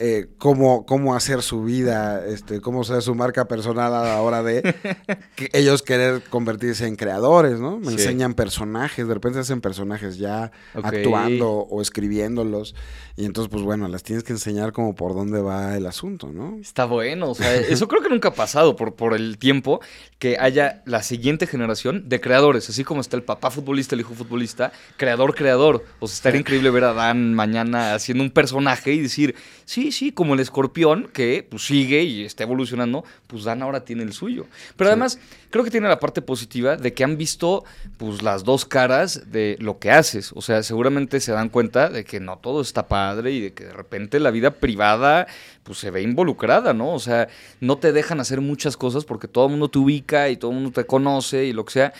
eh, 0.00 0.28
cómo, 0.38 0.86
cómo 0.86 1.16
hacer 1.16 1.42
su 1.42 1.64
vida, 1.64 2.24
este, 2.24 2.60
cómo 2.60 2.84
ser 2.84 3.02
su 3.02 3.16
marca 3.16 3.48
personal 3.48 3.92
a 3.92 4.04
la 4.04 4.22
hora 4.22 4.44
de 4.44 4.62
que 5.34 5.50
ellos 5.52 5.82
querer 5.82 6.22
convertirse 6.22 6.86
en 6.86 6.94
creadores, 6.94 7.58
¿no? 7.58 7.78
Me 7.78 7.90
enseñan 7.90 8.34
personajes, 8.34 9.08
de 9.08 9.14
repente 9.14 9.40
hacen 9.40 9.60
personajes 9.60 10.16
ya 10.16 10.52
actuando 10.72 11.50
o 11.50 11.82
escribiéndolos. 11.82 12.76
Y 13.16 13.24
entonces, 13.24 13.50
pues 13.50 13.64
bueno, 13.64 13.88
las 13.88 14.04
tienes 14.04 14.22
que 14.22 14.32
enseñar 14.32 14.72
como 14.72 14.94
por 14.94 15.12
dónde 15.12 15.40
va 15.40 15.76
el 15.76 15.84
asunto, 15.86 16.30
¿no? 16.32 16.56
Está 16.60 16.84
bueno, 16.84 17.30
o 17.30 17.34
sea, 17.34 17.52
eso 17.56 17.88
creo 17.88 18.00
que 18.00 18.08
nunca 18.08 18.28
ha 18.28 18.34
pasado 18.34 18.76
por, 18.76 18.94
por 18.94 19.14
el 19.14 19.38
tiempo 19.38 19.80
que 20.20 20.36
haya 20.38 20.82
la 20.86 21.02
siguiente 21.02 21.48
generación 21.48 22.08
de 22.08 22.20
creadores, 22.20 22.70
así 22.70 22.84
como 22.84 23.00
está 23.00 23.16
el 23.16 23.24
papá 23.24 23.50
futbolista, 23.50 23.96
el 23.96 24.02
hijo 24.02 24.14
futbolista, 24.14 24.70
creador, 24.96 25.34
creador. 25.34 25.84
O 25.98 26.06
sea, 26.06 26.14
estaría 26.14 26.38
increíble 26.38 26.70
ver 26.70 26.84
a 26.84 26.92
Dan 26.92 27.34
mañana 27.34 27.94
haciendo 27.94 28.22
un 28.22 28.30
personaje 28.30 28.92
y 28.92 29.00
decir, 29.00 29.34
sí, 29.64 29.87
sí, 29.92 30.12
como 30.12 30.34
el 30.34 30.40
escorpión 30.40 31.08
que 31.12 31.46
pues, 31.48 31.66
sigue 31.66 32.02
y 32.02 32.24
está 32.24 32.44
evolucionando, 32.44 33.04
pues 33.26 33.44
Dan 33.44 33.62
ahora 33.62 33.84
tiene 33.84 34.02
el 34.02 34.12
suyo. 34.12 34.46
Pero 34.76 34.88
además, 34.88 35.18
creo 35.50 35.64
que 35.64 35.70
tiene 35.70 35.88
la 35.88 36.00
parte 36.00 36.22
positiva 36.22 36.76
de 36.76 36.92
que 36.92 37.04
han 37.04 37.16
visto 37.16 37.64
pues 37.96 38.22
las 38.22 38.44
dos 38.44 38.64
caras 38.64 39.30
de 39.30 39.56
lo 39.60 39.78
que 39.78 39.90
haces. 39.90 40.32
O 40.34 40.42
sea, 40.42 40.62
seguramente 40.62 41.20
se 41.20 41.32
dan 41.32 41.48
cuenta 41.48 41.88
de 41.88 42.04
que 42.04 42.20
no 42.20 42.38
todo 42.38 42.60
está 42.60 42.88
padre 42.88 43.32
y 43.32 43.40
de 43.40 43.52
que 43.52 43.64
de 43.64 43.72
repente 43.72 44.20
la 44.20 44.30
vida 44.30 44.52
privada 44.52 45.26
pues 45.62 45.78
se 45.78 45.90
ve 45.90 46.02
involucrada, 46.02 46.72
¿no? 46.72 46.94
O 46.94 46.98
sea, 46.98 47.28
no 47.60 47.76
te 47.78 47.92
dejan 47.92 48.20
hacer 48.20 48.40
muchas 48.40 48.76
cosas 48.76 49.04
porque 49.04 49.28
todo 49.28 49.46
el 49.46 49.50
mundo 49.50 49.68
te 49.68 49.78
ubica 49.78 50.30
y 50.30 50.36
todo 50.36 50.50
el 50.50 50.56
mundo 50.56 50.70
te 50.72 50.86
conoce 50.86 51.44
y 51.44 51.52
lo 51.52 51.64
que 51.64 51.72
sea. 51.72 51.92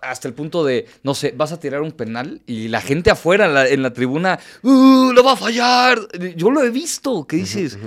Hasta 0.00 0.28
el 0.28 0.34
punto 0.34 0.64
de, 0.64 0.86
no 1.02 1.14
sé, 1.14 1.32
vas 1.36 1.52
a 1.52 1.58
tirar 1.58 1.82
un 1.82 1.92
penal 1.92 2.40
y 2.46 2.68
la 2.68 2.80
gente 2.80 3.10
afuera 3.10 3.68
en 3.68 3.82
la, 3.82 3.92
tribuna, 3.92 4.38
¡Uh, 4.62 5.12
lo 5.12 5.24
va 5.24 5.32
a 5.32 5.36
fallar! 5.36 5.98
Yo 6.36 6.50
lo 6.50 6.62
he 6.62 6.70
visto, 6.70 7.26
¿qué 7.26 7.36
dices? 7.36 7.78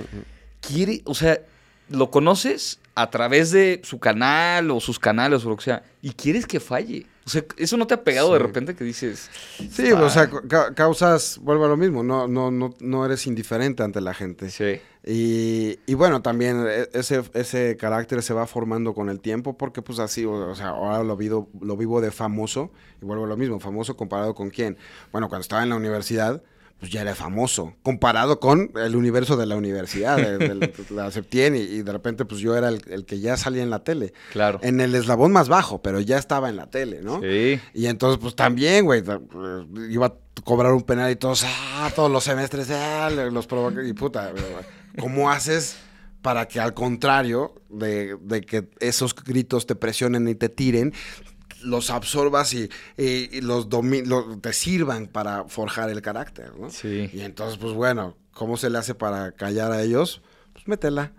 Quiere, 0.60 1.00
o 1.04 1.14
sea, 1.14 1.40
lo 1.88 2.10
conoces 2.10 2.80
a 2.94 3.10
través 3.10 3.50
de 3.50 3.80
su 3.84 3.98
canal 3.98 4.70
o 4.70 4.80
sus 4.80 4.98
canales 4.98 5.44
o 5.44 5.50
lo 5.50 5.56
que 5.56 5.64
sea, 5.64 5.82
y 6.02 6.10
quieres 6.10 6.46
que 6.46 6.60
falle. 6.60 7.06
O 7.26 7.28
sea, 7.28 7.44
¿eso 7.56 7.76
no 7.76 7.88
te 7.88 7.94
ha 7.94 8.04
pegado 8.04 8.32
de 8.32 8.38
repente 8.38 8.76
que 8.76 8.84
dices? 8.84 9.28
Sí, 9.72 9.90
o 9.90 10.08
sea, 10.08 10.30
causas, 10.76 11.38
vuelvo 11.42 11.64
a 11.64 11.68
lo 11.68 11.76
mismo, 11.76 12.04
no, 12.04 12.28
no, 12.28 12.52
no, 12.52 12.72
no 12.78 13.04
eres 13.04 13.26
indiferente 13.26 13.82
ante 13.82 14.00
la 14.00 14.14
gente. 14.14 14.48
Sí. 14.48 14.80
Y, 15.04 15.80
y, 15.86 15.94
bueno, 15.94 16.22
también 16.22 16.64
e, 16.68 16.88
ese, 16.92 17.24
ese 17.34 17.76
carácter 17.76 18.22
se 18.22 18.32
va 18.32 18.46
formando 18.46 18.94
con 18.94 19.08
el 19.08 19.18
tiempo 19.18 19.58
porque 19.58 19.82
pues 19.82 19.98
así, 19.98 20.24
o, 20.24 20.54
sea, 20.54 20.68
ahora 20.68 21.02
lo 21.02 21.16
vivo, 21.16 21.48
lo 21.60 21.76
vivo 21.76 22.00
de 22.00 22.12
famoso, 22.12 22.70
y 23.02 23.04
vuelvo 23.04 23.24
a 23.24 23.28
lo 23.28 23.36
mismo, 23.36 23.58
famoso 23.58 23.96
comparado 23.96 24.36
con 24.36 24.50
quién. 24.50 24.76
Bueno, 25.10 25.28
cuando 25.28 25.42
estaba 25.42 25.64
en 25.64 25.70
la 25.70 25.76
universidad, 25.76 26.44
pues 26.78 26.92
ya 26.92 27.00
era 27.00 27.14
famoso, 27.14 27.74
comparado 27.82 28.38
con 28.38 28.70
el 28.76 28.96
universo 28.96 29.36
de 29.36 29.46
la 29.46 29.56
universidad, 29.56 30.16
de, 30.16 30.70
la 30.90 31.10
Septien, 31.10 31.56
y, 31.56 31.82
de 31.82 31.92
repente 31.92 32.26
pues 32.26 32.40
yo 32.40 32.54
era 32.54 32.68
el, 32.68 33.06
que 33.06 33.18
ya 33.18 33.36
salía 33.38 33.62
en 33.62 33.70
la 33.70 33.82
tele. 33.82 34.12
Claro. 34.32 34.58
En 34.62 34.80
el 34.80 34.94
eslabón 34.94 35.32
más 35.32 35.48
bajo, 35.48 35.80
pero 35.80 36.00
ya 36.00 36.18
estaba 36.18 36.50
en 36.50 36.56
la 36.56 36.66
tele, 36.66 37.00
¿no? 37.02 37.20
Sí. 37.22 37.58
Y 37.72 37.86
entonces 37.86 38.18
pues 38.20 38.36
también, 38.36 38.84
güey, 38.84 39.02
iba 39.88 40.06
a 40.06 40.14
cobrar 40.44 40.72
un 40.72 40.82
penal 40.82 41.10
y 41.10 41.16
todos, 41.16 41.44
ah, 41.46 41.90
todos 41.94 42.10
los 42.10 42.24
semestres, 42.24 42.70
ah, 42.70 43.08
los 43.10 43.46
provoca, 43.46 43.82
y 43.82 43.94
puta, 43.94 44.32
¿cómo 44.98 45.30
haces 45.30 45.76
para 46.20 46.46
que 46.46 46.60
al 46.60 46.74
contrario 46.74 47.54
de, 47.70 48.18
de 48.20 48.42
que 48.42 48.68
esos 48.80 49.14
gritos 49.14 49.64
te 49.64 49.76
presionen 49.76 50.28
y 50.28 50.34
te 50.34 50.50
tiren, 50.50 50.92
los 51.66 51.90
absorbas 51.90 52.54
y, 52.54 52.68
los, 53.42 53.68
te 54.40 54.52
sirvan 54.52 55.06
para 55.06 55.44
forjar 55.44 55.90
el 55.90 56.00
carácter, 56.02 56.52
¿no? 56.58 56.70
Sí. 56.70 57.10
Y 57.12 57.20
entonces, 57.20 57.58
pues 57.58 57.74
bueno, 57.74 58.16
¿cómo 58.32 58.56
se 58.56 58.70
le 58.70 58.78
hace 58.78 58.94
para 58.94 59.32
callar 59.32 59.72
a 59.72 59.82
ellos? 59.82 60.22
pues 60.52 60.66
métela. 60.68 61.12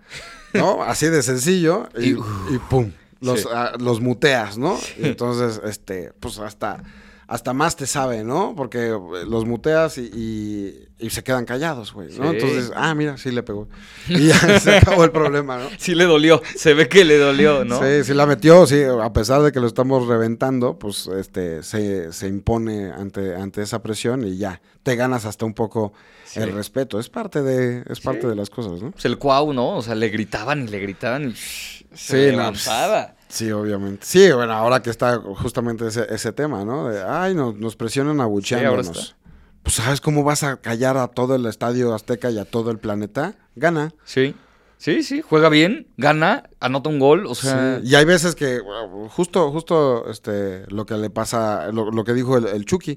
¿No? 0.54 0.82
Así 0.82 1.06
de 1.06 1.22
sencillo. 1.22 1.88
Y, 1.96 2.10
Y- 2.10 2.16
y 2.54 2.58
pum. 2.70 2.90
Los, 3.20 3.40
Sí. 3.42 3.48
ah, 3.52 3.72
los 3.78 4.00
muteas, 4.00 4.58
¿no? 4.58 4.78
Y 4.98 5.06
entonces, 5.06 5.60
este, 5.64 6.12
pues 6.20 6.38
hasta, 6.38 6.82
hasta 7.28 7.52
más 7.52 7.76
te 7.76 7.86
sabe, 7.86 8.24
¿no? 8.24 8.54
Porque 8.56 8.86
eh, 8.88 8.98
los 9.28 9.44
muteas 9.44 9.98
y, 9.98 10.10
y- 10.12 10.84
y 10.98 11.10
se 11.10 11.22
quedan 11.22 11.44
callados, 11.44 11.92
güey, 11.92 12.08
¿no? 12.18 12.30
Sí. 12.32 12.36
Entonces, 12.38 12.72
ah, 12.74 12.92
mira, 12.94 13.16
sí 13.18 13.30
le 13.30 13.42
pegó. 13.44 13.68
Y 14.08 14.26
ya 14.28 14.58
se 14.60 14.78
acabó 14.78 15.04
el 15.04 15.12
problema, 15.12 15.58
¿no? 15.58 15.68
Sí 15.78 15.94
le 15.94 16.04
dolió, 16.04 16.42
se 16.56 16.74
ve 16.74 16.88
que 16.88 17.04
le 17.04 17.18
dolió, 17.18 17.64
¿no? 17.64 17.78
Sí, 17.80 18.02
sí 18.02 18.14
la 18.14 18.26
metió, 18.26 18.66
sí, 18.66 18.82
a 18.82 19.12
pesar 19.12 19.42
de 19.42 19.52
que 19.52 19.60
lo 19.60 19.66
estamos 19.68 20.08
reventando, 20.08 20.78
pues 20.78 21.06
este 21.06 21.62
se, 21.62 22.12
se 22.12 22.26
impone 22.26 22.90
ante, 22.90 23.36
ante 23.36 23.62
esa 23.62 23.80
presión 23.82 24.26
y 24.26 24.38
ya, 24.38 24.60
te 24.82 24.96
ganas 24.96 25.24
hasta 25.26 25.44
un 25.44 25.54
poco 25.54 25.92
Sí. 26.24 26.40
el 26.40 26.52
respeto. 26.52 26.98
Es 27.00 27.08
parte 27.08 27.42
de, 27.42 27.84
es 27.88 28.00
parte 28.00 28.26
de 28.26 28.34
las 28.34 28.50
cosas, 28.50 28.82
¿no? 28.82 28.90
Pues 28.90 29.04
el 29.06 29.16
cuau, 29.18 29.52
¿no? 29.54 29.76
O 29.76 29.82
sea, 29.82 29.94
le 29.94 30.08
gritaban 30.10 30.64
y 30.64 30.68
le 30.68 30.78
gritaban 30.80 31.30
y 31.30 31.32
se 31.34 31.86
Sí, 31.94 32.14
no, 32.36 32.38
levantaba. 32.42 33.14
Sí, 33.28 33.50
obviamente. 33.50 34.04
Sí, 34.06 34.30
bueno, 34.32 34.52
ahora 34.52 34.82
que 34.82 34.90
está 34.90 35.18
justamente 35.18 35.86
ese, 35.86 36.06
ese 36.12 36.32
tema, 36.32 36.64
¿no? 36.64 36.88
De, 36.88 37.02
ay, 37.02 37.34
no, 37.34 37.52
nos 37.52 37.76
presionan 37.76 38.20
abucheándonos. 38.20 38.88
está. 38.88 39.16
pues 39.62 39.76
¿sabes 39.76 40.00
cómo 40.00 40.24
vas 40.24 40.42
a 40.42 40.56
callar 40.56 40.96
a 40.96 41.08
todo 41.08 41.34
el 41.34 41.46
estadio 41.46 41.94
Azteca 41.94 42.30
y 42.30 42.38
a 42.38 42.44
todo 42.44 42.70
el 42.70 42.78
planeta? 42.78 43.36
Gana. 43.54 43.94
Sí. 44.04 44.34
Sí, 44.78 45.02
sí, 45.02 45.22
juega 45.22 45.48
bien, 45.48 45.88
gana, 45.96 46.48
anota 46.60 46.88
un 46.88 47.00
gol, 47.00 47.26
o 47.26 47.34
sea, 47.34 47.80
Sí, 47.82 47.88
Y 47.88 47.94
hay 47.96 48.04
veces 48.04 48.36
que, 48.36 48.60
justo, 49.08 49.50
justo 49.50 50.08
este, 50.08 50.64
lo 50.68 50.86
que 50.86 50.94
le 50.94 51.10
pasa, 51.10 51.72
lo, 51.72 51.90
lo 51.90 52.04
que 52.04 52.14
dijo 52.14 52.36
el, 52.38 52.46
el 52.46 52.64
Chucky, 52.64 52.96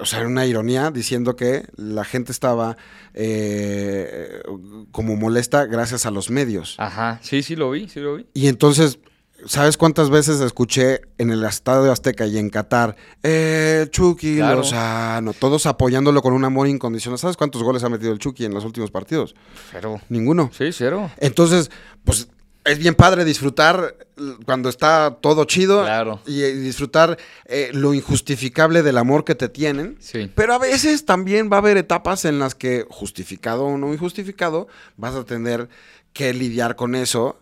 o 0.00 0.06
sea, 0.06 0.20
era 0.20 0.28
una 0.28 0.46
ironía 0.46 0.90
diciendo 0.90 1.36
que 1.36 1.66
la 1.76 2.04
gente 2.04 2.32
estaba 2.32 2.78
eh, 3.12 4.40
como 4.90 5.16
molesta 5.16 5.66
gracias 5.66 6.06
a 6.06 6.10
los 6.10 6.30
medios. 6.30 6.76
ajá, 6.78 7.18
sí, 7.22 7.42
sí 7.42 7.54
lo 7.56 7.70
vi, 7.72 7.88
sí 7.88 8.00
lo 8.00 8.16
vi. 8.16 8.26
Y 8.32 8.48
entonces, 8.48 8.98
¿sabes 9.48 9.76
cuántas 9.76 10.10
veces 10.10 10.40
escuché 10.40 11.00
en 11.18 11.30
el 11.30 11.42
Estadio 11.44 11.90
Azteca 11.90 12.26
y 12.26 12.38
en 12.38 12.50
Qatar, 12.50 12.94
eh, 13.22 13.86
Chucky 13.90 14.36
Claro. 14.36 14.58
Lozano, 14.58 15.32
todos 15.32 15.66
apoyándolo 15.66 16.22
con 16.22 16.32
un 16.34 16.44
amor 16.44 16.68
incondicional? 16.68 17.18
¿Sabes 17.18 17.36
cuántos 17.36 17.62
goles 17.62 17.82
ha 17.84 17.88
metido 17.88 18.12
el 18.12 18.18
Chucky 18.18 18.44
en 18.44 18.54
los 18.54 18.64
últimos 18.64 18.90
partidos? 18.90 19.34
Pero, 19.72 20.00
Ninguno. 20.08 20.50
sí, 20.56 20.70
cero. 20.72 21.10
Entonces, 21.18 21.70
pues 22.04 22.28
es 22.64 22.78
bien 22.78 22.94
padre 22.94 23.24
disfrutar 23.24 23.96
cuando 24.44 24.68
está 24.68 25.16
todo 25.22 25.44
chido 25.46 25.82
Claro. 25.84 26.20
y, 26.26 26.42
disfrutar 26.42 27.16
eh, 27.46 27.70
lo 27.72 27.94
injustificable 27.94 28.82
del 28.82 28.98
amor 28.98 29.24
que 29.24 29.34
te 29.34 29.48
tienen. 29.48 29.96
Sí. 30.00 30.30
Pero 30.34 30.52
a 30.52 30.58
veces 30.58 31.06
también 31.06 31.48
va 31.50 31.56
a 31.56 31.60
haber 31.60 31.78
etapas 31.78 32.26
en 32.26 32.38
las 32.38 32.54
que, 32.54 32.84
justificado 32.90 33.64
o 33.64 33.78
no 33.78 33.92
injustificado, 33.94 34.68
vas 34.98 35.14
a 35.14 35.24
tener 35.24 35.68
que 36.12 36.34
lidiar 36.34 36.76
con 36.76 36.94
eso. 36.94 37.38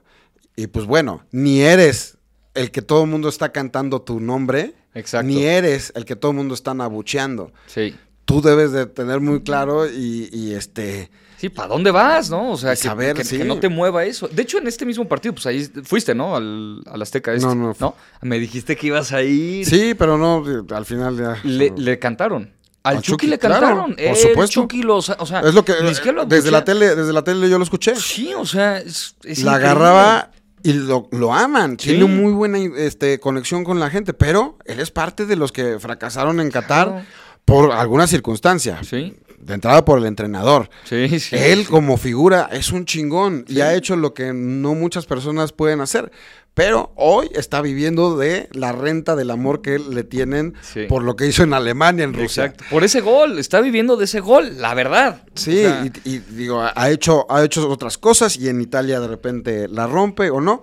Y 0.56 0.66
pues 0.68 0.86
bueno, 0.86 1.24
ni 1.32 1.60
eres 1.60 2.16
el 2.54 2.70
que 2.70 2.80
todo 2.82 3.04
el 3.04 3.10
mundo 3.10 3.28
está 3.28 3.52
cantando 3.52 4.00
tu 4.02 4.20
nombre, 4.20 4.74
Exacto. 4.94 5.26
ni 5.26 5.44
eres 5.44 5.92
el 5.94 6.04
que 6.06 6.16
todo 6.16 6.30
el 6.32 6.38
mundo 6.38 6.54
está 6.54 6.70
abucheando. 6.70 7.52
Sí. 7.66 7.94
Tú 8.24 8.40
debes 8.42 8.72
de 8.72 8.86
tener 8.86 9.20
muy 9.20 9.42
claro 9.42 9.86
y, 9.88 10.28
y, 10.32 10.54
este... 10.54 11.10
Sí, 11.36 11.48
¿para 11.50 11.68
dónde 11.68 11.90
vas, 11.90 12.30
no? 12.30 12.50
O 12.52 12.56
sea, 12.56 12.70
que, 12.70 12.76
saber, 12.76 13.14
que- 13.14 13.24
sí. 13.24 13.36
que 13.38 13.44
no 13.44 13.60
te 13.60 13.68
mueva 13.68 14.04
eso. 14.04 14.26
De 14.26 14.42
hecho, 14.42 14.56
en 14.58 14.66
este 14.66 14.86
mismo 14.86 15.06
partido, 15.06 15.34
pues 15.34 15.44
ahí 15.46 15.70
fuiste, 15.84 16.14
¿no? 16.14 16.34
Al, 16.34 16.80
al 16.86 17.02
Azteca 17.02 17.34
este, 17.34 17.46
No, 17.46 17.54
no. 17.54 17.76
¿no? 17.78 17.94
Me 18.22 18.38
dijiste 18.38 18.74
que 18.74 18.86
ibas 18.88 19.12
a 19.12 19.22
ir. 19.22 19.66
Sí, 19.66 19.94
pero 19.94 20.16
no, 20.16 20.42
al 20.74 20.86
final 20.86 21.16
ya... 21.18 21.38
Le, 21.44 21.72
le 21.76 21.98
cantaron. 21.98 22.52
Al 22.82 22.96
Al 22.96 23.02
Chucky, 23.02 23.10
Chucky, 23.12 23.26
le 23.28 23.38
claro, 23.38 23.60
cantaron. 23.66 23.96
por 23.96 24.16
supuesto. 24.16 24.60
Chucky 24.62 24.82
lo, 24.82 24.96
o 24.96 25.02
sea, 25.02 25.16
Es 25.44 25.54
lo 25.54 25.64
que 25.64 25.74
lo 26.12 26.24
desde 26.24 26.50
la 26.50 26.64
tele, 26.64 26.94
desde 26.96 27.12
la 27.12 27.22
tele 27.22 27.50
yo 27.50 27.58
lo 27.58 27.64
escuché. 27.64 27.94
Sí, 27.96 28.32
o 28.34 28.46
sea, 28.46 28.78
es, 28.78 29.14
es 29.24 29.42
la 29.44 29.52
increíble. 29.52 29.54
agarraba 29.66 30.30
y 30.70 30.72
lo, 30.74 31.08
lo 31.12 31.32
aman. 31.32 31.76
Sí. 31.78 31.90
Tiene 31.90 32.04
muy 32.06 32.32
buena 32.32 32.58
este, 32.58 33.18
conexión 33.20 33.64
con 33.64 33.78
la 33.80 33.90
gente, 33.90 34.12
pero 34.14 34.56
él 34.64 34.80
es 34.80 34.90
parte 34.90 35.26
de 35.26 35.36
los 35.36 35.52
que 35.52 35.78
fracasaron 35.78 36.40
en 36.40 36.50
Qatar 36.50 36.88
Claro. 36.88 37.04
por 37.44 37.72
alguna 37.72 38.06
circunstancia. 38.06 38.80
Sí, 38.82 39.14
De 39.38 39.54
entrada 39.54 39.84
por 39.84 39.98
el 39.98 40.06
entrenador. 40.06 40.68
sí, 40.84 41.20
sí. 41.20 41.36
él 41.36 41.66
como 41.68 41.96
figura 41.96 42.48
es 42.52 42.72
un 42.72 42.84
chingón 42.84 43.44
y 43.48 43.60
ha 43.60 43.74
hecho 43.74 43.96
lo 43.96 44.12
que 44.14 44.32
no 44.32 44.74
muchas 44.74 45.06
personas 45.06 45.52
pueden 45.52 45.80
hacer. 45.80 46.10
Pero 46.56 46.90
hoy 46.96 47.28
está 47.34 47.60
viviendo 47.60 48.16
de 48.16 48.48
la 48.52 48.72
renta 48.72 49.14
del 49.14 49.30
amor 49.30 49.60
que 49.60 49.78
le 49.78 50.04
tienen 50.04 50.54
Sí. 50.62 50.86
por 50.88 51.02
lo 51.02 51.14
que 51.14 51.26
hizo 51.26 51.42
en 51.42 51.52
Alemania, 51.52 52.04
en 52.04 52.14
Rusia. 52.14 52.46
Exacto. 52.46 52.64
Por 52.70 52.82
ese 52.82 53.02
gol, 53.02 53.38
está 53.38 53.60
viviendo 53.60 53.98
de 53.98 54.06
ese 54.06 54.20
gol, 54.20 54.56
la 54.56 54.72
verdad. 54.72 55.22
Sí, 55.34 55.58
O 55.66 55.68
sea, 55.68 55.84
y, 56.04 56.10
y 56.14 56.18
digo, 56.20 56.62
ha- 56.62 56.90
hecho, 56.90 57.26
ha 57.30 57.44
hecho 57.44 57.68
otras 57.68 57.98
cosas 57.98 58.38
y 58.38 58.48
en 58.48 58.62
Italia 58.62 59.00
de 59.00 59.06
repente 59.06 59.68
la 59.68 59.86
rompe 59.86 60.30
o 60.30 60.40
no, 60.40 60.62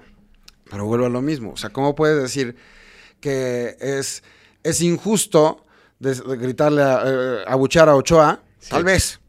pero 0.68 0.86
vuelve 0.86 1.06
a 1.06 1.10
lo 1.10 1.22
mismo. 1.22 1.52
O 1.52 1.58
sea, 1.58 1.70
¿cómo 1.70 1.94
puedes 1.94 2.20
decir 2.20 2.56
que 3.20 3.78
es, 3.80 4.24
es 4.64 4.82
injusto 4.82 5.64
de- 6.00 6.16
de 6.16 6.38
gritarle, 6.38 6.82
a, 6.82 7.04
eh, 7.06 7.38
abuchear 7.46 7.88
a 7.88 7.96
Ochoa? 7.96 8.42
Tal 8.68 8.84
vez. 8.84 9.20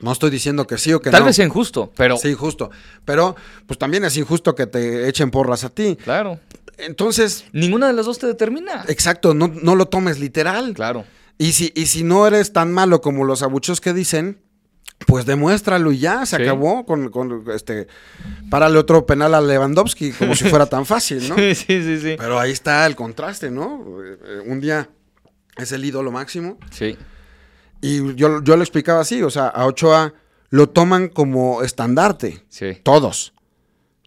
No 0.00 0.12
estoy 0.12 0.30
diciendo 0.30 0.66
que 0.66 0.78
sí 0.78 0.92
o 0.92 1.00
que 1.00 1.10
tal 1.10 1.20
no. 1.20 1.26
vez 1.26 1.36
sea 1.36 1.44
injusto, 1.44 1.92
pero 1.96 2.16
Sí, 2.16 2.32
justo. 2.34 2.70
Pero, 3.04 3.34
pues 3.66 3.78
también 3.78 4.04
es 4.04 4.16
injusto 4.16 4.54
que 4.54 4.66
te 4.66 5.08
echen 5.08 5.30
porras 5.30 5.64
a 5.64 5.70
ti. 5.70 5.96
claro. 6.02 6.38
Entonces, 6.80 7.44
Ninguna 7.52 7.88
de 7.88 7.92
las 7.92 8.06
dos 8.06 8.18
te 8.20 8.28
determina. 8.28 8.84
exacto, 8.86 9.34
no, 9.34 9.48
no 9.48 9.74
lo 9.74 9.86
tomes 9.86 10.20
literal. 10.20 10.74
Claro. 10.74 11.04
Y 11.36 11.50
si, 11.52 11.72
y 11.74 11.86
si 11.86 12.04
no 12.04 12.24
eres 12.26 12.52
tan 12.52 12.72
malo 12.72 13.00
como 13.00 13.24
los 13.24 13.42
abuchos 13.42 13.80
que 13.80 13.92
dicen, 13.92 14.40
pues 15.06 15.26
demuéstralo 15.26 15.90
y 15.90 15.98
ya, 15.98 16.24
se 16.24 16.36
Sí. 16.36 16.42
acabó 16.42 16.86
con, 16.86 17.10
con, 17.10 17.44
este, 17.52 17.88
párale 18.48 18.78
otro 18.78 19.06
penal 19.06 19.34
a 19.34 19.40
Lewandowski, 19.40 20.12
como 20.12 20.36
si 20.36 20.44
fuera 20.44 20.66
tan 20.66 20.86
fácil, 20.86 21.28
¿no? 21.28 21.34
Sí, 21.36 21.54
sí, 21.56 21.82
sí, 21.82 21.98
sí. 22.00 22.14
Pero 22.16 22.38
ahí 22.38 22.52
está 22.52 22.86
el 22.86 22.94
contraste, 22.94 23.50
¿no? 23.50 23.84
Eh, 24.04 24.18
eh, 24.24 24.40
Un 24.46 24.60
día 24.60 24.88
es 25.56 25.72
el 25.72 25.84
ídolo 25.84 26.12
máximo 26.12 26.58
Sí, 26.70 26.96
y 27.80 28.14
yo, 28.14 28.42
yo 28.42 28.56
lo 28.56 28.62
explicaba 28.62 29.00
así, 29.00 29.22
o 29.22 29.30
sea, 29.30 29.48
a 29.48 29.66
Ochoa 29.66 30.14
lo 30.50 30.68
toman 30.68 31.08
como 31.08 31.62
estandarte, 31.62 32.44
sí, 32.48 32.78
todos, 32.82 33.32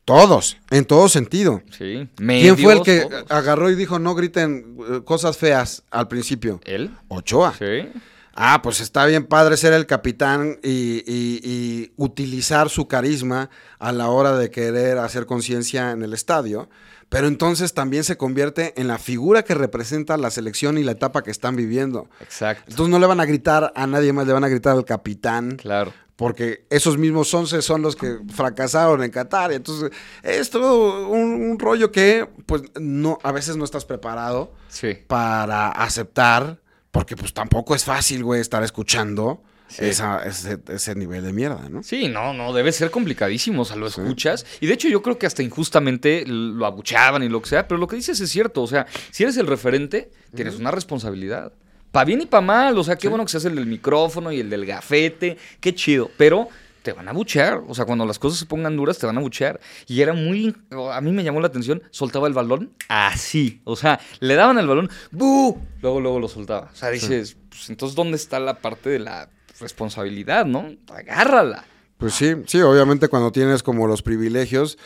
todos, 0.06 0.58
en 0.72 0.86
todo 0.86 1.08
sentido. 1.10 1.62
sí. 1.78 2.10
¿Quién 2.18 2.58
fue 2.58 2.74
el 2.74 2.82
que 2.82 3.02
todos. 3.02 3.26
agarró 3.30 3.70
y 3.70 3.76
dijo 3.76 4.00
no 4.00 4.16
griten 4.16 4.78
eh, 4.90 5.02
cosas 5.06 5.38
feas 5.38 5.84
al 5.92 6.08
principio? 6.08 6.60
¿Él? 6.66 6.92
Ochoa. 7.08 7.54
Sí. 7.58 7.88
Ah, 8.34 8.62
pues 8.64 8.80
está 8.80 9.06
bien 9.06 9.26
padre 9.26 9.58
ser 9.58 9.74
el 9.74 9.86
capitán 9.86 10.58
y, 10.64 11.04
y- 11.06 11.42
y 11.44 11.92
utilizar 11.98 12.70
su 12.70 12.88
carisma 12.88 13.50
a 13.78 13.92
la 13.92 14.08
hora 14.10 14.38
de 14.38 14.50
querer 14.50 14.98
hacer 15.00 15.26
conciencia 15.26 15.92
en 15.92 16.02
el 16.02 16.14
estadio, 16.14 16.70
pero 17.12 17.28
entonces 17.28 17.74
también 17.74 18.06
se 18.06 18.16
convierte 18.16 18.74
en 18.80 18.88
la 18.88 18.98
figura 18.98 19.44
que 19.44 19.54
representa 19.54 20.16
la 20.16 20.32
selección 20.32 20.78
y 20.78 20.84
la 20.84 20.94
etapa 20.94 21.24
que 21.24 21.30
están 21.30 21.58
viviendo. 21.58 22.08
Exacto. 22.22 22.64
Entonces 22.70 22.90
no 22.90 23.00
le 23.00 23.06
van 23.06 23.20
a 23.20 23.26
gritar 23.26 23.74
a 23.76 23.86
nadie 23.86 24.14
más, 24.14 24.26
le 24.26 24.32
van 24.32 24.46
a 24.46 24.48
gritar 24.48 24.78
al 24.78 24.86
capitán, 24.86 25.58
Claro. 25.58 25.92
porque 26.16 26.66
esos 26.70 26.98
mismos 26.98 27.34
11 27.34 27.62
son 27.62 27.82
los 27.82 27.98
que 27.98 28.20
fracasaron 28.34 29.04
en 29.04 29.12
Qatar. 29.12 29.52
Entonces 29.52 29.92
es 30.24 30.50
todo 30.50 31.10
un, 31.10 31.34
un 31.52 31.60
rollo 31.60 31.92
que 31.92 32.30
pues 32.46 32.62
no, 32.80 33.18
a 33.24 33.34
veces 33.34 33.58
no 33.58 33.66
estás 33.66 33.84
preparado 33.84 34.54
Sí. 34.70 34.98
para 35.08 35.68
aceptar, 35.68 36.62
porque 36.92 37.18
pues 37.18 37.34
tampoco 37.34 37.76
es 37.76 37.84
fácil, 37.84 38.24
güey, 38.24 38.40
estar 38.40 38.64
escuchando 38.64 39.44
Sí. 39.72 39.86
esa- 39.86 40.24
ese, 40.26 40.60
ese 40.68 40.96
nivel 40.96 41.24
de 41.24 41.34
mierda, 41.34 41.70
¿no? 41.70 41.82
Sí, 41.84 42.08
no, 42.08 42.34
no, 42.34 42.54
debe 42.54 42.72
ser 42.72 42.92
complicadísimo, 42.92 43.62
o 43.62 43.66
sea, 43.66 43.76
lo 43.78 43.88
escuchas. 43.88 44.46
Y 44.60 44.68
de 44.68 44.74
hecho 44.74 44.88
yo 44.90 45.02
creo 45.02 45.18
que 45.18 45.26
hasta 45.26 45.44
injustamente 45.44 46.24
lo 46.28 46.66
abuchaban 46.66 47.24
y 47.24 47.30
lo 47.30 47.42
que 47.42 47.50
sea, 47.50 47.68
pero 47.68 47.80
lo 47.80 47.88
que 47.88 47.96
dices 47.96 48.20
es 48.20 48.30
cierto, 48.30 48.62
o 48.62 48.68
sea, 48.68 48.86
si 49.12 49.24
eres 49.24 49.38
el 49.38 49.48
referente, 49.48 50.12
tienes 50.36 50.56
una 50.60 50.72
responsabilidad. 50.72 51.54
Pa' 51.92 52.06
bien 52.06 52.22
y 52.22 52.26
pa' 52.26 52.42
mal, 52.42 52.78
o 52.78 52.84
sea, 52.84 52.96
qué 52.96 53.08
bueno 53.10 53.26
que 53.26 53.32
seas 53.32 53.46
el 53.46 53.56
del 53.56 53.66
micrófono 53.66 54.32
y 54.32 54.40
el 54.40 54.50
del 54.50 54.66
gafete, 54.66 55.38
qué 55.60 55.76
chido, 55.76 56.10
pero 56.18 56.48
te 56.84 56.94
van 56.94 57.08
a 57.08 57.12
buchear, 57.14 57.62
o 57.68 57.76
sea, 57.76 57.86
cuando 57.86 58.06
las 58.08 58.18
cosas 58.18 58.40
se 58.40 58.46
pongan 58.48 58.76
duras 58.76 58.98
te 58.98 59.06
van 59.06 59.18
a 59.18 59.22
buchear. 59.22 59.60
Y 59.88 60.02
era 60.02 60.14
muy, 60.14 60.56
a 60.92 61.00
mí 61.02 61.12
me 61.12 61.24
llamó 61.24 61.40
la 61.42 61.48
atención, 61.48 61.84
soltaba 61.92 62.28
el 62.28 62.34
balón 62.34 62.72
así, 62.88 63.62
o 63.66 63.76
sea, 63.76 64.00
le 64.20 64.34
daban 64.36 64.58
el 64.58 64.68
balón, 64.68 64.90
¡bu! 65.12 65.60
Luego, 65.82 66.00
luego 66.00 66.20
lo 66.20 66.28
soltaba. 66.28 66.70
O 66.74 66.76
sea, 66.76 66.90
dices, 66.90 67.38
pues 67.50 67.70
entonces, 67.70 67.96
¿dónde 67.96 68.16
está 68.16 68.40
la 68.40 68.60
parte 68.60 68.90
de 68.90 69.00
la 69.00 69.30
responsabilidad, 69.62 70.46
no? 70.46 70.70
Agárrala. 70.94 71.66
Pues 71.98 72.14
sí, 72.16 72.36
sí, 72.48 72.60
obviamente 72.62 73.08
cuando 73.08 73.32
tienes 73.32 73.62
como 73.64 73.88
los 73.88 74.02
privilegios, 74.02 74.78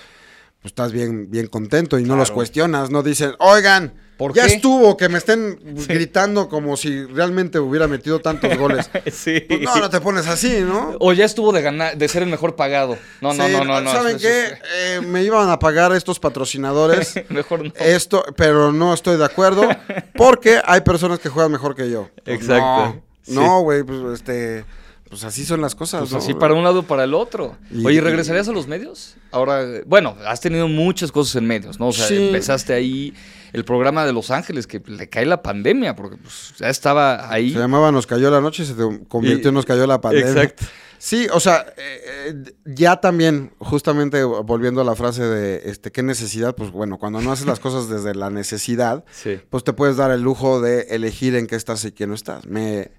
pues 0.61 0.71
estás 0.71 0.91
bien, 0.91 1.31
bien 1.31 1.47
contento 1.47 1.97
y 1.97 2.03
no 2.03 2.15
los 2.15 2.31
cuestionas, 2.31 2.89
no 2.91 3.03
dicen, 3.03 3.31
oigan, 3.39 3.93
¿Por 4.17 4.33
ya 4.33 4.47
qué? 4.47 4.53
estuvo 4.55 4.95
que 4.97 5.09
me 5.09 5.17
estén 5.17 5.59
gritando 5.87 6.47
como 6.49 6.75
si 6.77 7.03
realmente 7.05 7.59
hubiera 7.59 7.87
metido 7.87 8.19
tantos 8.19 8.57
goles. 8.57 8.89
Sí. 9.11 9.41
Pues 9.47 9.61
no, 9.61 9.75
no 9.77 9.89
te 9.89 9.99
pones 10.01 10.25
así, 10.27 10.61
¿no? 10.61 10.95
O 10.99 11.13
ya 11.13 11.25
estuvo 11.25 11.51
de 11.51 11.61
ganar, 11.61 11.97
de 11.97 12.07
ser 12.07 12.23
el 12.23 12.29
mejor 12.29 12.55
pagado. 12.55 12.97
No, 13.21 13.33
no, 13.33 13.45
Sí, 13.45 13.51
no, 13.53 13.63
no, 13.65 13.81
no. 13.81 13.91
¿Saben 13.91 14.15
eso- 14.15 14.27
qué? 14.27 14.57
Eh, 14.73 15.01
me 15.01 15.23
iban 15.23 15.49
a 15.49 15.59
pagar 15.59 15.93
estos 15.93 16.19
patrocinadores. 16.19 17.13
Mejor 17.29 17.63
no. 17.65 17.71
Esto, 17.77 18.23
pero 18.37 18.71
no 18.71 18.93
estoy 18.93 19.17
de 19.17 19.25
acuerdo 19.25 19.67
porque 20.15 20.61
hay 20.65 20.81
personas 20.81 21.19
que 21.19 21.29
juegan 21.29 21.51
mejor 21.51 21.75
que 21.75 21.89
yo. 21.89 22.09
Pues 22.23 22.37
Exacto, 22.41 22.61
No, 22.95 23.03
no, 23.27 23.61
güey, 23.61 23.83
pues 23.83 23.99
este, 24.13 24.65
pues 25.09 25.23
así 25.23 25.45
son 25.45 25.61
las 25.61 25.75
cosas. 25.75 26.01
Pues 26.01 26.11
¿no? 26.11 26.17
así 26.17 26.33
para 26.33 26.53
un 26.53 26.63
lado 26.63 26.83
para 26.83 27.03
el 27.03 27.13
otro. 27.13 27.55
Y- 27.71 27.85
Oye, 27.85 27.97
y- 27.97 27.99
¿regresarías 27.99 28.47
a 28.47 28.51
los 28.51 28.67
medios? 28.67 29.15
Ahora, 29.31 29.63
bueno, 29.85 30.15
has 30.25 30.41
tenido 30.41 30.67
muchas 30.67 31.11
cosas 31.11 31.35
en 31.35 31.45
medios, 31.47 31.79
¿no? 31.79 31.87
O 31.89 31.91
sea, 31.93 32.07
Sí. 32.07 32.27
empezaste 32.27 32.73
ahí 32.73 33.13
el 33.53 33.63
programa 33.65 34.05
de 34.05 34.13
Los 34.13 34.31
Ángeles, 34.31 34.67
que 34.67 34.81
le 34.85 35.07
cae 35.09 35.25
la 35.25 35.41
pandemia, 35.41 35.95
porque 35.95 36.17
pues, 36.17 36.53
ya 36.57 36.69
estaba 36.69 37.31
ahí. 37.31 37.51
Se 37.53 37.59
llamaba 37.59 37.91
Nos 37.91 38.05
cayó 38.07 38.29
la 38.31 38.41
noche 38.41 38.63
y 38.63 38.65
se 38.65 38.73
te 38.73 38.83
convirtió 39.07 39.45
Y- 39.45 39.49
en 39.49 39.53
Nos 39.53 39.65
cayó 39.65 39.85
la 39.87 40.01
pandemia. 40.01 40.29
Exacto. 40.31 40.65
Sí, 40.97 41.27
o 41.31 41.39
sea, 41.41 41.65
eh, 41.77 42.01
eh, 42.29 42.53
ya 42.65 42.95
también, 42.99 43.51
justamente 43.59 44.23
volviendo 44.23 44.81
a 44.81 44.83
la 44.85 44.95
frase 44.95 45.23
de 45.23 45.69
este, 45.69 45.91
¿qué 45.91 46.01
necesidad? 46.01 46.55
Pues 46.55 46.71
bueno, 46.71 46.97
cuando 46.97 47.21
no 47.21 47.31
haces 47.31 47.45
las 47.45 47.59
cosas 47.59 47.89
desde 47.89 48.15
la 48.15 48.29
necesidad, 48.29 49.03
Sí. 49.11 49.39
pues 49.49 49.63
te 49.63 49.73
puedes 49.73 49.97
dar 49.97 50.09
el 50.11 50.21
lujo 50.21 50.61
de 50.61 50.83
elegir 50.89 51.35
en 51.35 51.47
qué 51.47 51.55
estás 51.57 51.83
y 51.85 51.91
qué 51.91 52.07
no 52.07 52.15
estás. 52.15 52.45
Me, 52.47 52.91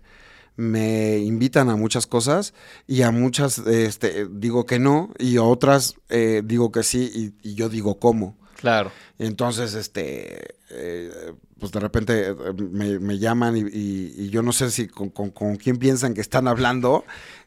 me 0.57 1.18
invitan 1.18 1.68
a 1.70 1.76
muchas 1.76 2.07
cosas 2.07 2.54
y 2.86 3.02
a 3.02 3.11
muchas 3.11 3.59
este, 3.59 4.26
digo 4.30 4.66
que 4.66 4.78
no 4.78 5.12
y 5.18 5.36
a 5.36 5.42
otras 5.42 5.94
eh, 6.09 6.42
digo 6.44 6.72
que 6.72 6.82
sí 6.82 7.34
y, 7.42 7.50
y 7.50 7.54
yo 7.54 7.68
digo 7.68 7.98
cómo. 7.98 8.36
Claro. 8.57 8.90
Entonces, 9.18 9.74
este, 9.74 10.57
eh, 10.70 11.34
pues 11.59 11.72
de 11.72 11.80
repente 11.80 12.26
eh, 12.28 12.34
me, 12.70 12.98
me 12.98 13.18
llaman 13.18 13.57
y, 13.57 14.28
yo 14.28 14.42
no 14.42 14.52
sé 14.52 14.70
si 14.70 14.88
con, 14.88 15.09
con- 15.09 15.30
con 15.30 15.57
quién 15.57 15.78
piensan 15.78 16.12
que 16.12 16.20
están 16.20 16.48
hablando, 16.48 17.04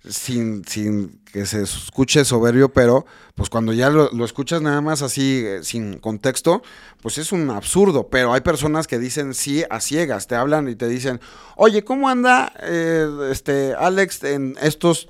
sin, 0.08 0.66
sin 0.66 1.20
que 1.32 1.46
se 1.46 1.62
escuche 1.62 2.26
soberbio, 2.26 2.70
pero 2.74 3.06
pues 3.36 3.50
cuando 3.50 3.72
ya 3.72 3.90
lo, 3.92 4.10
lo 4.12 4.26
escuchas 4.26 4.62
nada 4.64 4.82
más 4.82 5.04
así, 5.04 5.44
eh, 5.46 5.60
sin 5.64 6.00
contexto, 6.00 6.64
pues 7.02 7.18
es 7.20 7.32
un 7.32 7.50
absurdo. 7.52 8.08
Pero 8.10 8.34
hay 8.34 8.42
personas 8.42 8.88
que 8.88 8.98
dicen 8.98 9.34
sí 9.36 9.64
a 9.70 9.80
ciegas, 9.80 10.26
te 10.26 10.36
hablan 10.36 10.68
y 10.70 10.76
te 10.76 10.88
dicen, 10.88 11.20
oye, 11.56 11.84
¿cómo 11.84 12.10
anda 12.10 12.52
eh, 12.64 13.08
este 13.32 13.76
Alex 13.78 14.24
en 14.24 14.56
estos, 14.62 15.08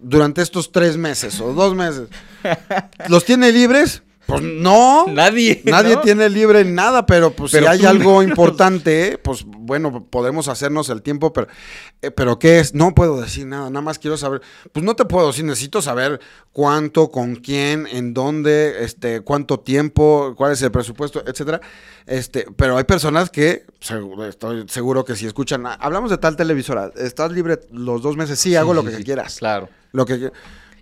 durante 0.00 0.42
estos 0.42 0.72
tres 0.72 0.96
meses 0.96 1.40
o 1.40 1.52
dos 1.54 1.76
meses? 1.76 2.08
¿Los 3.08 3.24
tiene 3.24 3.52
libres? 3.52 4.02
Pues 4.26 4.40
no. 4.40 5.06
Nadie. 5.08 5.60
Nadie 5.64 5.96
¿no? 5.96 6.00
tiene 6.00 6.28
libre 6.30 6.64
nada, 6.64 7.04
pero 7.06 7.32
pues 7.32 7.52
Pero 7.52 7.66
si 7.66 7.72
hay 7.72 7.86
algo 7.86 8.22
importante, 8.22 9.18
pues 9.18 9.44
bueno, 9.44 10.06
podemos 10.06 10.48
hacernos 10.48 10.88
el 10.90 11.02
tiempo, 11.02 11.32
pero, 11.32 11.48
eh, 12.02 12.10
pero 12.12 12.38
¿qué 12.38 12.60
es? 12.60 12.72
No 12.74 12.94
puedo 12.94 13.20
decir 13.20 13.46
nada, 13.46 13.68
nada 13.68 13.80
más 13.82 13.98
quiero 13.98 14.16
saber, 14.16 14.40
pues 14.72 14.84
no 14.84 14.94
te 14.94 15.04
puedo 15.04 15.26
decir, 15.28 15.44
necesito 15.44 15.82
saber 15.82 16.20
cuánto, 16.52 17.10
con 17.10 17.34
quién, 17.36 17.86
en 17.90 18.14
dónde, 18.14 18.84
este, 18.84 19.20
cuánto 19.22 19.58
tiempo, 19.60 20.34
cuál 20.36 20.52
es 20.52 20.62
el 20.62 20.70
presupuesto, 20.70 21.22
etcétera. 21.26 21.60
Este, 22.06 22.46
pero 22.56 22.76
hay 22.76 22.84
personas 22.84 23.28
que, 23.28 23.66
seguro- 23.80 24.26
estoy 24.26 24.64
seguro 24.68 25.04
que 25.04 25.16
si 25.16 25.26
escuchan, 25.26 25.66
"Ah, 25.66 25.76
hablamos 25.80 26.10
de 26.10 26.18
tal 26.18 26.36
televisora, 26.36 26.90
¿estás 26.96 27.32
libre 27.32 27.58
los 27.72 28.02
dos 28.02 28.16
meses? 28.16 28.38
Sí, 28.38 28.54
hago 28.56 28.72
lo 28.72 28.84
que 28.84 28.96
sí, 28.96 29.04
quieras. 29.04 29.36
Claro. 29.38 29.68
Lo 29.92 30.06
que 30.06 30.14
y 30.14 30.20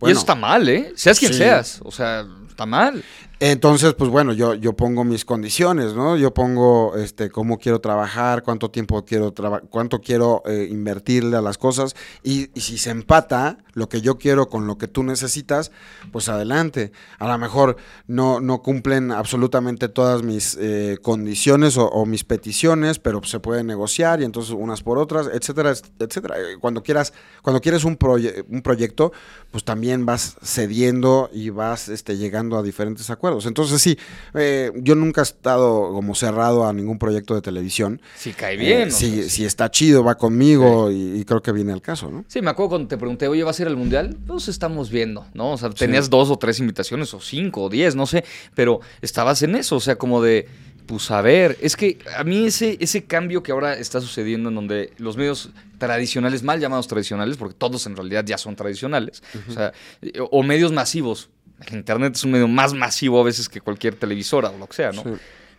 bueno, 0.00 0.12
eso 0.12 0.20
está 0.20 0.34
mal, 0.34 0.66
¿eh? 0.68 0.92
Seas 0.96 1.18
quien 1.18 1.32
Sí. 1.32 1.38
seas. 1.38 1.80
O 1.84 1.90
sea, 1.90 2.26
está 2.48 2.64
mal. 2.64 3.04
Entonces, 3.42 3.94
pues 3.94 4.10
bueno, 4.10 4.34
yo, 4.34 4.52
yo 4.54 4.74
pongo 4.74 5.02
mis 5.02 5.24
condiciones, 5.24 5.94
¿no? 5.94 6.14
Yo 6.18 6.34
pongo 6.34 6.94
este 6.96 7.30
cómo 7.30 7.56
quiero 7.58 7.80
trabajar, 7.80 8.42
cuánto 8.42 8.70
tiempo 8.70 9.02
quiero 9.06 9.32
traba- 9.32 9.60
cuánto 9.70 10.02
quiero 10.02 10.42
eh, 10.44 10.68
invertirle 10.70 11.38
a 11.38 11.40
las 11.40 11.56
cosas 11.56 11.94
y, 12.22 12.50
y 12.54 12.60
si 12.60 12.76
se 12.76 12.90
empata 12.90 13.56
lo 13.72 13.88
que 13.88 14.02
yo 14.02 14.18
quiero 14.18 14.50
con 14.50 14.66
lo 14.66 14.76
que 14.76 14.88
tú 14.88 15.04
necesitas, 15.04 15.70
pues 16.12 16.28
adelante. 16.28 16.92
A 17.18 17.28
lo 17.28 17.38
mejor 17.38 17.76
no, 18.06 18.40
no 18.40 18.60
cumplen 18.60 19.10
absolutamente 19.10 19.88
todas 19.88 20.22
mis 20.22 20.58
eh, 20.60 20.98
condiciones 21.00 21.78
o, 21.78 21.88
o 21.88 22.04
mis 22.04 22.24
peticiones, 22.24 22.98
pero 22.98 23.22
se 23.24 23.40
puede 23.40 23.64
negociar 23.64 24.20
y 24.20 24.24
entonces 24.24 24.52
unas 24.54 24.82
por 24.82 24.98
otras, 24.98 25.30
etcétera, 25.32 25.72
etcétera. 25.98 26.38
Eh, 26.38 26.58
Cuando 26.60 26.82
quieras, 26.82 27.14
cuando 27.40 27.62
quieres 27.62 27.84
un, 27.84 27.98
proye- 27.98 28.44
un 28.50 28.60
proyecto, 28.60 29.12
pues 29.50 29.64
también 29.64 30.04
vas 30.04 30.36
cediendo 30.42 31.30
y 31.32 31.48
vas 31.48 31.88
este, 31.88 32.18
llegando 32.18 32.58
a 32.58 32.62
diferentes 32.62 33.08
acuerdos. 33.08 33.29
Entonces 33.44 33.80
sí, 33.80 33.98
eh, 34.34 34.72
yo 34.76 34.94
nunca 34.94 35.20
he 35.20 35.24
estado 35.24 35.90
como 35.92 36.14
cerrado 36.14 36.66
a 36.66 36.72
ningún 36.72 36.98
proyecto 36.98 37.34
de 37.34 37.42
televisión. 37.42 38.00
Si 38.16 38.32
cae 38.32 38.56
bien. 38.56 38.88
Eh, 38.88 38.90
si, 38.90 39.44
está 39.44 39.70
chido, 39.70 40.04
va 40.04 40.16
conmigo 40.16 40.90
y, 40.90 41.20
y 41.20 41.24
creo 41.24 41.42
que 41.42 41.52
viene 41.52 41.72
al 41.72 41.82
caso, 41.82 42.10
¿no? 42.10 42.24
Sí, 42.28 42.42
me 42.42 42.50
acuerdo 42.50 42.70
cuando 42.70 42.88
te 42.88 42.96
pregunté, 42.96 43.28
oye, 43.28 43.42
¿vas 43.42 43.58
a 43.58 43.62
ir 43.62 43.68
al 43.68 43.76
mundial? 43.76 44.16
Pues 44.26 44.48
estamos 44.48 44.90
viendo, 44.90 45.26
¿no? 45.34 45.52
O 45.52 45.58
sea, 45.58 45.70
tenías 45.70 46.10
dos 46.10 46.30
o 46.30 46.36
tres 46.36 46.60
invitaciones, 46.60 47.12
o 47.14 47.20
cinco, 47.20 47.62
o 47.62 47.68
diez, 47.68 47.94
no 47.94 48.06
sé, 48.06 48.24
pero 48.54 48.80
estabas 49.00 49.42
en 49.42 49.54
eso, 49.56 49.76
o 49.76 49.80
sea, 49.80 49.96
como 49.96 50.22
de, 50.22 50.48
pues 50.86 51.10
a 51.10 51.22
ver, 51.22 51.56
es 51.60 51.76
que 51.76 51.98
a 52.16 52.24
mí 52.24 52.46
ese, 52.46 52.76
ese 52.80 53.04
cambio 53.04 53.42
que 53.42 53.52
ahora 53.52 53.74
está 53.74 54.00
sucediendo 54.00 54.48
en 54.48 54.54
donde 54.54 54.92
los 54.98 55.16
medios 55.16 55.50
tradicionales, 55.78 56.42
mal 56.42 56.60
llamados 56.60 56.88
tradicionales, 56.88 57.36
porque 57.36 57.54
todos 57.54 57.86
en 57.86 57.96
realidad 57.96 58.24
ya 58.24 58.38
son 58.38 58.56
tradicionales, 58.56 59.22
o 59.48 59.52
sea, 59.52 59.72
eh, 60.02 60.12
o 60.30 60.42
medios 60.42 60.72
masivos, 60.72 61.30
el 61.68 61.74
Internet 61.76 62.14
es 62.16 62.24
un 62.24 62.32
medio 62.32 62.48
más 62.48 62.72
masivo 62.74 63.20
a 63.20 63.24
veces 63.24 63.48
que 63.48 63.60
cualquier 63.60 63.94
televisora 63.94 64.50
o 64.50 64.58
lo 64.58 64.66
que 64.66 64.74
sea, 64.76 64.92
¿no? 64.92 65.02
Sí. 65.02 65.10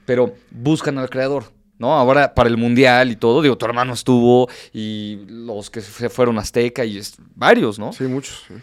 pero 0.05 0.35
buscan 0.51 0.97
al 0.97 1.09
creador. 1.09 1.45
¿No? 1.77 1.95
Ahora 1.95 2.35
para 2.35 2.47
el 2.47 2.57
mundial 2.57 3.09
y 3.09 3.15
todo, 3.15 3.41
digo, 3.41 3.57
tu 3.57 3.65
hermano 3.65 3.93
estuvo 3.93 4.47
y 4.71 5.21
los 5.27 5.71
que 5.71 5.81
se 5.81 6.09
fueron 6.09 6.37
a 6.37 6.41
Azteca 6.41 6.85
y 6.85 6.97
es- 6.99 7.15
varios, 7.33 7.79
¿no? 7.79 7.91
Sí, 7.91 8.03
muchos. 8.03 8.43
sí. 8.47 8.53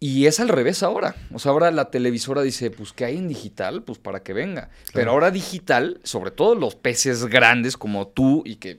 Y 0.00 0.26
es 0.26 0.38
al 0.38 0.48
revés 0.50 0.82
ahora. 0.82 1.16
O 1.32 1.38
sea, 1.38 1.52
ahora 1.52 1.70
la 1.70 1.90
televisora 1.90 2.42
dice, 2.42 2.70
pues, 2.70 2.92
¿qué 2.92 3.06
hay 3.06 3.16
en 3.16 3.26
digital? 3.26 3.82
Pues 3.84 3.98
para 3.98 4.22
que 4.22 4.34
venga. 4.34 4.68
Pero 4.92 5.12
ahora 5.12 5.30
digital, 5.30 5.98
sobre 6.04 6.30
todo 6.30 6.54
los 6.56 6.74
peces 6.76 7.24
grandes 7.24 7.78
como 7.78 8.06
tú 8.08 8.42
y 8.44 8.56
que, 8.56 8.78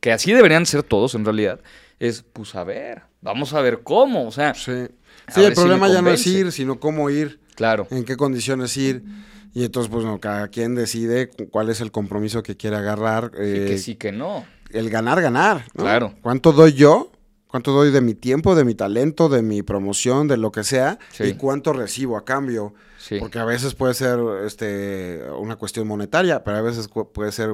que 0.00 0.10
así 0.12 0.32
deberían 0.32 0.66
ser 0.66 0.82
todos 0.82 1.14
en 1.14 1.24
realidad, 1.24 1.60
es, 2.00 2.24
pues, 2.32 2.54
a 2.56 2.64
ver, 2.64 3.02
vamos 3.22 3.54
a 3.54 3.60
ver 3.60 3.82
cómo. 3.84 4.26
O 4.26 4.32
sea, 4.32 4.54
Sí, 4.54 4.88
Sí, 5.32 5.42
el 5.44 5.54
si 5.54 5.60
problema 5.60 5.88
ya 5.88 6.02
no 6.02 6.10
es 6.10 6.26
ir, 6.26 6.52
sino 6.52 6.78
cómo 6.80 7.10
ir, 7.10 7.40
claro. 7.54 7.86
en 7.90 8.04
qué 8.04 8.16
condiciones 8.16 8.76
ir. 8.76 9.04
Y 9.52 9.64
entonces, 9.64 9.90
pues, 9.90 10.04
no, 10.04 10.18
cada 10.20 10.48
quien 10.48 10.74
decide 10.74 11.28
cu- 11.30 11.48
cuál 11.48 11.70
es 11.70 11.80
el 11.80 11.92
compromiso 11.92 12.42
que 12.42 12.56
quiere 12.56 12.76
agarrar. 12.76 13.30
Sí, 13.34 13.40
eh, 13.40 13.64
que 13.68 13.78
sí, 13.78 13.94
que 13.94 14.10
no. 14.10 14.44
el 14.70 14.90
ganar, 14.90 15.22
ganar. 15.22 15.64
¿no? 15.74 15.84
Claro. 15.84 16.14
¿Cuánto 16.22 16.52
doy 16.52 16.72
yo? 16.72 17.12
¿Cuánto 17.46 17.70
doy 17.70 17.92
de 17.92 18.00
mi 18.00 18.14
tiempo, 18.14 18.56
de 18.56 18.64
mi 18.64 18.74
talento, 18.74 19.28
de 19.28 19.42
mi 19.42 19.62
promoción, 19.62 20.26
de 20.26 20.36
lo 20.36 20.50
que 20.50 20.64
sea? 20.64 20.98
Sí. 21.12 21.22
¿Y 21.24 21.34
cuánto 21.34 21.72
recibo 21.72 22.16
a 22.16 22.24
cambio? 22.24 22.74
Sí. 23.06 23.18
Porque 23.20 23.38
a 23.38 23.44
veces 23.44 23.74
puede 23.74 23.92
ser 23.92 24.18
este, 24.46 25.20
una 25.38 25.56
cuestión 25.56 25.86
monetaria, 25.86 26.42
pero 26.42 26.56
a 26.56 26.62
veces 26.62 26.88
puede 27.12 27.32
ser 27.32 27.50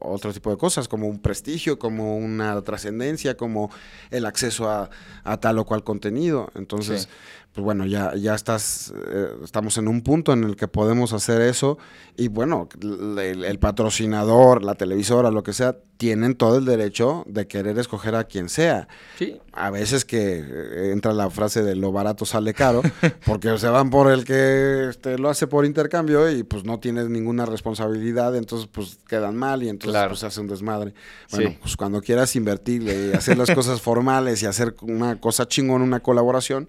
otro 0.00 0.30
tipo 0.34 0.50
de 0.50 0.58
cosas, 0.58 0.88
como 0.88 1.08
un 1.08 1.20
prestigio, 1.20 1.78
como 1.78 2.18
una 2.18 2.60
trascendencia, 2.60 3.34
como 3.34 3.70
el 4.10 4.26
acceso 4.26 4.68
a, 4.68 4.90
a 5.24 5.40
tal 5.40 5.58
o 5.58 5.64
cual 5.64 5.84
contenido. 5.84 6.50
Entonces, 6.54 7.02
Sí. 7.02 7.08
pues 7.54 7.64
bueno, 7.64 7.86
ya, 7.86 8.14
ya 8.14 8.34
estás, 8.34 8.92
eh, 9.10 9.28
estamos 9.42 9.78
en 9.78 9.88
un 9.88 10.02
punto 10.02 10.34
en 10.34 10.44
el 10.44 10.54
que 10.54 10.68
podemos 10.68 11.12
hacer 11.14 11.40
eso 11.40 11.78
y 12.16 12.28
bueno, 12.28 12.68
el, 12.82 13.42
el 13.44 13.58
patrocinador, 13.58 14.62
la 14.62 14.74
televisora, 14.74 15.30
lo 15.30 15.42
que 15.42 15.52
sea, 15.52 15.76
tienen 15.96 16.34
todo 16.34 16.58
el 16.58 16.64
derecho 16.64 17.24
de 17.26 17.46
querer 17.46 17.78
escoger 17.78 18.14
a 18.14 18.24
quien 18.24 18.48
sea. 18.48 18.88
Sí. 19.18 19.40
A 19.52 19.70
veces 19.70 20.04
que 20.04 20.38
eh, 20.46 20.92
entra 20.92 21.12
la 21.12 21.28
frase 21.28 21.62
de 21.62 21.74
lo 21.74 21.90
barato 21.92 22.24
sale 22.24 22.54
caro, 22.54 22.82
porque 23.26 23.58
se 23.58 23.68
van 23.68 23.90
por 23.90 24.10
el 24.10 24.24
que 24.24 24.89
este, 24.90 25.16
lo 25.18 25.28
hace 25.30 25.46
por 25.46 25.64
intercambio 25.64 26.30
y 26.30 26.42
pues 26.42 26.64
no 26.64 26.78
tienes 26.80 27.08
ninguna 27.08 27.46
responsabilidad, 27.46 28.36
entonces 28.36 28.68
pues 28.70 28.98
quedan 29.08 29.36
mal 29.36 29.62
y 29.62 29.68
entonces 29.68 29.92
Claro. 29.92 30.08
pues 30.10 30.20
se 30.20 30.26
hace 30.26 30.40
un 30.40 30.48
desmadre. 30.48 30.92
Bueno, 31.30 31.50
Sí. 31.50 31.58
pues 31.62 31.76
cuando 31.76 32.00
quieras 32.02 32.36
invertirle 32.36 33.08
y 33.08 33.12
hacer 33.16 33.38
las 33.38 33.50
cosas 33.52 33.80
formales 33.82 34.42
y 34.42 34.46
hacer 34.46 34.74
una 34.82 35.18
cosa 35.20 35.48
chingón, 35.48 35.80
una 35.82 36.00
colaboración, 36.00 36.68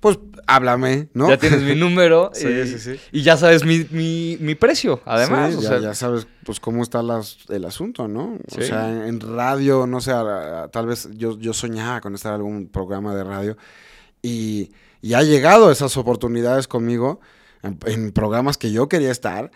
pues 0.00 0.18
háblame, 0.46 1.08
¿no? 1.14 1.30
Ya 1.30 1.38
tienes 1.38 1.62
mi 1.62 1.74
número 1.74 2.30
Sí, 2.34 2.46
y, 2.46 2.66
sí, 2.66 2.78
sí. 2.78 3.00
y 3.10 3.22
ya 3.22 3.38
sabes 3.38 3.64
mi, 3.64 3.86
mi, 3.90 4.36
mi 4.38 4.54
precio, 4.54 5.00
además. 5.06 5.54
O 5.56 5.62
ya, 5.62 5.68
sea, 5.70 5.78
ya 5.80 5.94
sabes 5.94 6.26
pues 6.44 6.60
cómo 6.60 6.82
está 6.82 7.02
las- 7.02 7.38
el 7.48 7.64
asunto, 7.64 8.06
¿no? 8.06 8.36
O 8.54 8.60
sea, 8.60 9.06
en, 9.08 9.18
radio, 9.20 9.86
no 9.86 10.02
sé, 10.02 10.12
tal 10.72 10.86
vez 10.86 11.08
yo, 11.14 11.38
yo 11.38 11.54
soñaba 11.54 12.02
con 12.02 12.14
estar 12.14 12.32
en 12.32 12.36
algún 12.36 12.66
programa 12.68 13.14
de 13.14 13.24
radio 13.24 13.56
y, 14.20 14.72
y 15.00 15.14
ha 15.14 15.22
llegado 15.22 15.70
esas 15.70 15.96
oportunidades 15.96 16.68
conmigo 16.68 17.20
en, 17.64 17.78
en 17.86 18.12
programas 18.12 18.58
que 18.58 18.70
yo 18.72 18.88
quería 18.88 19.10
estar 19.10 19.50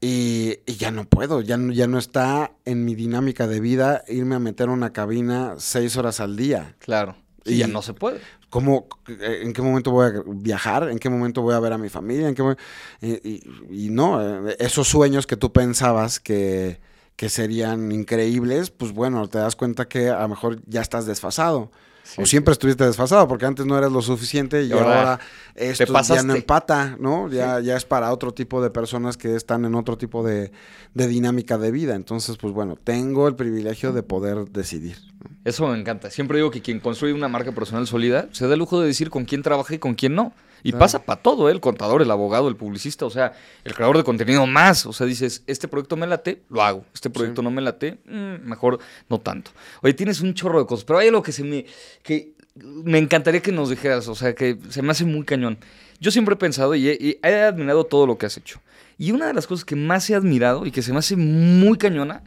y, 0.00 0.58
y 0.66 0.76
ya 0.76 0.90
no 0.90 1.04
puedo, 1.04 1.40
ya 1.40 1.56
no, 1.56 1.72
ya 1.72 1.86
no 1.86 1.98
está 1.98 2.52
en 2.64 2.84
mi 2.84 2.94
dinámica 2.94 3.46
de 3.46 3.60
vida 3.60 4.04
irme 4.08 4.36
a 4.36 4.38
meter 4.38 4.68
a 4.68 4.72
una 4.72 4.92
cabina 4.92 5.54
seis 5.58 5.96
horas 5.96 6.20
al 6.20 6.36
día. 6.36 6.76
Claro. 6.78 7.16
Y, 7.44 7.54
Y- 7.54 7.58
ya 7.58 7.66
no 7.66 7.82
se 7.82 7.94
puede. 7.94 8.20
¿Cómo, 8.50 8.88
eh, 9.08 9.40
¿En 9.42 9.52
qué 9.52 9.60
momento 9.60 9.90
voy 9.90 10.06
a 10.06 10.12
viajar? 10.26 10.88
¿En 10.88 10.98
qué 10.98 11.10
momento 11.10 11.42
voy 11.42 11.54
a 11.54 11.60
ver 11.60 11.74
a 11.74 11.78
mi 11.78 11.90
familia? 11.90 12.28
¿En 12.28 12.34
qué 12.34 12.56
y, 13.02 13.42
y 13.70 13.90
no, 13.90 14.48
eh, 14.48 14.56
esos 14.58 14.88
sueños 14.88 15.26
que 15.26 15.36
tú 15.36 15.52
pensabas 15.52 16.18
que, 16.18 16.80
que 17.16 17.28
serían 17.28 17.92
increíbles, 17.92 18.70
pues 18.70 18.92
bueno, 18.92 19.28
te 19.28 19.36
das 19.36 19.54
cuenta 19.54 19.86
que 19.86 20.08
a 20.08 20.22
lo 20.22 20.28
mejor 20.28 20.62
ya 20.66 20.80
estás 20.80 21.04
desfasado. 21.04 21.70
O 22.16 22.26
siempre 22.26 22.52
estuviste 22.52 22.84
desfasado, 22.84 23.28
porque 23.28 23.46
antes 23.46 23.66
no 23.66 23.76
eras 23.76 23.92
lo 23.92 24.02
suficiente 24.02 24.64
y, 24.64 24.72
ahora, 24.72 25.20
esto 25.54 26.00
ya 26.02 26.22
no 26.22 26.34
empata, 26.34 26.96
¿no? 26.98 27.28
Ya, 27.30 27.60
ya 27.60 27.76
es 27.76 27.84
para 27.84 28.12
otro 28.12 28.32
tipo 28.32 28.62
de 28.62 28.70
personas 28.70 29.16
que 29.16 29.34
están 29.34 29.64
en 29.64 29.74
otro 29.74 29.98
tipo 29.98 30.22
de, 30.22 30.50
dinámica 30.94 31.58
de 31.58 31.70
vida. 31.70 31.94
Entonces, 31.94 32.36
pues 32.36 32.52
bueno, 32.52 32.76
tengo 32.76 33.28
el 33.28 33.36
privilegio 33.36 33.92
de 33.92 34.02
poder 34.02 34.46
decidir. 34.50 34.96
Eso 35.44 35.66
me 35.68 35.78
encanta. 35.78 36.10
Siempre 36.10 36.38
digo 36.38 36.50
que 36.50 36.62
quien 36.62 36.80
construye 36.80 37.12
una 37.12 37.28
marca 37.28 37.52
personal 37.52 37.86
sólida 37.86 38.28
se 38.32 38.46
da 38.46 38.54
el 38.54 38.58
lujo 38.58 38.80
de 38.80 38.86
decir 38.86 39.10
con 39.10 39.24
quién 39.24 39.42
trabaja 39.42 39.74
y 39.74 39.78
con 39.78 39.94
quién 39.94 40.14
no. 40.14 40.32
Y 40.62 40.72
pasa 40.72 41.04
para 41.04 41.22
todo, 41.22 41.48
¿eh? 41.48 41.52
el 41.52 41.60
contador, 41.60 42.02
el 42.02 42.10
abogado, 42.10 42.48
el 42.48 42.56
publicista, 42.56 43.06
o 43.06 43.10
sea, 43.10 43.32
el 43.64 43.74
creador 43.74 43.96
de 43.96 44.04
contenido 44.04 44.46
más. 44.46 44.86
O 44.86 44.92
sea, 44.92 45.06
dices, 45.06 45.42
este 45.46 45.68
proyecto 45.68 45.96
me 45.96 46.06
late, 46.06 46.42
lo 46.50 46.62
hago. 46.62 46.84
Este 46.92 47.10
proyecto 47.10 47.42
no 47.42 47.50
me 47.50 47.62
late, 47.62 47.98
mm, 48.04 48.48
mejor 48.48 48.78
no 49.08 49.20
tanto. 49.20 49.50
Oye, 49.82 49.94
tienes 49.94 50.20
un 50.20 50.34
chorro 50.34 50.58
de 50.58 50.66
cosas, 50.66 50.84
pero 50.84 50.98
hay 50.98 51.08
algo 51.08 51.22
que 51.22 51.32
se 51.32 51.44
me. 51.44 51.66
que 52.02 52.32
me 52.54 52.98
encantaría 52.98 53.40
que 53.40 53.52
nos 53.52 53.70
dijeras, 53.70 54.08
o 54.08 54.14
sea, 54.14 54.34
que 54.34 54.58
se 54.68 54.82
me 54.82 54.90
hace 54.90 55.04
muy 55.04 55.24
cañón. 55.24 55.58
Yo 56.00 56.10
siempre 56.10 56.34
he 56.34 56.38
pensado 56.38 56.74
y 56.74 56.88
he, 56.88 57.18
he 57.22 57.42
admirado 57.42 57.84
todo 57.84 58.06
lo 58.06 58.18
que 58.18 58.26
has 58.26 58.36
hecho. 58.36 58.60
Y 58.98 59.12
una 59.12 59.26
de 59.26 59.34
las 59.34 59.46
cosas 59.46 59.64
que 59.64 59.76
más 59.76 60.08
he 60.10 60.14
admirado 60.14 60.66
y 60.66 60.72
que 60.72 60.82
se 60.82 60.92
me 60.92 60.98
hace 60.98 61.16
muy 61.16 61.78
cañona 61.78 62.22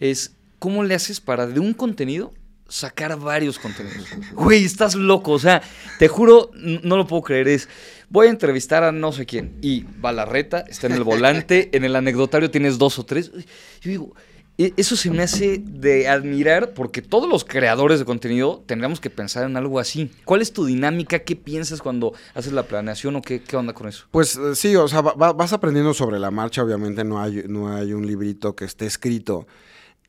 es 0.00 0.34
cómo 0.58 0.84
le 0.84 0.94
haces 0.94 1.20
para 1.20 1.46
de 1.46 1.60
un 1.60 1.74
contenido 1.74 2.32
sacar 2.68 3.18
varios 3.18 3.58
contenidos. 3.58 4.08
Güey, 4.32 4.64
estás 4.64 4.94
loco. 4.94 5.32
O 5.32 5.38
sea, 5.38 5.62
te 5.98 6.08
juro, 6.08 6.50
no 6.54 6.96
lo 6.96 7.06
puedo 7.06 7.22
creer. 7.22 7.48
Es, 7.48 7.68
voy 8.08 8.28
a 8.28 8.30
entrevistar 8.30 8.84
a 8.84 8.92
no 8.92 9.12
sé 9.12 9.26
quién. 9.26 9.56
Y 9.62 9.84
va 10.04 10.12
la 10.12 10.24
reta, 10.24 10.64
está 10.68 10.86
en 10.86 10.94
el 10.94 11.04
volante, 11.04 11.70
en 11.76 11.84
el 11.84 11.96
anecdotario 11.96 12.50
tienes 12.50 12.78
dos 12.78 12.98
o 12.98 13.04
tres. 13.04 13.30
Yo 13.32 13.90
digo, 13.90 14.14
e, 14.56 14.72
eso 14.76 14.94
se 14.94 15.10
me 15.10 15.22
hace 15.22 15.58
de 15.58 16.06
admirar 16.08 16.74
porque 16.74 17.02
todos 17.02 17.28
los 17.28 17.44
creadores 17.44 17.98
de 17.98 18.04
contenido 18.04 18.62
tendríamos 18.66 19.00
que 19.00 19.10
pensar 19.10 19.44
en 19.44 19.56
algo 19.56 19.80
así. 19.80 20.10
¿Cuál 20.24 20.42
es 20.42 20.52
tu 20.52 20.64
dinámica? 20.64 21.18
¿Qué 21.20 21.34
piensas 21.34 21.82
cuando 21.82 22.12
haces 22.34 22.52
la 22.52 22.62
planeación 22.62 23.16
o 23.16 23.22
qué, 23.22 23.42
qué 23.42 23.56
onda 23.56 23.72
con 23.72 23.88
eso? 23.88 24.06
Pues 24.10 24.36
eh, 24.36 24.54
sí, 24.54 24.76
o 24.76 24.86
sea, 24.86 25.00
vas 25.00 25.52
aprendiendo 25.52 25.92
sobre 25.92 26.18
la 26.18 26.30
marcha. 26.30 26.62
Obviamente 26.62 27.04
no 27.04 27.20
hay, 27.20 27.44
no 27.48 27.74
hay 27.74 27.92
un 27.92 28.06
librito 28.06 28.54
que 28.54 28.64
esté 28.64 28.86
escrito. 28.86 29.46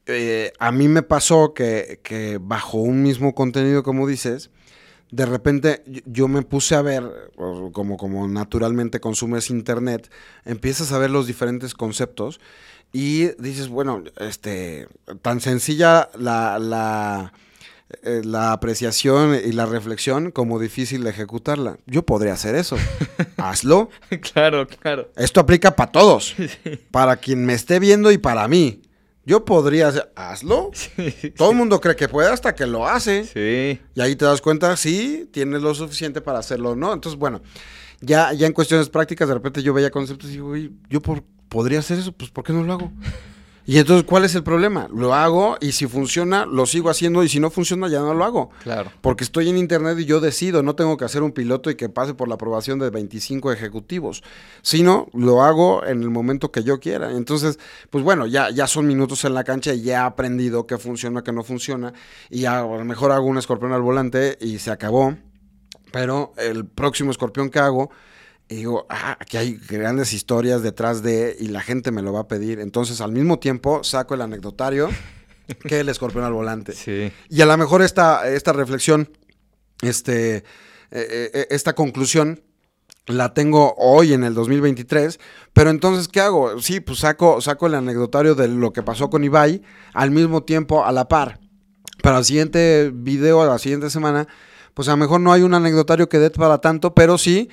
Eh, 0.08 0.54
a 0.60 0.72
mí 0.72 0.88
me 0.88 1.02
pasó 1.02 1.54
que, 1.54 2.40
bajo 2.42 2.78
un 2.78 3.02
mismo 3.02 3.34
contenido, 3.34 3.84
como 3.84 4.08
dices, 4.08 4.52
de 5.12 5.26
repente 5.26 5.84
yo 6.06 6.28
me 6.28 6.42
puse 6.42 6.76
a 6.76 6.82
ver, 6.82 7.04
como, 7.72 7.98
como 7.98 8.28
naturalmente 8.28 9.00
consumes 9.00 9.50
internet, 9.50 10.12
empiezas 10.44 10.92
a 10.92 11.00
ver 11.00 11.10
los 11.10 11.28
diferentes 11.28 11.74
conceptos 11.74 12.40
y 12.92 13.30
dices, 13.42 13.68
bueno, 13.68 14.04
este, 14.20 14.88
tan 15.22 15.42
sencilla 15.42 16.10
la, 16.18 16.60
la, 16.60 17.34
eh, 18.04 18.22
la 18.24 18.52
apreciación 18.52 19.36
y 19.36 19.52
la 19.52 19.66
reflexión 19.66 20.32
como 20.32 20.60
difícil 20.60 21.04
de 21.04 21.12
ejecutarla. 21.12 21.78
Yo 21.86 22.04
podría 22.04 22.34
hacer 22.34 22.56
eso. 22.56 22.78
Hazlo. 23.38 23.90
claro, 24.22 24.68
claro. 24.68 25.12
Esto 25.16 25.40
aplica 25.40 25.76
para 25.76 25.92
todos. 25.92 26.36
Para 26.92 27.18
quien 27.18 27.46
me 27.46 27.54
esté 27.54 27.80
viendo 27.80 28.12
y 28.12 28.18
para 28.18 28.48
mí. 28.48 28.82
Yo 29.26 29.44
podría 29.44 29.88
hacer, 29.88 30.12
hazlo. 30.16 30.72
Todo 31.36 31.52
el 31.52 31.58
mundo 31.58 31.82
cree 31.82 31.96
que 31.96 32.08
puede 32.08 32.30
hasta 32.30 32.54
que 32.54 32.68
lo 32.68 32.88
hace. 32.88 33.24
Sí. 33.26 33.82
Y 33.96 34.02
ahí 34.02 34.16
te 34.16 34.26
das 34.26 34.42
cuenta, 34.42 34.76
sí, 34.78 35.28
tienes 35.32 35.62
lo 35.62 35.74
suficiente 35.74 36.22
para 36.22 36.40
hacerlo, 36.40 36.76
¿no? 36.76 36.94
Entonces, 36.94 37.18
bueno, 37.20 37.42
ya, 38.02 38.34
ya 38.34 38.46
en 38.46 38.54
cuestiones 38.54 38.90
prácticas, 38.90 39.28
de 39.28 39.34
repente 39.34 39.64
yo 39.64 39.74
veía 39.74 39.90
conceptos 39.90 40.30
y 40.30 40.34
digo, 40.34 40.56
yo 40.90 41.02
podría 41.50 41.80
hacer 41.80 41.98
eso, 41.98 42.12
pues 42.12 42.30
¿por 42.30 42.44
qué 42.44 42.54
no 42.54 42.64
lo 42.64 42.74
hago? 42.74 42.92
Y 43.68 43.80
entonces, 43.80 44.06
¿cuál 44.06 44.24
es 44.26 44.36
el 44.36 44.44
problema? 44.44 44.88
Lo 44.94 45.16
hago 45.16 45.58
y 45.60 45.72
si 45.72 45.88
funciona, 45.88 46.46
lo 46.46 46.68
sigo 46.68 46.90
haciendo 46.92 47.24
y 47.24 47.30
si 47.30 47.40
no 47.40 47.50
funciona, 47.50 47.88
ya 47.88 48.00
no 48.00 48.14
lo 48.14 48.24
hago. 48.24 48.52
Claro. 48.62 48.92
Porque 49.02 49.24
estoy 49.24 49.50
en 49.50 49.58
internet 49.58 49.98
y 50.00 50.06
yo 50.06 50.20
decido, 50.20 50.62
no 50.62 50.76
tengo 50.76 50.98
que 50.98 51.06
hacer 51.06 51.24
un 51.24 51.32
piloto 51.32 51.72
y 51.72 51.76
que 51.76 51.90
pase 51.90 52.14
por 52.14 52.28
la 52.28 52.36
aprobación 52.36 52.78
de 52.78 52.92
25 52.92 53.52
ejecutivos, 53.52 54.24
sino 54.62 55.08
lo 55.14 55.42
hago 55.42 55.84
en 55.84 56.04
el 56.04 56.12
momento 56.12 56.52
que 56.52 56.64
yo 56.64 56.80
quiera. 56.80 57.12
Entonces, 57.12 57.58
pues 57.90 58.04
bueno, 58.04 58.28
ya, 58.28 58.52
ya 58.52 58.68
son 58.68 58.86
minutos 58.86 59.26
en 59.26 59.34
la 59.34 59.44
cancha 59.44 59.74
y 59.74 59.82
ya 59.82 59.94
he 59.94 60.06
aprendido 60.06 60.68
qué 60.68 60.78
funciona, 60.78 61.24
qué 61.24 61.32
no 61.32 61.44
funciona 61.44 61.94
y 62.30 62.46
a 62.46 62.62
lo 62.62 62.86
mejor 62.86 63.12
hago 63.12 63.26
un 63.26 63.40
escorpión 63.40 63.74
al 63.74 63.82
volante 63.82 64.38
y 64.40 64.60
se 64.60 64.70
acabó. 64.70 65.16
Pero 65.92 66.34
el 66.38 66.66
próximo 66.66 67.10
escorpión 67.10 67.50
que 67.50 67.60
hago 67.60 67.90
y 68.48 68.56
digo, 68.58 68.86
ah, 68.90 69.18
aquí 69.20 69.38
hay 69.38 69.60
grandes 69.70 70.14
historias 70.14 70.62
detrás 70.62 71.02
de, 71.02 71.36
y 71.40 71.48
la 71.48 71.62
gente 71.62 71.92
me 71.92 72.02
lo 72.02 72.14
va 72.14 72.22
a 72.22 72.28
pedir. 72.28 72.60
Entonces, 72.60 73.02
al 73.02 73.12
mismo 73.12 73.40
tiempo, 73.40 73.84
saco 73.84 74.14
el 74.14 74.22
anecdotario 74.22 74.90
que 75.68 75.80
el 75.80 75.90
escorpión 75.90 76.24
al 76.24 76.34
volante. 76.34 76.74
Sí. 76.74 77.12
Y 77.30 77.42
a 77.42 77.46
lo 77.46 77.58
mejor 77.58 77.82
esta, 77.82 78.28
esta 78.30 78.54
reflexión, 78.54 79.10
este, 79.82 80.38
eh, 80.38 80.44
eh, 80.92 81.48
esta 81.50 81.74
conclusión, 81.74 82.44
la 83.08 83.34
tengo 83.34 83.76
hoy 83.78 84.14
en 84.14 84.24
el 84.24 84.34
2023, 84.34 85.20
pero 85.54 85.70
entonces, 85.70 86.08
¿qué 86.08 86.22
hago? 86.22 86.60
Sí, 86.60 86.80
pues 86.80 87.00
saco, 87.00 87.40
saco 87.42 87.68
el 87.68 87.76
anecdotario 87.76 88.36
de 88.36 88.48
lo 88.48 88.74
que 88.74 88.84
pasó 88.84 89.10
con 89.10 89.24
Ibai, 89.24 89.62
al 89.94 90.12
mismo 90.12 90.44
tiempo, 90.44 90.86
a 90.86 90.92
la 90.92 91.08
par. 91.08 91.40
Para 92.02 92.20
el 92.20 92.26
siguiente 92.26 92.92
video, 92.94 93.42
a 93.42 93.46
la 93.46 93.58
siguiente 93.60 93.90
semana, 93.90 94.28
pues 94.74 94.88
a 94.88 94.92
lo 94.92 94.98
mejor 94.98 95.22
no 95.22 95.32
hay 95.32 95.42
un 95.42 95.54
anecdotario 95.54 96.10
que 96.10 96.20
dé 96.20 96.30
para 96.30 96.60
tanto, 96.60 96.94
pero 96.94 97.18
sí 97.18 97.50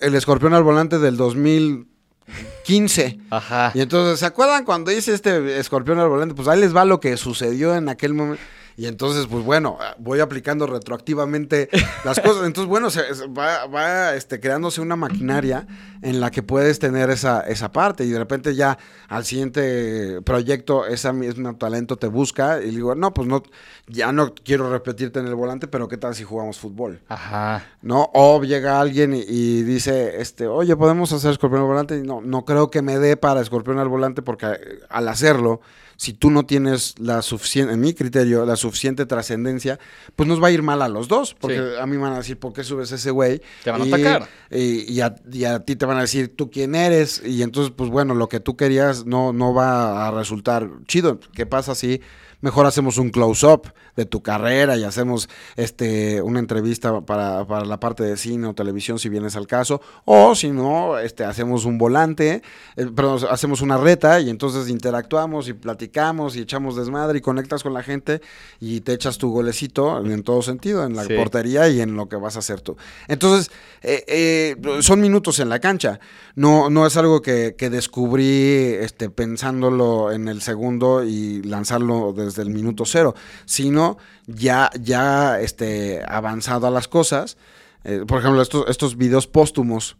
el 0.00 0.14
escorpión 0.14 0.54
al 0.54 0.62
volante 0.62 0.98
del 0.98 1.16
2015. 1.16 3.18
Ajá. 3.30 3.72
Y 3.74 3.80
entonces, 3.80 4.20
¿se 4.20 4.26
acuerdan 4.26 4.64
cuando 4.64 4.92
hice 4.92 5.14
este 5.14 5.58
escorpión 5.58 5.98
al 5.98 6.08
volante? 6.08 6.34
Pues 6.34 6.48
ahí 6.48 6.60
les 6.60 6.74
va 6.74 6.84
lo 6.84 7.00
que 7.00 7.16
sucedió 7.16 7.74
en 7.74 7.88
aquel 7.88 8.14
momento. 8.14 8.42
Y 8.76 8.86
entonces, 8.86 9.26
pues 9.26 9.44
bueno, 9.44 9.78
voy 9.98 10.20
aplicando 10.20 10.66
retroactivamente 10.66 11.68
las 12.04 12.20
cosas. 12.20 12.46
Entonces, 12.46 12.68
bueno, 12.68 12.90
se, 12.90 13.02
va, 13.26 13.66
va 13.66 14.14
este, 14.14 14.40
creándose 14.40 14.80
una 14.80 14.96
maquinaria 14.96 15.66
en 16.02 16.20
la 16.20 16.30
que 16.30 16.42
puedes 16.42 16.78
tener 16.78 17.10
esa, 17.10 17.40
esa 17.42 17.72
parte. 17.72 18.04
Y 18.04 18.10
de 18.10 18.18
repente 18.18 18.54
ya 18.54 18.78
al 19.08 19.24
siguiente 19.24 20.20
proyecto, 20.22 20.86
ese 20.86 21.12
mismo 21.12 21.56
talento 21.56 21.96
te 21.96 22.06
busca 22.06 22.62
y 22.62 22.70
digo, 22.70 22.94
no, 22.94 23.14
pues 23.14 23.28
no, 23.28 23.42
ya 23.86 24.12
no 24.12 24.34
quiero 24.34 24.70
repetirte 24.70 25.20
en 25.20 25.26
el 25.26 25.34
volante, 25.34 25.68
pero 25.68 25.88
¿qué 25.88 25.96
tal 25.96 26.14
si 26.14 26.24
jugamos 26.24 26.58
fútbol? 26.58 27.02
Ajá. 27.08 27.64
¿No? 27.82 28.10
O 28.14 28.42
llega 28.42 28.80
alguien 28.80 29.14
y, 29.14 29.62
dice, 29.62 30.20
este, 30.20 30.46
oye, 30.46 30.76
¿podemos 30.76 31.12
hacer 31.12 31.30
escorpión 31.30 31.62
al 31.62 31.68
volante? 31.68 31.98
Y 31.98 32.02
no, 32.02 32.20
no 32.20 32.44
creo 32.44 32.70
que 32.70 32.82
me 32.82 32.98
dé 32.98 33.16
para 33.16 33.40
escorpión 33.40 33.78
al 33.78 33.88
volante 33.88 34.22
porque 34.22 34.46
al 34.88 35.08
hacerlo 35.08 35.60
si 35.96 36.12
tú 36.12 36.30
no 36.30 36.44
tienes 36.44 36.94
la 36.98 37.22
suficiente, 37.22 37.72
en 37.72 37.80
mi 37.80 37.94
criterio, 37.94 38.44
la 38.44 38.56
suficiente 38.56 39.06
trascendencia, 39.06 39.78
pues 40.16 40.28
nos 40.28 40.42
va 40.42 40.48
a 40.48 40.50
ir 40.50 40.62
mal 40.62 40.82
a 40.82 40.88
los 40.88 41.08
dos. 41.08 41.34
Porque 41.38 41.76
a 41.80 41.86
mí 41.86 41.96
me 41.96 42.02
van 42.02 42.14
a 42.14 42.18
decir, 42.18 42.38
¿por 42.38 42.52
qué 42.52 42.64
subes 42.64 42.92
ese 42.92 43.10
güey? 43.10 43.40
Te 43.64 43.70
van 43.70 43.82
a 43.82 43.84
atacar. 43.84 44.28
Y, 44.50 45.00
a, 45.00 45.14
y, 45.30 45.44
a, 45.44 45.60
ti 45.60 45.76
te 45.76 45.86
van 45.86 45.98
a 45.98 46.02
decir, 46.02 46.34
¿tú 46.36 46.50
quién 46.50 46.74
eres? 46.74 47.22
Y 47.24 47.42
entonces, 47.42 47.72
pues 47.76 47.90
bueno, 47.90 48.14
lo 48.14 48.28
que 48.28 48.40
tú 48.40 48.56
querías 48.56 49.06
no, 49.06 49.32
no 49.32 49.54
va 49.54 50.08
a 50.08 50.10
resultar 50.10 50.68
chido. 50.86 51.20
¿Qué 51.34 51.46
pasa 51.46 51.74
si 51.74 52.00
mejor 52.40 52.66
hacemos 52.66 52.98
un 52.98 53.10
close-up 53.10 53.72
de 53.96 54.06
tu 54.06 54.22
carrera 54.22 54.76
y 54.76 54.84
hacemos 54.84 55.28
este, 55.56 56.22
una 56.22 56.38
entrevista 56.38 57.00
para, 57.02 57.44
la 57.64 57.80
parte 57.80 58.02
de 58.02 58.16
cine 58.16 58.46
o 58.46 58.54
televisión 58.54 58.98
si 58.98 59.08
vienes 59.08 59.36
al 59.36 59.46
caso, 59.46 59.80
o 60.04 60.34
si 60.34 60.50
no, 60.50 60.98
este, 60.98 61.24
hacemos 61.24 61.64
un 61.64 61.78
volante, 61.78 62.42
eh, 62.76 62.86
perdón, 62.94 63.20
hacemos 63.30 63.60
una 63.60 63.76
reta 63.76 64.20
y 64.20 64.30
entonces 64.30 64.68
interactuamos 64.68 65.48
y 65.48 65.52
platicamos 65.52 66.36
y 66.36 66.40
echamos 66.40 66.76
desmadre 66.76 67.18
y 67.18 67.20
conectas 67.20 67.62
con 67.62 67.74
la 67.74 67.82
gente 67.82 68.20
y 68.60 68.80
te 68.80 68.92
echas 68.92 69.18
tu 69.18 69.30
golecito 69.30 70.04
en 70.04 70.22
todo 70.22 70.42
sentido, 70.42 70.84
en 70.84 70.96
la 70.96 71.04
portería 71.04 71.68
y 71.68 71.80
en 71.80 71.96
lo 71.96 72.08
que 72.08 72.16
vas 72.16 72.36
a 72.36 72.38
hacer 72.38 72.60
tú. 72.60 72.76
Entonces, 73.08 73.50
eh, 73.82 74.04
eh, 74.06 74.56
son 74.80 75.00
minutos 75.00 75.38
en 75.38 75.48
la 75.48 75.58
cancha, 75.58 76.00
no, 76.34 76.70
no 76.70 76.86
es 76.86 76.96
algo 76.96 77.20
que, 77.20 77.54
que 77.58 77.68
descubrí 77.68 78.74
este, 78.80 79.10
pensándolo 79.10 80.12
en 80.12 80.28
el 80.28 80.40
segundo 80.40 81.04
y 81.04 81.42
lanzarlo 81.42 82.14
desde 82.16 82.42
el 82.42 82.50
minuto 82.50 82.84
cero, 82.86 83.14
sino 83.44 83.81
ya, 84.26 84.70
ya 84.80 85.40
este, 85.40 86.02
avanzado 86.06 86.66
a 86.66 86.70
las 86.70 86.88
cosas. 86.88 87.36
Eh, 87.84 88.04
por 88.06 88.20
ejemplo, 88.20 88.40
estos, 88.42 88.68
estos 88.68 88.96
videos 88.96 89.26
póstumos. 89.26 89.96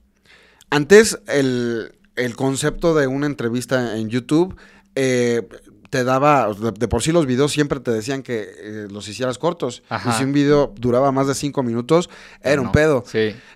Antes 0.70 1.18
el, 1.28 1.92
el 2.16 2.36
concepto 2.36 2.94
de 2.94 3.06
una 3.06 3.26
entrevista 3.26 3.96
en 3.96 4.08
YouTube 4.08 4.56
eh, 4.94 5.48
te 5.92 6.04
daba, 6.04 6.48
de, 6.54 6.88
por 6.88 7.02
sí 7.02 7.12
los 7.12 7.26
videos 7.26 7.52
siempre 7.52 7.78
te 7.78 7.90
decían 7.90 8.22
que 8.22 8.48
eh, 8.48 8.86
los 8.90 9.06
hicieras 9.08 9.36
cortos. 9.36 9.82
Y 9.90 10.12
si 10.12 10.24
un 10.24 10.32
video 10.32 10.72
duraba 10.74 11.12
más 11.12 11.26
de 11.26 11.34
cinco 11.34 11.62
minutos, 11.62 12.08
era 12.40 12.62
un 12.62 12.72
pedo. 12.72 13.04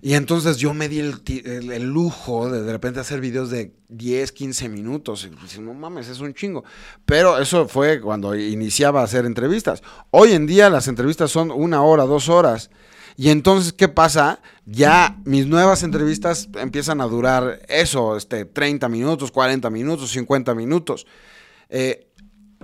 Y 0.03 0.13
entonces 0.13 0.59
yo 0.59 0.75
me 0.75 0.91
di 0.91 0.99
el, 0.99 1.83
lujo 1.85 2.51
de 2.51 2.61
de 2.61 2.71
repente 2.71 3.01
hacer 3.01 3.23
videos 3.23 3.49
de 3.49 3.73
10, 3.89 4.33
15 4.33 4.69
minutos. 4.69 5.27
Y 5.27 5.61
no 5.61 5.73
mames, 5.73 6.09
es 6.09 6.21
un 6.21 6.35
chingo. 6.35 6.63
Pero 7.07 7.39
eso 7.39 7.69
fue 7.69 8.03
cuando 8.03 8.35
iniciaba 8.35 9.01
a 9.01 9.05
hacer 9.05 9.25
entrevistas. 9.25 9.83
Hoy 10.11 10.33
en 10.33 10.47
día 10.47 10.69
las 10.69 10.89
entrevistas 10.89 11.31
son 11.31 11.51
una 11.51 11.81
hora, 11.81 12.05
dos 12.05 12.29
horas. 12.29 12.69
Y 13.17 13.31
entonces, 13.31 13.73
¿qué 13.73 13.89
pasa? 13.89 14.43
Ya 14.67 15.17
mis 15.25 15.47
nuevas 15.47 15.83
entrevistas 15.83 16.51
empiezan 16.61 17.01
a 17.01 17.07
durar 17.07 17.63
eso, 17.67 18.15
este, 18.15 18.45
30 18.45 18.91
minutos, 18.91 19.33
40 19.33 19.71
minutos, 19.71 20.11
50 20.11 20.55
minutos. 20.55 21.07
Eh, 21.71 22.06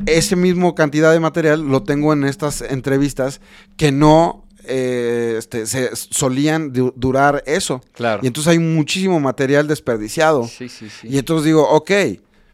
ese 0.07 0.37
mismo 0.37 0.75
cantidad 0.75 1.13
de 1.13 1.21
material 1.21 1.61
lo 1.63 1.83
tengo 1.83 2.13
en 2.13 2.25
estas 2.25 2.61
entrevistas 2.63 3.41
que 3.77 3.93
no 3.93 4.45
eh, 4.65 5.35
este, 5.39 5.67
se 5.67 5.91
solían 5.97 6.73
du- 6.73 6.93
durar 6.97 7.43
eso. 7.47 7.81
Claro. 7.93 8.21
Y 8.23 8.29
entonces 8.29 8.53
hay 8.53 8.59
muchísimo 8.61 9.19
material 9.21 9.67
desperdiciado. 9.67 10.47
Sí, 10.47 10.69
sí, 10.69 10.89
sí. 10.89 11.09
Y 11.09 11.19
entonces 11.19 11.47
digo, 11.47 11.69
ok, 11.69 11.91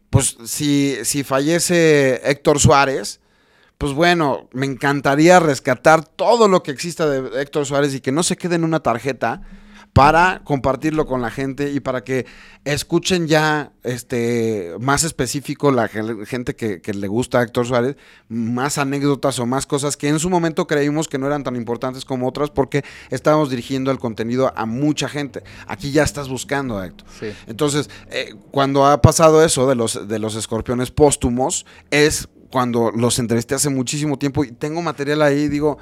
pues 0.09 0.37
si, 0.45 0.97
si 1.03 1.23
fallece 1.23 2.19
Héctor 2.29 2.59
Suárez, 2.59 3.19
pues 3.77 3.93
bueno, 3.93 4.49
me 4.53 4.65
encantaría 4.65 5.39
rescatar 5.39 6.03
todo 6.03 6.47
lo 6.47 6.63
que 6.63 6.71
exista 6.71 7.07
de 7.07 7.41
Héctor 7.41 7.65
Suárez 7.65 7.93
y 7.93 8.01
que 8.01 8.11
no 8.11 8.23
se 8.23 8.35
quede 8.37 8.55
en 8.55 8.63
una 8.63 8.79
tarjeta 8.81 9.41
para 9.99 10.41
compartirlo 10.45 11.05
con 11.05 11.21
la 11.21 11.29
gente 11.29 11.71
y 11.71 11.81
para 11.81 12.05
que 12.05 12.25
escuchen 12.63 13.27
ya 13.27 13.73
este 13.83 14.73
más 14.79 15.03
específico 15.03 15.71
la 15.71 15.89
gen- 15.89 16.25
gente 16.25 16.55
que, 16.55 16.79
que 16.79 16.93
le 16.93 17.09
gusta 17.09 17.39
a 17.39 17.43
Héctor 17.43 17.67
Suárez, 17.67 17.97
más 18.29 18.77
anécdotas 18.77 19.39
o 19.39 19.45
más 19.45 19.65
cosas 19.65 19.97
que 19.97 20.07
en 20.07 20.19
su 20.19 20.29
momento 20.29 20.67
creímos 20.67 21.09
que 21.09 21.17
no 21.17 21.27
eran 21.27 21.43
tan 21.43 21.57
importantes 21.57 22.05
como 22.05 22.29
otras 22.29 22.49
porque 22.49 22.85
estábamos 23.09 23.49
dirigiendo 23.49 23.91
el 23.91 23.99
contenido 23.99 24.53
a 24.55 24.65
mucha 24.65 25.09
gente. 25.09 25.43
Aquí 25.67 25.91
ya 25.91 26.03
estás 26.03 26.29
buscando 26.29 26.77
a 26.77 26.85
Héctor. 26.85 27.05
Sí. 27.19 27.33
Entonces, 27.47 27.89
eh, 28.09 28.35
cuando 28.51 28.85
ha 28.85 29.01
pasado 29.01 29.43
eso 29.43 29.67
de 29.67 29.75
los, 29.75 30.07
de 30.07 30.17
los 30.17 30.35
escorpiones 30.35 30.91
póstumos, 30.91 31.65
es 31.91 32.29
cuando 32.51 32.91
los 32.95 33.19
entrevisté 33.19 33.55
hace 33.55 33.69
muchísimo 33.69 34.17
tiempo 34.17 34.45
y 34.45 34.53
tengo 34.53 34.81
material 34.81 35.21
ahí, 35.23 35.49
digo, 35.49 35.77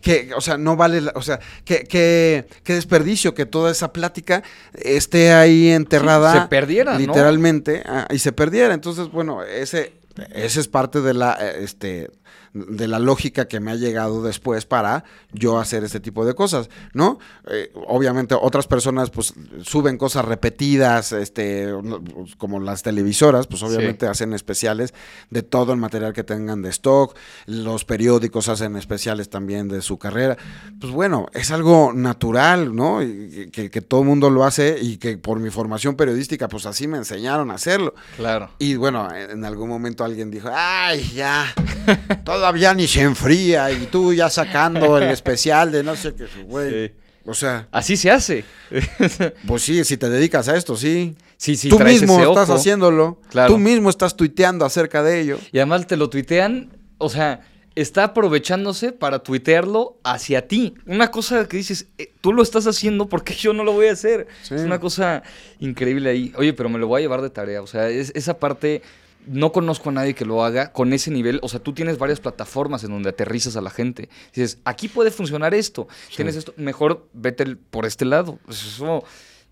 que, 0.00 0.30
o 0.36 0.40
sea, 0.40 0.56
no 0.56 0.76
vale, 0.76 1.00
la- 1.00 1.12
o 1.14 1.22
sea, 1.22 1.38
que, 1.64 1.84
que, 1.84 2.46
qué 2.64 2.74
desperdicio 2.74 3.34
que 3.34 3.46
toda 3.46 3.70
esa 3.70 3.92
plática 3.92 4.42
esté 4.74 5.32
ahí 5.32 5.70
enterrada. 5.70 6.32
Sí, 6.32 6.38
se 6.40 6.46
perdiera, 6.48 6.92
¿no? 6.94 6.98
Literalmente, 6.98 7.82
ah, 7.86 8.06
y 8.10 8.18
se 8.18 8.32
perdiera. 8.32 8.72
Entonces, 8.74 9.08
bueno, 9.10 9.42
ese, 9.42 9.92
ese 10.32 10.60
es 10.60 10.68
parte 10.68 11.00
de 11.00 11.14
la, 11.14 11.36
eh, 11.40 11.58
este, 11.62 12.10
de 12.52 12.88
la 12.88 12.98
lógica 12.98 13.46
que 13.46 13.60
me 13.60 13.70
ha 13.70 13.76
llegado 13.76 14.22
después 14.22 14.66
para 14.66 15.04
yo 15.32 15.58
hacer 15.58 15.84
este 15.84 16.00
tipo 16.00 16.24
de 16.24 16.34
cosas, 16.34 16.68
¿no? 16.94 17.18
Eh, 17.48 17.72
obviamente 17.86 18.34
otras 18.34 18.66
personas 18.66 19.10
pues 19.10 19.34
suben 19.62 19.98
cosas 19.98 20.24
repetidas, 20.24 21.12
este, 21.12 21.72
pues, 22.14 22.34
como 22.36 22.58
las 22.58 22.82
televisoras, 22.82 23.46
pues 23.46 23.62
obviamente 23.62 24.06
hacen 24.06 24.32
especiales 24.32 24.94
de 25.30 25.42
todo 25.42 25.72
el 25.72 25.78
material 25.78 26.12
que 26.12 26.24
tengan 26.24 26.62
de 26.62 26.70
stock, 26.70 27.16
los 27.46 27.84
periódicos 27.84 28.48
hacen 28.48 28.76
especiales 28.76 29.30
también 29.30 29.68
de 29.68 29.80
su 29.80 29.98
carrera. 29.98 30.36
Pues 30.80 30.92
bueno, 30.92 31.26
es 31.32 31.50
algo 31.52 31.92
natural, 31.94 32.74
¿no? 32.74 33.02
Y 33.02 33.50
que, 33.52 33.70
que 33.70 33.80
todo 33.80 34.00
el 34.00 34.06
mundo 34.06 34.28
lo 34.28 34.44
hace 34.44 34.78
y 34.80 34.96
que 34.96 35.18
por 35.18 35.38
mi 35.38 35.50
formación 35.50 35.94
periodística 35.94 36.48
pues 36.48 36.66
así 36.66 36.88
me 36.88 36.98
enseñaron 36.98 37.50
a 37.50 37.54
hacerlo. 37.54 37.94
Claro. 38.16 38.50
Y 38.58 38.74
bueno, 38.74 39.08
en 39.14 39.44
algún 39.44 39.68
momento 39.68 40.04
alguien 40.04 40.30
dijo, 40.30 40.48
ay, 40.52 41.12
ya, 41.14 41.46
todavía 42.40 42.72
ni 42.72 42.88
se 42.88 43.02
enfría 43.02 43.70
y 43.70 43.86
tú 43.86 44.14
ya 44.14 44.30
sacando 44.30 44.96
el 44.96 45.10
especial 45.10 45.70
de 45.70 45.82
no 45.82 45.94
sé 45.94 46.14
qué, 46.14 46.24
güey. 46.44 46.88
Sí. 46.88 46.94
O 47.26 47.34
sea, 47.34 47.68
Así 47.70 47.98
se 47.98 48.10
hace. 48.10 48.44
pues 49.46 49.62
sí, 49.62 49.84
si 49.84 49.98
te 49.98 50.08
dedicas 50.08 50.48
a 50.48 50.56
esto, 50.56 50.74
sí. 50.74 51.14
sí, 51.36 51.54
sí, 51.54 51.68
tú 51.68 51.76
traes 51.76 52.00
mismo 52.00 52.18
ese 52.18 52.28
estás 52.30 52.48
ojo. 52.48 52.58
haciéndolo. 52.58 53.20
Claro. 53.28 53.52
Tú 53.52 53.58
mismo 53.58 53.90
estás 53.90 54.16
tuiteando 54.16 54.64
acerca 54.64 55.02
de 55.02 55.20
ello. 55.20 55.38
Y 55.52 55.58
además 55.58 55.86
te 55.86 55.98
lo 55.98 56.08
tuitean, 56.08 56.70
o 56.96 57.10
sea, 57.10 57.40
está 57.74 58.04
aprovechándose 58.04 58.92
para 58.92 59.18
tuitearlo 59.18 59.98
hacia 60.02 60.48
ti. 60.48 60.74
Una 60.86 61.10
cosa 61.10 61.46
que 61.46 61.58
dices, 61.58 61.88
eh, 61.98 62.10
tú 62.22 62.32
lo 62.32 62.42
estás 62.42 62.66
haciendo 62.66 63.06
porque 63.06 63.34
yo 63.34 63.52
no 63.52 63.64
lo 63.64 63.72
voy 63.74 63.88
a 63.88 63.92
hacer. 63.92 64.26
Sí. 64.42 64.54
Es 64.54 64.62
una 64.62 64.80
cosa 64.80 65.22
increíble 65.60 66.08
ahí. 66.08 66.32
Oye, 66.36 66.54
pero 66.54 66.70
me 66.70 66.78
lo 66.78 66.86
voy 66.88 67.00
a 67.00 67.02
llevar 67.02 67.20
de 67.20 67.28
tarea. 67.28 67.60
O 67.60 67.66
sea, 67.66 67.90
es- 67.90 68.12
esa 68.14 68.38
parte, 68.38 68.80
no 69.26 69.52
conozco 69.52 69.90
a 69.90 69.92
nadie 69.92 70.14
que 70.14 70.24
lo 70.24 70.44
haga 70.44 70.72
con 70.72 70.92
ese 70.92 71.10
nivel. 71.10 71.38
O 71.42 71.48
sea, 71.48 71.60
tú 71.60 71.72
tienes 71.72 71.98
varias 71.98 72.20
plataformas 72.20 72.84
en 72.84 72.90
donde 72.90 73.10
aterrizas 73.10 73.56
a 73.56 73.60
la 73.60 73.70
gente. 73.70 74.08
Dices, 74.34 74.58
aquí 74.64 74.88
puede 74.88 75.10
funcionar 75.10 75.54
esto. 75.54 75.88
Tienes 76.14 76.36
esto, 76.36 76.54
mejor 76.56 77.08
vete 77.12 77.56
por 77.56 77.86
este 77.86 78.04
lado. 78.04 78.38
Pues 78.46 78.62
eso 78.64 79.04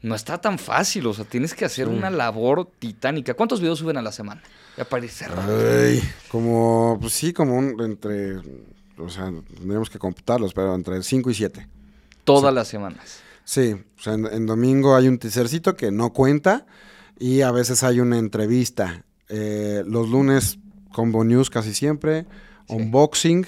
no 0.03 0.15
está 0.15 0.41
tan 0.41 0.59
fácil. 0.59 1.07
O 1.07 1.15
sea, 1.15 1.25
tienes 1.25 1.55
que 1.55 1.65
hacer 1.65 1.87
Sí. 1.87 1.93
una 1.93 2.11
labor 2.11 2.71
titánica. 2.79 3.35
¿Cuántos 3.35 3.61
videos 3.61 3.79
suben 3.79 3.97
a 3.97 4.03
la 4.03 4.13
semana? 4.13 4.43
Ya 4.77 4.87
cerrando. 5.09 5.53
Ay, 5.59 6.01
como, 6.29 6.99
pues 7.01 7.13
sí, 7.13 7.33
como 7.33 7.57
un, 7.57 7.81
entre, 7.83 8.37
o 8.97 9.09
sea, 9.09 9.33
tendríamos 9.57 9.91
que 9.91 9.99
computarlos, 9.99 10.55
pero 10.55 10.75
entre 10.75 11.03
5 11.03 11.31
y 11.31 11.35
7. 11.35 11.69
Todas 12.25 12.55
las 12.55 12.69
semanas. 12.69 13.21
Sí, 13.45 13.73
o 13.99 14.03
sea, 14.03 14.15
en, 14.15 14.27
en 14.27 14.47
domingo 14.47 14.95
hay 14.95 15.09
un 15.09 15.19
teasercito 15.19 15.75
que 15.75 15.91
no 15.91 16.13
cuenta 16.13 16.67
y 17.19 17.41
a 17.41 17.51
veces 17.51 17.83
hay 17.83 17.99
una 18.01 18.19
entrevista. 18.19 19.05
Eh, 19.29 19.83
los 19.87 20.09
lunes 20.09 20.59
Combo 20.93 21.25
News 21.25 21.51
casi 21.51 21.75
siempre, 21.75 22.27
Sí. 22.69 22.75
unboxing, 22.75 23.47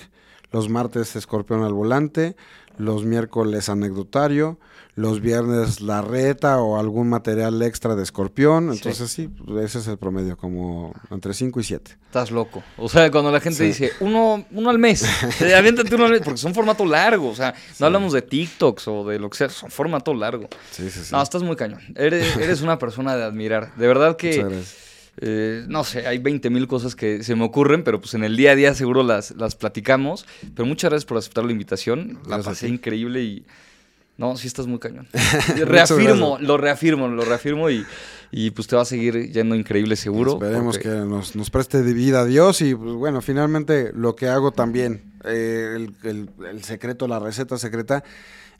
los 0.52 0.68
martes 0.68 1.14
Escorpión 1.16 1.62
al 1.62 1.72
volante, 1.72 2.36
los 2.76 3.04
miércoles 3.04 3.68
anecdotario, 3.68 4.58
los 4.94 5.20
viernes 5.20 5.80
la 5.80 6.02
reta 6.02 6.58
o 6.60 6.78
algún 6.78 7.08
material 7.08 7.60
extra 7.62 7.94
de 7.94 8.02
Escorpión. 8.02 8.70
Entonces 8.72 9.10
sí, 9.10 9.30
ese 9.62 9.78
es 9.78 9.86
el 9.86 9.98
promedio, 9.98 10.36
como 10.36 10.92
entre 11.10 11.32
5 11.34 11.60
y 11.60 11.64
7. 11.64 11.96
Estás 12.06 12.30
loco. 12.30 12.62
O 12.78 12.88
sea, 12.88 13.10
cuando 13.10 13.30
la 13.30 13.40
gente 13.40 13.58
Sí. 13.58 13.64
dice 13.64 13.92
uno, 14.00 14.44
uno 14.50 14.70
al 14.70 14.78
mes, 14.78 15.02
eh, 15.42 15.54
aviéntate 15.54 15.94
uno 15.94 16.06
al 16.06 16.12
mes, 16.12 16.22
porque 16.22 16.38
son 16.38 16.54
formato 16.54 16.84
largo. 16.84 17.28
O 17.28 17.34
sea, 17.34 17.54
no 17.78 17.86
hablamos 17.86 18.12
de 18.12 18.22
TikToks 18.22 18.88
o 18.88 19.04
de 19.06 19.18
lo 19.18 19.30
que 19.30 19.38
sea, 19.38 19.48
son 19.48 19.70
formato 19.70 20.12
largo. 20.14 20.48
Sí, 20.70 20.90
sí, 20.90 21.00
sí. 21.04 21.12
No, 21.12 21.22
estás 21.22 21.42
muy 21.42 21.56
cañón. 21.56 21.80
Eres, 21.94 22.36
eres 22.36 22.60
una 22.62 22.78
persona 22.78 23.14
de 23.16 23.24
admirar. 23.24 23.74
De 23.76 23.86
verdad 23.86 24.16
que, 24.16 24.36
Muchas 24.42 24.50
gracias. 24.50 24.89
Eh, 25.18 25.64
no 25.68 25.84
sé, 25.84 26.06
hay 26.06 26.18
20 26.18 26.50
mil 26.50 26.66
cosas 26.66 26.94
que 26.96 27.22
se 27.22 27.34
me 27.36 27.44
ocurren, 27.44 27.84
pero 27.84 28.00
pues 28.00 28.14
en 28.14 28.24
el 28.24 28.36
día 28.36 28.52
a 28.52 28.54
día 28.54 28.74
seguro 28.74 29.02
las, 29.02 29.32
las 29.32 29.54
platicamos. 29.56 30.26
Pero 30.54 30.66
muchas 30.66 30.90
gracias 30.90 31.06
por 31.06 31.18
aceptar 31.18 31.44
la 31.44 31.52
invitación. 31.52 32.14
La 32.24 32.36
Gracias 32.36 32.44
pasé 32.46 32.68
increíble 32.68 33.22
y... 33.22 33.44
No, 34.18 34.36
sí 34.36 34.48
estás 34.48 34.66
muy 34.66 34.78
cañón. 34.78 35.08
Reafirmo, 35.64 36.36
lo 36.40 36.58
reafirmo, 36.58 37.08
lo 37.08 37.24
reafirmo 37.24 37.70
y, 37.70 37.86
y 38.30 38.50
pues 38.50 38.68
te 38.68 38.76
va 38.76 38.82
a 38.82 38.84
seguir 38.84 39.32
yendo 39.32 39.54
increíble 39.54 39.96
seguro. 39.96 40.32
Esperemos 40.34 40.76
porque- 40.76 40.90
que 40.90 40.94
nos, 40.94 41.34
nos 41.36 41.48
preste 41.48 41.82
de 41.82 41.92
vida 41.94 42.20
a 42.20 42.24
Dios 42.26 42.60
y 42.60 42.74
pues, 42.74 42.92
bueno, 42.96 43.22
finalmente 43.22 43.92
lo 43.94 44.16
que 44.16 44.28
hago 44.28 44.52
también, 44.52 45.02
eh, 45.24 45.72
el, 45.74 45.94
el- 46.08 46.30
el 46.50 46.62
secreto, 46.64 47.08
la 47.08 47.18
receta 47.18 47.56
secreta, 47.56 48.04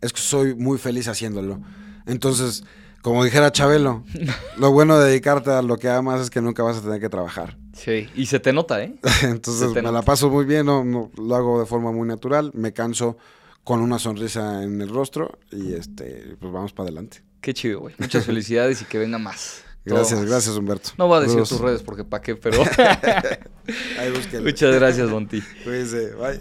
es 0.00 0.14
que 0.14 0.20
soy 0.22 0.54
muy 0.54 0.78
feliz 0.78 1.08
haciéndolo. 1.08 1.60
Entonces, 2.06 2.64
como 3.02 3.24
dijera 3.24 3.52
Chabelo, 3.52 4.04
lo 4.58 4.70
bueno 4.72 4.98
de 4.98 5.08
dedicarte 5.08 5.50
a 5.50 5.62
lo 5.62 5.76
que 5.78 5.88
amas 5.88 6.20
es 6.20 6.30
que 6.30 6.40
nunca 6.40 6.62
vas 6.62 6.78
a 6.78 6.82
tener 6.82 7.00
que 7.00 7.08
trabajar. 7.08 7.56
Sí, 7.72 8.08
y 8.14 8.26
se 8.26 8.40
te 8.40 8.52
nota, 8.52 8.82
¿eh? 8.82 8.94
Entonces 9.22 9.70
me 9.70 9.82
nota. 9.82 9.92
la 9.92 10.02
paso 10.02 10.28
muy 10.30 10.44
bien, 10.44 10.66
no, 10.66 10.84
no- 10.84 11.10
lo 11.16 11.34
hago 11.36 11.60
de 11.60 11.66
forma 11.66 11.92
muy 11.92 12.06
natural, 12.06 12.50
me 12.54 12.72
canso 12.72 13.16
con 13.64 13.80
una 13.80 13.98
sonrisa 13.98 14.62
en 14.62 14.80
el 14.80 14.88
rostro 14.88 15.38
y 15.50 15.74
este 15.74 16.36
pues 16.40 16.52
vamos 16.52 16.72
para 16.72 16.88
adelante. 16.88 17.22
Qué 17.40 17.54
chido, 17.54 17.80
güey. 17.80 17.94
Muchas 17.98 18.24
felicidades 18.26 18.82
y 18.82 18.84
que 18.84 18.98
venga 18.98 19.18
más. 19.18 19.62
Gracias, 19.84 20.22
gracias 20.26 20.54
Humberto. 20.56 20.90
No 20.98 21.06
voy 21.08 21.18
a 21.18 21.20
decir 21.22 21.38
tus 21.42 21.58
redes 21.58 21.82
porque 21.82 22.04
pa' 22.04 22.20
qué, 22.20 22.36
pero 22.36 22.62
Ahí 23.98 24.12
muchas 24.42 24.74
gracias, 24.74 25.08
Monty. 25.08 25.40
Cuídense, 25.64 26.12
bye. 26.14 26.40